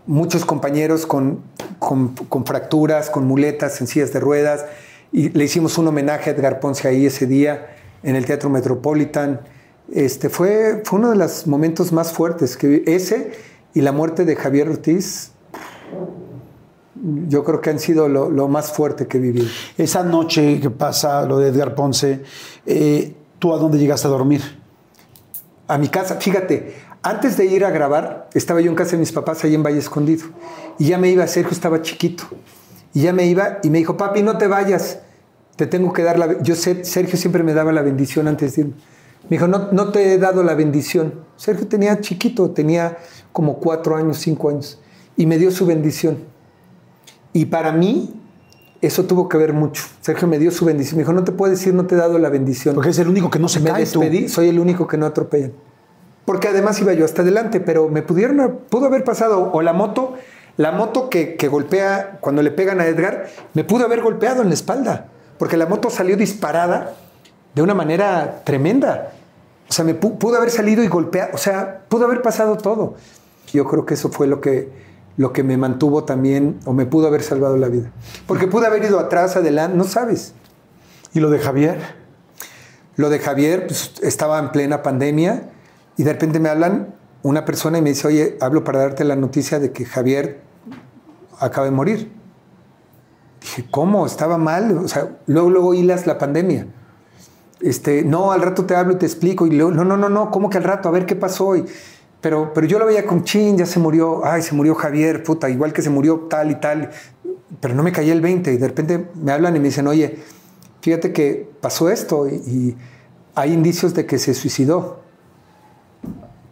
muchos 0.07 0.43
compañeros 0.43 1.05
con, 1.05 1.41
con, 1.79 2.09
con 2.09 2.45
fracturas, 2.45 3.09
con 3.09 3.25
muletas, 3.25 3.79
en 3.79 3.87
sillas 3.87 4.11
de 4.11 4.19
ruedas. 4.19 4.65
Y 5.11 5.29
le 5.29 5.43
hicimos 5.45 5.77
un 5.77 5.87
homenaje 5.87 6.31
a 6.31 6.33
Edgar 6.33 6.59
Ponce 6.59 6.87
ahí 6.87 7.05
ese 7.05 7.27
día 7.27 7.77
en 8.03 8.15
el 8.15 8.25
Teatro 8.25 8.49
Metropolitan. 8.49 9.41
Este, 9.93 10.29
fue, 10.29 10.81
fue 10.85 10.99
uno 10.99 11.09
de 11.11 11.17
los 11.17 11.47
momentos 11.47 11.91
más 11.91 12.11
fuertes. 12.11 12.57
que 12.57 12.83
Ese 12.87 13.31
y 13.73 13.81
la 13.81 13.91
muerte 13.91 14.25
de 14.25 14.35
Javier 14.35 14.69
Ortiz, 14.69 15.31
yo 17.27 17.43
creo 17.43 17.61
que 17.61 17.69
han 17.69 17.79
sido 17.79 18.07
lo, 18.07 18.29
lo 18.29 18.47
más 18.47 18.71
fuerte 18.71 19.07
que 19.07 19.17
he 19.17 19.21
vivido. 19.21 19.47
Esa 19.77 20.03
noche 20.03 20.59
que 20.59 20.69
pasa 20.69 21.25
lo 21.25 21.39
de 21.39 21.49
Edgar 21.49 21.75
Ponce, 21.75 22.23
eh, 22.65 23.15
¿tú 23.39 23.53
a 23.53 23.57
dónde 23.57 23.77
llegaste 23.77 24.07
a 24.07 24.11
dormir? 24.11 24.61
a 25.71 25.77
mi 25.77 25.87
casa. 25.87 26.15
Fíjate, 26.15 26.73
antes 27.01 27.37
de 27.37 27.45
ir 27.45 27.63
a 27.63 27.71
grabar, 27.71 28.29
estaba 28.33 28.59
yo 28.59 28.69
en 28.69 28.75
casa 28.75 28.91
de 28.91 28.97
mis 28.97 29.11
papás 29.11 29.43
ahí 29.43 29.55
en 29.55 29.63
Valle 29.63 29.79
Escondido. 29.79 30.25
Y 30.77 30.87
ya 30.87 30.97
me 30.97 31.09
iba, 31.09 31.25
Sergio 31.27 31.51
estaba 31.51 31.81
chiquito. 31.81 32.25
Y 32.93 33.03
ya 33.03 33.13
me 33.13 33.25
iba 33.25 33.59
y 33.63 33.69
me 33.69 33.77
dijo, 33.77 33.95
papi, 33.95 34.21
no 34.21 34.37
te 34.37 34.47
vayas. 34.47 34.99
Te 35.55 35.67
tengo 35.67 35.93
que 35.93 36.03
dar 36.03 36.19
la... 36.19 36.41
Yo 36.41 36.55
sé, 36.55 36.83
Sergio 36.83 37.17
siempre 37.17 37.43
me 37.43 37.53
daba 37.53 37.71
la 37.71 37.81
bendición 37.81 38.27
antes 38.27 38.55
de 38.55 38.63
irme. 38.63 38.73
Me 39.23 39.37
dijo, 39.37 39.47
no, 39.47 39.71
no 39.71 39.89
te 39.89 40.13
he 40.13 40.17
dado 40.17 40.43
la 40.43 40.55
bendición. 40.55 41.13
Sergio 41.37 41.67
tenía 41.67 41.99
chiquito, 42.01 42.51
tenía 42.51 42.97
como 43.31 43.57
cuatro 43.57 43.95
años, 43.95 44.17
cinco 44.17 44.49
años. 44.49 44.79
Y 45.15 45.25
me 45.25 45.37
dio 45.37 45.51
su 45.51 45.65
bendición. 45.65 46.17
Y 47.33 47.45
para 47.45 47.71
mí 47.71 48.13
eso 48.81 49.05
tuvo 49.05 49.29
que 49.29 49.37
ver 49.37 49.53
mucho. 49.53 49.83
Sergio 50.01 50.27
me 50.27 50.39
dio 50.39 50.51
su 50.51 50.65
bendición. 50.65 50.97
Me 50.97 51.03
dijo, 51.03 51.13
no 51.13 51.23
te 51.23 51.31
puedo 51.31 51.51
decir, 51.51 51.73
no 51.73 51.85
te 51.85 51.95
he 51.95 51.97
dado 51.97 52.17
la 52.17 52.29
bendición. 52.29 52.75
Porque 52.75 52.89
es 52.89 52.99
el 52.99 53.07
único 53.07 53.29
que 53.29 53.39
no 53.39 53.47
se 53.47 53.59
me 53.59 53.69
cae 53.69 53.85
tú. 53.85 53.99
despedí, 53.99 54.27
soy 54.27 54.49
el 54.49 54.59
único 54.59 54.87
que 54.87 54.97
no 54.97 55.05
atropellan. 55.05 55.53
Porque 56.25 56.47
además 56.47 56.79
iba 56.81 56.93
yo 56.93 57.05
hasta 57.05 57.21
adelante, 57.21 57.59
pero 57.59 57.89
me 57.89 58.01
pudieron, 58.01 58.59
pudo 58.69 58.87
haber 58.87 59.03
pasado, 59.03 59.51
o 59.53 59.61
la 59.61 59.73
moto, 59.73 60.13
la 60.57 60.71
moto 60.71 61.09
que, 61.09 61.35
que 61.35 61.47
golpea, 61.47 62.19
cuando 62.21 62.41
le 62.41 62.51
pegan 62.51 62.79
a 62.79 62.85
Edgar, 62.85 63.27
me 63.53 63.63
pudo 63.63 63.85
haber 63.85 64.01
golpeado 64.01 64.41
en 64.41 64.49
la 64.49 64.53
espalda, 64.53 65.07
porque 65.39 65.57
la 65.57 65.65
moto 65.65 65.89
salió 65.89 66.17
disparada 66.17 66.95
de 67.55 67.61
una 67.61 67.73
manera 67.73 68.41
tremenda. 68.43 69.11
O 69.69 69.73
sea, 69.73 69.85
me 69.85 69.99
pu- 69.99 70.17
pudo 70.17 70.37
haber 70.37 70.49
salido 70.51 70.83
y 70.83 70.87
golpeado, 70.87 71.31
o 71.33 71.37
sea, 71.37 71.81
pudo 71.87 72.05
haber 72.05 72.21
pasado 72.21 72.57
todo. 72.57 72.95
Yo 73.53 73.65
creo 73.65 73.85
que 73.85 73.93
eso 73.95 74.09
fue 74.09 74.27
lo 74.27 74.41
que, 74.41 74.69
lo 75.17 75.33
que 75.33 75.43
me 75.43 75.57
mantuvo 75.57 76.03
también, 76.03 76.59
o 76.65 76.73
me 76.73 76.85
pudo 76.85 77.07
haber 77.07 77.23
salvado 77.23 77.57
la 77.57 77.67
vida. 77.67 77.89
Porque 78.27 78.47
pude 78.47 78.67
haber 78.67 78.83
ido 78.83 78.99
atrás, 78.99 79.35
adelante, 79.35 79.77
no 79.77 79.83
sabes. 79.83 80.33
¿Y 81.13 81.19
lo 81.19 81.29
de 81.29 81.39
Javier? 81.39 81.79
Lo 82.95 83.09
de 83.09 83.19
Javier, 83.19 83.67
pues, 83.67 83.93
estaba 84.01 84.39
en 84.39 84.51
plena 84.51 84.83
pandemia 84.83 85.49
y 85.97 86.03
de 86.03 86.13
repente 86.13 86.39
me 86.39 86.49
hablan 86.49 86.95
una 87.23 87.45
persona 87.45 87.77
y 87.77 87.81
me 87.81 87.89
dice, 87.89 88.07
oye, 88.07 88.37
hablo 88.41 88.63
para 88.63 88.79
darte 88.79 89.03
la 89.03 89.15
noticia 89.15 89.59
de 89.59 89.71
que 89.71 89.85
Javier 89.85 90.41
acaba 91.39 91.65
de 91.65 91.71
morir. 91.71 92.11
Dije, 93.41 93.65
¿cómo? 93.71 94.05
Estaba 94.05 94.37
mal. 94.37 94.77
O 94.77 94.87
sea, 94.87 95.09
luego, 95.27 95.49
luego 95.49 95.73
hilas 95.73 96.07
la 96.07 96.17
pandemia. 96.17 96.67
Este, 97.61 98.03
no, 98.03 98.31
al 98.31 98.41
rato 98.41 98.65
te 98.65 98.75
hablo 98.75 98.93
y 98.93 98.97
te 98.97 99.05
explico. 99.05 99.47
Y 99.47 99.51
luego, 99.51 99.71
no, 99.71 99.83
no, 99.83 99.97
no, 99.97 100.09
no, 100.09 100.31
¿cómo 100.31 100.49
que 100.49 100.57
al 100.57 100.63
rato? 100.63 100.89
A 100.89 100.91
ver 100.91 101.05
qué 101.05 101.15
pasó. 101.15 101.55
Y, 101.55 101.65
pero, 102.21 102.53
pero 102.53 102.67
yo 102.67 102.79
lo 102.79 102.85
veía 102.85 103.05
con 103.05 103.23
chin, 103.23 103.57
ya 103.57 103.65
se 103.65 103.79
murió. 103.79 104.25
Ay, 104.25 104.41
se 104.41 104.53
murió 104.55 104.75
Javier, 104.75 105.23
puta, 105.23 105.49
igual 105.49 105.73
que 105.73 105.81
se 105.81 105.89
murió 105.89 106.27
tal 106.29 106.51
y 106.51 106.55
tal. 106.55 106.89
Pero 107.59 107.73
no 107.73 107.83
me 107.83 107.91
caía 107.91 108.13
el 108.13 108.21
20. 108.21 108.53
Y 108.53 108.57
de 108.57 108.67
repente 108.67 109.07
me 109.15 109.31
hablan 109.31 109.55
y 109.55 109.59
me 109.59 109.65
dicen, 109.65 109.87
oye, 109.87 110.19
fíjate 110.81 111.13
que 111.13 111.49
pasó 111.61 111.89
esto 111.89 112.27
y, 112.27 112.75
hay 113.33 113.53
indicios 113.53 113.93
de 113.93 114.05
que 114.05 114.19
se 114.19 114.33
suicidó. 114.33 114.99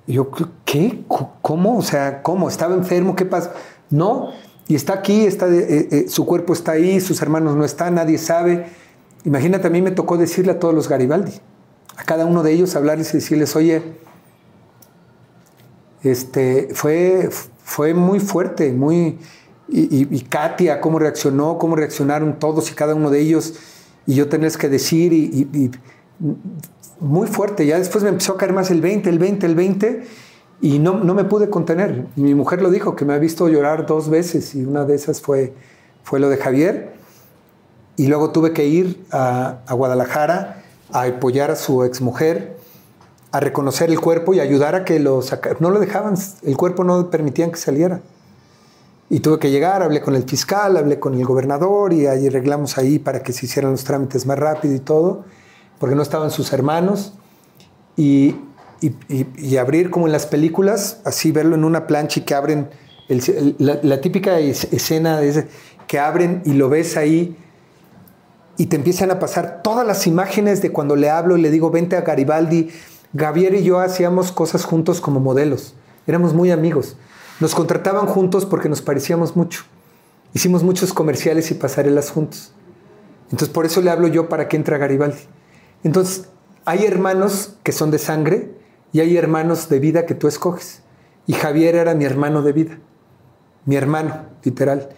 Y 0.08 0.14
yo, 0.14 0.32
¿qué? 0.64 1.04
¿Cómo? 1.42 1.78
O 1.78 1.82
sea, 1.82 2.24
¿cómo? 2.24 2.48
¿Estaba 2.48 2.74
enfermo? 2.74 3.18
¿Qué 3.18 3.26
pasa? 3.26 3.52
No, 3.90 4.30
y 4.70 4.76
está 4.76 4.94
aquí, 4.94 5.26
está 5.26 5.48
eh, 5.48 5.88
eh, 5.92 6.06
su 6.08 6.26
cuerpo 6.26 6.54
está 6.54 6.74
ahí, 6.74 7.02
sus 7.02 7.22
hermanos 7.22 7.56
no 7.56 7.66
están, 7.66 7.96
nadie 7.96 8.18
sabe. 8.18 8.68
Imagínate, 9.26 9.68
a 9.68 9.70
mí 9.70 9.82
me 9.82 9.92
tocó 9.92 10.18
decirle 10.18 10.54
a 10.54 10.60
todos 10.60 10.74
los 10.74 10.88
Garibaldi, 10.88 11.34
a 11.98 12.04
cada 12.04 12.26
uno 12.26 12.44
de 12.44 12.52
ellos 12.54 12.76
hablarles 12.76 13.14
y 13.14 13.18
decirles, 13.18 13.56
oye, 13.56 13.82
este, 16.04 16.70
fue, 16.74 17.30
fue 17.64 17.94
muy 17.94 18.20
fuerte, 18.20 18.72
muy... 18.74 19.18
Y, 19.72 20.22
Katia, 20.22 20.82
cómo 20.82 20.98
reaccionó, 20.98 21.60
cómo 21.60 21.76
reaccionaron 21.76 22.40
todos 22.40 22.72
y 22.72 22.74
cada 22.74 22.96
uno 22.96 23.12
de 23.12 23.20
ellos, 23.20 23.54
y 24.08 24.16
yo 24.16 24.28
tenerles 24.28 24.58
que 24.58 24.68
decir, 24.68 25.14
y, 25.14 25.48
y- 25.54 25.72
muy 27.00 27.28
fuerte. 27.28 27.68
Ya 27.68 27.78
después 27.78 28.04
me 28.04 28.10
empezó 28.10 28.34
a 28.34 28.38
caer 28.38 28.52
más 28.52 28.72
el 28.72 28.82
20, 28.82 29.10
el 29.10 29.20
20, 29.20 29.46
el 29.46 29.54
20, 29.56 30.04
y 30.62 30.80
no, 30.80 31.04
no 31.04 31.14
me 31.14 31.24
pude 31.24 31.52
contener. 31.52 32.08
Mi 32.16 32.34
mujer 32.34 32.64
lo 32.64 32.72
dijo, 32.72 32.96
que 32.96 33.06
me 33.06 33.14
ha 33.14 33.20
visto 33.20 33.48
llorar 33.48 33.86
dos 33.86 34.10
veces, 34.10 34.56
y 34.56 34.66
una 34.66 34.86
de 34.86 34.96
esas 34.96 35.22
fue, 35.22 35.54
fue 36.04 36.20
lo 36.20 36.30
de 36.30 36.38
Javier. 36.38 36.94
Y 38.00 38.08
luego 38.08 38.32
tuve 38.32 38.54
que 38.54 38.66
ir 38.66 39.04
a, 39.12 39.58
a 39.68 39.74
Guadalajara 39.74 40.64
a 40.94 41.04
apoyar 41.04 41.52
a 41.52 41.58
su 41.58 41.84
exmujer, 41.84 42.56
a 43.34 43.42
reconocer 43.42 43.90
el 43.90 44.00
cuerpo 44.00 44.34
y 44.34 44.40
ayudar 44.40 44.74
a 44.74 44.86
que 44.86 45.00
lo 45.00 45.22
sacara. 45.22 45.58
No 45.60 45.70
lo 45.70 45.82
dejaban, 45.82 46.16
el 46.44 46.56
cuerpo 46.56 46.86
no 46.86 47.10
permitían 47.10 47.52
que 47.52 47.58
saliera. 47.58 48.00
Y 49.10 49.20
tuve 49.20 49.38
que 49.40 49.52
llegar, 49.52 49.84
hablé 49.84 50.00
con 50.00 50.16
el 50.16 50.24
fiscal, 50.24 50.78
hablé 50.78 50.98
con 50.98 51.14
el 51.14 51.26
gobernador 51.26 51.92
y 51.92 52.08
ahí 52.08 52.28
arreglamos 52.28 52.78
ahí 52.78 53.00
para 53.00 53.22
que 53.22 53.34
se 53.34 53.48
hicieran 53.48 53.72
los 53.72 53.84
trámites 53.84 54.26
más 54.26 54.40
rápido 54.40 54.74
y 54.76 54.80
todo, 54.80 55.26
porque 55.78 55.94
no 55.96 56.02
estaban 56.02 56.32
sus 56.32 56.54
hermanos. 56.54 57.14
Y, 57.98 58.38
y- 58.80 58.94
y- 59.10 59.28
y 59.38 59.58
abrir 59.58 59.90
como 59.92 60.06
en 60.06 60.14
las 60.14 60.26
películas, 60.26 61.02
así 61.04 61.34
verlo 61.34 61.56
en 61.56 61.66
una 61.66 61.86
plancha 61.86 62.22
y 62.22 62.24
que 62.24 62.34
abren, 62.34 62.70
el- 63.10 63.22
el- 63.30 63.56
la, 63.60 63.78
la 63.84 64.00
típica 64.00 64.40
es- 64.40 64.72
escena 64.72 65.22
es 65.22 65.44
que 65.86 66.00
abren 66.00 66.42
y 66.46 66.54
lo 66.54 66.70
ves 66.70 66.96
ahí 66.96 67.36
y 68.60 68.66
te 68.66 68.76
empiezan 68.76 69.10
a 69.10 69.20
pasar 69.20 69.62
todas 69.64 69.88
las 69.88 70.06
imágenes 70.06 70.62
de 70.62 70.74
cuando 70.74 70.98
le 70.98 71.10
hablo 71.10 71.38
y 71.38 71.42
le 71.42 71.50
digo, 71.50 71.72
vente 71.72 71.96
a 71.96 72.02
Garibaldi. 72.02 72.70
Javier 73.18 73.54
y 73.56 73.64
yo 73.64 73.80
hacíamos 73.80 74.34
cosas 74.34 74.66
juntos 74.66 75.00
como 75.00 75.22
modelos. 75.22 75.76
Éramos 76.08 76.34
muy 76.34 76.52
amigos. 76.52 76.98
Nos 77.40 77.56
contrataban 77.56 78.06
juntos 78.06 78.46
porque 78.46 78.68
nos 78.68 78.82
parecíamos 78.82 79.38
mucho. 79.38 79.64
Hicimos 80.34 80.62
muchos 80.62 80.92
comerciales 80.92 81.52
y 81.52 81.54
pasarelas 81.54 82.12
juntos. 82.12 82.52
Entonces 83.32 83.48
por 83.48 83.66
eso 83.66 83.80
le 83.80 83.92
hablo 83.92 84.10
yo 84.10 84.28
para 84.28 84.50
que 84.50 84.58
entre 84.58 84.76
a 84.76 84.78
Garibaldi. 84.78 85.22
Entonces 85.86 86.28
hay 86.66 86.86
hermanos 86.86 87.56
que 87.64 87.72
son 87.72 87.92
de 87.92 87.98
sangre 87.98 88.54
y 88.92 89.00
hay 89.00 89.16
hermanos 89.16 89.70
de 89.70 89.80
vida 89.80 90.06
que 90.06 90.16
tú 90.16 90.28
escoges. 90.28 90.82
Y 91.28 91.32
Javier 91.32 91.76
era 91.76 91.96
mi 91.96 92.04
hermano 92.04 92.42
de 92.42 92.52
vida. 92.52 92.78
Mi 93.64 93.78
hermano, 93.78 94.26
literal. 94.44 94.90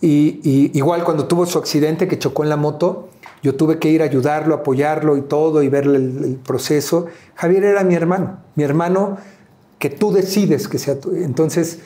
Y, 0.00 0.40
y 0.42 0.76
igual 0.76 1.04
cuando 1.04 1.26
tuvo 1.26 1.46
su 1.46 1.58
accidente 1.58 2.06
que 2.06 2.18
chocó 2.18 2.42
en 2.42 2.50
la 2.50 2.56
moto, 2.56 3.08
yo 3.42 3.54
tuve 3.54 3.78
que 3.78 3.88
ir 3.88 4.02
a 4.02 4.04
ayudarlo, 4.06 4.54
apoyarlo 4.54 5.16
y 5.16 5.22
todo 5.22 5.62
y 5.62 5.68
ver 5.68 5.84
el, 5.84 6.24
el 6.24 6.34
proceso. 6.36 7.06
Javier 7.34 7.64
era 7.64 7.84
mi 7.84 7.94
hermano, 7.94 8.40
mi 8.54 8.64
hermano 8.64 9.18
que 9.78 9.90
tú 9.90 10.12
decides 10.12 10.68
que 10.68 10.78
sea 10.78 11.00
tu. 11.00 11.14
Entonces 11.14 11.80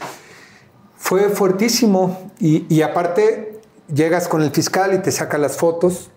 fue 0.96 1.28
fuertísimo 1.28 2.32
y, 2.38 2.66
y 2.72 2.82
aparte 2.82 3.60
llegas 3.92 4.28
con 4.28 4.42
el 4.42 4.50
fiscal 4.50 4.94
y 4.94 4.98
te 4.98 5.10
saca 5.10 5.38
las 5.38 5.56
fotos 5.56 6.10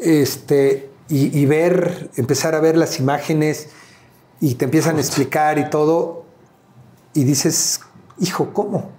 este, 0.00 0.90
y, 1.08 1.36
y 1.36 1.46
ver, 1.46 2.10
empezar 2.16 2.54
a 2.54 2.60
ver 2.60 2.76
las 2.76 3.00
imágenes 3.00 3.70
y 4.40 4.54
te 4.54 4.66
empiezan 4.66 4.96
a 4.96 5.00
explicar 5.00 5.58
y 5.58 5.68
todo 5.70 6.24
y 7.14 7.24
dices, 7.24 7.80
hijo, 8.18 8.52
¿cómo? 8.52 8.90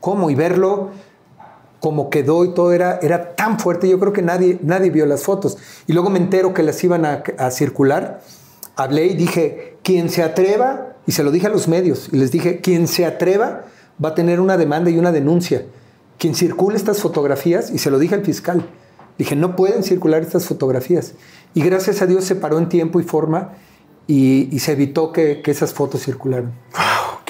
¿Cómo? 0.00 0.30
Y 0.30 0.34
verlo 0.34 0.90
como 1.80 2.10
quedó 2.10 2.44
y 2.44 2.54
todo 2.54 2.72
era, 2.72 2.98
era 3.02 3.34
tan 3.34 3.58
fuerte, 3.58 3.88
yo 3.88 3.98
creo 3.98 4.12
que 4.12 4.22
nadie, 4.22 4.58
nadie 4.62 4.90
vio 4.90 5.06
las 5.06 5.24
fotos. 5.24 5.56
Y 5.86 5.94
luego 5.94 6.10
me 6.10 6.18
entero 6.18 6.54
que 6.54 6.62
las 6.62 6.82
iban 6.84 7.04
a, 7.04 7.50
circular, 7.50 8.20
hablé 8.76 9.06
y 9.06 9.14
dije, 9.14 9.78
quien 9.82 10.10
se 10.10 10.22
atreva, 10.22 10.94
y 11.06 11.12
se 11.12 11.24
lo 11.24 11.30
dije 11.30 11.46
a 11.46 11.50
los 11.50 11.66
medios, 11.66 12.10
y 12.12 12.18
les 12.18 12.30
dije, 12.30 12.60
quien 12.60 12.86
se 12.86 13.06
atreva 13.06 13.64
va 14.02 14.10
a 14.10 14.14
tener 14.14 14.40
una 14.40 14.58
demanda 14.58 14.90
y 14.90 14.98
una 14.98 15.10
denuncia. 15.10 15.64
Quien 16.18 16.34
circule 16.34 16.76
estas 16.76 17.00
fotografías, 17.00 17.70
y 17.70 17.78
se 17.78 17.90
lo 17.90 17.98
dije 17.98 18.14
al 18.14 18.24
fiscal, 18.24 18.62
dije, 19.16 19.34
no 19.34 19.56
pueden 19.56 19.82
circular 19.82 20.20
estas 20.20 20.44
fotografías. 20.44 21.14
Y 21.54 21.62
gracias 21.62 22.02
a 22.02 22.06
Dios 22.06 22.24
se 22.24 22.36
paró 22.36 22.58
en 22.58 22.68
tiempo 22.68 23.00
y 23.00 23.04
forma 23.04 23.54
y, 24.06 24.54
y 24.54 24.58
se 24.58 24.72
evitó 24.72 25.12
que, 25.12 25.40
que 25.42 25.50
esas 25.50 25.72
fotos 25.72 26.02
circularan. 26.02 26.52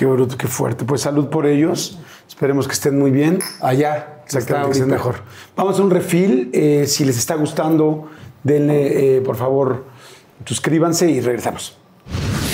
Qué 0.01 0.07
bruto, 0.07 0.39
qué 0.39 0.47
fuerte. 0.47 0.87
Pues 0.87 1.03
salud 1.03 1.29
por 1.29 1.45
ellos. 1.45 1.99
Esperemos 2.27 2.67
que 2.67 2.73
estén 2.73 2.99
muy 2.99 3.11
bien. 3.11 3.39
Allá. 3.61 4.23
Exactamente, 4.25 4.69
que 4.69 4.79
estén 4.79 4.89
mejor. 4.89 5.17
Vamos 5.55 5.79
a 5.79 5.83
un 5.83 5.91
refil. 5.91 6.49
Eh, 6.55 6.87
si 6.89 7.05
les 7.05 7.19
está 7.19 7.35
gustando, 7.35 8.09
denle, 8.43 9.19
eh, 9.19 9.21
por 9.21 9.37
favor, 9.37 9.85
suscríbanse 10.47 11.11
y 11.11 11.21
regresamos. 11.21 11.77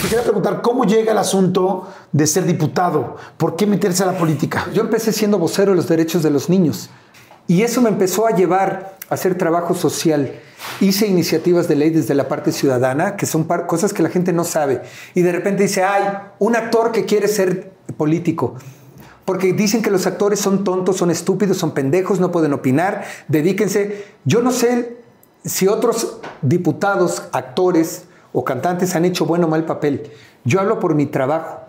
Quisiera 0.02 0.24
preguntar, 0.24 0.60
¿cómo 0.60 0.86
llega 0.86 1.12
el 1.12 1.18
asunto 1.18 1.86
de 2.10 2.26
ser 2.26 2.46
diputado? 2.46 3.14
¿Por 3.36 3.54
qué 3.54 3.64
meterse 3.64 4.02
a 4.02 4.06
la 4.06 4.18
política? 4.18 4.66
Yo 4.74 4.82
empecé 4.82 5.12
siendo 5.12 5.38
vocero 5.38 5.70
de 5.70 5.76
los 5.76 5.86
derechos 5.86 6.24
de 6.24 6.30
los 6.30 6.48
niños 6.48 6.90
y 7.46 7.62
eso 7.62 7.80
me 7.80 7.90
empezó 7.90 8.26
a 8.26 8.32
llevar 8.32 8.95
hacer 9.08 9.36
trabajo 9.36 9.74
social. 9.74 10.32
Hice 10.80 11.06
iniciativas 11.06 11.68
de 11.68 11.76
ley 11.76 11.90
desde 11.90 12.14
la 12.14 12.28
parte 12.28 12.52
ciudadana, 12.52 13.16
que 13.16 13.26
son 13.26 13.44
cosas 13.44 13.92
que 13.92 14.02
la 14.02 14.08
gente 14.08 14.32
no 14.32 14.44
sabe. 14.44 14.82
Y 15.14 15.22
de 15.22 15.32
repente 15.32 15.62
dice, 15.64 15.84
ay, 15.84 16.02
un 16.38 16.56
actor 16.56 16.92
que 16.92 17.04
quiere 17.04 17.28
ser 17.28 17.72
político. 17.96 18.54
Porque 19.24 19.52
dicen 19.52 19.82
que 19.82 19.90
los 19.90 20.06
actores 20.06 20.38
son 20.40 20.62
tontos, 20.64 20.96
son 20.96 21.10
estúpidos, 21.10 21.56
son 21.56 21.72
pendejos, 21.72 22.20
no 22.20 22.30
pueden 22.30 22.52
opinar, 22.52 23.04
dedíquense. 23.28 24.04
Yo 24.24 24.40
no 24.40 24.52
sé 24.52 24.98
si 25.44 25.66
otros 25.66 26.18
diputados, 26.42 27.24
actores 27.32 28.04
o 28.32 28.44
cantantes 28.44 28.94
han 28.94 29.04
hecho 29.04 29.26
bueno 29.26 29.46
o 29.46 29.50
mal 29.50 29.64
papel. 29.64 30.10
Yo 30.44 30.60
hablo 30.60 30.78
por 30.78 30.94
mi 30.94 31.06
trabajo. 31.06 31.60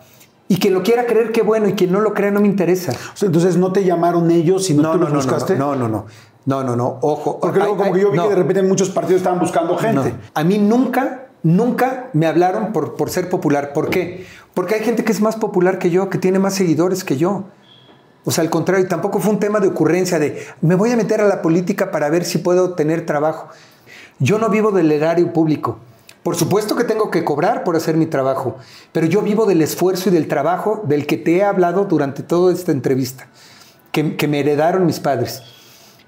Y 0.49 0.59
quien 0.59 0.73
lo 0.73 0.83
quiera 0.83 1.05
creer, 1.05 1.31
qué 1.31 1.41
bueno, 1.41 1.67
y 1.67 1.73
quien 1.73 1.91
no 1.91 1.99
lo 1.99 2.13
crea, 2.13 2.31
no 2.31 2.39
me 2.39 2.47
interesa. 2.47 2.93
Entonces 3.21 3.57
no 3.57 3.73
te 3.73 3.83
llamaron 3.83 4.31
ellos, 4.31 4.65
sino 4.65 4.81
No, 4.83 4.91
tú 4.93 4.97
no, 4.99 5.03
los 5.05 5.13
no, 5.13 5.19
buscaste. 5.19 5.55
no, 5.57 5.75
no, 5.75 5.89
no, 5.89 6.05
no, 6.47 6.63
no, 6.63 6.77
no, 6.77 6.97
ojo. 7.01 7.41
Porque 7.41 7.59
luego 7.59 7.75
como 7.75 7.91
que 7.91 7.99
yo 7.99 8.09
vi 8.09 8.17
no. 8.17 8.23
que 8.23 8.29
de 8.29 8.35
repente 8.35 8.63
muchos 8.63 8.89
partidos 8.89 9.17
estaban 9.19 9.37
buscando 9.37 9.77
gente. 9.77 10.11
No. 10.13 10.17
A 10.33 10.45
mí 10.45 10.57
nunca, 10.57 11.27
nunca 11.43 12.09
me 12.13 12.25
hablaron 12.25 12.71
por, 12.71 12.95
por 12.95 13.09
ser 13.09 13.27
popular. 13.29 13.73
¿Por 13.73 13.89
qué? 13.89 14.25
Porque 14.53 14.75
hay 14.75 14.81
gente 14.81 15.03
que 15.03 15.11
es 15.11 15.19
más 15.19 15.35
popular 15.35 15.77
que 15.77 15.89
yo, 15.89 16.09
que 16.09 16.17
tiene 16.17 16.39
más 16.39 16.53
seguidores 16.53 17.03
que 17.03 17.17
yo. 17.17 17.43
O 18.23 18.31
sea, 18.31 18.45
al 18.45 18.49
contrario, 18.49 18.87
tampoco 18.87 19.19
fue 19.19 19.31
un 19.31 19.39
tema 19.39 19.59
de 19.59 19.67
ocurrencia 19.67 20.19
de 20.19 20.41
me 20.61 20.75
voy 20.75 20.89
a 20.89 20.95
meter 20.95 21.19
a 21.19 21.27
la 21.27 21.41
política 21.41 21.91
para 21.91 22.09
ver 22.09 22.23
si 22.23 22.37
puedo 22.37 22.75
tener 22.75 23.05
trabajo. 23.05 23.49
Yo 24.19 24.39
no 24.39 24.47
vivo 24.47 24.71
del 24.71 24.89
erario 24.89 25.33
público. 25.33 25.79
Por 26.23 26.37
supuesto 26.37 26.77
que 26.77 26.85
tengo 26.85 27.11
que 27.11 27.25
cobrar 27.25 27.65
por 27.65 27.75
hacer 27.75 27.97
mi 27.97 28.05
trabajo, 28.05 28.55
pero 28.93 29.05
yo 29.05 29.21
vivo 29.21 29.45
del 29.45 29.61
esfuerzo 29.61 30.07
y 30.07 30.13
del 30.13 30.29
trabajo 30.29 30.81
del 30.85 31.05
que 31.07 31.17
te 31.17 31.37
he 31.37 31.43
hablado 31.43 31.83
durante 31.83 32.23
toda 32.23 32.53
esta 32.53 32.71
entrevista 32.71 33.27
que, 33.91 34.15
que 34.15 34.29
me 34.29 34.39
heredaron 34.39 34.85
mis 34.85 35.01
padres. 35.01 35.56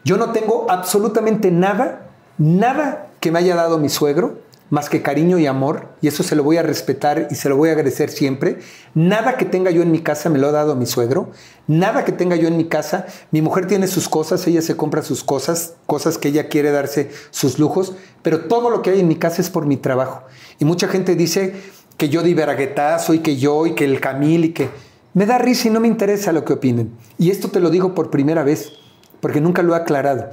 Yo 0.04 0.18
no 0.18 0.32
tengo 0.32 0.66
absolutamente 0.70 1.52
nada, 1.52 2.08
nada 2.38 3.10
que 3.20 3.32
me 3.32 3.40
haya 3.40 3.56
dado 3.56 3.78
mi 3.78 3.90
suegro, 3.90 4.40
más 4.70 4.90
que 4.90 5.02
cariño 5.02 5.40
y 5.40 5.48
amor, 5.48 5.88
y 6.02 6.08
eso 6.08 6.22
se 6.24 6.36
lo 6.36 6.44
voy 6.44 6.58
a 6.58 6.64
respetar 6.64 7.28
y 7.32 7.36
se 7.36 7.50
lo 7.50 7.58
voy 7.58 7.70
a 7.70 7.72
agradecer 7.72 8.10
siempre. 8.10 8.60
Nada 8.94 9.36
que 9.36 9.46
tenga 9.46 9.72
yo 9.72 9.82
en 9.82 9.92
mi 9.92 10.02
casa 10.02 10.30
me 10.30 10.38
lo 10.38 10.48
ha 10.48 10.52
dado 10.52 10.76
mi 10.76 10.86
suegro, 10.86 11.32
nada 11.68 12.06
que 12.06 12.12
tenga 12.12 12.36
yo 12.36 12.48
en 12.48 12.56
mi 12.56 12.66
casa. 12.66 13.08
Mi 13.32 13.42
mujer 13.42 13.68
tiene 13.68 13.88
sus 13.88 14.08
cosas, 14.08 14.46
ella 14.48 14.62
se 14.62 14.78
compra 14.78 15.02
sus 15.02 15.24
cosas, 15.24 15.74
cosas 15.86 16.18
que 16.18 16.30
ella 16.30 16.50
quiere 16.50 16.72
darse 16.72 17.10
sus 17.32 17.58
lujos, 17.58 17.94
pero 18.22 18.42
todo 18.42 18.70
lo 18.70 18.82
que 18.82 18.92
hay 18.92 19.00
en 19.00 19.08
mi 19.08 19.16
casa 19.16 19.42
es 19.42 19.50
por 19.50 19.66
mi 19.66 19.78
trabajo. 19.78 20.24
Y 20.60 20.66
mucha 20.66 20.88
gente 20.88 21.16
dice 21.16 21.56
que 21.98 22.10
yo 22.10 22.22
di 22.22 22.34
veraguetazo 22.34 23.14
y 23.14 23.20
que 23.20 23.38
yo 23.38 23.66
y 23.66 23.76
que 23.76 23.86
el 23.86 24.00
Camil 24.00 24.46
y 24.46 24.54
que... 24.54 24.70
Me 25.16 25.26
da 25.26 25.40
risa 25.40 25.68
y 25.68 25.72
no 25.72 25.80
me 25.80 25.88
interesa 25.88 26.32
lo 26.32 26.46
que 26.46 26.54
opinen. 26.54 26.96
Y 27.18 27.32
esto 27.32 27.50
te 27.50 27.60
lo 27.60 27.72
digo 27.72 27.96
por 27.96 28.12
primera 28.12 28.44
vez, 28.44 28.72
porque 29.20 29.41
nunca 29.41 29.62
lo 29.62 29.74
he 29.74 29.78
aclarado. 29.78 30.30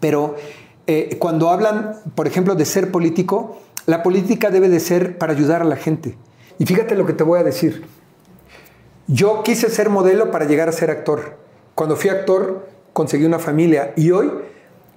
Pero 0.00 0.36
eh, 0.86 1.16
cuando 1.18 1.50
hablan, 1.50 2.00
por 2.14 2.26
ejemplo, 2.26 2.54
de 2.54 2.64
ser 2.64 2.90
político, 2.90 3.58
la 3.86 4.02
política 4.02 4.50
debe 4.50 4.68
de 4.68 4.80
ser 4.80 5.18
para 5.18 5.32
ayudar 5.32 5.62
a 5.62 5.64
la 5.64 5.76
gente. 5.76 6.16
Y 6.58 6.66
fíjate 6.66 6.94
lo 6.94 7.06
que 7.06 7.12
te 7.12 7.24
voy 7.24 7.38
a 7.38 7.44
decir. 7.44 7.84
Yo 9.06 9.42
quise 9.42 9.70
ser 9.70 9.90
modelo 9.90 10.30
para 10.30 10.46
llegar 10.46 10.68
a 10.68 10.72
ser 10.72 10.90
actor. 10.90 11.36
Cuando 11.74 11.96
fui 11.96 12.10
actor, 12.10 12.66
conseguí 12.92 13.24
una 13.24 13.38
familia 13.38 13.92
y 13.96 14.10
hoy, 14.10 14.32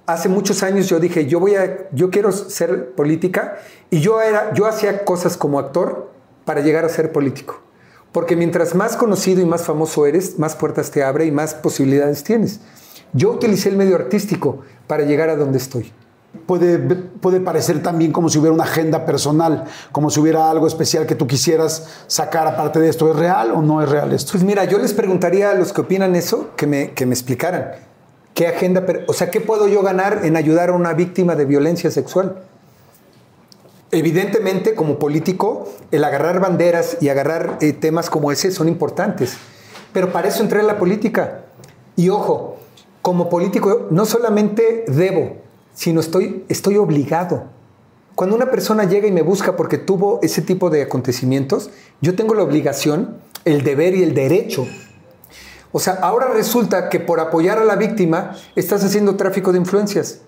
hace 0.06 0.28
muchos 0.28 0.62
años, 0.62 0.88
yo 0.88 0.98
dije, 0.98 1.26
yo 1.26 1.38
voy 1.38 1.54
a, 1.54 1.88
yo 1.92 2.10
quiero 2.10 2.32
ser 2.32 2.92
política 2.94 3.58
y 3.90 4.00
yo 4.00 4.20
era, 4.20 4.52
yo 4.54 4.66
hacía 4.66 5.04
cosas 5.04 5.36
como 5.36 5.58
actor 5.58 6.10
para 6.44 6.60
llegar 6.60 6.84
a 6.84 6.88
ser 6.88 7.12
político. 7.12 7.60
Porque 8.10 8.34
mientras 8.34 8.74
más 8.74 8.96
conocido 8.96 9.40
y 9.40 9.46
más 9.46 9.62
famoso 9.62 10.06
eres, 10.06 10.38
más 10.38 10.56
puertas 10.56 10.90
te 10.90 11.04
abre 11.04 11.26
y 11.26 11.30
más 11.30 11.54
posibilidades 11.54 12.24
tienes. 12.24 12.60
Yo 13.12 13.30
utilicé 13.32 13.68
el 13.68 13.76
medio 13.76 13.96
artístico 13.96 14.60
para 14.86 15.04
llegar 15.04 15.28
a 15.28 15.36
donde 15.36 15.58
estoy. 15.58 15.92
Puede, 16.46 16.78
puede 16.78 17.40
parecer 17.40 17.82
también 17.82 18.12
como 18.12 18.28
si 18.28 18.38
hubiera 18.38 18.54
una 18.54 18.64
agenda 18.64 19.04
personal, 19.04 19.64
como 19.90 20.10
si 20.10 20.20
hubiera 20.20 20.48
algo 20.48 20.66
especial 20.68 21.06
que 21.06 21.16
tú 21.16 21.26
quisieras 21.26 22.04
sacar 22.06 22.46
aparte 22.46 22.78
de 22.78 22.88
esto. 22.88 23.10
¿Es 23.10 23.16
real 23.16 23.50
o 23.50 23.62
no 23.62 23.82
es 23.82 23.88
real 23.88 24.12
esto? 24.12 24.32
Pues 24.32 24.44
mira, 24.44 24.64
yo 24.64 24.78
les 24.78 24.92
preguntaría 24.92 25.50
a 25.50 25.54
los 25.54 25.72
que 25.72 25.80
opinan 25.80 26.14
eso 26.14 26.50
que 26.56 26.68
me, 26.68 26.92
que 26.92 27.04
me 27.04 27.14
explicaran. 27.14 27.72
¿Qué 28.34 28.46
agenda? 28.46 28.84
O 29.08 29.12
sea, 29.12 29.30
¿qué 29.30 29.40
puedo 29.40 29.66
yo 29.66 29.82
ganar 29.82 30.20
en 30.24 30.36
ayudar 30.36 30.68
a 30.68 30.72
una 30.72 30.92
víctima 30.92 31.34
de 31.34 31.46
violencia 31.46 31.90
sexual? 31.90 32.36
Evidentemente, 33.90 34.76
como 34.76 35.00
político, 35.00 35.68
el 35.90 36.04
agarrar 36.04 36.38
banderas 36.38 36.96
y 37.00 37.08
agarrar 37.08 37.58
eh, 37.60 37.72
temas 37.72 38.08
como 38.08 38.30
ese 38.30 38.52
son 38.52 38.68
importantes. 38.68 39.36
Pero 39.92 40.12
para 40.12 40.28
eso 40.28 40.44
entré 40.44 40.60
en 40.60 40.68
la 40.68 40.78
política. 40.78 41.40
Y 41.96 42.08
ojo, 42.08 42.59
como 43.10 43.28
político 43.28 43.88
no 43.90 44.06
solamente 44.06 44.84
debo, 44.86 45.38
sino 45.74 45.98
estoy, 45.98 46.44
estoy 46.48 46.76
obligado. 46.76 47.46
Cuando 48.14 48.36
una 48.36 48.52
persona 48.52 48.84
llega 48.84 49.08
y 49.08 49.10
me 49.10 49.22
busca 49.22 49.56
porque 49.56 49.78
tuvo 49.78 50.20
ese 50.22 50.42
tipo 50.42 50.70
de 50.70 50.82
acontecimientos, 50.82 51.70
yo 52.00 52.14
tengo 52.14 52.36
la 52.36 52.44
obligación, 52.44 53.16
el 53.44 53.64
deber 53.64 53.96
y 53.96 54.04
el 54.04 54.14
derecho. 54.14 54.64
O 55.72 55.80
sea, 55.80 55.94
ahora 55.94 56.28
resulta 56.28 56.88
que 56.88 57.00
por 57.00 57.18
apoyar 57.18 57.58
a 57.58 57.64
la 57.64 57.74
víctima 57.74 58.36
estás 58.54 58.84
haciendo 58.84 59.16
tráfico 59.16 59.50
de 59.50 59.58
influencias. 59.58 60.20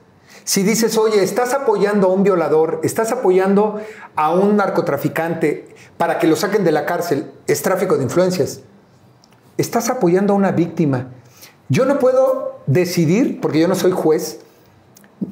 Si 0.42 0.64
dices, 0.64 0.98
oye, 0.98 1.22
estás 1.22 1.54
apoyando 1.54 2.08
a 2.08 2.12
un 2.12 2.24
violador, 2.24 2.80
estás 2.82 3.12
apoyando 3.12 3.80
a 4.16 4.34
un 4.34 4.56
narcotraficante 4.56 5.72
para 5.98 6.18
que 6.18 6.26
lo 6.26 6.34
saquen 6.34 6.64
de 6.64 6.72
la 6.72 6.84
cárcel, 6.84 7.30
es 7.46 7.62
tráfico 7.62 7.96
de 7.96 8.02
influencias. 8.02 8.62
Estás 9.56 9.88
apoyando 9.88 10.32
a 10.32 10.36
una 10.36 10.50
víctima 10.50 11.10
yo 11.72 11.86
no 11.86 11.98
puedo 11.98 12.60
decidir, 12.66 13.40
porque 13.40 13.58
yo 13.58 13.66
no 13.66 13.74
soy 13.74 13.92
juez 13.92 14.40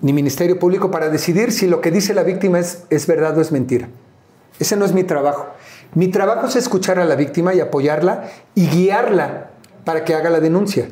ni 0.00 0.14
ministerio 0.14 0.58
público, 0.58 0.90
para 0.90 1.10
decidir 1.10 1.52
si 1.52 1.66
lo 1.66 1.82
que 1.82 1.90
dice 1.90 2.14
la 2.14 2.22
víctima 2.22 2.58
es, 2.58 2.84
es 2.88 3.06
verdad 3.06 3.36
o 3.36 3.42
es 3.42 3.52
mentira. 3.52 3.90
Ese 4.58 4.74
no 4.74 4.86
es 4.86 4.94
mi 4.94 5.04
trabajo. 5.04 5.48
Mi 5.94 6.08
trabajo 6.08 6.46
es 6.46 6.56
escuchar 6.56 6.98
a 6.98 7.04
la 7.04 7.14
víctima 7.14 7.52
y 7.52 7.60
apoyarla 7.60 8.30
y 8.54 8.68
guiarla 8.68 9.50
para 9.84 10.06
que 10.06 10.14
haga 10.14 10.30
la 10.30 10.40
denuncia. 10.40 10.88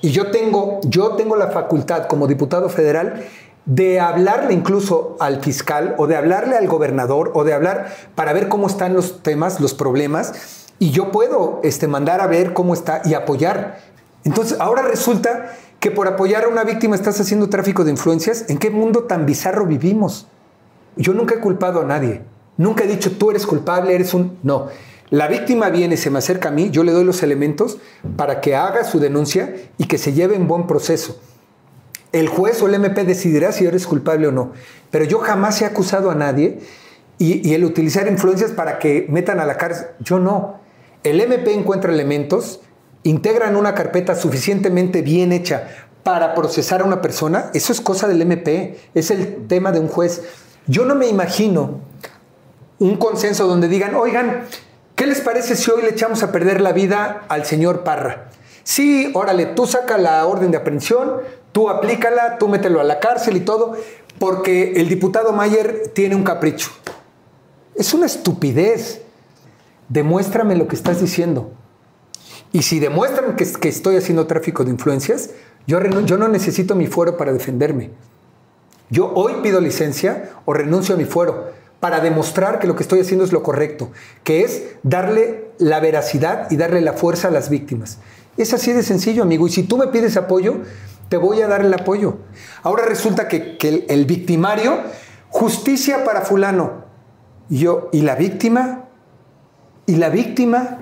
Y 0.00 0.10
yo 0.10 0.30
tengo, 0.30 0.78
yo 0.84 1.16
tengo 1.16 1.34
la 1.34 1.48
facultad 1.48 2.06
como 2.06 2.28
diputado 2.28 2.68
federal 2.68 3.24
de 3.66 3.98
hablarle 3.98 4.54
incluso 4.54 5.16
al 5.18 5.42
fiscal 5.42 5.96
o 5.98 6.06
de 6.06 6.14
hablarle 6.14 6.56
al 6.56 6.68
gobernador 6.68 7.32
o 7.34 7.42
de 7.42 7.52
hablar 7.52 7.92
para 8.14 8.32
ver 8.32 8.48
cómo 8.48 8.68
están 8.68 8.94
los 8.94 9.24
temas, 9.24 9.58
los 9.58 9.74
problemas, 9.74 10.60
y 10.82 10.92
yo 10.92 11.12
puedo 11.12 11.60
este, 11.62 11.86
mandar 11.88 12.22
a 12.22 12.26
ver 12.26 12.54
cómo 12.54 12.72
está 12.72 13.02
y 13.04 13.12
apoyar. 13.12 13.78
Entonces, 14.24 14.58
ahora 14.60 14.82
resulta 14.82 15.56
que 15.80 15.90
por 15.90 16.06
apoyar 16.06 16.44
a 16.44 16.48
una 16.48 16.62
víctima 16.62 16.94
estás 16.94 17.18
haciendo 17.20 17.48
tráfico 17.48 17.84
de 17.84 17.90
influencias. 17.90 18.44
¿En 18.48 18.58
qué 18.58 18.70
mundo 18.70 19.04
tan 19.04 19.24
bizarro 19.24 19.66
vivimos? 19.66 20.28
Yo 20.96 21.14
nunca 21.14 21.36
he 21.36 21.40
culpado 21.40 21.80
a 21.80 21.84
nadie. 21.84 22.22
Nunca 22.58 22.84
he 22.84 22.86
dicho, 22.86 23.12
tú 23.12 23.30
eres 23.30 23.46
culpable, 23.46 23.94
eres 23.94 24.12
un... 24.12 24.38
No. 24.42 24.68
La 25.08 25.26
víctima 25.26 25.70
viene, 25.70 25.96
se 25.96 26.10
me 26.10 26.18
acerca 26.18 26.50
a 26.50 26.52
mí, 26.52 26.70
yo 26.70 26.84
le 26.84 26.92
doy 26.92 27.04
los 27.04 27.22
elementos 27.22 27.78
para 28.16 28.40
que 28.40 28.54
haga 28.54 28.84
su 28.84 29.00
denuncia 29.00 29.56
y 29.78 29.86
que 29.86 29.98
se 29.98 30.12
lleve 30.12 30.36
en 30.36 30.46
buen 30.46 30.66
proceso. 30.66 31.18
El 32.12 32.28
juez 32.28 32.60
o 32.62 32.68
el 32.68 32.74
MP 32.74 33.04
decidirá 33.04 33.50
si 33.50 33.64
eres 33.64 33.86
culpable 33.86 34.28
o 34.28 34.32
no. 34.32 34.52
Pero 34.90 35.04
yo 35.06 35.18
jamás 35.18 35.60
he 35.62 35.64
acusado 35.64 36.10
a 36.10 36.14
nadie 36.14 36.60
y, 37.18 37.48
y 37.48 37.54
el 37.54 37.64
utilizar 37.64 38.06
influencias 38.06 38.52
para 38.52 38.78
que 38.78 39.06
metan 39.08 39.40
a 39.40 39.46
la 39.46 39.56
cárcel, 39.56 39.86
yo 40.00 40.18
no. 40.18 40.60
El 41.02 41.20
MP 41.20 41.54
encuentra 41.54 41.92
elementos, 41.92 42.60
integran 43.02 43.56
una 43.56 43.74
carpeta 43.74 44.14
suficientemente 44.14 45.02
bien 45.02 45.32
hecha 45.32 45.68
para 46.02 46.34
procesar 46.34 46.80
a 46.80 46.84
una 46.84 47.02
persona, 47.02 47.50
eso 47.54 47.72
es 47.72 47.80
cosa 47.80 48.08
del 48.08 48.22
MP, 48.22 48.78
es 48.94 49.10
el 49.10 49.46
tema 49.46 49.72
de 49.72 49.80
un 49.80 49.88
juez. 49.88 50.22
Yo 50.66 50.84
no 50.84 50.94
me 50.94 51.08
imagino 51.08 51.80
un 52.78 52.96
consenso 52.96 53.46
donde 53.46 53.68
digan, 53.68 53.94
oigan, 53.94 54.44
¿qué 54.96 55.06
les 55.06 55.20
parece 55.20 55.56
si 55.56 55.70
hoy 55.70 55.82
le 55.82 55.90
echamos 55.90 56.22
a 56.22 56.32
perder 56.32 56.60
la 56.60 56.72
vida 56.72 57.24
al 57.28 57.44
señor 57.44 57.84
Parra? 57.84 58.30
Sí, 58.64 59.10
órale, 59.14 59.46
tú 59.46 59.66
saca 59.66 59.98
la 59.98 60.24
orden 60.26 60.50
de 60.50 60.58
aprehensión, 60.58 61.18
tú 61.52 61.68
aplícala, 61.68 62.38
tú 62.38 62.48
mételo 62.48 62.80
a 62.80 62.84
la 62.84 63.00
cárcel 63.00 63.36
y 63.36 63.40
todo, 63.40 63.76
porque 64.18 64.74
el 64.76 64.88
diputado 64.88 65.32
Mayer 65.32 65.90
tiene 65.94 66.14
un 66.14 66.24
capricho. 66.24 66.70
Es 67.74 67.94
una 67.94 68.06
estupidez. 68.06 69.02
Demuéstrame 69.88 70.54
lo 70.54 70.68
que 70.68 70.76
estás 70.76 71.00
diciendo. 71.00 71.50
Y 72.52 72.62
si 72.62 72.80
demuestran 72.80 73.36
que, 73.36 73.68
estoy 73.68 73.96
haciendo 73.96 74.26
tráfico 74.26 74.64
de 74.64 74.70
influencias, 74.70 75.30
yo, 75.66 75.80
yo 75.82 76.18
no 76.18 76.28
necesito 76.28 76.74
mi 76.74 76.86
fuero 76.86 77.16
para 77.16 77.32
defenderme. 77.32 77.90
Yo 78.90 79.12
hoy 79.14 79.34
pido 79.42 79.60
licencia 79.60 80.30
o 80.44 80.52
renuncio 80.52 80.96
a 80.96 80.98
mi 80.98 81.04
fuero 81.04 81.52
para 81.78 82.00
demostrar 82.00 82.58
que 82.58 82.66
lo 82.66 82.76
que 82.76 82.82
estoy 82.82 83.00
haciendo 83.00 83.24
es 83.24 83.32
lo 83.32 83.42
correcto, 83.42 83.90
que 84.24 84.42
es 84.42 84.64
darle 84.82 85.50
la 85.58 85.80
veracidad 85.80 86.50
y 86.50 86.56
darle 86.56 86.80
la 86.80 86.92
fuerza 86.92 87.28
a 87.28 87.30
las 87.30 87.48
víctimas. 87.48 87.98
Es 88.36 88.52
así 88.52 88.72
de 88.72 88.82
sencillo, 88.82 89.22
amigo. 89.22 89.46
Y 89.46 89.50
si 89.50 89.62
tú 89.62 89.78
me 89.78 89.86
pides 89.86 90.16
apoyo, 90.16 90.58
te 91.08 91.16
voy 91.16 91.40
a 91.42 91.48
dar 91.48 91.62
el 91.62 91.72
apoyo. 91.72 92.18
Ahora 92.62 92.84
resulta 92.84 93.28
que, 93.28 93.56
el, 93.88 94.04
victimario, 94.06 94.78
justicia 95.28 96.04
para 96.04 96.22
fulano. 96.22 96.84
Yo, 97.48 97.88
¿y 97.92 98.02
la 98.02 98.14
víctima? 98.14 98.84
¿Y 99.86 99.96
la 99.96 100.08
víctima? 100.08 100.78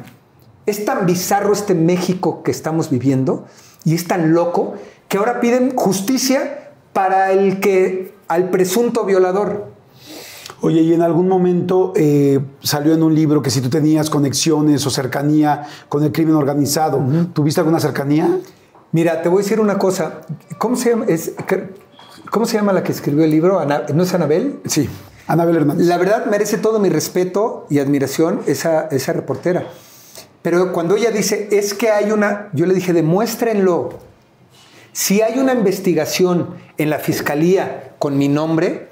Es 0.69 0.85
tan 0.85 1.07
bizarro 1.07 1.55
este 1.55 1.75
México 1.75 2.43
que 2.43 2.51
estamos 2.51 2.91
viviendo 2.91 3.47
y 3.87 3.95
es 3.95 4.07
tan 4.07 4.35
loco 4.35 4.75
que 5.09 5.17
ahora 5.17 5.41
piden 5.41 5.75
justicia 5.75 6.73
para 6.93 7.33
el 7.33 7.59
que 7.59 8.13
al 8.29 8.51
presunto 8.51 9.07
violador. 9.07 9.71
Oye, 10.61 10.83
y 10.83 10.93
en 10.93 11.01
algún 11.01 11.27
momento 11.27 11.95
eh, 11.97 12.41
salió 12.61 12.93
en 12.93 13.03
un 13.03 13.15
libro 13.15 13.41
que 13.41 13.49
si 13.49 13.63
tú 13.63 13.71
tenías 13.71 14.11
conexiones 14.11 14.87
o 14.87 14.91
cercanía 14.91 15.63
con 15.89 16.05
el 16.05 16.13
crimen 16.13 16.35
organizado, 16.35 16.99
uh 16.99 17.01
-huh. 17.01 17.33
¿tuviste 17.33 17.61
alguna 17.61 17.81
cercanía? 17.81 18.29
Mira, 18.93 19.23
te 19.23 19.31
voy 19.31 19.41
a 19.41 19.43
decir 19.45 19.61
una 19.61 19.79
cosa. 19.79 20.21
¿Cómo 20.59 20.77
se 20.77 20.91
llama, 20.91 21.07
es, 21.09 21.33
¿cómo 22.31 22.45
se 22.45 22.59
llama 22.59 22.75
la 22.75 22.83
que 22.83 22.93
escribió 22.93 23.25
el 23.25 23.31
libro? 23.31 23.59
¿No 23.95 24.03
es 24.03 24.13
Anabel? 24.13 24.61
Sí, 24.67 24.87
Anabel 25.29 25.57
Hernández. 25.57 25.87
La 25.87 25.97
verdad 25.97 26.27
merece 26.27 26.59
todo 26.59 26.79
mi 26.79 26.91
respeto 26.91 27.65
y 27.71 27.79
admiración 27.79 28.41
esa, 28.47 28.89
esa 28.89 29.15
reportera. 29.15 29.65
Pero 30.51 30.73
cuando 30.73 30.97
ella 30.97 31.11
dice, 31.11 31.49
es 31.53 31.75
que 31.75 31.91
hay 31.91 32.11
una, 32.11 32.49
yo 32.55 32.65
le 32.65 32.73
dije, 32.73 32.95
demuéstrenlo. 32.95 33.99
Si 34.93 35.21
hay 35.21 35.39
una 35.39 35.53
investigación 35.53 36.55
en 36.79 36.89
la 36.89 36.99
fiscalía 36.99 37.93
con 37.99 38.17
mi 38.17 38.29
nombre, 38.29 38.89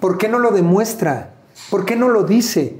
¿por 0.00 0.18
qué 0.18 0.28
no 0.28 0.40
lo 0.40 0.50
demuestra? 0.50 1.30
¿Por 1.70 1.84
qué 1.84 1.94
no 1.94 2.08
lo 2.08 2.24
dice? 2.24 2.78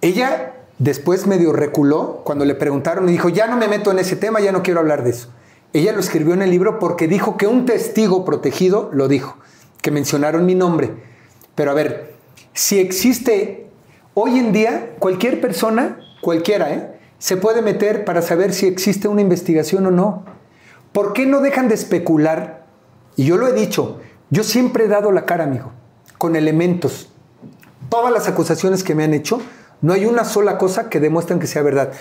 Ella 0.00 0.54
después 0.78 1.26
medio 1.26 1.52
reculó 1.52 2.22
cuando 2.22 2.44
le 2.44 2.54
preguntaron 2.54 3.08
y 3.08 3.12
dijo, 3.12 3.30
ya 3.30 3.48
no 3.48 3.56
me 3.56 3.66
meto 3.66 3.90
en 3.90 3.98
ese 3.98 4.14
tema, 4.14 4.38
ya 4.38 4.52
no 4.52 4.62
quiero 4.62 4.78
hablar 4.78 5.02
de 5.02 5.10
eso. 5.10 5.30
Ella 5.72 5.90
lo 5.90 5.98
escribió 5.98 6.34
en 6.34 6.42
el 6.42 6.50
libro 6.50 6.78
porque 6.78 7.08
dijo 7.08 7.36
que 7.36 7.48
un 7.48 7.66
testigo 7.66 8.24
protegido 8.24 8.90
lo 8.92 9.08
dijo, 9.08 9.38
que 9.82 9.90
mencionaron 9.90 10.46
mi 10.46 10.54
nombre. 10.54 10.92
Pero 11.56 11.72
a 11.72 11.74
ver, 11.74 12.14
si 12.52 12.78
existe 12.78 13.66
hoy 14.14 14.38
en 14.38 14.52
día 14.52 14.94
cualquier 15.00 15.40
persona, 15.40 15.98
cualquiera, 16.20 16.72
¿eh? 16.72 16.95
Se 17.18 17.36
puede 17.36 17.62
meter 17.62 18.04
para 18.04 18.22
saber 18.22 18.52
si 18.52 18.66
existe 18.66 19.08
una 19.08 19.22
investigación 19.22 19.86
o 19.86 19.90
no. 19.90 20.24
¿Por 20.92 21.12
qué 21.12 21.26
no 21.26 21.40
dejan 21.40 21.68
de 21.68 21.74
especular? 21.74 22.66
Y 23.16 23.24
yo 23.24 23.36
lo 23.36 23.48
he 23.48 23.52
dicho, 23.52 24.00
yo 24.30 24.44
siempre 24.44 24.84
he 24.84 24.88
dado 24.88 25.12
la 25.12 25.24
cara, 25.24 25.44
amigo, 25.44 25.72
con 26.18 26.36
elementos. 26.36 27.10
Todas 27.88 28.12
las 28.12 28.28
acusaciones 28.28 28.82
que 28.82 28.94
me 28.94 29.04
han 29.04 29.14
hecho, 29.14 29.40
no 29.80 29.92
hay 29.92 30.06
una 30.06 30.24
sola 30.24 30.58
cosa 30.58 30.88
que 30.88 31.00
demuestren 31.00 31.38
que 31.38 31.46
sea 31.46 31.62
verdad. 31.62 31.92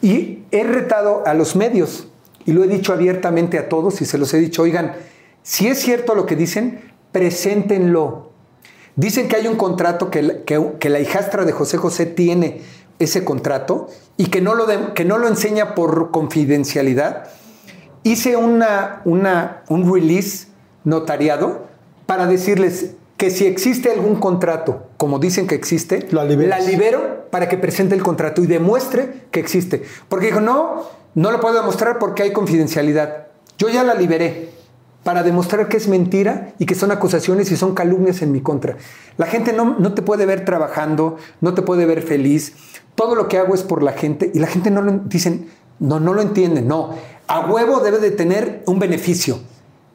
Y 0.00 0.44
he 0.50 0.64
retado 0.64 1.22
a 1.26 1.34
los 1.34 1.56
medios, 1.56 2.08
y 2.44 2.52
lo 2.52 2.64
he 2.64 2.68
dicho 2.68 2.92
abiertamente 2.92 3.58
a 3.58 3.68
todos, 3.68 4.00
y 4.02 4.04
se 4.04 4.18
los 4.18 4.34
he 4.34 4.38
dicho, 4.38 4.62
oigan, 4.62 4.94
si 5.42 5.68
es 5.68 5.78
cierto 5.78 6.14
lo 6.14 6.26
que 6.26 6.36
dicen, 6.36 6.92
preséntenlo. 7.12 8.32
Dicen 8.96 9.28
que 9.28 9.36
hay 9.36 9.46
un 9.46 9.56
contrato 9.56 10.10
que, 10.10 10.42
que, 10.44 10.88
la 10.90 11.00
hijastra 11.00 11.44
de 11.44 11.52
José 11.52 11.78
José 11.78 12.06
tiene 12.06 12.60
ese 12.98 13.24
contrato 13.24 13.88
y 14.16 14.26
que 14.26 14.40
no 14.40 14.54
lo, 14.54 14.66
que 14.94 15.04
no 15.04 15.18
lo 15.18 15.28
enseña 15.28 15.74
por 15.74 16.10
confidencialidad. 16.10 17.28
Hice 18.02 18.36
una, 18.36 19.02
una, 19.04 19.62
un 19.68 19.92
release 19.92 20.48
notariado 20.84 21.66
para 22.06 22.26
decirles 22.26 22.92
que 23.16 23.30
si 23.30 23.46
existe 23.46 23.90
algún 23.90 24.16
contrato, 24.16 24.88
como 24.96 25.18
dicen 25.18 25.46
que 25.46 25.54
existe, 25.54 26.08
la 26.10 26.24
libero 26.24 27.26
para 27.30 27.48
que 27.48 27.56
presente 27.56 27.94
el 27.94 28.02
contrato 28.02 28.42
y 28.42 28.46
demuestre 28.46 29.26
que 29.30 29.40
existe. 29.40 29.84
Porque 30.08 30.26
dijo, 30.26 30.40
no, 30.40 30.82
no 31.14 31.30
lo 31.30 31.40
puedo 31.40 31.54
demostrar 31.54 31.98
porque 31.98 32.24
hay 32.24 32.32
confidencialidad. 32.32 33.28
Yo 33.58 33.68
ya 33.68 33.84
la 33.84 33.94
liberé 33.94 34.50
para 35.02 35.22
demostrar 35.22 35.68
que 35.68 35.76
es 35.76 35.88
mentira 35.88 36.54
y 36.58 36.66
que 36.66 36.74
son 36.74 36.92
acusaciones 36.92 37.50
y 37.50 37.56
son 37.56 37.74
calumnias 37.74 38.22
en 38.22 38.32
mi 38.32 38.40
contra. 38.40 38.76
La 39.16 39.26
gente 39.26 39.52
no, 39.52 39.76
no 39.78 39.94
te 39.94 40.02
puede 40.02 40.26
ver 40.26 40.44
trabajando, 40.44 41.16
no 41.40 41.54
te 41.54 41.62
puede 41.62 41.86
ver 41.86 42.02
feliz. 42.02 42.54
Todo 42.94 43.14
lo 43.14 43.28
que 43.28 43.38
hago 43.38 43.54
es 43.54 43.62
por 43.62 43.82
la 43.82 43.92
gente 43.92 44.30
y 44.32 44.38
la 44.38 44.46
gente 44.46 44.70
no 44.70 44.82
lo 44.82 44.92
dicen, 44.92 45.48
no, 45.80 45.98
no 45.98 46.14
lo 46.14 46.22
entiende. 46.22 46.62
No, 46.62 46.90
a 47.26 47.46
huevo 47.46 47.80
debe 47.80 47.98
de 47.98 48.10
tener 48.12 48.62
un 48.66 48.78
beneficio. 48.78 49.38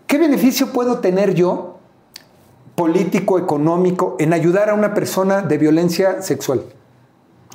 ¿Qué 0.08 0.18
beneficio 0.18 0.68
puedo 0.68 1.00
tener 1.00 1.34
yo, 1.34 1.80
político, 2.76 3.40
económico, 3.40 4.16
en 4.20 4.34
ayudar 4.34 4.70
a 4.70 4.74
una 4.74 4.94
persona 4.94 5.42
de 5.42 5.58
violencia 5.58 6.22
sexual? 6.22 6.64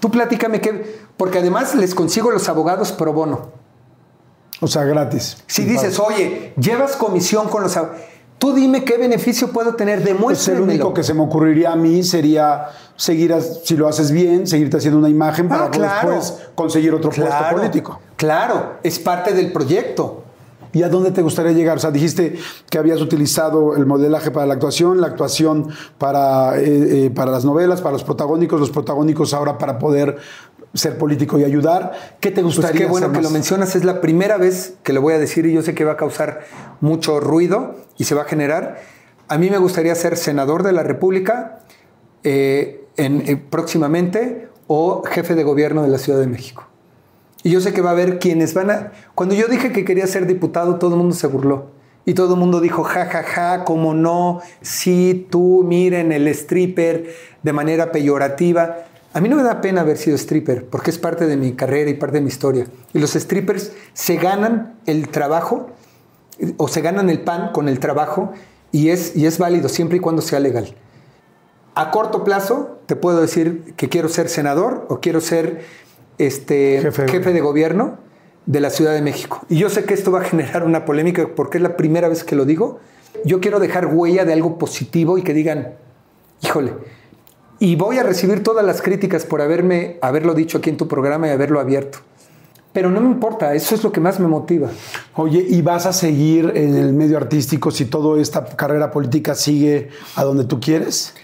Tú 0.01 0.11
platícame 0.11 0.61
qué, 0.61 1.01
porque 1.16 1.39
además 1.39 1.74
les 1.74 1.95
consigo 1.95 2.31
los 2.31 2.49
abogados 2.49 2.93
pro 2.93 3.12
bono. 3.12 3.61
O 4.62 4.68
sea, 4.68 4.84
gratis. 4.84 5.39
Si 5.48 5.64
dices, 5.64 5.98
oye, 5.98 6.55
llevas 6.56 6.94
comisión 6.94 7.48
con 7.48 7.62
los. 7.64 7.76
Tú 8.39 8.55
dime 8.55 8.84
qué 8.84 8.97
beneficio 8.97 9.51
puedo 9.51 9.74
tener, 9.74 10.05
demuéstramelo. 10.05 10.28
Pues 10.28 10.48
el 10.48 10.60
único 10.60 10.94
que 10.94 11.02
se 11.02 11.14
me 11.14 11.22
ocurriría 11.22 11.72
a 11.72 11.76
mí 11.76 12.05
sería 12.05 12.68
seguir, 12.97 13.34
si 13.64 13.76
lo 13.76 13.89
haces 13.89 14.12
bien, 14.12 14.47
seguirte 14.47 14.76
haciendo 14.76 15.01
una 15.01 15.09
imagen 15.09 15.48
para 15.48 15.64
ah, 15.64 15.68
después 15.68 16.34
conseguir 16.55 16.94
otro 16.94 17.10
puesto 17.10 17.44
político. 17.51 18.01
Claro, 18.16 18.74
es 18.84 19.01
parte 19.01 19.32
del 19.32 19.52
proyecto. 19.52 20.22
¿Y 20.72 20.82
a 20.84 20.89
dónde 20.89 21.10
te 21.10 21.22
gustaría 21.22 21.52
llegar? 21.52 21.76
O 21.76 21.80
sea, 21.80 21.90
dijiste 21.90 22.39
que 22.70 22.78
habías 22.78 23.01
utilizado 23.01 23.76
el 23.76 23.84
modelaje 23.84 24.30
para 24.30 24.47
la 24.47 24.55
actuación, 24.55 25.01
la 25.01 25.09
actuación 25.09 25.68
para, 25.98 26.59
eh, 26.59 27.06
eh, 27.06 27.10
para 27.10 27.30
las 27.30 27.44
novelas, 27.44 27.82
para 27.82 27.93
los 27.93 28.05
protagónicos, 28.05 28.59
los 28.59 28.70
protagónicos 28.70 29.34
ahora 29.34 29.59
para 29.59 29.78
poder 29.78 30.16
ser 30.74 30.99
político 30.99 31.39
y 31.39 31.44
ayudar. 31.44 31.93
¿Qué 32.20 32.31
te 32.31 32.43
gustaría? 32.43 32.70
Pues 32.70 32.81
qué 32.81 32.86
bueno 32.86 33.12
que 33.12 33.20
lo 33.20 33.31
mencionas. 33.31 33.77
Es 33.77 33.85
la 33.85 34.01
primera 34.01 34.36
vez 34.36 34.74
que 34.82 34.93
lo 34.93 35.01
voy 35.03 35.15
a 35.15 35.19
decir 35.19 35.47
y 35.47 35.53
yo 35.53 35.62
sé 35.62 35.74
que 35.74 35.85
va 35.85 35.93
a 35.93 35.97
causar 35.97 36.43
mucho 36.81 37.20
ruido 37.20 37.77
y 37.99 38.05
se 38.05 38.15
va 38.15 38.23
a 38.23 38.24
generar. 38.24 38.81
A 39.28 39.39
mí 39.39 39.51
me 39.51 39.59
gustaría 39.59 39.94
ser 39.94 40.16
senador 40.16 40.62
de 40.62 40.73
la 40.73 40.82
República 40.82 41.61
eh, 42.24 42.85
en, 42.97 43.47
próximamente 43.51 44.49
o 44.66 45.03
jefe 45.05 45.35
de 45.35 45.44
gobierno 45.44 45.82
de 45.82 45.89
la 45.89 45.99
Ciudad 45.99 46.19
de 46.19 46.27
México. 46.27 46.66
Y 47.43 47.51
yo 47.51 47.61
sé 47.61 47.73
que 47.73 47.81
va 47.81 47.90
a 47.90 47.93
haber 47.93 48.19
quienes 48.19 48.55
van 48.55 48.70
a... 48.70 48.93
Cuando 49.15 49.35
yo 49.35 49.49
dije 49.49 49.73
que 49.73 49.85
quería 49.85 50.07
ser 50.07 50.27
diputado, 50.27 50.77
todo 50.77 50.93
el 50.93 50.99
mundo 50.99 51.15
se 51.15 51.27
burló. 51.27 51.70
Y 52.05 52.15
todo 52.15 52.35
el 52.35 52.40
mundo 52.40 52.61
dijo, 52.61 52.82
ja, 52.82 53.07
ja, 53.07 53.23
ja, 53.23 53.65
cómo 53.65 53.94
no, 53.94 54.40
sí, 54.61 55.27
tú, 55.31 55.65
miren, 55.65 56.11
el 56.12 56.27
stripper, 56.28 57.15
de 57.43 57.53
manera 57.53 57.93
peyorativa. 57.93 58.86
A 59.14 59.20
mí 59.20 59.28
no 59.28 59.36
me 59.36 59.43
da 59.43 59.60
pena 59.60 59.82
haber 59.82 59.98
sido 59.98 60.16
stripper, 60.16 60.66
porque 60.66 60.90
es 60.90 60.98
parte 60.98 61.26
de 61.26 61.36
mi 61.36 61.52
carrera 61.52 61.90
y 61.90 61.94
parte 61.94 62.16
de 62.16 62.22
mi 62.22 62.28
historia. 62.28 62.66
Y 62.94 62.98
los 62.98 63.12
strippers 63.12 63.72
se 63.93 64.16
ganan 64.16 64.74
el 64.86 65.09
trabajo, 65.09 65.70
o 66.56 66.68
se 66.68 66.80
ganan 66.80 67.10
el 67.10 67.20
pan 67.20 67.52
con 67.52 67.68
el 67.68 67.78
trabajo, 67.78 68.32
y 68.72 68.89
es, 68.89 69.14
y 69.14 69.26
es 69.26 69.39
válido 69.39 69.68
siempre 69.68 69.98
y 69.98 70.01
cuando 70.01 70.22
sea 70.22 70.40
legal. 70.40 70.74
A 71.74 71.90
corto 71.90 72.24
plazo, 72.24 72.78
te 72.86 72.97
puedo 72.97 73.20
decir 73.20 73.74
que 73.76 73.89
quiero 73.89 74.09
ser 74.09 74.28
senador 74.28 74.86
o 74.89 75.01
quiero 75.01 75.20
ser 75.20 75.62
este, 76.18 76.80
jefe, 76.80 77.32
de 77.32 77.40
gobierno 77.40 77.98
de 78.47 78.60
la 78.60 78.70
Ciudad 78.70 78.93
de 78.93 79.02
México. 79.02 79.40
Y 79.48 79.56
yo 79.56 79.70
sé 79.70 79.84
que 79.84 79.94
esto 79.94 80.10
va 80.10 80.20
a 80.20 80.24
generar 80.24 80.64
una 80.64 80.84
polémica 80.84 81.28
porque 81.34 81.59
es 81.59 81.62
la 81.62 81.76
primera 81.76 82.09
vez 82.09 82.24
que 82.24 82.36
lo 82.36 82.44
digo. 82.44 82.80
Yo 83.24 83.40
quiero 83.40 83.60
dejar 83.60 83.86
huella 83.86 84.24
de 84.24 84.32
algo 84.32 84.59
positivo 84.59 85.16
y 85.16 85.22
que 85.22 85.32
digan, 85.32 85.74
híjole, 86.43 86.74
y 87.62 87.76
voy 87.76 87.97
a 87.97 88.02
recibir 88.02 88.43
todas 88.43 88.66
las 88.66 88.82
críticas 88.82 89.24
por 89.24 89.40
haberme, 89.40 89.97
haberlo 90.02 90.34
dicho 90.34 90.59
aquí 90.59 90.68
en 90.68 90.76
tu 90.76 90.89
programa 90.89 91.28
y 91.28 91.30
haberlo 91.30 91.60
abierto. 91.60 92.01
Pero 92.72 92.90
no 92.90 93.01
me 93.01 93.06
importa, 93.06 93.55
eso 93.55 93.76
es 93.76 93.84
lo 93.84 93.93
que 93.93 94.01
más 94.01 94.18
me 94.18 94.26
motiva. 94.26 94.68
Oye, 95.14 95.47
¿y 95.48 95.62
vas 95.62 95.86
a 95.86 95.93
seguir 95.93 96.51
en 96.56 96.74
el 96.74 96.93
medio 96.93 97.16
artístico 97.16 97.70
si 97.70 97.84
toda 97.84 98.20
esta 98.20 98.44
carrera 98.44 98.90
política 98.90 99.36
sigue 99.36 99.90
a 100.16 100.24
donde 100.24 100.43
tú 100.43 100.59
quieres? 100.59 101.14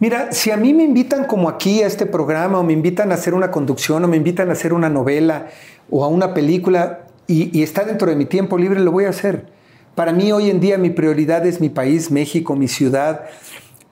Mira, 0.00 0.32
si 0.32 0.50
a 0.50 0.56
mí 0.56 0.74
me 0.74 0.82
invitan 0.82 1.26
como 1.26 1.48
aquí 1.48 1.80
a 1.84 1.86
este 1.86 2.06
programa, 2.06 2.58
o 2.58 2.64
me 2.64 2.72
invitan 2.72 3.12
a 3.12 3.14
hacer 3.14 3.32
una 3.32 3.52
conducción, 3.52 4.02
o 4.02 4.08
me 4.08 4.16
invitan 4.16 4.48
a 4.48 4.54
hacer 4.54 4.72
una 4.72 4.88
novela, 4.88 5.46
o 5.90 6.04
a 6.04 6.08
una 6.08 6.34
película, 6.34 7.04
y, 7.28 7.56
y 7.56 7.62
está 7.62 7.84
dentro 7.84 8.10
de 8.10 8.16
mi 8.16 8.24
tiempo 8.24 8.58
libre, 8.58 8.80
lo 8.80 8.90
voy 8.90 9.04
a 9.04 9.10
hacer. 9.10 9.46
Para 9.94 10.12
mí 10.12 10.32
hoy 10.32 10.50
en 10.50 10.58
día 10.58 10.76
mi 10.76 10.90
prioridad 10.90 11.46
es 11.46 11.60
mi 11.60 11.68
país, 11.68 12.10
México, 12.10 12.56
mi 12.56 12.66
ciudad. 12.66 13.26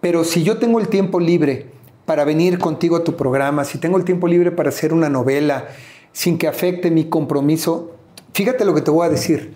Pero 0.01 0.25
si 0.25 0.43
yo 0.43 0.59
tengo 0.59 0.81
el 0.81 0.89
tiempo 0.89 1.21
libre 1.21 1.67
para 2.07 2.25
venir 2.25 2.59
contigo 2.59 2.97
a 2.97 3.05
tu 3.05 3.17
programa, 3.17 3.65
si 3.65 3.79
tengo 3.79 3.99
el 3.99 4.05
tiempo 4.05 4.29
libre 4.29 4.51
para 4.51 4.71
hacer 4.71 4.93
una 4.93 5.11
novela, 5.11 5.69
sin 6.13 6.39
que 6.39 6.49
afecte 6.49 6.91
mi 6.91 7.09
compromiso, 7.09 7.93
fíjate 8.33 8.65
lo 8.65 8.75
que 8.75 8.81
te 8.81 8.91
voy 8.91 9.07
a 9.07 9.11
decir. 9.11 9.55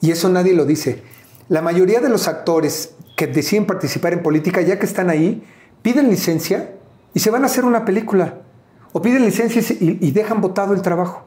Y 0.00 0.10
eso 0.10 0.28
nadie 0.28 0.54
lo 0.54 0.64
dice. 0.64 1.02
La 1.48 1.62
mayoría 1.62 2.00
de 2.00 2.08
los 2.08 2.28
actores 2.28 2.94
que 3.16 3.26
deciden 3.26 3.66
participar 3.66 4.12
en 4.12 4.22
política, 4.22 4.60
ya 4.62 4.78
que 4.78 4.86
están 4.86 5.10
ahí, 5.10 5.42
piden 5.82 6.08
licencia 6.08 6.72
y 7.12 7.20
se 7.20 7.30
van 7.30 7.42
a 7.42 7.46
hacer 7.46 7.64
una 7.64 7.84
película. 7.84 8.34
O 8.92 9.02
piden 9.02 9.24
licencia 9.24 9.62
y, 9.80 10.10
dejan 10.12 10.40
votado 10.40 10.74
el 10.74 10.82
trabajo. 10.82 11.26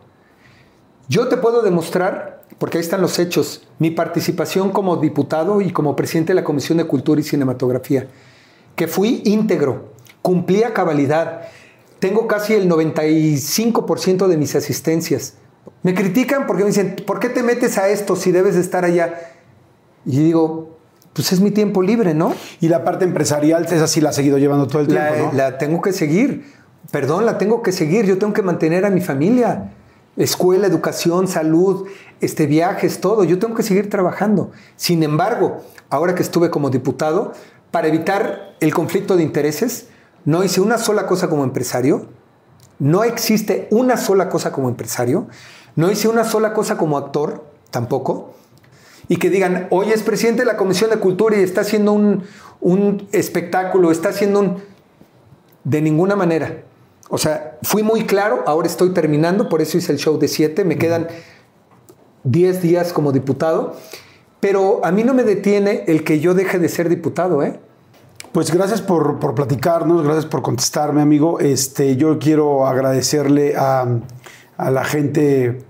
Yo 1.08 1.28
te 1.28 1.38
puedo 1.38 1.62
demostrar, 1.62 2.44
porque 2.58 2.78
ahí 2.78 2.84
están 2.84 3.02
los 3.02 3.20
hechos, 3.20 3.68
mi 3.80 3.92
participación 3.92 4.72
como 4.72 4.98
diputado 4.98 5.62
y 5.62 5.72
como 5.72 5.96
presidente 5.96 6.32
de 6.32 6.36
la 6.36 6.44
Comisión 6.44 6.78
de 6.78 6.86
Cultura 6.86 7.20
y 7.20 7.24
Cinematografía 7.24 8.08
que 8.80 8.88
fui 8.88 9.22
íntegro, 9.26 9.90
cumplía 10.22 10.74
cabalidad. 10.74 11.42
Tengo 12.00 12.28
casi 12.28 12.54
el 12.54 12.70
95% 12.70 14.28
de 14.28 14.38
mis 14.38 14.56
asistencias. 14.56 15.34
Me 15.84 15.94
critican 15.94 16.48
porque 16.48 16.64
me 16.64 16.70
dicen, 16.70 16.96
¿por 17.06 17.20
qué 17.20 17.28
te 17.28 17.44
metes 17.44 17.78
a 17.78 17.90
esto 17.90 18.16
si 18.16 18.32
debes 18.32 18.56
estar 18.56 18.86
allá? 18.86 19.34
Y 20.06 20.20
digo, 20.20 20.78
pues 21.12 21.34
es 21.34 21.42
mi 21.42 21.52
tiempo 21.52 21.82
libre, 21.82 22.14
¿no? 22.14 22.34
Y 22.62 22.70
la 22.70 22.86
parte 22.86 23.04
empresarial, 23.04 23.66
esa 23.66 23.86
sí 23.86 24.00
la 24.00 24.12
ha 24.12 24.14
seguido 24.14 24.38
llevando 24.38 24.66
todo 24.68 24.82
el 24.82 24.88
tiempo, 24.88 25.14
la, 25.14 25.22
¿no? 25.24 25.34
La 25.34 25.58
tengo 25.58 25.82
que 25.82 25.92
seguir. 25.92 26.46
Perdón, 26.90 27.26
la 27.26 27.38
tengo 27.38 27.62
que 27.62 27.74
seguir. 27.74 28.06
Yo 28.06 28.18
tengo 28.18 28.32
que 28.32 28.44
mantener 28.44 28.86
a 28.86 28.90
mi 28.90 29.02
familia. 29.02 29.74
Escuela, 30.16 30.68
educación, 30.68 31.28
salud, 31.28 31.86
este, 32.22 32.46
viajes, 32.46 33.02
todo. 33.02 33.26
Yo 33.26 33.40
tengo 33.40 33.56
que 33.56 33.64
seguir 33.64 33.90
trabajando. 33.90 34.52
Sin 34.78 35.04
embargo, 35.04 35.66
ahora 35.90 36.16
que 36.16 36.24
estuve 36.24 36.50
como 36.50 36.70
diputado, 36.70 37.34
para 37.72 37.88
evitar 37.88 38.56
el 38.60 38.74
conflicto 38.74 39.16
de 39.16 39.24
intereses, 39.24 39.88
no 40.26 40.44
hice 40.44 40.62
una 40.62 40.78
sola 40.78 41.06
cosa 41.06 41.30
como 41.30 41.44
empresario, 41.44 42.08
no 42.80 43.04
existe 43.04 43.68
una 43.72 43.98
sola 43.98 44.30
cosa 44.30 44.52
como 44.52 44.70
empresario, 44.70 45.28
no 45.76 45.92
hice 45.92 46.08
una 46.08 46.24
sola 46.24 46.54
cosa 46.54 46.78
como 46.78 46.98
actor, 46.98 47.46
tampoco, 47.72 48.34
y 49.08 49.18
que 49.18 49.30
digan, 49.30 49.68
hoy 49.72 49.92
es 49.92 50.04
presidente 50.04 50.42
de 50.42 50.46
la 50.46 50.58
Comisión 50.58 50.90
de 50.90 50.98
Cultura 50.98 51.38
y 51.38 51.44
está 51.44 51.62
haciendo 51.62 51.94
un, 51.94 52.24
un 52.62 53.08
espectáculo, 53.12 53.92
está 53.92 54.10
haciendo 54.10 54.40
un... 54.40 54.70
De 55.64 55.82
ninguna 55.82 56.16
manera. 56.16 56.64
O 57.10 57.18
sea, 57.18 57.58
fui 57.64 57.84
muy 57.84 58.06
claro, 58.06 58.44
ahora 58.48 58.68
estoy 58.68 58.92
terminando, 58.92 59.50
por 59.50 59.62
eso 59.62 59.78
hice 59.78 59.92
el 59.92 59.98
show 59.98 60.18
de 60.18 60.28
siete, 60.28 60.64
me 60.64 60.78
quedan 60.78 61.08
10 62.24 62.62
días 62.62 62.94
como 62.94 63.12
diputado 63.12 63.76
pero 64.40 64.82
a 64.84 64.92
mí 64.92 65.04
no 65.04 65.14
me 65.14 65.24
detiene 65.24 65.84
el 65.88 66.04
que 66.04 66.20
yo 66.20 66.34
deje 66.34 66.60
de 66.60 66.70
ser 66.70 66.90
diputado, 66.90 67.44
¿eh? 67.44 67.60
Pues 68.32 68.52
gracias 68.52 68.82
por, 68.82 69.20
platicarnos, 69.34 70.04
gracias 70.04 70.28
por 70.28 70.44
contestarme, 70.44 71.02
amigo. 71.02 71.40
Este, 71.40 71.96
yo 71.96 72.20
quiero 72.20 72.68
agradecerle 72.68 73.56
a, 73.58 73.88
la 74.58 74.84
gente, 74.84 75.64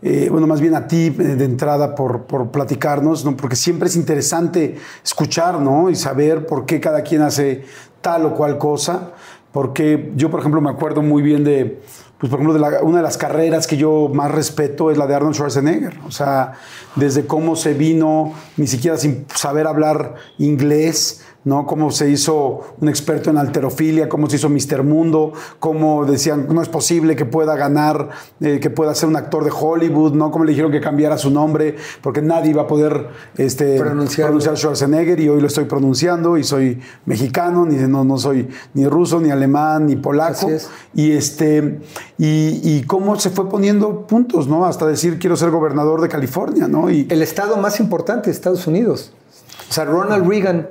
eh, 0.00 0.28
bueno, 0.30 0.46
más 0.46 0.62
bien 0.62 0.74
a 0.74 0.86
ti 0.86 1.06
eh, 1.06 1.10
de 1.10 1.44
entrada 1.44 1.94
por, 1.94 2.22
por 2.22 2.50
platicarnos, 2.50 3.24
¿no? 3.24 3.36
porque 3.36 3.54
siempre 3.54 3.88
es 3.88 3.96
interesante 3.96 4.76
escuchar 5.04 5.60
¿no? 5.60 5.90
y 5.90 5.94
saber 5.94 6.46
por 6.46 6.64
qué 6.64 6.80
cada 6.80 7.02
quien 7.02 7.20
hace 7.20 7.64
tal 8.00 8.24
o 8.24 8.34
cual 8.34 8.56
cosa. 8.56 9.12
Porque 9.52 10.12
yo, 10.16 10.30
por 10.30 10.40
ejemplo, 10.40 10.60
me 10.62 10.70
acuerdo 10.70 11.02
muy 11.02 11.22
bien 11.22 11.44
de, 11.44 11.80
pues 12.18 12.30
por 12.30 12.40
ejemplo, 12.40 12.66
una 12.82 12.98
de 12.98 13.02
las 13.02 13.18
carreras 13.18 13.66
que 13.66 13.76
yo 13.76 14.10
más 14.12 14.30
respeto 14.30 14.90
es 14.90 14.96
la 14.96 15.06
de 15.06 15.14
Arnold 15.14 15.34
Schwarzenegger. 15.34 15.98
O 16.06 16.10
sea, 16.10 16.54
desde 16.94 17.26
cómo 17.26 17.56
se 17.56 17.74
vino, 17.74 18.32
ni 18.56 18.66
siquiera 18.66 18.96
sin 18.96 19.26
saber 19.34 19.66
hablar 19.66 20.14
inglés, 20.38 21.22
¿no? 21.46 21.64
Cómo 21.64 21.92
se 21.92 22.10
hizo 22.10 22.74
un 22.80 22.88
experto 22.88 23.30
en 23.30 23.38
alterofilia, 23.38 24.08
cómo 24.08 24.28
se 24.28 24.34
hizo 24.34 24.50
Mr. 24.50 24.82
Mundo, 24.82 25.32
cómo 25.60 26.04
decían, 26.04 26.48
no 26.50 26.60
es 26.60 26.68
posible 26.68 27.14
que 27.14 27.24
pueda 27.24 27.54
ganar, 27.54 28.10
eh, 28.40 28.58
que 28.60 28.68
pueda 28.68 28.94
ser 28.96 29.08
un 29.08 29.14
actor 29.14 29.44
de 29.44 29.52
Hollywood, 29.56 30.12
¿no? 30.12 30.32
Cómo 30.32 30.44
le 30.44 30.50
dijeron 30.50 30.72
que 30.72 30.80
cambiara 30.80 31.16
su 31.16 31.30
nombre, 31.30 31.76
porque 32.02 32.20
nadie 32.20 32.50
iba 32.50 32.62
a 32.62 32.66
poder 32.66 33.10
este, 33.38 33.78
pronunciar 33.78 34.56
Schwarzenegger 34.56 35.20
y 35.20 35.28
hoy 35.28 35.40
lo 35.40 35.46
estoy 35.46 35.66
pronunciando 35.66 36.36
y 36.36 36.42
soy 36.42 36.80
mexicano, 37.04 37.64
ni, 37.64 37.76
no, 37.76 38.02
no 38.02 38.18
soy 38.18 38.48
ni 38.74 38.88
ruso, 38.88 39.20
ni 39.20 39.30
alemán, 39.30 39.86
ni 39.86 39.94
polaco. 39.94 40.50
Es. 40.50 40.68
Y, 40.94 41.12
este, 41.12 41.78
y, 42.18 42.60
y 42.62 42.82
cómo 42.88 43.20
se 43.20 43.30
fue 43.30 43.48
poniendo 43.48 44.04
puntos, 44.08 44.48
¿no? 44.48 44.66
Hasta 44.66 44.84
decir 44.84 45.20
quiero 45.20 45.36
ser 45.36 45.50
gobernador 45.50 46.00
de 46.00 46.08
California, 46.08 46.66
¿no? 46.66 46.90
Y, 46.90 47.06
El 47.08 47.22
estado 47.22 47.56
más 47.56 47.78
importante 47.78 48.30
de 48.30 48.32
Estados 48.32 48.66
Unidos. 48.66 49.12
O 49.68 49.72
sea, 49.72 49.84
Ronald 49.84 50.28
Reagan, 50.28 50.68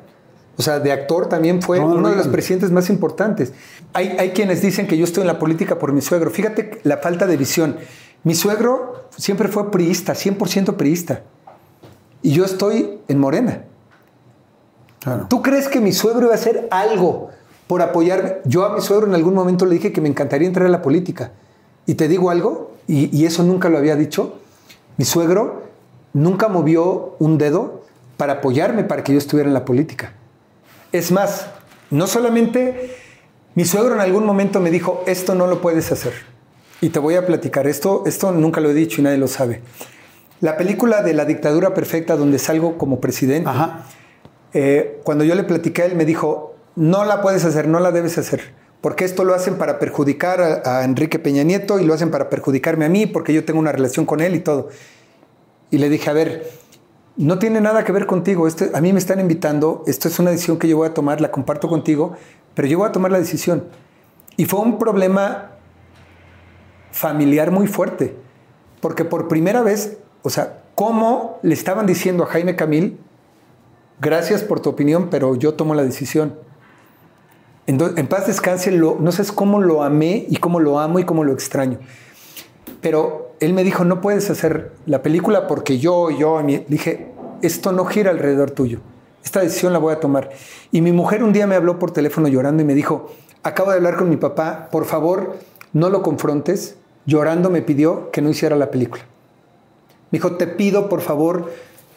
o 0.57 0.61
sea, 0.61 0.79
de 0.79 0.91
actor 0.91 1.27
también 1.27 1.61
fue 1.61 1.79
uno 1.79 2.09
de 2.09 2.15
los 2.15 2.27
presidentes 2.27 2.71
más 2.71 2.89
importantes. 2.89 3.51
Hay, 3.93 4.15
hay 4.19 4.31
quienes 4.31 4.61
dicen 4.61 4.87
que 4.87 4.97
yo 4.97 5.03
estoy 5.03 5.21
en 5.21 5.27
la 5.27 5.39
política 5.39 5.77
por 5.77 5.91
mi 5.91 6.01
suegro. 6.01 6.31
Fíjate 6.31 6.79
la 6.83 6.97
falta 6.97 7.27
de 7.27 7.35
visión. 7.35 7.77
Mi 8.23 8.35
suegro 8.35 9.07
siempre 9.17 9.49
fue 9.49 9.69
priista, 9.69 10.13
100% 10.13 10.75
priista. 10.75 11.23
Y 12.21 12.31
yo 12.31 12.45
estoy 12.45 12.99
en 13.07 13.19
Morena. 13.19 13.65
claro. 14.99 15.27
¿Tú 15.29 15.41
crees 15.41 15.67
que 15.67 15.79
mi 15.79 15.91
suegro 15.91 16.23
iba 16.25 16.31
a 16.31 16.35
hacer 16.35 16.67
algo 16.71 17.29
por 17.67 17.81
apoyarme? 17.81 18.37
Yo 18.45 18.65
a 18.65 18.75
mi 18.75 18.81
suegro 18.81 19.07
en 19.07 19.13
algún 19.13 19.33
momento 19.33 19.65
le 19.65 19.75
dije 19.75 19.91
que 19.91 20.01
me 20.01 20.09
encantaría 20.09 20.47
entrar 20.47 20.65
a 20.67 20.69
la 20.69 20.81
política. 20.81 21.33
Y 21.85 21.95
te 21.95 22.07
digo 22.07 22.31
algo, 22.31 22.71
y, 22.87 23.15
y 23.15 23.25
eso 23.25 23.43
nunca 23.43 23.69
lo 23.69 23.77
había 23.77 23.95
dicho, 23.95 24.39
mi 24.97 25.05
suegro 25.05 25.63
nunca 26.13 26.47
movió 26.47 27.15
un 27.19 27.37
dedo 27.37 27.83
para 28.17 28.33
apoyarme 28.33 28.85
para 28.85 29.03
que 29.03 29.11
yo 29.11 29.17
estuviera 29.17 29.47
en 29.47 29.53
la 29.53 29.65
política. 29.65 30.13
Es 30.97 31.11
más, 31.11 31.47
no 31.91 32.07
solamente 32.07 32.95
mi 33.53 33.65
suegro 33.65 33.95
en 33.95 33.99
algún 33.99 34.25
momento 34.25 34.61
me 34.61 34.71
dijo, 34.71 35.03
esto 35.07 35.35
no 35.35 35.45
lo 35.45 35.59
puedes 35.59 35.91
hacer. 35.91 36.13
Y 36.79 36.87
te 36.87 36.99
voy 36.99 37.15
a 37.15 37.25
platicar, 37.25 37.67
esto, 37.67 38.03
esto 38.05 38.31
nunca 38.31 38.61
lo 38.61 38.69
he 38.69 38.73
dicho 38.73 39.01
y 39.01 39.03
nadie 39.03 39.17
lo 39.17 39.27
sabe. 39.27 39.61
La 40.39 40.55
película 40.55 41.01
de 41.01 41.13
la 41.13 41.25
dictadura 41.25 41.73
perfecta 41.73 42.15
donde 42.15 42.39
salgo 42.39 42.77
como 42.77 43.01
presidente, 43.01 43.49
Ajá. 43.49 43.87
eh, 44.53 45.01
cuando 45.03 45.25
yo 45.25 45.35
le 45.35 45.43
platiqué 45.43 45.81
a 45.81 45.85
él, 45.85 45.95
me 45.95 46.05
dijo, 46.05 46.55
no 46.77 47.03
la 47.03 47.21
puedes 47.21 47.43
hacer, 47.43 47.67
no 47.67 47.81
la 47.81 47.91
debes 47.91 48.17
hacer, 48.17 48.53
porque 48.79 49.03
esto 49.03 49.25
lo 49.25 49.33
hacen 49.33 49.55
para 49.55 49.79
perjudicar 49.79 50.39
a, 50.41 50.79
a 50.79 50.85
Enrique 50.85 51.19
Peña 51.19 51.43
Nieto 51.43 51.77
y 51.77 51.85
lo 51.85 51.93
hacen 51.93 52.09
para 52.09 52.29
perjudicarme 52.29 52.85
a 52.85 52.89
mí, 52.89 53.05
porque 53.05 53.33
yo 53.33 53.43
tengo 53.43 53.59
una 53.59 53.73
relación 53.73 54.05
con 54.05 54.21
él 54.21 54.33
y 54.33 54.39
todo. 54.39 54.69
Y 55.71 55.77
le 55.77 55.89
dije, 55.89 56.09
a 56.09 56.13
ver, 56.13 56.49
no 57.17 57.39
tiene 57.39 57.61
nada 57.61 57.83
que 57.83 57.91
ver 57.91 58.05
contigo, 58.05 58.47
esto, 58.47 58.65
a 58.73 58.81
mí 58.81 58.91
me 58.91 58.99
están 58.99 59.19
invitando, 59.19 59.83
esto 59.87 60.07
es 60.07 60.19
una 60.19 60.31
decisión 60.31 60.59
que 60.59 60.67
yo 60.67 60.77
voy 60.77 60.87
a 60.87 60.93
tomar, 60.93 61.21
la 61.21 61.31
comparto 61.31 61.67
contigo, 61.67 62.15
pero 62.53 62.67
yo 62.67 62.79
voy 62.79 62.89
a 62.89 62.91
tomar 62.91 63.11
la 63.11 63.19
decisión. 63.19 63.65
Y 64.37 64.45
fue 64.45 64.59
un 64.59 64.77
problema 64.77 65.51
familiar 66.91 67.51
muy 67.51 67.67
fuerte, 67.67 68.15
porque 68.81 69.05
por 69.05 69.27
primera 69.27 69.61
vez, 69.61 69.97
o 70.23 70.29
sea, 70.29 70.63
¿cómo 70.75 71.39
le 71.41 71.53
estaban 71.53 71.85
diciendo 71.85 72.23
a 72.23 72.27
Jaime 72.27 72.55
Camil, 72.55 72.99
gracias 74.01 74.43
por 74.43 74.59
tu 74.59 74.69
opinión, 74.69 75.09
pero 75.09 75.35
yo 75.35 75.53
tomo 75.53 75.73
la 75.73 75.83
decisión? 75.83 76.35
En, 77.67 78.07
paz 78.07 78.27
descanse, 78.27 78.71
no 78.71 79.11
sabes 79.11 79.31
cómo 79.31 79.59
lo 79.59 79.83
amé 79.83 80.25
y 80.29 80.37
cómo 80.37 80.59
lo 80.59 80.79
amo 80.79 80.99
y 80.99 81.03
cómo 81.03 81.23
lo 81.23 81.33
extraño. 81.33 81.79
Pero 82.79 83.24
él 83.39 83.53
me 83.53 83.63
dijo, 83.63 83.85
no 83.85 84.01
puedes 84.01 84.29
hacer 84.29 84.71
la 84.85 85.01
película 85.01 85.47
porque 85.47 85.79
yo, 85.79 86.09
yo, 86.09 86.41
mi-". 86.43 86.57
Le 86.57 86.65
dije, 86.67 87.11
esto 87.41 87.71
no 87.71 87.85
gira 87.85 88.11
alrededor 88.11 88.51
tuyo. 88.51 88.79
Esta 89.23 89.41
decisión 89.41 89.73
la 89.73 89.79
voy 89.79 89.93
a 89.93 89.99
tomar. 89.99 90.29
Y 90.71 90.81
mi 90.81 90.91
mujer 90.91 91.23
un 91.23 91.33
día 91.33 91.47
me 91.47 91.55
habló 91.55 91.79
por 91.79 91.91
teléfono 91.91 92.27
llorando 92.27 92.61
y 92.61 92.65
me 92.65 92.75
dijo, 92.75 93.11
acabo 93.43 93.71
de 93.71 93.77
hablar 93.77 93.97
con 93.97 94.09
mi 94.09 94.17
papá, 94.17 94.69
por 94.71 94.85
favor, 94.85 95.37
no 95.73 95.89
lo 95.89 96.01
confrontes. 96.01 96.77
Llorando 97.05 97.49
me 97.49 97.61
pidió 97.61 98.11
que 98.11 98.21
no 98.21 98.29
hiciera 98.29 98.55
la 98.55 98.71
película. 98.71 99.03
Me 100.11 100.19
dijo, 100.19 100.37
te 100.37 100.47
pido, 100.47 100.89
por 100.89 101.01
favor, 101.01 101.51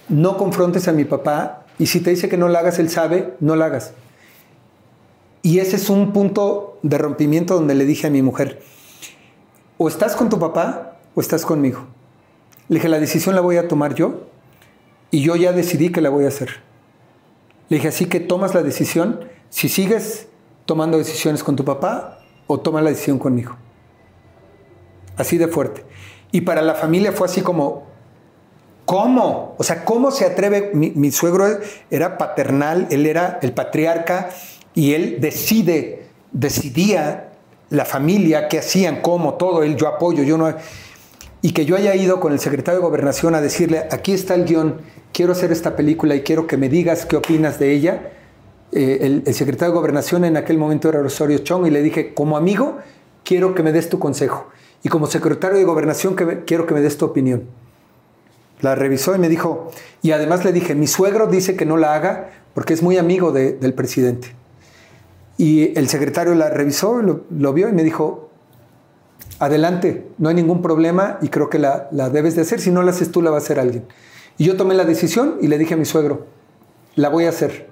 no 0.08 0.36
confrontes 0.36 0.88
a 0.88 0.92
mi 0.92 1.04
papá 1.04 1.66
y 1.78 1.86
si 1.86 2.00
te 2.00 2.10
dice 2.10 2.28
que 2.28 2.36
no 2.36 2.48
la 2.48 2.58
hagas, 2.58 2.78
él 2.78 2.90
sabe, 2.90 3.34
no 3.40 3.54
la 3.54 3.66
hagas. 3.66 3.92
Y 5.42 5.60
ese 5.60 5.76
es 5.76 5.88
un 5.88 6.12
punto 6.12 6.78
de 6.82 6.98
rompimiento 6.98 7.54
donde 7.54 7.74
le 7.74 7.84
dije 7.84 8.08
a 8.08 8.10
mi 8.10 8.22
mujer, 8.22 8.60
o 9.76 9.86
estás 9.86 10.16
con 10.16 10.28
tu 10.28 10.38
papá 10.38 10.87
o 11.18 11.20
estás 11.20 11.44
conmigo. 11.44 11.80
Le 12.68 12.76
dije, 12.76 12.88
la 12.88 13.00
decisión 13.00 13.34
la 13.34 13.40
voy 13.40 13.56
a 13.56 13.66
tomar 13.66 13.92
yo 13.96 14.28
y 15.10 15.20
yo 15.20 15.34
ya 15.34 15.50
decidí 15.50 15.90
que 15.90 16.00
la 16.00 16.10
voy 16.10 16.26
a 16.26 16.28
hacer. 16.28 16.60
Le 17.68 17.78
dije, 17.78 17.88
así 17.88 18.04
que 18.04 18.20
tomas 18.20 18.54
la 18.54 18.62
decisión 18.62 19.24
si 19.50 19.68
sigues 19.68 20.28
tomando 20.64 20.96
decisiones 20.96 21.42
con 21.42 21.56
tu 21.56 21.64
papá 21.64 22.20
o 22.46 22.60
tomas 22.60 22.84
la 22.84 22.90
decisión 22.90 23.18
conmigo. 23.18 23.56
Así 25.16 25.38
de 25.38 25.48
fuerte. 25.48 25.84
Y 26.30 26.42
para 26.42 26.62
la 26.62 26.76
familia 26.76 27.10
fue 27.10 27.26
así 27.26 27.40
como, 27.40 27.88
¿cómo? 28.84 29.56
O 29.58 29.64
sea, 29.64 29.84
¿cómo 29.84 30.12
se 30.12 30.24
atreve? 30.24 30.70
Mi, 30.72 30.92
mi 30.92 31.10
suegro 31.10 31.48
era 31.90 32.16
paternal, 32.16 32.86
él 32.92 33.06
era 33.06 33.40
el 33.42 33.54
patriarca 33.54 34.30
y 34.72 34.94
él 34.94 35.16
decide, 35.20 36.06
decidía 36.30 37.32
la 37.70 37.84
familia, 37.84 38.46
qué 38.46 38.60
hacían, 38.60 39.02
cómo, 39.02 39.34
todo, 39.34 39.64
él, 39.64 39.74
yo 39.74 39.88
apoyo, 39.88 40.22
yo 40.22 40.38
no... 40.38 40.54
Y 41.40 41.52
que 41.52 41.64
yo 41.64 41.76
haya 41.76 41.94
ido 41.94 42.18
con 42.20 42.32
el 42.32 42.40
secretario 42.40 42.80
de 42.80 42.86
Gobernación 42.86 43.34
a 43.34 43.40
decirle, 43.40 43.84
aquí 43.92 44.12
está 44.12 44.34
el 44.34 44.44
guion, 44.44 44.80
quiero 45.12 45.32
hacer 45.32 45.52
esta 45.52 45.76
película 45.76 46.14
y 46.16 46.22
quiero 46.22 46.46
que 46.46 46.56
me 46.56 46.68
digas 46.68 47.06
qué 47.06 47.16
opinas 47.16 47.58
de 47.58 47.72
ella. 47.72 48.10
Eh, 48.72 49.22
el, 49.24 49.34
secretario 49.34 49.72
de 49.72 49.78
Gobernación 49.78 50.24
en 50.24 50.36
aquel 50.36 50.58
momento 50.58 50.88
era 50.88 51.00
Rosario 51.00 51.38
Chong 51.38 51.66
y 51.66 51.70
le 51.70 51.80
dije, 51.82 52.12
como 52.12 52.36
amigo, 52.36 52.78
quiero 53.24 53.54
que 53.54 53.62
me 53.62 53.72
des 53.72 53.88
tu 53.88 53.98
consejo. 53.98 54.48
Y 54.82 54.88
como 54.88 55.06
secretario 55.06 55.56
de 55.58 55.64
Gobernación, 55.64 56.16
quiero 56.44 56.66
que 56.66 56.74
me 56.74 56.80
des 56.80 56.98
tu 56.98 57.04
opinión. 57.04 57.44
La 58.60 58.74
revisó 58.74 59.14
y 59.14 59.18
me 59.18 59.28
dijo, 59.28 59.70
y 60.02 60.10
además 60.10 60.44
le 60.44 60.52
dije, 60.52 60.74
mi 60.74 60.88
suegro 60.88 61.28
dice 61.28 61.54
que 61.56 61.64
no 61.64 61.76
la 61.76 61.94
haga 61.94 62.30
porque 62.54 62.74
es 62.74 62.82
muy 62.82 62.96
amigo 62.98 63.30
de- 63.30 63.52
del 63.52 63.72
presidente. 63.74 64.34
Y 65.36 65.78
el 65.78 65.88
secretario 65.88 66.34
la 66.34 66.50
revisó, 66.50 67.00
lo, 67.00 67.20
lo 67.30 67.52
vio 67.52 67.68
y 67.68 67.72
me 67.72 67.84
dijo, 67.84 68.27
adelante, 69.38 70.06
no 70.18 70.28
hay 70.28 70.34
ningún 70.34 70.62
problema 70.62 71.18
y 71.22 71.28
creo 71.28 71.48
que 71.48 71.58
la, 71.58 71.88
debes 72.12 72.34
de 72.34 72.42
hacer. 72.42 72.60
Si 72.60 72.70
no 72.70 72.82
la 72.82 72.90
haces 72.90 73.10
tú, 73.10 73.22
la 73.22 73.30
va 73.30 73.36
a 73.36 73.40
hacer 73.40 73.58
alguien. 73.60 73.84
Y 74.36 74.44
yo 74.44 74.56
tomé 74.56 74.74
la 74.74 74.84
decisión 74.84 75.36
y 75.40 75.48
le 75.48 75.58
dije 75.58 75.74
a 75.74 75.76
mi 75.76 75.84
suegro, 75.84 76.26
la 76.94 77.08
voy 77.08 77.24
a 77.24 77.30
hacer. 77.30 77.68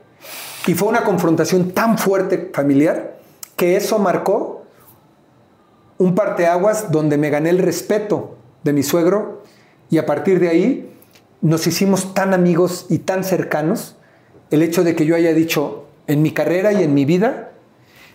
Y 0.67 0.75
fue 0.75 0.89
una 0.89 1.05
confrontación 1.05 1.71
tan 1.71 1.99
fuerte 1.99 2.51
familiar 2.53 3.19
que 3.57 3.77
eso 3.77 3.99
marcó 3.99 4.65
un 5.99 6.15
parteaguas 6.15 6.91
donde 6.91 7.17
me 7.17 7.31
gané 7.31 7.51
el 7.51 7.59
respeto 7.59 8.37
de 8.65 8.73
mi 8.73 8.83
suegro 8.83 9.43
y 9.89 9.99
a 9.99 10.07
partir 10.07 10.41
de 10.41 10.49
ahí 10.49 10.93
nos 11.41 11.67
hicimos 11.67 12.13
tan 12.15 12.35
amigos 12.35 12.87
y 12.89 12.99
tan 12.99 13.25
cercanos 13.25 13.97
el 14.51 14.63
hecho 14.63 14.85
de 14.85 14.95
que 14.95 15.07
yo 15.07 15.15
haya 15.15 15.33
dicho 15.33 15.87
en 16.07 16.23
mi 16.23 16.33
carrera 16.33 16.73
y 16.73 16.83
en 16.83 16.95
mi 16.95 17.05
vida, 17.05 17.53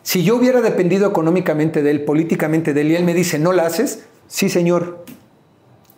si 0.04 0.24
yo 0.24 0.36
hubiera 0.36 0.62
dependido 0.62 1.08
económicamente 1.10 1.84
de 1.84 1.92
él, 1.92 2.04
políticamente 2.06 2.74
de 2.74 2.82
él, 2.82 2.92
y 2.92 2.96
él 2.96 3.04
me 3.04 3.14
dice, 3.14 3.38
no 3.40 3.52
la 3.54 3.66
haces, 3.68 4.04
sí 4.28 4.50
señor, 4.50 5.04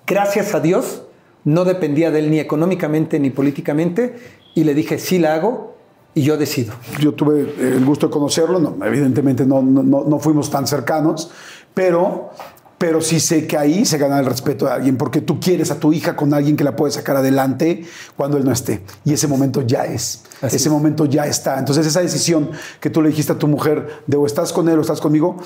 gracias 0.05 0.53
a 0.53 0.59
Dios, 0.59 1.03
no 1.45 1.65
dependía 1.65 2.11
de 2.11 2.19
él 2.19 2.31
ni 2.31 2.39
económicamente 2.39 3.19
ni 3.19 3.29
políticamente, 3.29 4.15
y 4.55 4.63
le 4.63 4.73
dije, 4.73 4.99
sí 4.99 5.19
la 5.19 5.35
hago 5.35 5.75
y 6.13 6.21
yo 6.23 6.37
decido. 6.37 6.73
Yo 6.99 7.13
tuve 7.13 7.41
el 7.59 7.83
gusto 7.85 8.07
de 8.07 8.11
conocerlo, 8.13 8.59
no, 8.59 8.85
evidentemente 8.85 9.45
no, 9.45 9.61
no, 9.61 9.81
no- 9.83 10.03
no 10.03 10.19
fuimos 10.19 10.49
tan 10.51 10.67
cercanos, 10.67 11.31
pero, 11.73 12.29
pero 12.83 12.99
sí 12.99 13.21
sé 13.21 13.47
que 13.47 13.57
ahí 13.57 13.85
se 13.85 13.97
gana 13.97 14.19
el 14.19 14.25
respeto 14.25 14.65
de 14.65 14.71
alguien, 14.71 14.97
porque 14.97 15.21
tú 15.21 15.39
quieres 15.39 15.71
a 15.71 15.79
tu 15.79 15.93
hija 15.93 16.17
con 16.17 16.33
alguien 16.33 16.57
que 16.57 16.65
la 16.65 16.75
puede 16.75 16.91
sacar 16.91 17.15
adelante 17.15 17.85
cuando 18.17 18.35
él 18.37 18.43
no 18.43 18.51
esté. 18.51 18.83
Y 19.05 19.13
ese 19.13 19.25
momento 19.25 19.61
ya 19.61 19.85
es, 19.85 20.23
Así 20.41 20.57
ese 20.57 20.67
es. 20.67 20.69
momento 20.69 21.05
ya 21.05 21.25
está. 21.25 21.57
Entonces 21.57 21.87
esa 21.87 22.01
decisión 22.01 22.51
que 22.81 22.89
tú 22.89 23.01
le 23.01 23.07
dijiste 23.07 23.31
a 23.31 23.37
tu 23.37 23.47
mujer 23.47 24.03
de 24.05 24.17
o 24.17 24.25
estás 24.25 24.51
con 24.51 24.67
él 24.67 24.77
o 24.79 24.81
estás 24.81 24.99
conmigo, 24.99 25.37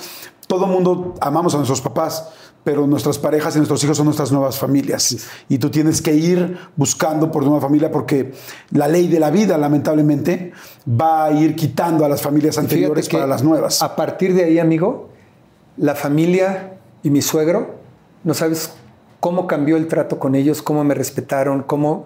todo 0.48 0.66
mundo 0.66 1.14
amamos 1.20 1.54
a 1.54 1.58
nuestros 1.58 1.80
papás. 1.80 2.28
Pero 2.64 2.88
nuestras 2.88 3.18
parejas 3.18 3.54
y 3.54 3.58
nuestros 3.58 3.84
hijos 3.84 3.96
son 3.96 4.06
nuestras 4.06 4.32
nuevas 4.32 4.58
familias. 4.58 5.16
Y 5.48 5.58
tú 5.58 5.70
tienes 5.70 6.02
que 6.02 6.14
ir 6.14 6.58
buscando 6.74 7.30
por 7.30 7.44
tu 7.44 7.50
nueva 7.50 7.62
familia 7.64 7.92
porque 7.92 8.32
la 8.72 8.88
ley 8.88 9.06
de 9.06 9.20
la 9.20 9.30
vida, 9.30 9.56
lamentablemente, 9.56 10.52
va 10.90 11.26
a 11.26 11.30
ir 11.30 11.54
quitando 11.54 12.04
a 12.04 12.08
las 12.08 12.20
familias 12.20 12.58
anteriores 12.58 13.08
para 13.08 13.28
las 13.28 13.44
nuevas. 13.44 13.80
A 13.80 13.94
partir 13.94 14.34
de 14.34 14.42
ahí, 14.42 14.58
amigo, 14.58 15.10
la 15.76 15.94
familia 15.94 16.77
y 17.02 17.10
mi 17.10 17.22
suegro, 17.22 17.76
no 18.24 18.34
sabes 18.34 18.74
cómo 19.20 19.46
cambió 19.46 19.76
el 19.76 19.88
trato 19.88 20.18
con 20.18 20.34
ellos, 20.34 20.62
cómo 20.62 20.84
me 20.84 20.94
respetaron, 20.94 21.62
cómo... 21.62 22.04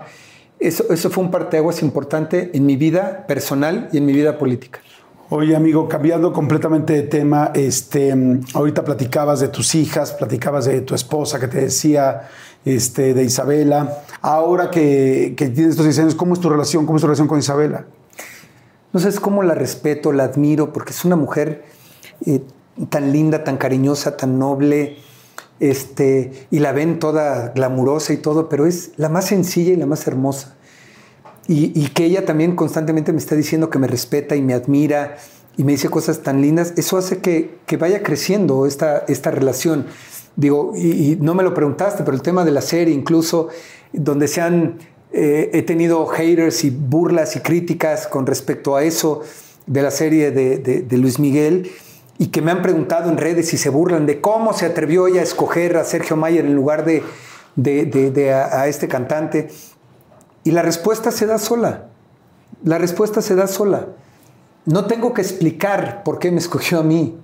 Eso, 0.58 0.92
eso 0.92 1.10
fue 1.10 1.24
un 1.24 1.32
parteaguas 1.32 1.82
importante 1.82 2.50
en 2.54 2.66
mi 2.66 2.76
vida 2.76 3.26
personal 3.26 3.88
y 3.92 3.98
en 3.98 4.06
mi 4.06 4.12
vida 4.12 4.38
política. 4.38 4.78
Oye, 5.28 5.56
amigo, 5.56 5.88
cambiando 5.88 6.32
completamente 6.32 6.92
de 6.92 7.02
tema, 7.02 7.50
este, 7.54 8.14
ahorita 8.54 8.84
platicabas 8.84 9.40
de 9.40 9.48
tus 9.48 9.74
hijas, 9.74 10.12
platicabas 10.12 10.66
de 10.66 10.82
tu 10.82 10.94
esposa 10.94 11.40
que 11.40 11.48
te 11.48 11.62
decía, 11.62 12.28
este, 12.64 13.14
de 13.14 13.24
Isabela. 13.24 14.04
Ahora 14.20 14.70
que, 14.70 15.34
que 15.36 15.48
tienes 15.48 15.70
estos 15.72 15.86
10 15.86 15.98
años, 16.00 16.14
¿cómo 16.14 16.34
es 16.34 16.40
tu 16.40 16.48
relación? 16.48 16.86
¿Cómo 16.86 16.96
es 16.96 17.00
tu 17.00 17.06
relación 17.06 17.28
con 17.28 17.38
Isabela? 17.38 17.86
No 18.92 19.00
sé, 19.00 19.10
cómo 19.20 19.42
la 19.42 19.54
respeto, 19.54 20.12
la 20.12 20.24
admiro, 20.24 20.72
porque 20.72 20.90
es 20.90 21.04
una 21.04 21.16
mujer 21.16 21.64
eh, 22.26 22.42
tan 22.88 23.12
linda, 23.12 23.44
tan 23.44 23.56
cariñosa, 23.56 24.16
tan 24.16 24.38
noble, 24.38 24.96
este, 25.60 26.48
y 26.50 26.58
la 26.58 26.72
ven 26.72 26.98
toda 26.98 27.50
glamurosa 27.50 28.12
y 28.12 28.16
todo, 28.16 28.48
pero 28.48 28.66
es 28.66 28.92
la 28.96 29.08
más 29.08 29.26
sencilla 29.26 29.72
y 29.72 29.76
la 29.76 29.86
más 29.86 30.06
hermosa. 30.06 30.56
Y, 31.48 31.88
que 31.88 32.04
ella 32.04 32.24
también 32.24 32.56
constantemente 32.56 33.12
me 33.12 33.18
está 33.18 33.34
diciendo 33.34 33.68
que 33.68 33.78
me 33.78 33.88
respeta 33.88 34.36
y 34.36 34.42
me 34.42 34.54
admira 34.54 35.16
y 35.56 35.64
me 35.64 35.72
dice 35.72 35.90
cosas 35.90 36.22
tan 36.22 36.40
lindas, 36.40 36.72
eso 36.76 36.96
hace 36.96 37.18
que, 37.18 37.58
que 37.66 37.76
vaya 37.76 38.02
creciendo 38.02 38.64
esta, 38.64 39.04
esta 39.08 39.30
relación. 39.30 39.86
Digo, 40.36 40.72
y, 40.74 41.18
no 41.20 41.34
me 41.34 41.42
lo 41.42 41.52
preguntaste, 41.52 42.04
pero 42.04 42.16
el 42.16 42.22
tema 42.22 42.44
de 42.44 42.52
la 42.52 42.62
serie, 42.62 42.94
incluso 42.94 43.48
donde 43.92 44.28
se 44.28 44.40
han, 44.40 44.78
eh, 45.12 45.50
he 45.52 45.62
tenido 45.62 46.06
haters 46.06 46.64
y 46.64 46.70
burlas 46.70 47.36
y 47.36 47.40
críticas 47.40 48.06
con 48.06 48.26
respecto 48.26 48.76
a 48.76 48.84
eso 48.84 49.20
de 49.66 49.82
la 49.82 49.90
serie 49.90 50.30
de 50.30 50.96
Luis 50.96 51.18
Miguel, 51.18 51.70
y 52.22 52.28
que 52.28 52.40
me 52.40 52.52
han 52.52 52.62
preguntado 52.62 53.10
en 53.10 53.16
redes 53.16 53.48
si 53.48 53.58
se 53.58 53.68
burlan 53.68 54.06
de 54.06 54.20
cómo 54.20 54.52
se 54.52 54.64
atrevió 54.64 55.08
ella 55.08 55.22
a 55.22 55.24
escoger 55.24 55.76
a 55.76 55.82
Sergio 55.82 56.16
Mayer 56.16 56.44
en 56.44 56.54
lugar 56.54 56.84
de, 56.84 57.02
de 57.56 58.32
a, 58.32 58.60
a 58.60 58.68
este 58.68 58.86
cantante. 58.86 59.50
Y 60.44 60.52
la 60.52 60.62
respuesta 60.62 61.10
se 61.10 61.26
da 61.26 61.38
sola. 61.38 61.88
La 62.62 62.78
respuesta 62.78 63.22
se 63.22 63.34
da 63.34 63.48
sola. 63.48 63.88
No 64.66 64.84
tengo 64.84 65.12
que 65.14 65.20
explicar 65.20 66.04
por 66.04 66.20
qué 66.20 66.30
me 66.30 66.38
escogió 66.38 66.78
a 66.78 66.84
mí. 66.84 67.18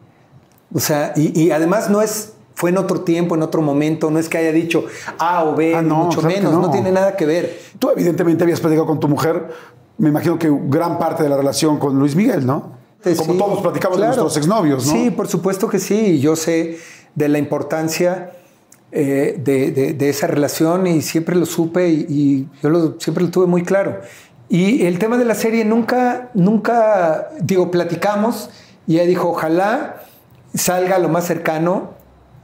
O 0.75 0.81
sea, 0.81 1.13
y, 1.15 1.45
y, 1.45 1.53
además 1.53 1.91
no 1.91 2.03
es, 2.03 2.33
fue 2.57 2.71
en 2.71 2.79
otro 2.79 3.03
tiempo, 3.03 3.37
en 3.37 3.43
otro 3.43 3.63
momento, 3.63 4.11
no 4.11 4.19
es 4.19 4.29
que 4.29 4.39
haya 4.39 4.51
dicho 4.51 4.85
A 5.21 5.45
o 5.45 5.55
B, 5.55 5.77
ah, 5.77 5.81
no, 5.81 6.07
mucho 6.07 6.23
menos, 6.23 6.53
no. 6.53 6.61
no. 6.61 6.71
tiene 6.73 6.91
nada 6.91 7.15
que 7.15 7.25
ver. 7.25 7.57
Tú 7.79 7.91
evidentemente 7.91 8.43
habías 8.43 8.59
platicado 8.59 8.85
con 8.85 8.99
tu 8.99 9.07
mujer, 9.07 9.47
me 9.97 10.09
imagino 10.09 10.41
que 10.41 10.51
gran 10.65 10.99
parte 10.99 11.23
de 11.23 11.29
la 11.29 11.37
relación 11.37 11.79
con 11.79 11.97
Luis 12.01 12.17
Miguel, 12.17 12.45
¿no? 12.45 12.78
Como 13.03 13.33
sí, 13.33 13.39
todos 13.39 13.61
platicamos 13.63 13.97
claro. 13.97 14.13
de 14.13 14.17
nuestros 14.19 14.37
exnovios, 14.37 14.87
¿no? 14.87 14.93
Sí, 14.93 15.11
por 15.11 15.29
supuesto 15.29 15.69
que 15.69 15.79
sí. 15.79 16.19
Yo 16.19 16.37
sé 16.37 16.79
de 17.15 17.29
la 17.29 17.39
importancia 17.39 18.33
eh, 18.91 19.39
de, 19.39 19.71
de, 19.71 19.93
de, 19.93 20.09
esa 20.09 20.27
relación 20.27 20.87
y 20.87 21.03
siempre 21.03 21.37
lo 21.37 21.47
supe 21.47 21.89
y, 21.89 22.07
y 22.09 22.49
yo 22.63 22.71
lo, 22.71 22.99
siempre 22.99 23.23
lo 23.23 23.31
tuve 23.31 23.47
muy 23.47 23.63
claro. 23.63 24.01
Y 24.49 24.87
el 24.87 24.99
tema 24.99 25.19
de 25.19 25.25
la 25.25 25.35
serie 25.35 25.65
nunca, 25.65 26.31
nunca, 26.35 27.29
digo, 27.41 27.71
platicamos 27.71 28.51
y 28.87 28.95
ella 28.95 29.05
dijo, 29.07 29.29
ojalá 29.29 30.03
salga 30.55 30.99
lo 30.99 31.09
más 31.09 31.27
cercano 31.27 31.91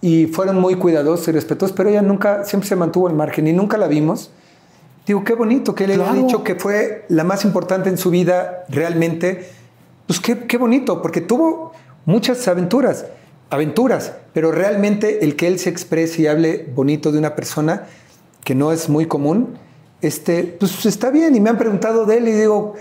y 0.03 0.27
fueron 0.27 0.61
muy 0.61 0.75
cuidadosos 0.75 1.29
y 1.29 1.33
respetuosos, 1.33 1.75
pero 1.75 1.89
ella 1.89 2.03
nunca, 2.03 2.45
siempre 2.45 2.69
se 2.69 2.77
mantuvo 2.77 3.09
al 3.09 3.15
margen 3.15 3.47
y 3.47 3.55
nunca 3.55 3.79
la 3.79 3.87
vimos. 3.87 4.31
Digo, 5.07 5.25
qué 5.25 5.35
bonito 5.35 5.75
que 5.75 5.87
le 5.87 5.95
claro. 5.95 6.13
haya 6.13 6.23
dicho 6.23 6.45
que 6.45 6.57
fue 6.57 7.07
la 7.09 7.25
más 7.25 7.45
importante 7.47 7.89
en 7.89 7.97
su 7.97 8.11
vida 8.11 8.65
realmente. 8.69 9.51
Pues 10.07 10.21
qué, 10.21 10.47
qué 10.47 10.57
bonito, 10.57 11.01
porque 11.01 11.21
tuvo 11.21 11.73
muchas 12.05 12.47
aventuras 12.49 13.07
aventuras, 13.55 14.13
pero 14.33 14.53
realmente 14.53 15.25
el 15.25 15.37
que 15.37 15.47
él 15.47 15.59
se 15.59 15.71
exprese 15.71 16.23
y 16.23 16.27
hable 16.27 16.67
bonito 16.75 17.13
de 17.13 17.19
una 17.19 17.35
persona 17.35 17.85
que 18.43 18.55
no 18.55 18.73
es 18.73 18.89
muy 18.89 19.07
común, 19.07 19.59
este, 20.01 20.57
pues 20.59 20.85
está 20.87 21.11
bien. 21.11 21.35
Y 21.35 21.41
me 21.41 21.51
han 21.51 21.59
preguntado 21.59 22.05
de 22.05 22.19
él 22.19 22.29
y 22.29 22.33
digo, 22.33 22.75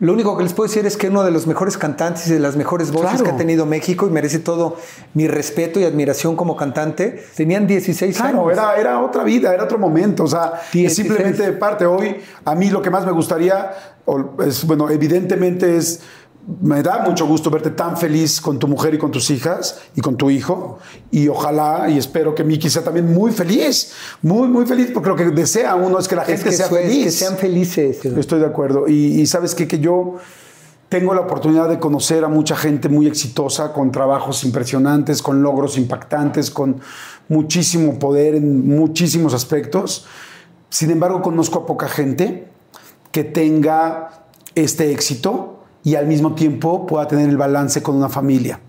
lo 0.00 0.12
único 0.12 0.36
que 0.36 0.44
les 0.44 0.52
puedo 0.52 0.68
decir 0.68 0.86
es 0.86 0.96
que 0.96 1.08
uno 1.08 1.24
de 1.24 1.32
los 1.32 1.46
mejores 1.48 1.76
cantantes 1.76 2.28
y 2.28 2.34
de 2.34 2.38
las 2.38 2.56
mejores 2.56 2.92
voces 2.92 3.10
claro. 3.10 3.24
que 3.24 3.30
ha 3.30 3.36
tenido 3.36 3.66
México 3.66 4.06
y 4.06 4.10
merece 4.10 4.38
todo 4.38 4.76
mi 5.14 5.26
respeto 5.26 5.80
y 5.80 5.84
admiración 5.84 6.36
como 6.36 6.56
cantante. 6.56 7.24
Tenían 7.34 7.66
16 7.66 8.16
claro, 8.16 8.42
años. 8.42 8.52
Era, 8.52 8.76
era 8.76 9.00
otra 9.00 9.24
vida, 9.24 9.52
era 9.52 9.64
otro 9.64 9.78
momento. 9.78 10.24
O 10.24 10.28
sea, 10.28 10.52
16. 10.72 10.86
es 10.86 10.94
simplemente 10.94 11.42
de 11.42 11.52
parte. 11.52 11.84
Hoy, 11.84 12.16
a 12.44 12.54
mí 12.54 12.70
lo 12.70 12.80
que 12.80 12.90
más 12.90 13.04
me 13.04 13.12
gustaría, 13.12 13.72
es, 14.46 14.64
bueno, 14.64 14.88
evidentemente 14.88 15.76
es 15.76 16.00
me 16.60 16.82
da 16.82 17.02
mucho 17.02 17.26
gusto 17.26 17.50
verte 17.50 17.70
tan 17.70 17.98
feliz 17.98 18.40
con 18.40 18.58
tu 18.58 18.66
mujer 18.66 18.94
y 18.94 18.98
con 18.98 19.10
tus 19.10 19.28
hijas 19.30 19.80
y 19.94 20.00
con 20.00 20.16
tu 20.16 20.30
hijo. 20.30 20.78
Y 21.10 21.28
ojalá 21.28 21.90
y 21.90 21.98
espero 21.98 22.34
que 22.34 22.42
Miki 22.42 22.70
sea 22.70 22.82
también 22.82 23.12
muy 23.12 23.32
feliz, 23.32 23.92
muy, 24.22 24.48
muy 24.48 24.64
feliz, 24.64 24.90
porque 24.94 25.10
lo 25.10 25.16
que 25.16 25.24
desea 25.26 25.74
uno 25.74 25.98
es 25.98 26.08
que 26.08 26.16
la 26.16 26.24
gente 26.24 26.40
es 26.40 26.44
que 26.44 26.52
sea 26.52 26.68
feliz. 26.68 27.04
que 27.04 27.10
sean 27.10 27.36
felices. 27.36 28.04
Estoy 28.04 28.40
de 28.40 28.46
acuerdo. 28.46 28.88
Y, 28.88 29.20
y 29.20 29.26
sabes 29.26 29.54
qué? 29.54 29.68
que 29.68 29.78
yo 29.78 30.16
tengo 30.88 31.12
la 31.12 31.20
oportunidad 31.20 31.68
de 31.68 31.78
conocer 31.78 32.24
a 32.24 32.28
mucha 32.28 32.56
gente 32.56 32.88
muy 32.88 33.06
exitosa, 33.06 33.74
con 33.74 33.92
trabajos 33.92 34.42
impresionantes, 34.44 35.20
con 35.20 35.42
logros 35.42 35.76
impactantes, 35.76 36.50
con 36.50 36.80
muchísimo 37.28 37.98
poder 37.98 38.34
en 38.34 38.66
muchísimos 38.66 39.34
aspectos. 39.34 40.06
Sin 40.70 40.90
embargo, 40.90 41.20
conozco 41.20 41.58
a 41.58 41.66
poca 41.66 41.88
gente 41.88 42.48
que 43.12 43.24
tenga 43.24 44.24
este 44.54 44.92
éxito 44.92 45.57
y 45.84 45.94
al 45.94 46.06
mismo 46.06 46.34
tiempo 46.34 46.86
pueda 46.86 47.08
tener 47.08 47.28
el 47.28 47.36
balance 47.36 47.82
con 47.82 47.96
una 47.96 48.08
familia. 48.08 48.60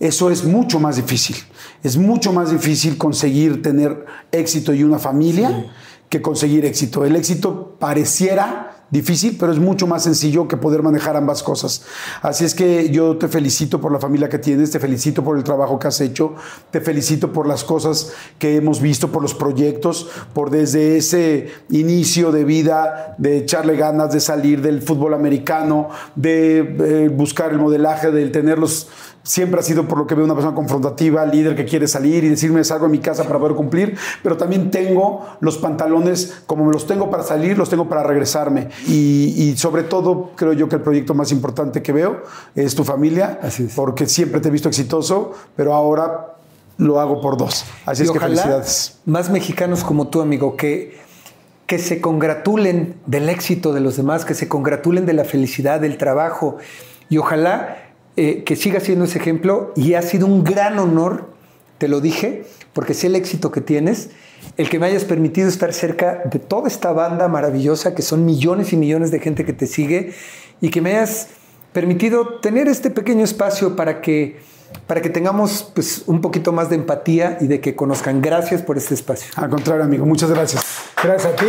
Eso 0.00 0.30
es 0.30 0.44
mucho 0.44 0.80
más 0.80 0.96
difícil. 0.96 1.36
Es 1.82 1.96
mucho 1.96 2.32
más 2.32 2.50
difícil 2.50 2.98
conseguir 2.98 3.62
tener 3.62 4.04
éxito 4.32 4.72
y 4.74 4.82
una 4.82 4.98
familia 4.98 5.48
sí. 5.48 5.66
que 6.08 6.22
conseguir 6.22 6.64
éxito. 6.64 7.04
El 7.04 7.16
éxito 7.16 7.76
pareciera 7.78 8.83
difícil, 8.90 9.36
pero 9.38 9.52
es 9.52 9.58
mucho 9.58 9.86
más 9.86 10.04
sencillo 10.04 10.46
que 10.46 10.56
poder 10.56 10.82
manejar 10.82 11.16
ambas 11.16 11.42
cosas. 11.42 11.82
Así 12.22 12.44
es 12.44 12.54
que 12.54 12.90
yo 12.90 13.16
te 13.16 13.28
felicito 13.28 13.80
por 13.80 13.92
la 13.92 13.98
familia 13.98 14.28
que 14.28 14.38
tienes, 14.38 14.70
te 14.70 14.80
felicito 14.80 15.24
por 15.24 15.36
el 15.36 15.44
trabajo 15.44 15.78
que 15.78 15.88
has 15.88 16.00
hecho, 16.00 16.34
te 16.70 16.80
felicito 16.80 17.32
por 17.32 17.46
las 17.46 17.64
cosas 17.64 18.12
que 18.38 18.56
hemos 18.56 18.80
visto, 18.80 19.10
por 19.10 19.22
los 19.22 19.34
proyectos, 19.34 20.08
por 20.32 20.50
desde 20.50 20.96
ese 20.96 21.48
inicio 21.70 22.32
de 22.32 22.44
vida, 22.44 23.14
de 23.18 23.38
echarle 23.38 23.76
ganas, 23.76 24.12
de 24.12 24.20
salir 24.20 24.62
del 24.62 24.82
fútbol 24.82 25.14
americano, 25.14 25.88
de 26.14 26.58
eh, 26.58 27.08
buscar 27.08 27.52
el 27.52 27.58
modelaje, 27.58 28.10
de 28.10 28.28
tenerlos 28.28 28.88
siempre 29.24 29.58
ha 29.58 29.62
sido 29.62 29.88
por 29.88 29.98
lo 29.98 30.06
que 30.06 30.14
veo 30.14 30.24
una 30.24 30.34
persona 30.34 30.54
confrontativa, 30.54 31.24
líder 31.24 31.56
que 31.56 31.64
quiere 31.64 31.88
salir 31.88 32.22
y 32.24 32.28
decirme 32.28 32.62
salgo 32.62 32.86
a 32.86 32.88
mi 32.88 32.98
casa 32.98 33.24
para 33.24 33.38
poder 33.38 33.56
cumplir, 33.56 33.96
pero 34.22 34.36
también 34.36 34.70
tengo 34.70 35.26
los 35.40 35.58
pantalones, 35.58 36.42
como 36.46 36.64
me 36.66 36.72
los 36.72 36.86
tengo 36.86 37.10
para 37.10 37.22
salir, 37.24 37.58
los 37.58 37.68
tengo 37.68 37.88
para 37.88 38.02
regresarme. 38.02 38.68
Y, 38.86 39.34
y 39.36 39.56
sobre 39.56 39.82
todo 39.82 40.30
creo 40.36 40.52
yo 40.52 40.68
que 40.68 40.76
el 40.76 40.82
proyecto 40.82 41.14
más 41.14 41.32
importante 41.32 41.82
que 41.82 41.92
veo 41.92 42.22
es 42.54 42.74
tu 42.74 42.84
familia, 42.84 43.40
Así 43.42 43.64
es. 43.64 43.74
porque 43.74 44.06
siempre 44.06 44.40
te 44.40 44.48
he 44.48 44.52
visto 44.52 44.68
exitoso, 44.68 45.32
pero 45.56 45.74
ahora 45.74 46.34
lo 46.76 47.00
hago 47.00 47.20
por 47.20 47.36
dos. 47.36 47.64
Así 47.86 48.02
y 48.02 48.06
es 48.06 48.12
que 48.12 48.20
felicidades. 48.20 48.98
Más 49.06 49.30
mexicanos 49.30 49.82
como 49.82 50.08
tú, 50.08 50.20
amigo, 50.20 50.56
que 50.56 51.02
que 51.66 51.78
se 51.78 52.00
congratulen 52.00 52.96
del 53.06 53.28
éxito 53.30 53.72
de 53.72 53.80
los 53.80 53.96
demás, 53.96 54.26
que 54.26 54.34
se 54.34 54.48
congratulen 54.48 55.06
de 55.06 55.14
la 55.14 55.24
felicidad, 55.24 55.80
del 55.80 55.96
trabajo. 55.96 56.58
Y 57.08 57.16
ojalá 57.16 57.83
eh, 58.16 58.44
que 58.44 58.56
siga 58.56 58.80
siendo 58.80 59.06
ese 59.06 59.18
ejemplo 59.18 59.72
y 59.74 59.94
ha 59.94 60.02
sido 60.02 60.26
un 60.26 60.44
gran 60.44 60.78
honor, 60.78 61.30
te 61.78 61.88
lo 61.88 62.00
dije, 62.00 62.44
porque 62.72 62.94
sé 62.94 63.08
el 63.08 63.16
éxito 63.16 63.50
que 63.50 63.60
tienes, 63.60 64.10
el 64.56 64.68
que 64.68 64.78
me 64.78 64.86
hayas 64.86 65.04
permitido 65.04 65.48
estar 65.48 65.72
cerca 65.72 66.22
de 66.24 66.38
toda 66.38 66.68
esta 66.68 66.92
banda 66.92 67.28
maravillosa, 67.28 67.94
que 67.94 68.02
son 68.02 68.24
millones 68.24 68.72
y 68.72 68.76
millones 68.76 69.10
de 69.10 69.18
gente 69.18 69.44
que 69.44 69.52
te 69.52 69.66
sigue, 69.66 70.12
y 70.60 70.70
que 70.70 70.80
me 70.80 70.90
hayas 70.96 71.28
permitido 71.72 72.38
tener 72.40 72.68
este 72.68 72.90
pequeño 72.90 73.24
espacio 73.24 73.74
para 73.74 74.00
que, 74.00 74.40
para 74.86 75.02
que 75.02 75.10
tengamos 75.10 75.72
pues, 75.74 76.04
un 76.06 76.20
poquito 76.20 76.52
más 76.52 76.70
de 76.70 76.76
empatía 76.76 77.38
y 77.40 77.48
de 77.48 77.60
que 77.60 77.74
conozcan. 77.74 78.22
Gracias 78.22 78.62
por 78.62 78.78
este 78.78 78.94
espacio. 78.94 79.32
Al 79.36 79.50
contrario, 79.50 79.84
amigo, 79.84 80.06
muchas 80.06 80.30
gracias. 80.30 80.64
Gracias 81.02 81.32
a 81.32 81.36
ti. 81.36 81.46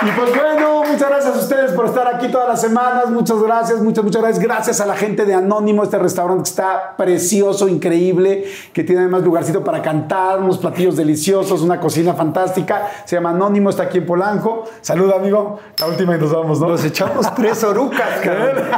Y 0.00 0.10
pues 0.12 0.30
bueno, 0.32 0.84
muchas 0.84 1.08
gracias 1.08 1.34
a 1.34 1.38
ustedes 1.38 1.72
por 1.72 1.86
estar 1.86 2.06
aquí 2.06 2.28
todas 2.28 2.48
las 2.48 2.60
semanas. 2.60 3.10
Muchas 3.10 3.42
gracias, 3.42 3.80
muchas, 3.80 4.04
muchas 4.04 4.22
gracias. 4.22 4.44
Gracias 4.44 4.80
a 4.80 4.86
la 4.86 4.94
gente 4.94 5.24
de 5.24 5.34
Anónimo, 5.34 5.82
este 5.82 5.98
restaurante 5.98 6.44
que 6.44 6.50
está 6.50 6.94
precioso, 6.96 7.66
increíble, 7.66 8.44
que 8.72 8.84
tiene 8.84 9.00
además 9.00 9.22
lugarcito 9.22 9.64
para 9.64 9.82
cantar, 9.82 10.38
unos 10.38 10.58
platillos 10.58 10.96
deliciosos, 10.96 11.62
una 11.62 11.80
cocina 11.80 12.14
fantástica. 12.14 12.88
Se 13.06 13.16
llama 13.16 13.30
Anónimo, 13.30 13.70
está 13.70 13.84
aquí 13.84 13.98
en 13.98 14.06
Polanco. 14.06 14.64
Saluda, 14.82 15.16
amigo. 15.16 15.58
La 15.78 15.86
última 15.86 16.14
y 16.14 16.18
nos 16.20 16.32
vamos, 16.32 16.60
¿no? 16.60 16.68
Nos 16.68 16.84
echamos 16.84 17.34
tres 17.34 17.64
orucas, 17.64 18.20
cabrón. 18.22 18.68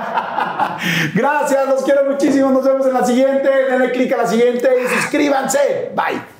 gracias, 1.14 1.68
los 1.68 1.82
quiero 1.82 2.10
muchísimo. 2.10 2.50
Nos 2.50 2.64
vemos 2.64 2.86
en 2.86 2.94
la 2.94 3.04
siguiente. 3.04 3.50
Denle 3.70 3.92
clic 3.92 4.10
a 4.14 4.16
la 4.16 4.26
siguiente 4.26 4.70
y 4.82 5.00
suscríbanse. 5.00 5.92
Bye. 5.94 6.39